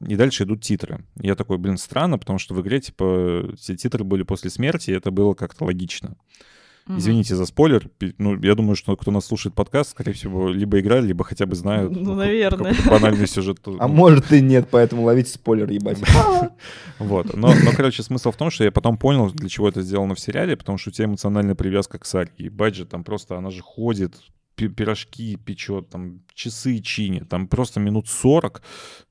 И 0.05 0.15
дальше 0.15 0.43
идут 0.43 0.61
титры. 0.61 1.05
Я 1.19 1.35
такой, 1.35 1.57
блин, 1.57 1.77
странно, 1.77 2.17
потому 2.17 2.39
что 2.39 2.53
в 2.53 2.61
игре, 2.61 2.81
типа, 2.81 3.53
все 3.57 3.75
титры 3.75 4.03
были 4.03 4.23
после 4.23 4.49
смерти, 4.49 4.91
и 4.91 4.95
это 4.95 5.11
было 5.11 5.33
как-то 5.33 5.65
логично. 5.65 6.15
Мгм. 6.85 6.97
Извините 6.97 7.35
за 7.35 7.45
спойлер. 7.45 7.89
Ну, 8.17 8.41
я 8.41 8.55
думаю, 8.55 8.75
что 8.75 8.97
кто 8.97 9.09
нас 9.09 9.25
слушает 9.25 9.55
подкаст, 9.55 9.91
скорее 9.91 10.11
всего, 10.11 10.49
либо 10.49 10.79
играли, 10.81 11.07
либо 11.07 11.23
хотя 11.23 11.45
бы 11.45 11.55
знают. 11.55 11.93
Ну, 11.95 12.13
наверное. 12.13 12.75
банальный 12.89 13.27
сюжет. 13.27 13.59
А 13.79 13.87
может 13.87 14.31
и 14.33 14.41
нет, 14.41 14.67
поэтому 14.69 15.03
ловите 15.03 15.31
спойлер, 15.31 15.69
ебать. 15.69 15.99
Вот. 16.99 17.35
Но, 17.35 17.53
но, 17.53 17.71
короче, 17.75 18.03
смысл 18.03 18.31
в 18.31 18.37
том, 18.37 18.49
что 18.49 18.63
я 18.63 18.71
потом 18.71 18.97
понял, 18.97 19.31
для 19.31 19.49
чего 19.49 19.69
это 19.69 19.81
сделано 19.81 20.15
в 20.15 20.19
сериале, 20.19 20.57
потому 20.57 20.77
что 20.77 20.89
у 20.89 20.93
тебя 20.93 21.05
эмоциональная 21.05 21.55
привязка 21.55 21.97
к 21.97 22.05
Саре. 22.05 22.31
И 22.37 22.49
Баджи 22.49 22.85
там 22.85 23.03
просто, 23.03 23.37
она 23.37 23.49
же 23.49 23.61
ходит, 23.61 24.15
пирожки 24.55 25.35
печет, 25.37 25.89
там 25.89 26.21
часы 26.33 26.79
чинит, 26.79 27.29
там 27.29 27.47
просто 27.47 27.79
минут 27.79 28.07
40. 28.07 28.61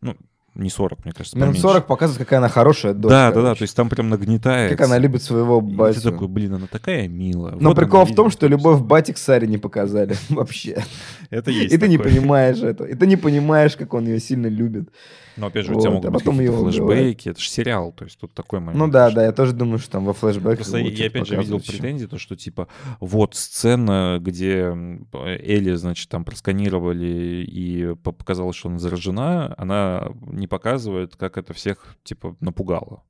Ну, 0.01 0.17
не 0.55 0.69
40, 0.69 1.05
мне 1.07 1.13
кажется, 1.15 1.37
Минут 1.39 1.51
поменьше. 1.55 1.63
40 1.63 1.87
показывает, 1.87 2.19
какая 2.19 2.37
она 2.37 2.49
хорошая 2.51 2.93
дочь. 2.93 3.09
Да, 3.11 3.33
да, 3.33 3.41
да, 3.41 3.55
то 3.55 3.63
есть 3.63 3.75
там 3.75 3.89
прям 3.89 4.11
нагнетает. 4.11 4.71
Как 4.71 4.83
она 4.87 4.99
любит 4.99 5.23
своего 5.23 5.61
И 5.61 5.63
батю. 5.75 6.01
ты 6.03 6.11
такой, 6.11 6.29
блин, 6.29 6.53
она 6.55 6.67
такая 6.67 7.09
милая. 7.09 7.55
Но 7.59 7.71
Вот 7.71 7.77
прикол 7.79 8.05
в 8.05 8.15
том, 8.15 8.29
что 8.31 8.41
то 8.41 8.49
любовь 8.49 8.83
бати 8.83 9.13
к 9.13 9.19
Саре 9.19 9.47
не 9.49 9.57
показали 9.57 10.15
вообще. 10.29 10.85
Это 11.31 11.51
есть 11.51 11.73
И 11.73 11.79
ты 11.79 11.89
не 11.89 11.97
такое. 11.97 12.13
понимаешь 12.13 12.59
это. 12.59 12.85
И 12.85 12.95
ты 12.95 13.07
не 13.07 13.17
понимаешь, 13.17 13.77
как 13.77 13.95
он 13.95 14.07
ее 14.07 14.21
сильно 14.21 14.47
любит. 14.49 14.91
Но 15.37 15.47
опять 15.47 15.67
же, 15.67 15.73
у 15.75 15.81
тебя 15.81 15.91
Вот, 15.91 16.05
могут 16.05 16.09
а 16.09 16.11
быть 16.13 16.25
какие-то 16.25 16.71
флешбеки, 16.71 17.29
это 17.31 17.41
же 17.41 17.49
сериал, 17.49 17.93
то 17.93 18.05
есть 18.05 18.19
тут 18.19 18.35
такой 18.35 18.61
момент. 18.61 18.79
Ну 18.79 18.89
да, 18.89 19.11
да, 19.11 19.25
я 19.25 19.33
тоже 19.33 19.53
думаю, 19.53 19.79
что 19.79 19.93
там 19.93 20.05
во 20.05 20.13
флешбеках 20.13 20.57
Просто 20.57 20.79
я 20.79 21.07
опять 21.07 21.27
же 21.27 21.37
видел 21.37 21.59
претензии, 21.61 22.07
то, 22.07 22.19
что 22.19 22.37
типа 22.37 22.69
вот 23.01 23.35
сцена, 23.35 24.19
где 24.21 24.75
Элли, 25.13 25.75
значит, 25.75 26.09
там 26.09 26.25
просканировали 26.25 27.45
и 27.47 27.95
по- 28.03 28.13
показалось, 28.13 28.57
что 28.57 28.69
она 28.69 28.79
заражена, 28.79 29.55
она 29.57 30.11
не 30.27 30.47
показывает, 30.47 31.17
как 31.17 31.39
это 31.39 31.55
всех 31.55 31.97
типа 32.05 32.37
напугало. 32.41 33.03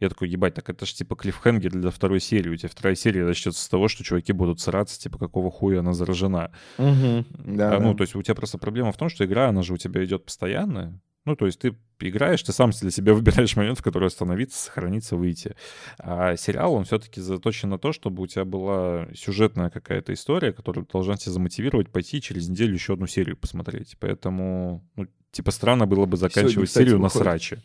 Я 0.00 0.08
такой, 0.08 0.28
ебать, 0.28 0.54
так 0.54 0.68
это 0.70 0.86
же 0.86 0.94
типа 0.94 1.16
клиффхенгер 1.16 1.72
для 1.72 1.90
второй 1.90 2.20
серии. 2.20 2.50
У 2.50 2.56
тебя 2.56 2.68
вторая 2.68 2.94
серия 2.94 3.24
начнется 3.24 3.60
с 3.62 3.68
того, 3.68 3.88
что 3.88 4.04
чуваки 4.04 4.32
будут 4.32 4.60
сраться, 4.60 4.98
типа, 5.00 5.18
какого 5.18 5.50
хуя 5.50 5.80
она 5.80 5.92
заражена. 5.92 6.52
Мгм. 6.78 7.26
Да, 7.56 7.76
А, 7.76 7.80
ну, 7.80 7.92
да. 7.92 7.98
то 7.98 8.02
есть 8.02 8.14
у 8.14 8.22
тебя 8.22 8.34
просто 8.34 8.58
проблема 8.58 8.92
в 8.92 8.96
том, 8.96 9.08
что 9.08 9.24
игра, 9.24 9.48
она 9.48 9.62
же 9.62 9.72
у 9.72 9.76
тебя 9.76 10.04
идет 10.04 10.24
постоянно. 10.24 11.00
Ну, 11.28 11.36
то 11.36 11.44
есть 11.44 11.60
ты 11.60 11.76
играешь, 12.00 12.42
ты 12.42 12.52
сам 12.52 12.70
для 12.70 12.90
себя 12.90 13.12
выбираешь 13.14 13.54
момент, 13.54 13.78
в 13.78 13.82
который 13.82 14.06
остановиться, 14.06 14.58
сохраниться, 14.58 15.14
выйти. 15.14 15.54
А 15.98 16.36
сериал, 16.36 16.72
он 16.72 16.84
все-таки 16.84 17.20
заточен 17.20 17.68
на 17.68 17.78
то, 17.78 17.92
чтобы 17.92 18.22
у 18.22 18.26
тебя 18.26 18.46
была 18.46 19.08
сюжетная 19.14 19.68
какая-то 19.68 20.14
история, 20.14 20.52
которая 20.52 20.86
должна 20.90 21.18
тебя 21.18 21.32
замотивировать 21.32 21.90
пойти 21.90 22.22
через 22.22 22.48
неделю 22.48 22.72
еще 22.72 22.94
одну 22.94 23.06
серию 23.06 23.36
посмотреть. 23.36 23.96
Поэтому, 24.00 24.82
ну, 24.96 25.06
типа, 25.30 25.50
странно 25.50 25.86
было 25.86 26.06
бы 26.06 26.16
заканчивать 26.16 26.68
кстати, 26.68 26.84
серию 26.84 26.98
на 26.98 27.04
выходит. 27.04 27.24
сраче. 27.26 27.62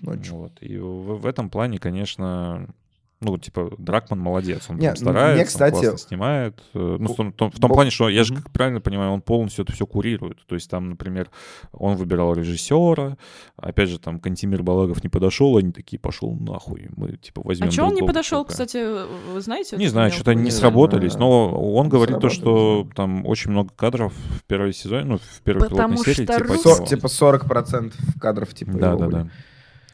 Ночью. 0.00 0.34
Вот. 0.34 0.52
И 0.62 0.78
в, 0.78 1.18
в 1.18 1.26
этом 1.26 1.50
плане, 1.50 1.78
конечно, 1.78 2.74
ну, 3.20 3.38
типа, 3.38 3.72
Дракман 3.78 4.18
молодец, 4.20 4.64
он 4.68 4.76
Не, 4.76 4.88
мне, 4.88 4.96
старается, 4.96 5.44
кстати, 5.46 5.74
он 5.74 5.80
классно 5.80 5.98
снимает. 5.98 6.62
Э, 6.74 6.96
Ну, 7.00 7.08
в 7.12 7.16
том, 7.16 7.32
том- 7.32 7.50
в 7.50 7.58
том 7.58 7.70
плане, 7.70 7.90
что 7.90 8.08
я 8.08 8.22
же, 8.24 8.34
как 8.34 8.50
правильно 8.50 8.80
понимаю, 8.80 9.12
он 9.12 9.22
полностью 9.22 9.64
это 9.64 9.72
все 9.72 9.86
курирует. 9.86 10.38
То 10.46 10.54
есть 10.54 10.68
там, 10.70 10.90
например, 10.90 11.30
он 11.72 11.96
выбирал 11.96 12.34
режиссера, 12.34 13.16
опять 13.56 13.88
же, 13.88 13.98
там 13.98 14.20
Кантимир 14.20 14.62
Балагов 14.62 15.02
не 15.02 15.08
подошел, 15.08 15.56
они 15.56 15.72
такие, 15.72 15.98
пошел 15.98 16.34
нахуй, 16.34 16.88
мы, 16.96 17.16
типа, 17.16 17.40
возьмем 17.44 17.68
А 17.68 17.70
что 17.70 17.84
он 17.86 17.94
не 17.94 18.02
подошел, 18.02 18.40
чувака». 18.40 18.52
кстати, 18.52 18.84
вы 19.32 19.40
знаете? 19.40 19.76
Не 19.76 19.86
знаю, 19.88 20.10
что-то 20.12 20.32
они 20.32 20.42
не 20.42 20.50
сработались, 20.50 21.14
но 21.14 21.74
он 21.74 21.88
говорит 21.88 22.20
то, 22.20 22.28
что 22.28 22.86
там 22.94 23.24
очень 23.26 23.50
много 23.50 23.70
кадров 23.74 24.12
в 24.12 24.44
первой 24.44 24.72
сезоне, 24.72 25.04
ну, 25.04 25.18
в 25.18 25.40
первой 25.42 25.68
Потому 25.68 25.94
пилотной 25.94 26.14
серии, 26.14 26.26
что 26.26 26.74
типа, 26.84 26.86
типа 26.86 27.06
40% 27.06 27.92
кадров, 28.20 28.54
типа, 28.54 28.72
Да, 28.72 28.96
да, 28.96 29.06
были. 29.06 29.10
да. 29.10 29.28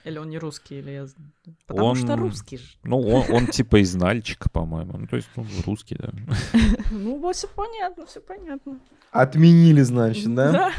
Или 0.05 0.19
он 0.19 0.31
не 0.31 0.39
русский, 0.39 0.79
или 0.79 0.91
я... 0.91 1.07
знаю. 1.07 1.31
Потому 1.67 1.95
что 1.95 2.13
Он- 2.15 2.21
русский 2.21 2.57
же. 2.57 2.65
Ну, 2.85 3.01
он, 3.01 3.25
он 3.31 3.47
типа 3.47 3.83
из 3.83 3.95
Нальчика, 3.95 4.49
по-моему. 4.49 4.97
Ну, 4.97 5.07
то 5.07 5.17
есть, 5.17 5.29
ну, 5.37 5.45
русский, 5.67 5.97
да. 5.99 6.11
Ну, 6.91 7.19
вот 7.19 7.37
все 7.37 7.49
понятно, 7.49 8.07
все 8.07 8.21
понятно. 8.21 8.79
Отменили, 9.13 9.83
значит, 9.83 10.33
да? 10.35 10.71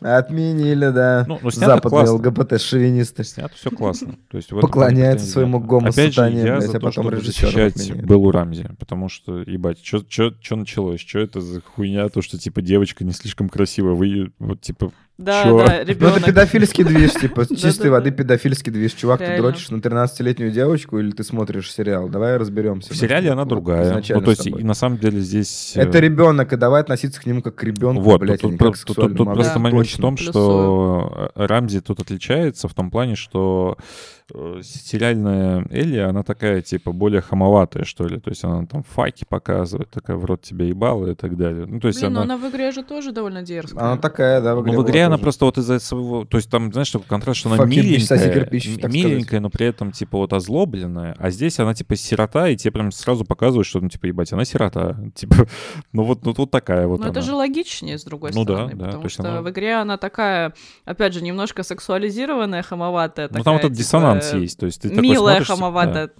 Отменили, 0.00 0.88
да. 0.90 1.26
Ну, 1.28 1.38
ну, 1.42 1.80
классно. 1.80 2.14
ЛГБТ-шовинисты. 2.14 3.22
Снято 3.22 3.54
все 3.54 3.70
классно. 3.70 4.16
То 4.30 4.38
есть 4.38 4.48
претензий 4.48 5.26
своему 5.26 5.58
нет. 5.58 5.66
гомо 5.66 5.88
Опять 5.88 6.14
же, 6.14 6.22
сатане, 6.22 6.38
я 6.38 6.56
блядь, 6.56 6.62
за 6.62 6.70
а 6.70 6.80
то, 6.80 6.86
потом 6.86 7.04
чтобы 7.04 7.16
защищать. 7.20 7.90
Беллу 8.02 8.30
Рамзи, 8.30 8.70
потому 8.78 9.08
что, 9.08 9.42
ебать, 9.42 9.84
что 9.84 10.56
началось? 10.56 11.00
Что 11.00 11.18
это 11.18 11.40
за 11.40 11.60
хуйня, 11.60 12.08
то, 12.08 12.22
что, 12.22 12.38
типа, 12.38 12.62
девочка 12.62 13.04
не 13.04 13.12
слишком 13.12 13.48
красивая, 13.48 13.92
вы, 13.92 14.32
вот, 14.38 14.62
типа, 14.62 14.92
Да, 15.18 15.44
Чё? 15.44 15.58
да, 15.58 15.64
Ну, 15.64 15.70
это 15.70 15.92
ребенок. 15.92 16.24
педофильский 16.26 16.84
движ, 16.84 17.12
типа, 17.14 17.46
чистой 17.56 17.90
воды 17.90 18.10
педофильский 18.10 18.70
движ. 18.70 18.92
Чувак, 18.92 19.20
ты 19.20 19.38
дрочишь 19.38 19.70
на 19.70 19.76
13-летнюю 19.76 20.50
девочку 20.50 20.98
или 20.98 21.10
ты 21.10 21.24
смотришь 21.24 21.72
сериал? 21.72 22.08
Давай 22.08 22.36
разберемся. 22.36 22.92
в 22.92 22.96
сериале 22.96 23.30
она 23.30 23.46
другая. 23.46 24.02
Ну, 24.08 24.20
то 24.20 24.30
есть, 24.30 24.46
и 24.46 24.52
на 24.62 24.74
самом 24.74 24.98
деле 24.98 25.20
здесь... 25.20 25.72
э, 25.74 25.80
Это 25.82 26.00
ребенок, 26.00 26.52
и 26.52 26.56
давай 26.56 26.82
относиться 26.82 27.20
к 27.20 27.24
нему 27.26 27.40
как 27.40 27.54
к 27.54 27.62
ребенку, 27.64 28.02
Вот, 28.02 28.20
блядь, 28.20 28.42
тут, 28.42 28.60
а 28.60 28.72
тут- 28.94 29.16
просто 29.16 29.58
момент 29.58 29.88
в 29.88 29.96
том, 29.98 30.16
что 30.18 31.30
Рамзи 31.34 31.80
тут 31.80 32.00
отличается 32.00 32.68
в 32.68 32.74
том 32.74 32.90
плане, 32.90 33.16
что 33.16 33.78
э, 34.34 34.60
сериальная 34.62 35.64
Элли, 35.70 35.98
она 35.98 36.22
такая, 36.22 36.60
типа, 36.60 36.92
более 36.92 37.20
хамоватая, 37.20 37.84
что 37.84 38.06
ли. 38.06 38.18
То 38.20 38.30
есть 38.30 38.44
она 38.44 38.66
там 38.66 38.82
факи 38.82 39.24
показывает, 39.28 39.90
такая 39.90 40.16
в 40.16 40.24
рот 40.24 40.42
тебя 40.42 40.66
ебала 40.66 41.06
и 41.12 41.14
так 41.14 41.36
далее. 41.36 41.66
Ну, 41.66 41.80
то 41.80 41.88
есть 41.88 42.00
Блин, 42.00 42.12
но 42.12 42.22
она... 42.22 42.34
она 42.34 42.46
в 42.46 42.50
игре 42.50 42.70
же 42.72 42.82
тоже 42.82 43.12
довольно 43.12 43.42
дерзкая. 43.42 43.82
Она 43.84 43.96
такая, 43.96 44.40
да, 44.40 44.54
в 44.54 44.62
игре 44.62 44.72
Ну, 44.72 44.82
в 44.82 44.84
игре 44.84 45.05
она 45.06 45.18
просто 45.18 45.44
вот 45.44 45.58
из-за 45.58 45.78
своего... 45.78 46.24
То 46.24 46.36
есть 46.36 46.50
там, 46.50 46.72
знаешь, 46.72 46.90
такой 46.90 47.06
контраст, 47.06 47.40
что 47.40 47.48
она 47.50 47.58
соси 47.58 47.68
миленькая, 47.80 48.34
кирпич, 48.34 48.66
миленькая, 48.84 49.40
но 49.40 49.50
при 49.50 49.66
этом, 49.66 49.92
типа, 49.92 50.18
вот 50.18 50.32
озлобленная. 50.32 51.14
А 51.18 51.30
здесь 51.30 51.58
она, 51.58 51.74
типа, 51.74 51.96
сирота, 51.96 52.48
и 52.48 52.56
тебе 52.56 52.72
прям 52.72 52.92
сразу 52.92 53.24
показывают, 53.24 53.66
что, 53.66 53.80
ну, 53.80 53.88
типа, 53.88 54.06
ебать, 54.06 54.32
она 54.32 54.44
сирота. 54.44 54.96
Типа, 55.14 55.46
ну 55.92 56.04
вот, 56.04 56.24
ну, 56.24 56.34
вот 56.36 56.50
такая 56.50 56.86
вот 56.86 56.98
Но 56.98 57.04
она. 57.06 57.12
это 57.12 57.22
же 57.22 57.34
логичнее, 57.34 57.98
с 57.98 58.04
другой 58.04 58.30
Ну 58.34 58.44
да, 58.44 58.54
стороны. 58.54 58.72
да, 58.74 58.84
потому 58.86 59.02
то 59.02 59.06
есть 59.06 59.14
что 59.14 59.22
она- 59.28 59.42
в 59.42 59.50
игре 59.50 59.74
она 59.74 59.96
такая, 59.96 60.52
опять 60.84 61.14
же, 61.14 61.22
немножко 61.22 61.62
сексуализированная, 61.62 62.62
хамоватая. 62.62 63.28
Ну, 63.28 63.34
там 63.34 63.38
такая, 63.44 63.52
вот 63.54 63.58
этот 63.60 63.72
типа, 63.72 63.78
диссонанс 63.78 64.32
есть. 64.34 64.58
То 64.58 64.66
есть 64.66 64.82
ты 64.82 64.88
такой 64.90 65.02
Милая, 65.02 65.36
смотришь, 65.36 65.46
типа, 65.46 65.56
хамоватая. 65.56 66.10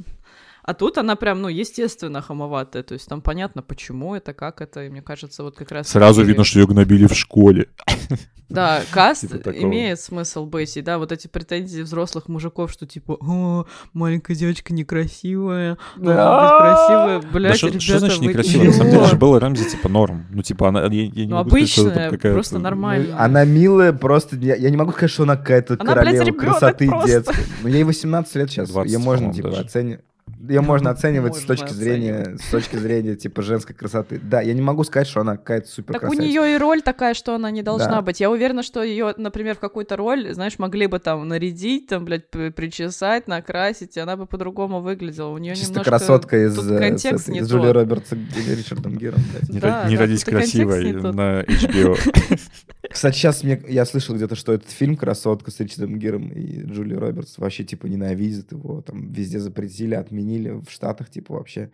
А 0.66 0.74
тут 0.74 0.98
она 0.98 1.14
прям, 1.14 1.42
ну, 1.42 1.48
естественно, 1.48 2.20
хамоватая. 2.20 2.82
То 2.82 2.94
есть 2.94 3.08
там 3.08 3.22
понятно, 3.22 3.62
почему 3.62 4.16
это, 4.16 4.34
как 4.34 4.60
это. 4.60 4.84
И 4.84 4.88
мне 4.88 5.00
кажется, 5.00 5.44
вот 5.44 5.56
как 5.56 5.70
раз... 5.70 5.88
Сразу 5.88 6.24
видно, 6.24 6.42
что 6.42 6.58
ее 6.58 6.66
гнобили 6.66 7.06
в 7.06 7.14
школе. 7.14 7.68
Да, 8.48 8.82
каст 8.92 9.22
Типа 9.22 9.50
имеет 9.50 10.00
смысл 10.00 10.46
быть. 10.46 10.76
И 10.76 10.80
да, 10.80 10.98
вот 10.98 11.10
эти 11.10 11.26
претензии 11.26 11.82
взрослых 11.82 12.28
мужиков, 12.28 12.70
что 12.70 12.86
типа, 12.86 13.16
о, 13.20 13.66
маленькая 13.92 14.36
девочка 14.36 14.72
некрасивая, 14.72 15.78
Да. 15.96 16.58
красивая, 16.60 17.32
блядь, 17.32 17.52
Да 17.54 17.58
что 17.58 17.66
ребята, 17.66 17.84
что 17.84 17.98
значит 17.98 18.18
вы 18.20 18.26
некрасиво? 18.26 18.62
На 18.62 18.72
самом 18.72 18.90
деле 18.92 19.04
же 19.06 19.16
Белла 19.16 19.40
Рамзи, 19.40 19.70
типа, 19.70 19.88
норм. 19.88 20.26
Ну, 20.30 20.42
типа, 20.42 20.68
она... 20.68 20.88
Ну, 20.88 21.36
обычная, 21.38 22.12
просто 22.12 22.60
нормально. 22.60 23.16
Ну, 23.16 23.18
Она 23.18 23.44
милая, 23.44 23.92
просто... 23.92 24.36
Я, 24.36 24.70
не 24.70 24.76
могу 24.76 24.92
сказать, 24.92 25.10
что 25.10 25.24
она 25.24 25.36
какая-то 25.36 25.76
королева 25.76 26.30
красоты 26.30 26.88
детской. 27.04 27.44
Ну, 27.64 27.68
ей 27.68 27.82
18 27.82 28.34
лет 28.36 28.48
сейчас. 28.48 28.68
20, 28.68 28.92
Ее 28.92 28.98
можно, 29.00 29.34
типа, 29.34 29.50
даже. 29.50 29.98
Ее 30.40 30.60
можно 30.60 30.90
оценивать 30.90 31.36
с 31.36 31.42
точки 31.42 31.72
зрения, 31.72 32.36
с 32.38 32.50
точки 32.50 32.76
зрения, 32.76 33.16
типа, 33.16 33.42
женской 33.42 33.74
красоты. 33.74 34.20
Да, 34.22 34.40
я 34.40 34.52
не 34.54 34.60
могу 34.60 34.84
сказать, 34.84 35.06
что 35.08 35.20
она 35.20 35.36
какая-то 35.36 35.68
супер 35.68 35.98
Так 35.98 36.10
у 36.10 36.12
нее 36.12 36.54
и 36.54 36.58
роль 36.58 36.82
такая, 36.82 37.14
что 37.14 37.34
она 37.34 37.50
не 37.50 37.62
должна 37.62 37.96
Да. 37.96 38.02
быть. 38.02 38.20
Я 38.20 38.30
уверена, 38.30 38.62
что 38.62 38.82
ее, 38.82 39.14
например, 39.16 39.56
в 39.56 39.60
какую-то 39.60 39.96
роль, 39.96 40.32
знаешь, 40.34 40.58
могли 40.58 40.86
бы 40.86 40.98
там 40.98 41.26
нарядить, 41.26 41.88
там, 41.88 42.04
блядь, 42.04 42.28
причесать, 42.30 43.28
накрасить, 43.28 43.96
и 43.96 44.00
она 44.00 44.16
бы 44.16 44.26
по-другому 44.26 44.80
выглядела. 44.80 45.30
У 45.30 45.38
нее 45.38 45.54
Чисто 45.54 45.70
немножко... 45.70 45.90
красотка 45.90 46.44
из, 46.44 46.58
э, 46.58 46.78
контекст 46.78 47.28
не 47.28 47.40
из. 47.40 47.50
Джулии 47.50 47.70
Робертс 47.70 48.12
и 48.12 48.54
Ричардом 48.54 48.96
Гиром. 48.96 49.20
Не, 49.48 49.58
Да, 49.58 49.88
не 49.88 49.96
да, 49.96 50.02
родись 50.02 50.24
красивой 50.24 50.92
на 50.92 51.42
HBO. 51.42 51.96
Кстати, 52.90 53.16
сейчас 53.16 53.42
мне, 53.42 53.60
я 53.68 53.84
слышал 53.84 54.14
где-то, 54.14 54.36
что 54.36 54.52
этот 54.52 54.70
фильм 54.70 54.96
«Красотка» 54.96 55.50
с 55.50 55.58
Ричардом 55.60 55.98
Гиром 55.98 56.28
и 56.28 56.62
Джулией 56.62 56.98
Робертс 56.98 57.36
вообще, 57.38 57.64
типа, 57.64 57.86
ненавидят 57.86 58.52
его, 58.52 58.80
там, 58.80 59.12
везде 59.12 59.40
запретили, 59.40 59.94
отменили, 59.94 60.25
в 60.34 60.70
Штатах, 60.70 61.10
типа, 61.10 61.34
вообще, 61.34 61.70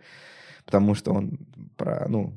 потому 0.65 0.95
что 0.95 1.11
он 1.13 1.37
про, 1.77 2.05
ну, 2.09 2.33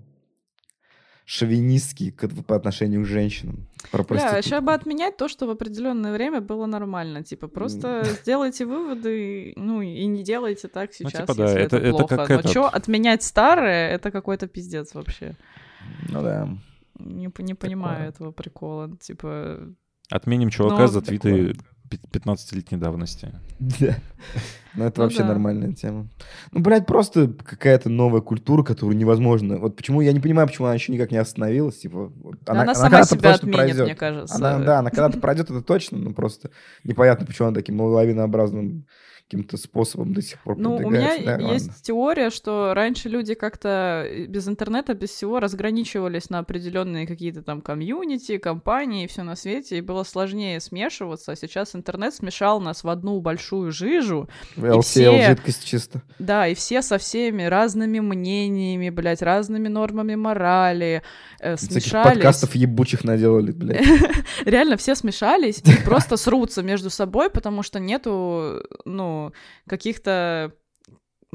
шовинистский 1.24 2.12
к- 2.12 2.28
по 2.46 2.54
отношению 2.54 3.02
к 3.02 3.06
женщинам, 3.06 3.66
про 3.90 4.04
проституток. 4.04 4.44
сейчас 4.44 4.62
бы 4.62 4.72
отменять 4.72 5.16
то, 5.16 5.26
что 5.28 5.46
в 5.46 5.50
определенное 5.50 6.12
время 6.12 6.40
было 6.40 6.66
нормально. 6.66 7.24
Типа, 7.24 7.48
просто 7.48 8.02
сделайте 8.22 8.64
выводы, 8.64 9.52
ну, 9.56 9.82
и 9.82 10.06
не 10.06 10.22
делайте 10.22 10.68
так 10.68 10.90
Ну, 11.00 11.08
сейчас, 11.10 11.22
типа, 11.22 11.34
да, 11.34 11.44
если 11.44 11.60
это- 11.62 11.76
это, 11.78 11.86
это 11.88 11.96
плохо. 11.98 12.16
как 12.16 12.28
Но 12.28 12.34
этот- 12.36 12.50
что, 12.52 12.68
отменять 12.68 13.22
старое, 13.24 13.90
это 13.90 14.10
какой-то 14.12 14.46
пиздец 14.46 14.94
вообще. 14.94 15.34
Ну 16.08 16.22
да. 16.22 16.48
Не, 16.98 17.30
не 17.38 17.54
понимаю 17.54 18.08
этого 18.08 18.30
прикола. 18.32 18.96
Типа, 19.00 19.58
Отменим 20.08 20.50
чувака 20.50 20.82
Ну, 20.82 20.86
за 20.86 21.02
твиты 21.02 21.52
пи- 21.54 21.60
15-летней 21.91 22.78
давности. 22.78 23.32
Да. 23.59 23.97
Ну, 24.74 24.84
это 24.84 25.01
Ну 25.01 25.05
вообще 25.05 25.24
нормальная 25.24 25.72
тема. 25.72 26.09
Ну, 26.53 26.61
блядь, 26.61 26.87
просто 26.87 27.28
какая-то 27.28 27.89
новая 27.89 28.20
культура, 28.20 28.62
которую 28.62 28.97
невозможно... 28.97 29.59
Вот 29.59 29.76
почему, 29.76 30.03
я 30.03 30.12
не 30.12 30.20
понимаю, 30.20 30.49
почему 30.49 30.66
она 30.66 30.74
еще 30.74 30.93
никак 30.93 31.11
не 31.11 31.16
остановилась. 31.16 31.78
Типа, 31.78 32.12
она, 32.47 32.62
она 32.62 32.74
сама 32.74 33.05
себя 33.05 33.34
отменит, 33.34 33.57
пройдет. 33.57 33.84
мне 33.84 33.95
кажется. 33.95 34.37
Она, 34.37 34.59
да, 34.59 34.78
она 34.80 34.91
когда-то 34.91 35.18
пройдет, 35.18 35.51
это 35.51 35.62
точно, 35.62 35.99
но 35.99 36.12
просто 36.12 36.51
непонятно, 36.84 37.24
почему 37.24 37.49
она 37.49 37.55
таким 37.55 37.80
лавинообразным 37.80 38.87
каким-то 39.29 39.57
способом 39.57 40.14
до 40.14 40.22
сих 40.22 40.41
пор 40.41 40.57
Ну, 40.57 40.77
у 40.77 40.89
меня. 40.91 41.16
Да, 41.24 41.37
есть 41.53 41.66
ладно. 41.66 41.83
теория, 41.83 42.31
что 42.31 42.74
раньше 42.74 43.09
люди 43.09 43.35
как-то 43.35 44.05
э, 44.09 44.27
без 44.27 44.47
интернета, 44.47 44.95
без 44.95 45.11
всего 45.11 45.41
разграничивались 45.41 46.31
на 46.31 46.39
определенные 46.39 47.09
какие-то 47.09 47.43
там 47.43 47.61
комьюнити, 47.61 48.39
компании 48.39 49.03
и 49.05 49.07
все 49.09 49.24
на 49.24 49.35
свете, 49.35 49.79
и 49.79 49.81
было 49.81 50.05
сложнее 50.05 50.61
смешиваться. 50.61 51.33
А 51.33 51.37
сейчас 51.37 51.74
интернет 51.74 52.14
смешал 52.14 52.61
нас 52.61 52.85
в 52.85 52.89
одну 52.89 53.20
большую 53.20 53.72
жижу. 53.72 54.29
LCL 54.57 54.83
все- 54.83 55.27
жидкость 55.27 55.64
чисто. 55.64 56.03
Да, 56.20 56.47
и 56.47 56.55
все 56.55 56.81
со 56.81 56.97
всеми 56.99 57.43
разными 57.43 57.99
мнениями, 57.99 58.91
блядь, 58.91 59.22
разными 59.22 59.66
нормами 59.66 60.14
морали 60.14 61.03
э, 61.41 61.57
Таких 61.57 61.70
смешались. 61.72 62.12
подкастов 62.14 62.55
ебучих 62.55 63.03
наделали, 63.03 63.51
блядь. 63.51 63.85
Реально 64.45 64.77
все 64.77 64.95
смешались 64.95 65.59
и 65.64 65.85
просто 65.85 66.16
срутся 66.16 66.62
между 66.62 66.91
собой, 66.91 67.29
потому 67.29 67.64
что 67.64 67.81
нету, 67.81 68.62
ну, 68.85 69.15
каких-то... 69.68 70.52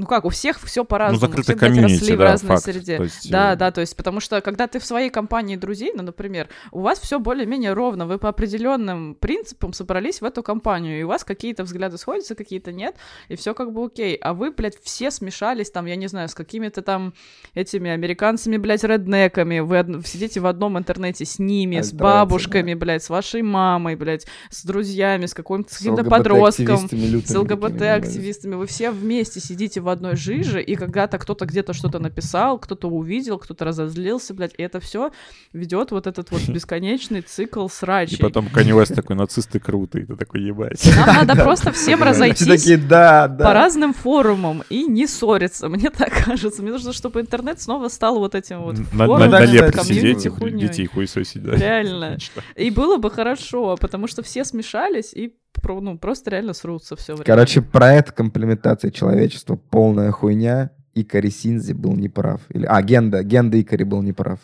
Ну 0.02 0.08
как, 0.08 0.26
у 0.26 0.30
всех 0.30 0.60
все 0.60 0.82
Ну, 0.82 0.86
по-разному. 0.86 1.20
закрытый 1.20 1.56
все, 1.56 1.60
блядь, 1.60 1.74
комьюнити, 1.76 1.99
росли 1.99 2.16
в 2.16 2.18
да, 2.18 2.24
разной 2.26 2.47
факт. 2.47 2.64
среде. 2.64 2.97
То 2.97 3.04
есть, 3.04 3.30
Да, 3.32 3.54
э, 3.54 3.56
да, 3.56 3.70
то 3.72 3.82
есть, 3.82 3.95
потому 3.95 4.20
что 4.20 4.41
когда 4.41 4.66
ты 4.66 4.80
в 4.80 4.86
своей 4.86 5.12
компании 5.12 5.58
друзей, 5.58 5.91
ну, 5.95 6.02
например, 6.02 6.49
у 6.72 6.80
вас 6.82 6.99
все 6.99 7.20
более-менее 7.20 7.74
ровно, 7.74 8.08
вы 8.08 8.18
по 8.18 8.28
определенным 8.30 9.14
принципам 9.14 9.74
собрались 9.74 10.20
в 10.20 10.26
эту 10.26 10.41
компанию, 10.41 10.99
и 10.99 11.04
у 11.04 11.08
вас 11.08 11.24
какие-то 11.24 11.64
взгляды 11.64 11.99
сходятся, 11.99 12.34
какие-то 12.34 12.72
нет, 12.72 12.95
и 13.28 13.36
все 13.36 13.54
как 13.54 13.72
бы 13.74 13.86
окей. 13.86 14.16
А 14.16 14.34
вы, 14.34 14.49
блядь, 14.49 14.82
все 14.82 15.12
смешались 15.12 15.70
там, 15.70 15.86
я 15.86 15.95
не 15.95 16.08
знаю, 16.08 16.30
с 16.30 16.34
какими-то 16.34 16.82
там 16.82 17.14
этими 17.54 17.91
американцами, 17.91 18.58
блядь, 18.58 18.84
реднеками, 18.84 19.60
вы 19.60 19.82
од- 19.82 20.08
сидите 20.08 20.39
в 20.39 20.47
одном 20.47 20.80
интернете 20.80 21.26
с 21.26 21.38
ними, 21.38 21.80
с 21.82 21.93
бабушками, 21.93 22.74
блядь, 22.74 23.04
с 23.04 23.10
вашей 23.12 23.43
мамой, 23.43 23.95
блядь, 23.95 24.26
с 24.49 24.66
друзьями, 24.66 25.28
с 25.28 25.36
каким-то, 25.36 25.72
каким-то 25.76 26.04
подростком, 26.06 26.89
с. 26.89 27.36
ЛГБТ-активистами, 27.36 28.56
вы 28.56 28.66
все 28.66 28.89
вместе 28.91 29.39
сидите 29.39 29.82
в 29.82 29.89
одной 29.92 30.16
жиже, 30.16 30.62
и 30.62 30.76
когда-то 30.76 31.18
кто-то 31.18 31.46
где-то 31.46 31.74
что-то 31.74 32.00
написал, 32.00 32.58
кто-то 32.60 32.88
увидел, 32.88 33.38
кто-то 33.38 33.66
разозлился, 33.66 34.34
блядь, 34.34 34.54
и 34.58 34.64
это 34.64 34.80
все 34.80 35.12
ведет 35.54 35.92
вот 35.92 36.08
этот 36.08 36.32
вот 36.32 36.42
бесконечный 36.48 37.22
цикл 37.22 37.68
И 37.68 37.70
срачей. 37.70 38.18
потом 38.20 38.48
Kanye 38.48 38.78
West 38.78 38.96
такой, 38.96 39.16
нацисты 39.16 39.60
крутые, 39.60 40.06
ты 40.06 40.16
такой, 40.16 40.42
ебать. 40.42 40.84
Нам 40.96 41.16
надо 41.28 41.44
просто 41.44 41.72
всем 41.72 42.00
Все 42.00 42.08
разойтись 42.08 42.48
такие, 42.48 42.78
да, 42.78 43.28
да. 43.28 43.46
по 43.46 43.54
разным 43.54 43.94
форумам 43.94 44.64
и 44.70 44.86
не 44.86 45.08
ссориться, 45.08 45.70
мне 45.70 45.89
так 45.89 46.12
кажется. 46.26 46.62
Мне 46.62 46.72
нужно, 46.72 46.94
чтобы 46.94 47.22
интернет 47.22 47.62
снова 47.62 47.88
стал 47.89 48.20
вот 48.20 48.36
этим 48.36 48.62
вот 48.62 48.78
форумом, 48.78 49.30
на 49.30 49.46
лепре 49.46 49.84
сидеть 49.84 50.26
и 50.26 50.52
детей 50.52 50.86
хуесосить, 50.88 51.44
да. 51.44 51.56
Реально. 51.56 52.18
И 52.56 52.70
было 52.70 52.98
бы 52.98 53.10
хорошо, 53.12 53.78
потому 53.80 54.08
что 54.08 54.24
все 54.24 54.44
смешались 54.46 55.14
и 55.14 55.36
ну, 55.64 55.97
просто 55.97 56.32
реально 56.32 56.54
срутся 56.54 56.95
все 56.95 57.14
время. 57.14 57.26
Короче, 57.26 57.62
проект 57.62 58.12
комплементации 58.12 58.89
человечества 58.89 59.56
полная 59.56 60.12
хуйня. 60.12 60.72
Икари 60.93 61.30
Синзи 61.30 61.74
был 61.74 61.93
неправ. 61.95 62.41
Или, 62.49 62.66
а, 62.66 62.82
Генда. 62.82 63.24
Генда 63.24 63.62
Икари 63.62 63.86
был 63.86 64.02
неправ. 64.02 64.39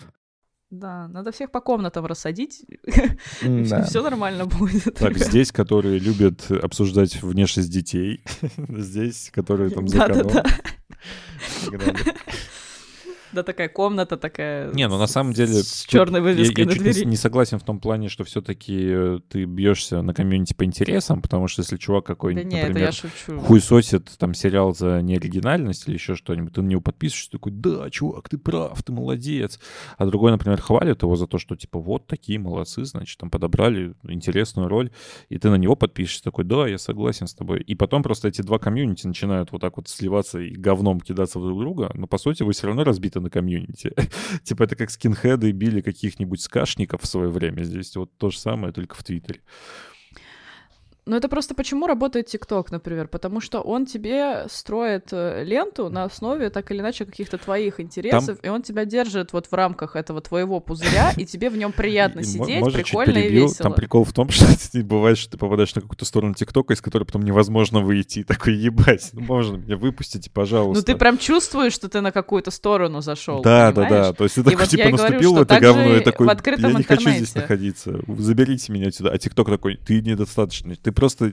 Да, 0.70 1.08
надо 1.08 1.32
всех 1.32 1.52
по 1.52 1.62
комнатам 1.62 2.06
рассадить, 2.06 2.66
М-да. 3.42 3.84
все 3.86 4.04
нормально 4.04 4.46
будет. 4.46 4.96
Так, 4.96 5.18
здесь, 5.18 5.54
которые 5.54 5.98
любят 5.98 6.52
обсуждать 6.52 7.22
внешность 7.22 7.72
детей, 7.72 8.22
здесь, 8.70 9.30
которые 9.34 9.70
там 9.70 9.88
за 9.88 9.96
и 9.96 10.00
так 10.00 10.28
далее. 10.28 10.44
Да, 13.38 13.44
такая 13.44 13.70
комната 13.70 14.18
такая. 14.18 14.74
Не, 14.74 14.88
ну 14.88 14.98
на 14.98 15.06
самом 15.06 15.32
деле... 15.32 15.54
С 15.54 15.86
черной 15.88 16.22
я- 16.22 16.24
вывеской 16.24 16.64
я 16.64 16.66
на 16.66 16.74
чуть 16.74 16.82
не 16.84 16.92
с- 16.92 16.96
двери. 16.96 17.08
не 17.08 17.16
согласен 17.16 17.60
в 17.60 17.64
том 17.64 17.80
плане, 17.80 18.10
что 18.10 18.24
все-таки 18.24 19.20
ты 19.30 19.46
бьешься 19.46 20.02
на 20.02 20.16
комьюнити 20.16 20.56
по 20.56 20.66
интересам, 20.66 21.22
потому 21.22 21.48
что 21.48 21.62
если 21.62 21.78
чувак 21.78 22.06
Да 22.06 22.16
какой-нибудь, 22.16 22.52
не, 22.52 22.58
я 22.58 22.68
например, 22.68 22.92
хуесосит 23.46 24.10
там 24.18 24.34
сериал 24.34 24.74
за 24.74 25.02
неоригинальность 25.04 25.88
или 25.88 25.94
еще 25.94 26.16
что-нибудь, 26.16 26.54
ты 26.54 26.64
на 26.64 26.68
него 26.68 26.82
подписываешься, 26.82 27.30
такой, 27.30 27.52
да, 27.52 27.92
чувак, 27.92 28.28
ты 28.28 28.40
прав, 28.40 28.82
ты 28.82 28.92
молодец. 28.92 29.60
А 30.00 30.08
другой, 30.08 30.32
например, 30.32 30.60
хвалит 30.60 31.04
его 31.04 31.16
за 31.16 31.28
то, 31.28 31.38
что 31.38 31.56
типа 31.56 31.78
вот 31.80 32.08
такие 32.08 32.40
молодцы, 32.40 32.86
значит, 32.86 33.20
там 33.20 33.30
подобрали 33.30 33.94
интересную 34.08 34.68
роль, 34.68 34.90
и 35.30 35.38
ты 35.38 35.52
на 35.52 35.56
него 35.58 35.76
подпишешься, 35.76 36.24
такой, 36.24 36.44
да, 36.44 36.68
я 36.68 36.80
согласен 36.80 37.28
с 37.28 37.36
тобой. 37.36 37.62
И 37.62 37.76
потом 37.76 38.02
просто 38.02 38.30
эти 38.30 38.42
два 38.42 38.58
комьюнити 38.58 39.06
начинают 39.06 39.52
вот 39.52 39.62
так 39.62 39.78
вот 39.78 39.88
сливаться 39.88 40.40
и 40.40 40.56
говном 40.56 41.00
кидаться 41.02 41.40
друг 41.40 41.60
друга, 41.60 41.92
но 41.94 42.08
по 42.08 42.18
сути 42.18 42.42
вы 42.42 42.54
все 42.54 42.66
равно 42.66 42.84
разбиты 42.84 43.20
на 43.20 43.27
комьюнити. 43.30 43.94
Типа 44.44 44.64
это 44.64 44.76
как 44.76 44.90
скинхеды 44.90 45.52
били 45.52 45.82
каких-нибудь 45.82 46.42
скашников 46.42 47.02
в 47.04 47.08
свое 47.08 47.30
время. 47.30 47.64
Здесь 47.64 47.96
вот 47.96 48.18
то 48.18 48.30
же 48.30 48.40
самое, 48.40 48.74
только 48.74 48.96
в 48.96 49.04
Твиттере. 49.04 49.42
Ну, 51.08 51.16
это 51.16 51.30
просто 51.30 51.56
почему 51.56 51.88
работает 51.88 52.28
ТикТок, 52.28 52.70
например? 52.70 53.08
Потому 53.08 53.40
что 53.40 53.62
он 53.62 53.86
тебе 53.86 54.46
строит 54.50 55.08
э, 55.12 55.44
ленту 55.46 55.90
на 55.90 56.04
основе 56.04 56.50
так 56.50 56.70
или 56.72 56.80
иначе 56.80 57.06
каких-то 57.06 57.38
твоих 57.38 57.80
интересов, 57.80 58.38
и 58.44 58.50
он 58.50 58.62
тебя 58.62 58.84
держит 58.84 59.32
вот 59.32 59.48
в 59.48 59.54
рамках 59.54 59.96
этого 59.96 60.22
твоего 60.22 60.60
пузыря, 60.60 61.14
и 61.16 61.26
тебе 61.26 61.50
в 61.50 61.58
нем 61.58 61.72
приятно 61.72 62.24
сидеть, 62.24 62.64
прикольно 62.74 63.20
и 63.20 63.30
весело. 63.30 63.56
Там 63.64 63.74
прикол 63.74 64.04
в 64.04 64.12
том, 64.12 64.30
что 64.32 64.46
бывает, 64.84 65.18
что 65.18 65.32
ты 65.32 65.38
попадаешь 65.38 65.74
на 65.76 65.82
какую-то 65.82 66.04
сторону 66.04 66.34
ТикТока, 66.34 66.74
из 66.74 66.82
которой 66.82 67.06
потом 67.06 67.24
невозможно 67.24 67.80
выйти. 67.80 68.24
Такой, 68.24 68.56
ебать, 68.56 69.10
ну 69.14 69.22
можно 69.22 69.56
меня 69.56 69.78
выпустите, 69.78 70.30
пожалуйста. 70.30 70.82
Ну, 70.82 70.94
ты 70.94 71.00
прям 71.00 71.18
чувствуешь, 71.18 71.74
что 71.74 71.88
ты 71.88 72.02
на 72.02 72.12
какую-то 72.12 72.52
сторону 72.52 73.02
зашел. 73.02 73.42
Да, 73.42 73.72
да, 73.72 73.88
да. 73.88 74.14
То 74.14 74.26
есть 74.26 74.36
ты 74.36 74.44
такой, 74.44 74.68
типа, 74.68 74.90
наступил 74.90 75.36
в 75.36 75.42
это 75.42 75.60
говно 75.60 75.96
и 75.96 76.04
такой, 76.04 76.28
я 76.58 76.74
не 76.74 76.84
хочу 76.84 77.10
здесь 77.10 77.34
находиться. 77.34 78.00
Заберите 78.18 78.74
меня 78.74 78.88
отсюда. 78.88 79.12
А 79.12 79.18
ТикТок 79.18 79.48
такой, 79.48 79.78
ты 79.78 80.02
недостаточно. 80.02 80.76
Ты 80.76 80.92
просто, 80.98 81.32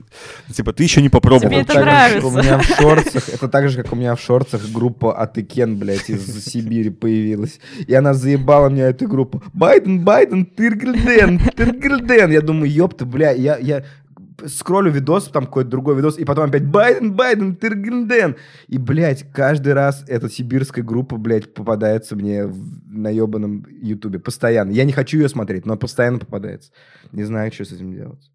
типа, 0.53 0.71
ты 0.71 0.83
еще 0.83 1.01
не 1.01 1.09
попробовал. 1.09 1.49
Тебе 1.49 1.61
это 1.61 1.73
так 1.73 1.83
же, 1.83 1.85
нравится. 1.85 2.21
как 2.21 2.31
У 2.31 2.37
меня 2.37 2.57
в 2.59 2.63
шорцах, 2.65 3.29
это 3.29 3.47
так 3.49 3.69
же, 3.69 3.83
как 3.83 3.91
у 3.91 3.95
меня 3.95 4.15
в 4.15 4.21
шорцах 4.21 4.61
группа 4.71 5.17
Атыкен, 5.17 5.77
блядь, 5.77 6.09
из 6.09 6.45
Сибири 6.45 6.91
появилась. 6.91 7.59
И 7.87 7.93
она 7.93 8.13
заебала 8.13 8.69
мне 8.69 8.83
эту 8.83 9.07
группу. 9.07 9.43
Байден, 9.53 10.05
Байден, 10.05 10.45
Тыргельден, 10.45 11.39
Тыргельден. 11.55 12.31
Я 12.31 12.41
думаю, 12.41 12.71
ёпта, 12.71 13.05
бля, 13.05 13.31
я, 13.31 13.57
я 13.57 13.83
скроллю 14.47 14.91
видос, 14.91 15.29
там 15.29 15.45
какой-то 15.45 15.69
другой 15.69 15.95
видос, 15.95 16.17
и 16.17 16.25
потом 16.25 16.49
опять 16.49 16.65
Байден, 16.65 17.13
Байден, 17.13 17.55
Тыргельден. 17.55 18.35
И, 18.67 18.77
блядь, 18.77 19.31
каждый 19.31 19.73
раз 19.73 20.03
эта 20.07 20.29
сибирская 20.29 20.83
группа, 20.83 21.17
блядь, 21.17 21.53
попадается 21.53 22.15
мне 22.15 22.45
в- 22.45 22.81
на 22.87 23.09
ебаном 23.09 23.65
ютубе. 23.81 24.19
Постоянно. 24.19 24.71
Я 24.71 24.83
не 24.83 24.91
хочу 24.91 25.17
ее 25.17 25.29
смотреть, 25.29 25.65
но 25.65 25.77
постоянно 25.77 26.19
попадается. 26.19 26.71
Не 27.11 27.23
знаю, 27.23 27.51
что 27.51 27.63
с 27.65 27.71
этим 27.71 27.93
делать. 27.93 28.29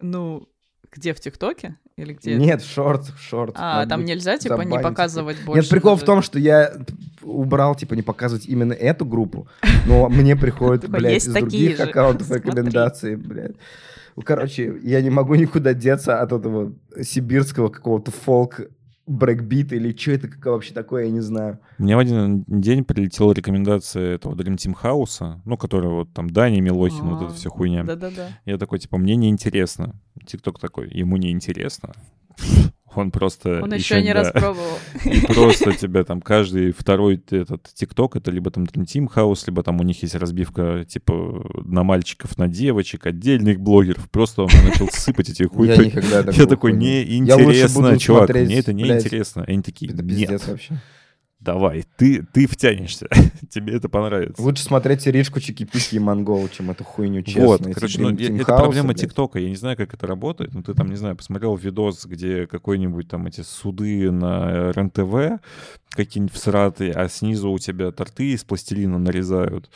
Ну, 0.00 0.48
где, 0.92 1.14
в 1.14 1.20
ТикТоке? 1.20 1.76
Или 1.96 2.14
где? 2.14 2.36
Нет, 2.36 2.62
в 2.62 2.72
шортах, 2.72 3.16
в 3.16 3.22
шортах. 3.22 3.62
А, 3.62 3.86
там 3.86 4.04
нельзя, 4.04 4.38
типа, 4.38 4.62
не 4.62 4.70
забанить. 4.70 4.82
показывать 4.82 5.44
больше. 5.44 5.62
Нет, 5.62 5.70
прикол 5.70 5.96
в 5.96 6.02
том, 6.02 6.22
что 6.22 6.38
я 6.38 6.72
убрал, 7.22 7.74
типа, 7.74 7.94
не 7.94 8.02
показывать 8.02 8.46
именно 8.46 8.72
эту 8.72 9.04
группу, 9.04 9.48
но 9.86 10.08
мне 10.08 10.36
приходят, 10.36 10.80
Такой, 10.86 11.00
блядь, 11.00 11.16
из 11.18 11.26
других 11.26 11.78
аккаунтов 11.78 12.30
рекомендации, 12.30 13.14
блядь. 13.16 13.56
Ну, 14.16 14.22
короче, 14.22 14.78
я 14.82 15.00
не 15.02 15.10
могу 15.10 15.34
никуда 15.34 15.74
деться 15.74 16.20
от 16.20 16.32
этого 16.32 16.74
сибирского 17.00 17.68
какого-то 17.68 18.10
фолк 18.10 18.60
брейкбита 19.10 19.74
или 19.74 19.96
что 19.96 20.12
это 20.12 20.28
как 20.28 20.46
вообще 20.46 20.72
такое, 20.72 21.04
я 21.04 21.10
не 21.10 21.20
знаю. 21.20 21.58
Мне 21.78 21.96
в 21.96 21.98
один 21.98 22.44
день 22.46 22.84
прилетела 22.84 23.32
рекомендация 23.32 24.14
этого 24.14 24.34
Dream 24.34 24.56
Team 24.56 24.74
House, 24.80 25.40
ну, 25.44 25.56
который 25.56 25.90
вот 25.90 26.12
там 26.12 26.30
Дани 26.30 26.60
Милохин, 26.60 27.08
вот 27.08 27.22
это 27.22 27.32
А, 27.32 27.34
все 27.34 27.50
хуйня. 27.50 27.84
Да-да-да. 27.84 28.28
Я 28.46 28.58
такой, 28.58 28.78
типа, 28.78 28.98
мне 28.98 29.16
неинтересно. 29.16 29.94
ТикТок 30.26 30.58
такой, 30.60 30.88
ему 30.90 31.16
неинтересно. 31.16 31.92
Он 32.94 33.10
просто... 33.10 33.60
Он 33.62 33.72
еще 33.72 34.02
не 34.02 34.12
да, 34.12 34.20
распробовал. 34.20 34.78
И 35.04 35.20
просто 35.26 35.72
тебя 35.72 36.04
там 36.04 36.20
каждый 36.20 36.72
второй 36.72 37.22
этот 37.30 37.68
ТикТок, 37.74 38.16
это 38.16 38.30
либо 38.30 38.50
там 38.50 38.64
Dream 38.64 38.84
Team 38.84 39.08
House, 39.14 39.44
либо 39.46 39.62
там 39.62 39.80
у 39.80 39.82
них 39.82 40.02
есть 40.02 40.14
разбивка 40.14 40.84
типа 40.88 41.44
на 41.64 41.84
мальчиков, 41.84 42.36
на 42.36 42.48
девочек, 42.48 43.06
отдельных 43.06 43.60
блогеров. 43.60 44.10
Просто 44.10 44.42
он 44.42 44.50
начал 44.64 44.88
сыпать 44.92 45.28
эти 45.28 45.44
хуй. 45.44 45.68
Я 45.68 45.76
никогда 45.76 46.18
Я 46.18 46.22
такого 46.24 46.46
такой, 46.46 46.70
хуйни. 46.72 47.04
Неинтересно, 47.04 47.98
чувак, 47.98 48.30
мне 48.30 48.58
это 48.58 48.72
неинтересно. 48.72 49.44
Они 49.46 49.62
такие, 49.62 49.92
Это 49.92 50.02
нет, 50.02 50.08
пиздец 50.08 50.48
вообще. 50.48 50.80
Давай, 51.40 51.84
ты, 51.96 52.22
ты 52.32 52.46
втянешься, 52.46 53.08
тебе 53.50 53.74
это 53.74 53.88
понравится. 53.88 54.40
Лучше 54.42 54.62
смотреть 54.62 55.06
Иришку 55.08 55.38
Чики-Пики 55.38 55.96
и 55.96 55.98
Монгол, 55.98 56.48
чем 56.48 56.70
эту 56.70 56.84
хуйню, 56.84 57.22
честно. 57.22 57.46
Вот, 57.46 57.66
Эти 57.66 57.72
короче, 57.72 58.00
ну, 58.00 58.10
это 58.10 58.44
проблема. 58.44 58.94
ТикТока. 58.94 59.38
Я 59.38 59.48
не 59.48 59.56
знаю, 59.56 59.76
как 59.76 59.94
это 59.94 60.06
работает, 60.06 60.54
но 60.54 60.62
ты 60.62 60.74
там, 60.74 60.90
не 60.90 60.96
знаю, 60.96 61.16
посмотрел 61.16 61.56
видос, 61.56 62.04
где 62.06 62.46
какой-нибудь 62.46 63.08
там 63.08 63.26
эти 63.26 63.40
суды 63.40 64.10
на 64.10 64.70
РЕН-ТВ, 64.72 65.40
какие-нибудь 65.90 66.34
всратые, 66.34 66.92
а 66.92 67.08
снизу 67.08 67.50
у 67.50 67.58
тебя 67.58 67.90
торты 67.90 68.32
из 68.32 68.44
пластилина 68.44 68.98
нарезают. 68.98 69.70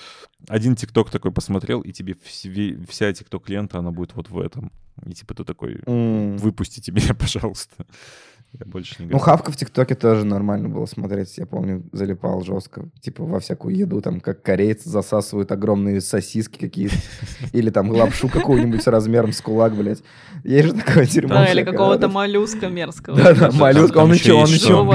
Один 0.48 0.76
ТикТок 0.76 1.10
такой 1.10 1.32
посмотрел, 1.32 1.80
и 1.80 1.92
тебе 1.92 2.14
вс- 2.14 2.86
вся 2.88 3.12
ТикТок-лента, 3.12 3.78
она 3.78 3.90
будет 3.90 4.14
вот 4.14 4.28
в 4.28 4.38
этом. 4.38 4.70
И 5.06 5.12
типа 5.12 5.34
ты 5.34 5.44
такой, 5.44 5.80
М. 5.86 6.36
выпустите 6.36 6.92
меня, 6.92 7.14
пожалуйста. 7.18 7.86
Я 8.58 8.66
больше 8.66 9.02
не 9.02 9.10
Ну. 9.10 9.18
Хавка 9.18 9.50
в 9.50 9.56
ТикТоке 9.56 9.96
тоже 9.96 10.24
нормально 10.24 10.68
было 10.68 10.86
смотреть. 10.86 11.36
Я 11.38 11.46
помню, 11.46 11.82
залипал 11.92 12.42
жестко. 12.42 12.88
Типа 13.00 13.24
во 13.24 13.40
всякую 13.40 13.74
еду, 13.76 14.00
там, 14.00 14.20
как 14.20 14.42
корейцы 14.42 14.88
засасывают 14.88 15.50
огромные 15.50 16.00
сосиски 16.00 16.58
какие-то. 16.58 16.94
Или 17.52 17.70
там 17.70 17.90
лапшу 17.90 18.28
какую-нибудь 18.28 18.82
с 18.82 18.86
размером 18.86 19.32
с 19.32 19.40
кулак, 19.40 19.74
блядь. 19.74 20.02
Есть 20.44 20.68
же 20.68 20.72
такое 20.74 21.06
дерьмо. 21.06 21.34
Да, 21.34 21.46
или 21.46 21.64
какого-то 21.64 22.08
моллюска 22.08 22.68
мерзкого. 22.68 23.16
Да-да, 23.16 23.50
моллюска, 23.50 23.98
он 23.98 24.12
еще 24.12 24.44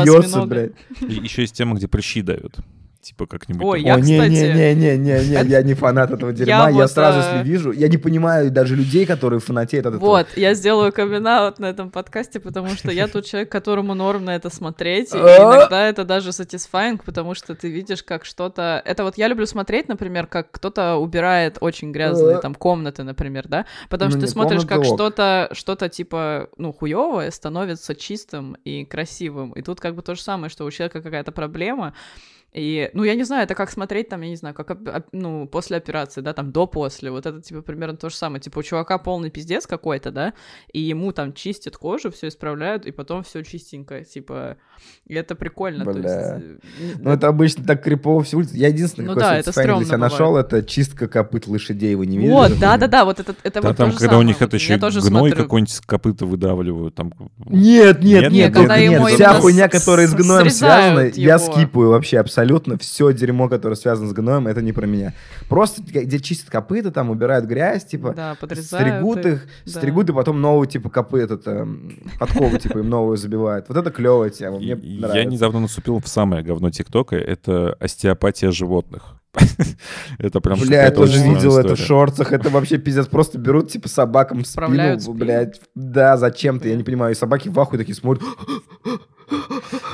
бьется, 0.04 0.46
блядь. 0.46 0.72
Еще 1.02 1.42
есть 1.42 1.56
тема, 1.56 1.76
где 1.76 1.88
прыщи 1.88 2.22
дают. 2.22 2.60
Типа 3.02 3.28
как-нибудь. 3.28 3.64
Ой, 3.66 3.82
Я, 3.82 3.96
О, 3.96 4.00
не, 4.02 4.18
кстати- 4.18 4.32
не, 4.32 4.76
не, 4.76 4.76
не, 4.76 4.98
не, 4.98 5.26
не, 5.44 5.50
я 5.50 5.62
не 5.64 5.74
фанат 5.74 6.12
этого 6.12 6.34
дерьма. 6.34 6.68
Я, 6.70 6.76
вот, 6.76 6.92
сразу, 6.92 7.20
э, 7.20 7.38
если 7.38 7.50
вижу, 7.50 7.72
я 7.72 7.88
не 7.88 7.96
понимаю 7.96 8.52
даже 8.52 8.76
людей, 8.76 9.06
которые 9.06 9.40
фанатеют 9.40 9.86
от 9.86 9.94
этого. 9.96 10.06
Вот, 10.06 10.28
я 10.36 10.54
сделаю 10.54 10.92
камин 10.92 11.24
на 11.24 11.54
этом 11.66 11.92
подкасте, 11.92 12.42
потому 12.42 12.70
что 12.72 12.92
я 12.92 13.08
тот 13.08 13.26
человек, 13.26 13.50
которому 13.50 13.94
норм 13.94 14.26
на 14.26 14.36
это 14.36 14.50
смотреть, 14.50 15.14
и 15.14 15.18
А? 15.18 15.38
иногда 15.58 15.88
это 15.88 16.04
даже 16.04 16.30
satisfying, 16.32 17.00
потому 17.06 17.36
что 17.36 17.56
ты 17.56 17.70
видишь, 17.70 18.04
как 18.04 18.26
что-то... 18.26 18.82
Это 18.84 19.04
вот 19.06 19.18
я 19.18 19.30
люблю 19.30 19.46
смотреть, 19.46 19.88
например, 19.88 20.28
как 20.28 20.52
кто-то 20.52 20.96
убирает 20.96 21.58
очень 21.62 21.94
грязные 21.94 22.36
А? 22.36 22.40
там 22.40 22.54
комнаты, 22.54 23.04
например, 23.04 23.48
да, 23.48 23.66
потому 23.90 24.12
Ну, 24.12 24.18
что 24.18 24.26
ты 24.26 24.32
смотришь, 24.32 24.66
как 24.66 24.84
что-то, 24.84 25.50
что-то 25.54 25.88
типа, 25.88 26.50
ну, 26.58 26.74
хуевое 26.74 27.32
становится 27.32 27.96
чистым 27.96 28.58
и 28.66 28.84
красивым, 28.84 29.54
и 29.54 29.62
тут 29.62 29.80
как 29.80 29.96
бы 29.96 30.02
то 30.02 30.16
же 30.16 30.22
самое, 30.22 30.50
что 30.50 30.66
у 30.66 30.72
человека 30.72 31.02
какая-то 31.02 31.32
проблема, 31.32 31.94
и, 32.52 32.90
ну, 32.94 33.04
я 33.04 33.16
не 33.16 33.24
знаю, 33.24 33.44
это 33.44 33.56
как 33.56 33.70
смотреть 33.70 34.10
там, 34.10 34.22
я 34.22 34.30
не 34.30 34.36
знаю, 34.36 34.56
как, 34.56 34.78
ну, 35.12 35.48
после 35.48 35.78
операции, 35.78 36.22
да, 36.22 36.34
там, 36.34 36.52
до-после, 36.52 37.12
вот 37.12 37.26
это, 37.26 37.42
типа, 37.42 37.62
примерно 37.62 37.98
то 37.98 38.10
же 38.10 38.16
самое, 38.16 38.42
типа, 38.42 38.60
у 38.60 38.64
чувака 38.64 38.98
полный 38.98 39.30
пиздец 39.30 39.68
какой-то, 39.68 40.12
да, 40.12 40.34
и 40.74 40.80
ему 40.80 41.12
там 41.12 41.34
чистят 41.34 41.78
кожу, 41.78 42.12
все 42.12 42.28
исправляют, 42.28 42.86
и 42.86 42.92
потом 42.92 43.24
все 43.24 43.44
чистенько, 43.44 44.04
типа, 44.04 44.58
и 45.06 45.14
это 45.14 45.36
прикольно, 45.36 45.86
то 45.86 45.92
есть... 45.92 46.04
Бля. 46.04 46.40
э, 46.40 46.58
Ну, 47.00 47.12
это 47.12 47.28
обычно 47.28 47.66
так 47.66 47.84
крипово 47.84 48.24
все 48.24 48.38
улицы. 48.38 48.58
Я 48.58 48.70
единственное, 48.70 49.08
Ну 49.10 49.14
какой 49.14 49.30
да, 49.30 49.38
это 49.38 49.50
satisfying 49.52 49.54
для 49.54 49.64
себя 49.64 49.84
стрёмно 49.86 49.98
нашел, 49.98 50.38
это 50.38 50.64
чистка 50.64 51.08
копыт 51.08 51.48
лошадей. 51.48 51.96
Вы 51.96 52.08
не 52.08 52.18
видели? 52.18 52.32
Вот, 52.32 52.60
да-да-да, 52.60 53.06
вот 53.06 53.20
это, 53.20 53.36
это 53.44 53.62
Да 53.62 53.68
вот 53.70 53.78
там, 53.78 53.88
то 53.88 53.94
же 53.94 54.00
когда 54.00 54.16
у 54.16 54.20
самое, 54.20 54.28
них 54.28 54.40
вот 54.40 54.48
это 54.48 54.58
я 54.58 54.64
еще 54.64 54.78
тоже 54.78 55.02
гной 55.02 55.30
смотрю. 55.30 55.44
какой-нибудь 55.44 55.74
с 55.74 55.82
копыта 55.82 56.26
выдавливают. 56.26 56.96
Там... 56.96 57.14
Нет, 57.46 58.02
нет, 58.02 58.32
Нет, 58.32 58.32
нет, 58.32 58.56
нет, 58.56 58.90
нет, 58.90 59.12
Вся 59.14 59.34
хуйня, 59.40 59.68
которая 59.68 60.08
с 60.08 60.14
гноем 60.14 60.50
связана, 60.50 61.12
я 61.14 61.40
скипаю 61.40 61.90
вообще 61.90 62.20
абсолютно. 62.20 62.39
Все 62.78 63.12
дерьмо, 63.14 63.50
которое 63.50 63.76
связано 63.76 64.10
с 64.10 64.14
гноем, 64.14 64.48
это 64.48 64.62
не 64.62 64.74
про 64.74 64.86
меня. 64.86 65.14
Просто 65.48 65.82
где 65.82 66.20
чистят 66.20 66.50
копыта, 66.50 66.92
там 66.92 67.10
убирают 67.10 67.46
грязь, 67.46 67.86
типа, 67.86 68.14
Да, 68.16 68.36
стригут 68.36 69.26
их, 69.26 69.48
да. 69.66 69.72
стригут, 69.72 70.10
и 70.10 70.14
потом 70.14 70.42
новую, 70.42 70.68
типа, 70.68 70.90
копыт, 70.90 71.32
это, 71.32 71.68
подкову, 72.20 72.58
типа, 72.58 72.80
им 72.80 72.90
новую 72.90 73.18
забивают. 73.18 73.66
Вот 73.70 73.78
это 73.78 73.92
клевая 73.92 74.30
тема, 74.30 74.58
мне 74.60 74.76
нравится. 74.76 75.18
Я 75.18 75.26
недавно 75.26 75.60
наступил 75.60 76.00
в 76.00 76.08
самое 76.08 76.44
говно 76.44 76.70
ТикТока. 76.70 77.16
Это 77.16 77.76
остеопатия 77.80 78.52
животных. 78.52 79.16
Это 80.18 80.40
прям 80.42 80.60
Бля, 80.60 80.86
я 80.86 80.92
тоже 80.92 81.22
видел 81.22 81.58
это 81.58 81.76
в 81.76 81.80
шорцах. 81.80 82.32
Это 82.32 82.50
вообще 82.50 82.80
пиздец. 82.80 83.08
Просто 83.08 83.38
берут, 83.38 83.70
типа, 83.72 83.88
собакам 83.88 84.44
спину? 84.44 84.98
блядь. 85.14 85.62
Да, 85.76 86.18
зачем-то, 86.18 86.68
я 86.68 86.76
не 86.76 86.84
понимаю. 86.84 87.12
И 87.14 87.16
собаки 87.16 87.50
в 87.50 87.60
ахуе 87.60 87.78
такие 87.78 87.96
смотрят. 87.96 88.24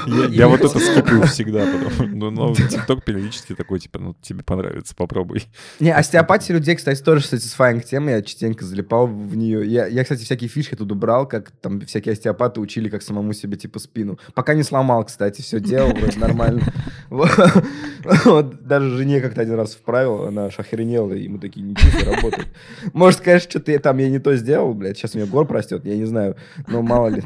Я, 0.07 0.25
я 0.29 0.47
вот 0.47 0.59
это 0.61 0.79
скипаю 0.79 1.23
всегда. 1.27 1.65
Потом. 1.65 2.17
Ну, 2.17 2.31
но 2.31 2.53
ТикТок 2.53 3.03
периодически 3.03 3.55
такой, 3.55 3.79
типа, 3.79 3.99
ну, 3.99 4.15
тебе 4.21 4.43
понравится, 4.43 4.95
попробуй. 4.95 5.43
Не, 5.79 5.91
остеопатия 5.91 6.55
людей, 6.55 6.75
кстати, 6.75 7.01
тоже 7.01 7.25
satisfying 7.25 7.81
тема. 7.81 8.11
Я 8.11 8.21
частенько 8.21 8.65
залипал 8.65 9.07
в 9.07 9.35
нее. 9.35 9.65
Я, 9.65 9.87
я, 9.87 10.03
кстати, 10.03 10.23
всякие 10.23 10.49
фишки 10.49 10.75
тут 10.75 10.91
убрал, 10.91 11.27
как 11.27 11.51
там 11.51 11.81
всякие 11.81 12.13
остеопаты 12.13 12.59
учили, 12.59 12.89
как 12.89 13.01
самому 13.01 13.33
себе, 13.33 13.57
типа, 13.57 13.79
спину. 13.79 14.19
Пока 14.33 14.53
не 14.53 14.63
сломал, 14.63 15.03
кстати, 15.05 15.41
все 15.41 15.59
делал, 15.59 15.93
вроде 15.93 16.19
нормально. 16.19 16.61
Вот. 18.25 18.63
Даже 18.65 18.97
жене 18.97 19.19
как-то 19.19 19.41
один 19.41 19.55
раз 19.55 19.73
вправил, 19.73 20.25
она 20.25 20.45
аж 20.45 20.59
охренела, 20.59 21.13
и 21.13 21.27
мы 21.27 21.39
такие, 21.39 21.65
ничего 21.65 22.13
работает. 22.13 22.47
Может, 22.93 23.21
конечно, 23.21 23.49
что-то 23.49 23.71
я 23.71 23.79
там 23.79 23.97
я 23.97 24.09
не 24.09 24.19
то 24.19 24.35
сделал, 24.35 24.73
блядь, 24.73 24.97
сейчас 24.97 25.15
у 25.15 25.17
меня 25.17 25.27
гор 25.27 25.51
растет, 25.51 25.85
я 25.85 25.95
не 25.95 26.05
знаю, 26.05 26.35
но 26.67 26.81
мало 26.81 27.07
ли. 27.07 27.23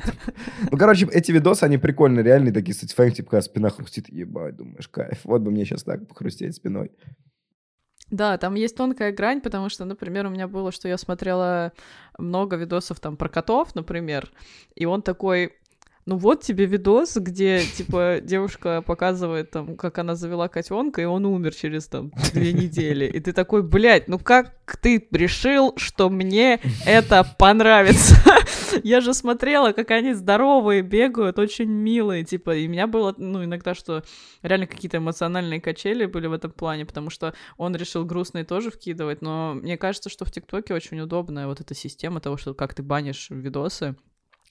Ну, 0.71 0.77
короче, 0.77 1.07
эти 1.11 1.31
видосы, 1.31 1.63
они 1.63 1.77
прикольные, 1.77 2.23
реальные, 2.39 2.53
такие 2.53 2.75
satisfying, 2.75 3.11
типа, 3.11 3.31
когда 3.31 3.41
спина 3.41 3.69
хрустит, 3.69 4.09
ебать, 4.09 4.55
думаешь, 4.55 4.87
кайф. 4.87 5.19
Вот 5.23 5.41
бы 5.41 5.51
мне 5.51 5.65
сейчас 5.65 5.83
так 5.83 6.07
похрустеть 6.07 6.55
спиной. 6.55 6.91
Да, 8.09 8.37
там 8.37 8.55
есть 8.55 8.75
тонкая 8.75 9.11
грань, 9.11 9.41
потому 9.41 9.69
что, 9.69 9.85
например, 9.85 10.25
у 10.25 10.29
меня 10.29 10.47
было, 10.47 10.71
что 10.71 10.87
я 10.87 10.97
смотрела 10.97 11.73
много 12.17 12.55
видосов 12.55 12.99
там 12.99 13.17
про 13.17 13.29
котов, 13.29 13.75
например, 13.75 14.31
и 14.73 14.85
он 14.85 15.03
такой, 15.03 15.53
ну 16.07 16.17
вот 16.17 16.41
тебе 16.41 16.65
видос, 16.65 17.17
где, 17.17 17.61
типа, 17.61 18.17
девушка 18.23 18.81
показывает 18.81 19.51
там, 19.51 19.75
как 19.75 19.99
она 19.99 20.15
завела 20.15 20.47
котенка, 20.47 21.03
и 21.03 21.05
он 21.05 21.27
умер 21.27 21.53
через 21.53 21.85
там 21.85 22.11
две 22.33 22.51
недели. 22.63 23.05
И 23.05 23.19
ты 23.19 23.31
такой, 23.31 23.61
блядь, 23.61 24.07
ну 24.07 24.17
как 24.17 24.55
ты 24.81 25.07
решил, 25.11 25.73
что 25.77 26.09
мне 26.09 26.59
это 26.87 27.23
понравится? 27.37 28.15
Я 28.83 29.01
же 29.01 29.13
смотрела, 29.13 29.71
как 29.71 29.91
они 29.91 30.13
здоровые, 30.13 30.81
бегают, 30.81 31.39
очень 31.39 31.69
милые, 31.69 32.23
типа, 32.23 32.55
и 32.55 32.67
меня 32.67 32.87
было, 32.87 33.13
ну, 33.17 33.43
иногда, 33.43 33.73
что 33.73 34.03
реально 34.41 34.67
какие-то 34.67 34.97
эмоциональные 34.97 35.61
качели 35.61 36.05
были 36.05 36.27
в 36.27 36.33
этом 36.33 36.51
плане, 36.51 36.85
потому 36.85 37.09
что 37.09 37.33
он 37.57 37.75
решил 37.75 38.05
грустные 38.05 38.45
тоже 38.45 38.71
вкидывать, 38.71 39.21
но 39.21 39.53
мне 39.53 39.77
кажется, 39.77 40.09
что 40.09 40.25
в 40.25 40.31
ТикТоке 40.31 40.73
очень 40.73 40.99
удобная 40.99 41.47
вот 41.47 41.61
эта 41.61 41.73
система 41.73 42.19
того, 42.21 42.37
что 42.37 42.53
как 42.53 42.73
ты 42.73 42.83
банишь 42.83 43.27
видосы, 43.29 43.95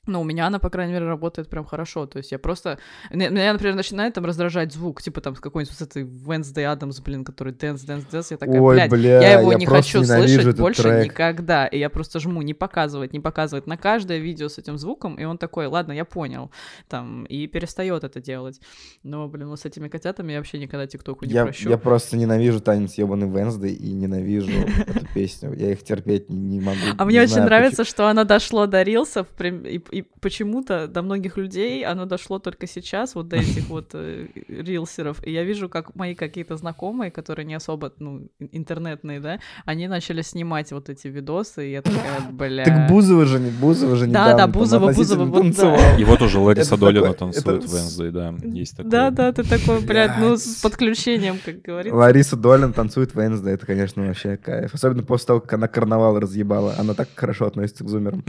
ну, 0.08 0.20
у 0.20 0.24
меня 0.24 0.46
она, 0.46 0.58
по 0.58 0.70
крайней 0.70 0.92
мере, 0.92 1.06
работает 1.06 1.48
прям 1.48 1.64
хорошо. 1.64 2.06
То 2.06 2.18
есть 2.18 2.32
я 2.32 2.38
просто... 2.38 2.78
Меня, 3.10 3.28
меня, 3.28 3.52
например, 3.52 3.74
начинает 3.74 4.14
там 4.14 4.24
раздражать 4.24 4.72
звук, 4.72 5.02
типа 5.02 5.20
там 5.20 5.36
с 5.36 5.40
какой-нибудь 5.40 5.78
вот 5.78 5.88
этой 5.88 6.04
Wednesday 6.04 6.64
Адамс, 6.64 7.00
блин, 7.00 7.24
который 7.24 7.52
Dance, 7.52 7.86
Dance, 7.86 8.06
Dance. 8.10 8.26
Я 8.30 8.36
такая, 8.36 8.60
Ой, 8.60 8.74
блядь, 8.74 8.90
бля, 8.90 9.20
я 9.20 9.40
его 9.40 9.52
я 9.52 9.58
не 9.58 9.66
хочу 9.66 10.02
слышать 10.04 10.56
больше 10.58 10.82
трек. 10.82 11.04
никогда. 11.04 11.66
И 11.66 11.78
я 11.78 11.90
просто 11.90 12.20
жму 12.20 12.42
не 12.42 12.54
показывать, 12.54 13.12
не 13.12 13.20
показывать 13.20 13.66
на 13.66 13.76
каждое 13.76 14.18
видео 14.18 14.48
с 14.48 14.58
этим 14.58 14.78
звуком, 14.78 15.16
и 15.16 15.24
он 15.24 15.38
такой, 15.38 15.66
ладно, 15.66 15.92
я 15.92 16.04
понял. 16.04 16.50
Там, 16.88 17.24
и 17.24 17.46
перестает 17.46 18.04
это 18.04 18.20
делать. 18.20 18.60
Но, 19.02 19.28
блин, 19.28 19.48
вот 19.48 19.60
с 19.60 19.64
этими 19.64 19.88
котятами 19.88 20.32
я 20.32 20.38
вообще 20.38 20.58
никогда 20.58 20.86
ТикТоку 20.86 21.24
не 21.24 21.32
Я, 21.32 21.44
прощу. 21.44 21.68
я 21.68 21.78
просто 21.78 22.16
ненавижу 22.16 22.60
танец 22.60 22.94
ебаный 22.94 23.28
Венсдей 23.28 23.74
и 23.74 23.92
ненавижу 23.92 24.50
эту 24.86 25.06
песню. 25.14 25.54
Я 25.54 25.72
их 25.72 25.82
терпеть 25.82 26.30
не, 26.30 26.60
могу. 26.60 26.78
А 26.96 27.04
Не 27.04 27.08
мне 27.08 27.22
очень 27.22 27.42
нравится, 27.42 27.84
что 27.84 28.08
оно 28.08 28.24
дошло 28.24 28.66
до 28.66 28.82
рилсов, 28.82 29.26
и, 29.40 29.97
и 29.98 30.04
почему-то 30.20 30.86
до 30.86 31.02
многих 31.02 31.36
людей 31.36 31.84
оно 31.84 32.04
дошло 32.04 32.38
только 32.38 32.66
сейчас, 32.66 33.14
вот 33.14 33.28
до 33.28 33.36
этих 33.36 33.68
вот 33.68 33.90
э, 33.94 34.26
рилсеров. 34.48 35.26
И 35.26 35.32
я 35.32 35.44
вижу, 35.44 35.68
как 35.68 35.94
мои 35.94 36.14
какие-то 36.14 36.56
знакомые, 36.56 37.10
которые 37.10 37.46
не 37.46 37.54
особо, 37.54 37.92
ну, 37.98 38.28
ин- 38.38 38.48
интернетные, 38.52 39.20
да, 39.20 39.38
они 39.64 39.88
начали 39.88 40.22
снимать 40.22 40.72
вот 40.72 40.88
эти 40.88 41.08
видосы, 41.08 41.68
и 41.68 41.72
я 41.72 41.82
такая, 41.82 42.20
бля... 42.30 42.64
Так 42.64 42.88
Бузова 42.88 43.24
же, 43.24 43.40
не 43.40 43.50
Бузова 43.50 43.96
же 43.96 44.04
Да, 44.06 44.10
недавно 44.10 44.32
да, 44.32 44.38
там 44.38 44.52
Бузова, 44.52 44.92
Бузова, 44.92 45.24
вот 45.24 45.56
да. 45.56 45.96
И 45.96 46.04
вот 46.04 46.22
уже 46.22 46.38
Лариса 46.38 46.76
Долина 46.76 47.12
танцует 47.12 47.64
в 47.64 47.74
Wednesday, 47.74 48.10
да, 48.10 48.34
есть 48.42 48.76
такое. 48.76 48.90
Да, 48.90 49.10
да, 49.10 49.32
ты 49.32 49.42
такой, 49.42 49.80
блядь, 49.80 50.18
ну, 50.18 50.36
с 50.36 50.60
подключением, 50.62 51.38
как 51.44 51.62
говорится. 51.62 51.96
Лариса 51.96 52.36
Долин 52.36 52.72
танцует 52.72 53.14
Венсдей, 53.14 53.54
это, 53.54 53.66
конечно, 53.66 54.06
вообще 54.06 54.36
кайф. 54.36 54.74
Особенно 54.74 55.02
после 55.02 55.26
того, 55.26 55.40
как 55.40 55.54
она 55.54 55.68
карнавал 55.68 56.18
разъебала. 56.18 56.74
Она 56.78 56.94
так 56.94 57.08
хорошо 57.14 57.46
относится 57.46 57.84
к 57.84 57.88
зумерам. 57.88 58.24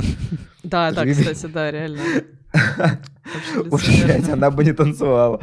Да, 0.64 0.92
да, 0.92 1.06
кстати, 1.06 1.46
да, 1.46 1.59
реально. 1.70 2.02
Очень 3.72 3.72
Уж, 3.72 4.04
блядь, 4.04 4.30
она 4.30 4.50
бы 4.50 4.64
не 4.64 4.74
танцевала. 4.74 5.40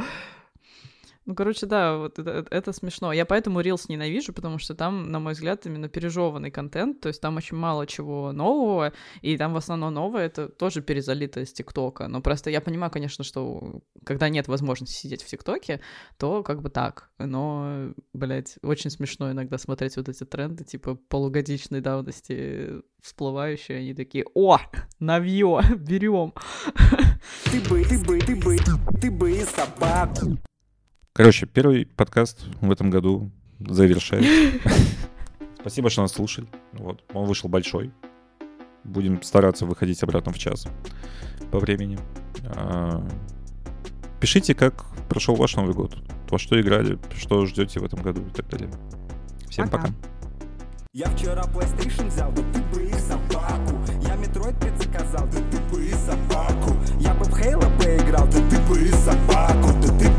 Ну, 1.27 1.35
короче, 1.35 1.65
да, 1.65 1.97
вот 1.97 2.19
это, 2.19 2.29
это- 2.31 2.55
это 2.55 2.71
смешно. 2.71 3.11
Я 3.11 3.25
поэтому 3.25 3.59
Reels 3.59 3.85
ненавижу, 3.89 4.31
потому 4.31 4.59
что 4.59 4.73
там, 4.75 5.11
на 5.11 5.19
мой 5.19 5.33
взгляд, 5.33 5.65
именно 5.65 5.89
пережеванный 5.89 6.51
контент, 6.51 7.01
то 7.01 7.09
есть 7.09 7.19
там 7.21 7.35
очень 7.35 7.57
мало 7.57 7.85
чего 7.85 8.31
нового, 8.31 8.93
и 9.21 9.37
там 9.37 9.53
в 9.53 9.57
основном 9.57 9.93
новое 9.93 10.25
это 10.27 10.47
тоже 10.47 10.81
перезалито 10.81 11.41
из 11.41 11.51
ТикТока. 11.51 12.07
Но 12.07 12.21
просто 12.21 12.49
я 12.49 12.61
понимаю, 12.61 12.89
конечно, 12.91 13.25
что 13.25 13.81
когда 14.05 14.29
нет 14.29 14.47
возможности 14.47 14.95
сидеть 14.95 15.21
в 15.21 15.27
ТикТоке, 15.27 15.81
то 16.17 16.43
как 16.43 16.61
бы 16.61 16.69
так. 16.69 17.09
Но, 17.19 17.91
блядь, 18.13 18.55
очень 18.63 18.89
смешно 18.89 19.29
иногда 19.29 19.57
смотреть 19.57 19.97
вот 19.97 20.07
эти 20.07 20.23
тренды, 20.23 20.63
типа 20.63 20.95
полугодичной 20.95 21.81
давности 21.81 22.81
всплывающие, 23.01 23.79
они 23.79 23.93
такие, 23.93 24.25
о, 24.33 24.59
навье, 24.99 25.59
берем. 25.77 26.33
Ты 27.51 27.59
бы, 27.69 27.83
ты 27.83 27.99
бы, 27.99 28.19
ты 28.19 28.35
бы, 28.35 28.57
ты 29.01 29.11
бы 29.11 29.31
и 29.31 29.43
собаку. 29.43 30.37
Короче, 31.17 31.47
первый 31.47 31.87
подкаст 31.87 32.45
в 32.61 32.71
этом 32.71 32.91
году 32.91 33.31
завершается. 33.59 34.59
Спасибо, 35.59 35.89
что 35.89 36.03
нас 36.03 36.11
слушали. 36.11 36.45
Вот, 36.73 37.03
он 37.11 37.25
вышел 37.25 37.49
большой. 37.49 37.91
Будем 38.83 39.23
стараться 39.23 39.65
выходить 39.65 40.03
обратно 40.03 40.31
в 40.31 40.37
час 40.37 40.67
по 41.51 41.57
времени. 41.57 41.97
А, 42.45 43.03
Пишите, 44.19 44.53
как 44.53 44.85
прошел 45.09 45.33
ваш 45.33 45.55
Новый 45.55 45.73
год, 45.73 45.97
во 46.29 46.37
что 46.37 46.61
играли, 46.61 46.99
что 47.17 47.47
ждете 47.47 47.79
в 47.79 47.83
этом 47.83 48.03
году 48.03 48.21
и 48.21 48.29
так 48.29 48.47
далее. 48.49 48.69
Всем 49.49 49.67
Пока. 49.67 49.87
пока. 49.87 49.93
Я 50.93 51.07
вчера 51.07 51.41
PlayStation 51.45 52.09
взял, 52.09 52.31
да 52.31 52.43
ты 52.53 52.61
бы 52.75 52.83
и 52.83 52.93
собаку. 52.93 53.75
Я 54.03 54.15
Metroid 54.17 54.59
предзаказал, 54.59 55.25
да 55.25 55.39
ты 55.49 55.75
бы 55.75 55.83
и 55.83 55.93
собаку. 55.93 56.75
Я 56.99 57.15
бы 57.15 57.25
в 57.25 57.33
Halo 57.33 57.75
поиграл. 57.79 58.27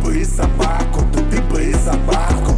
бы 0.09 0.19
и 0.19 0.25
собаку 0.25 0.78
desabarco 1.89 2.58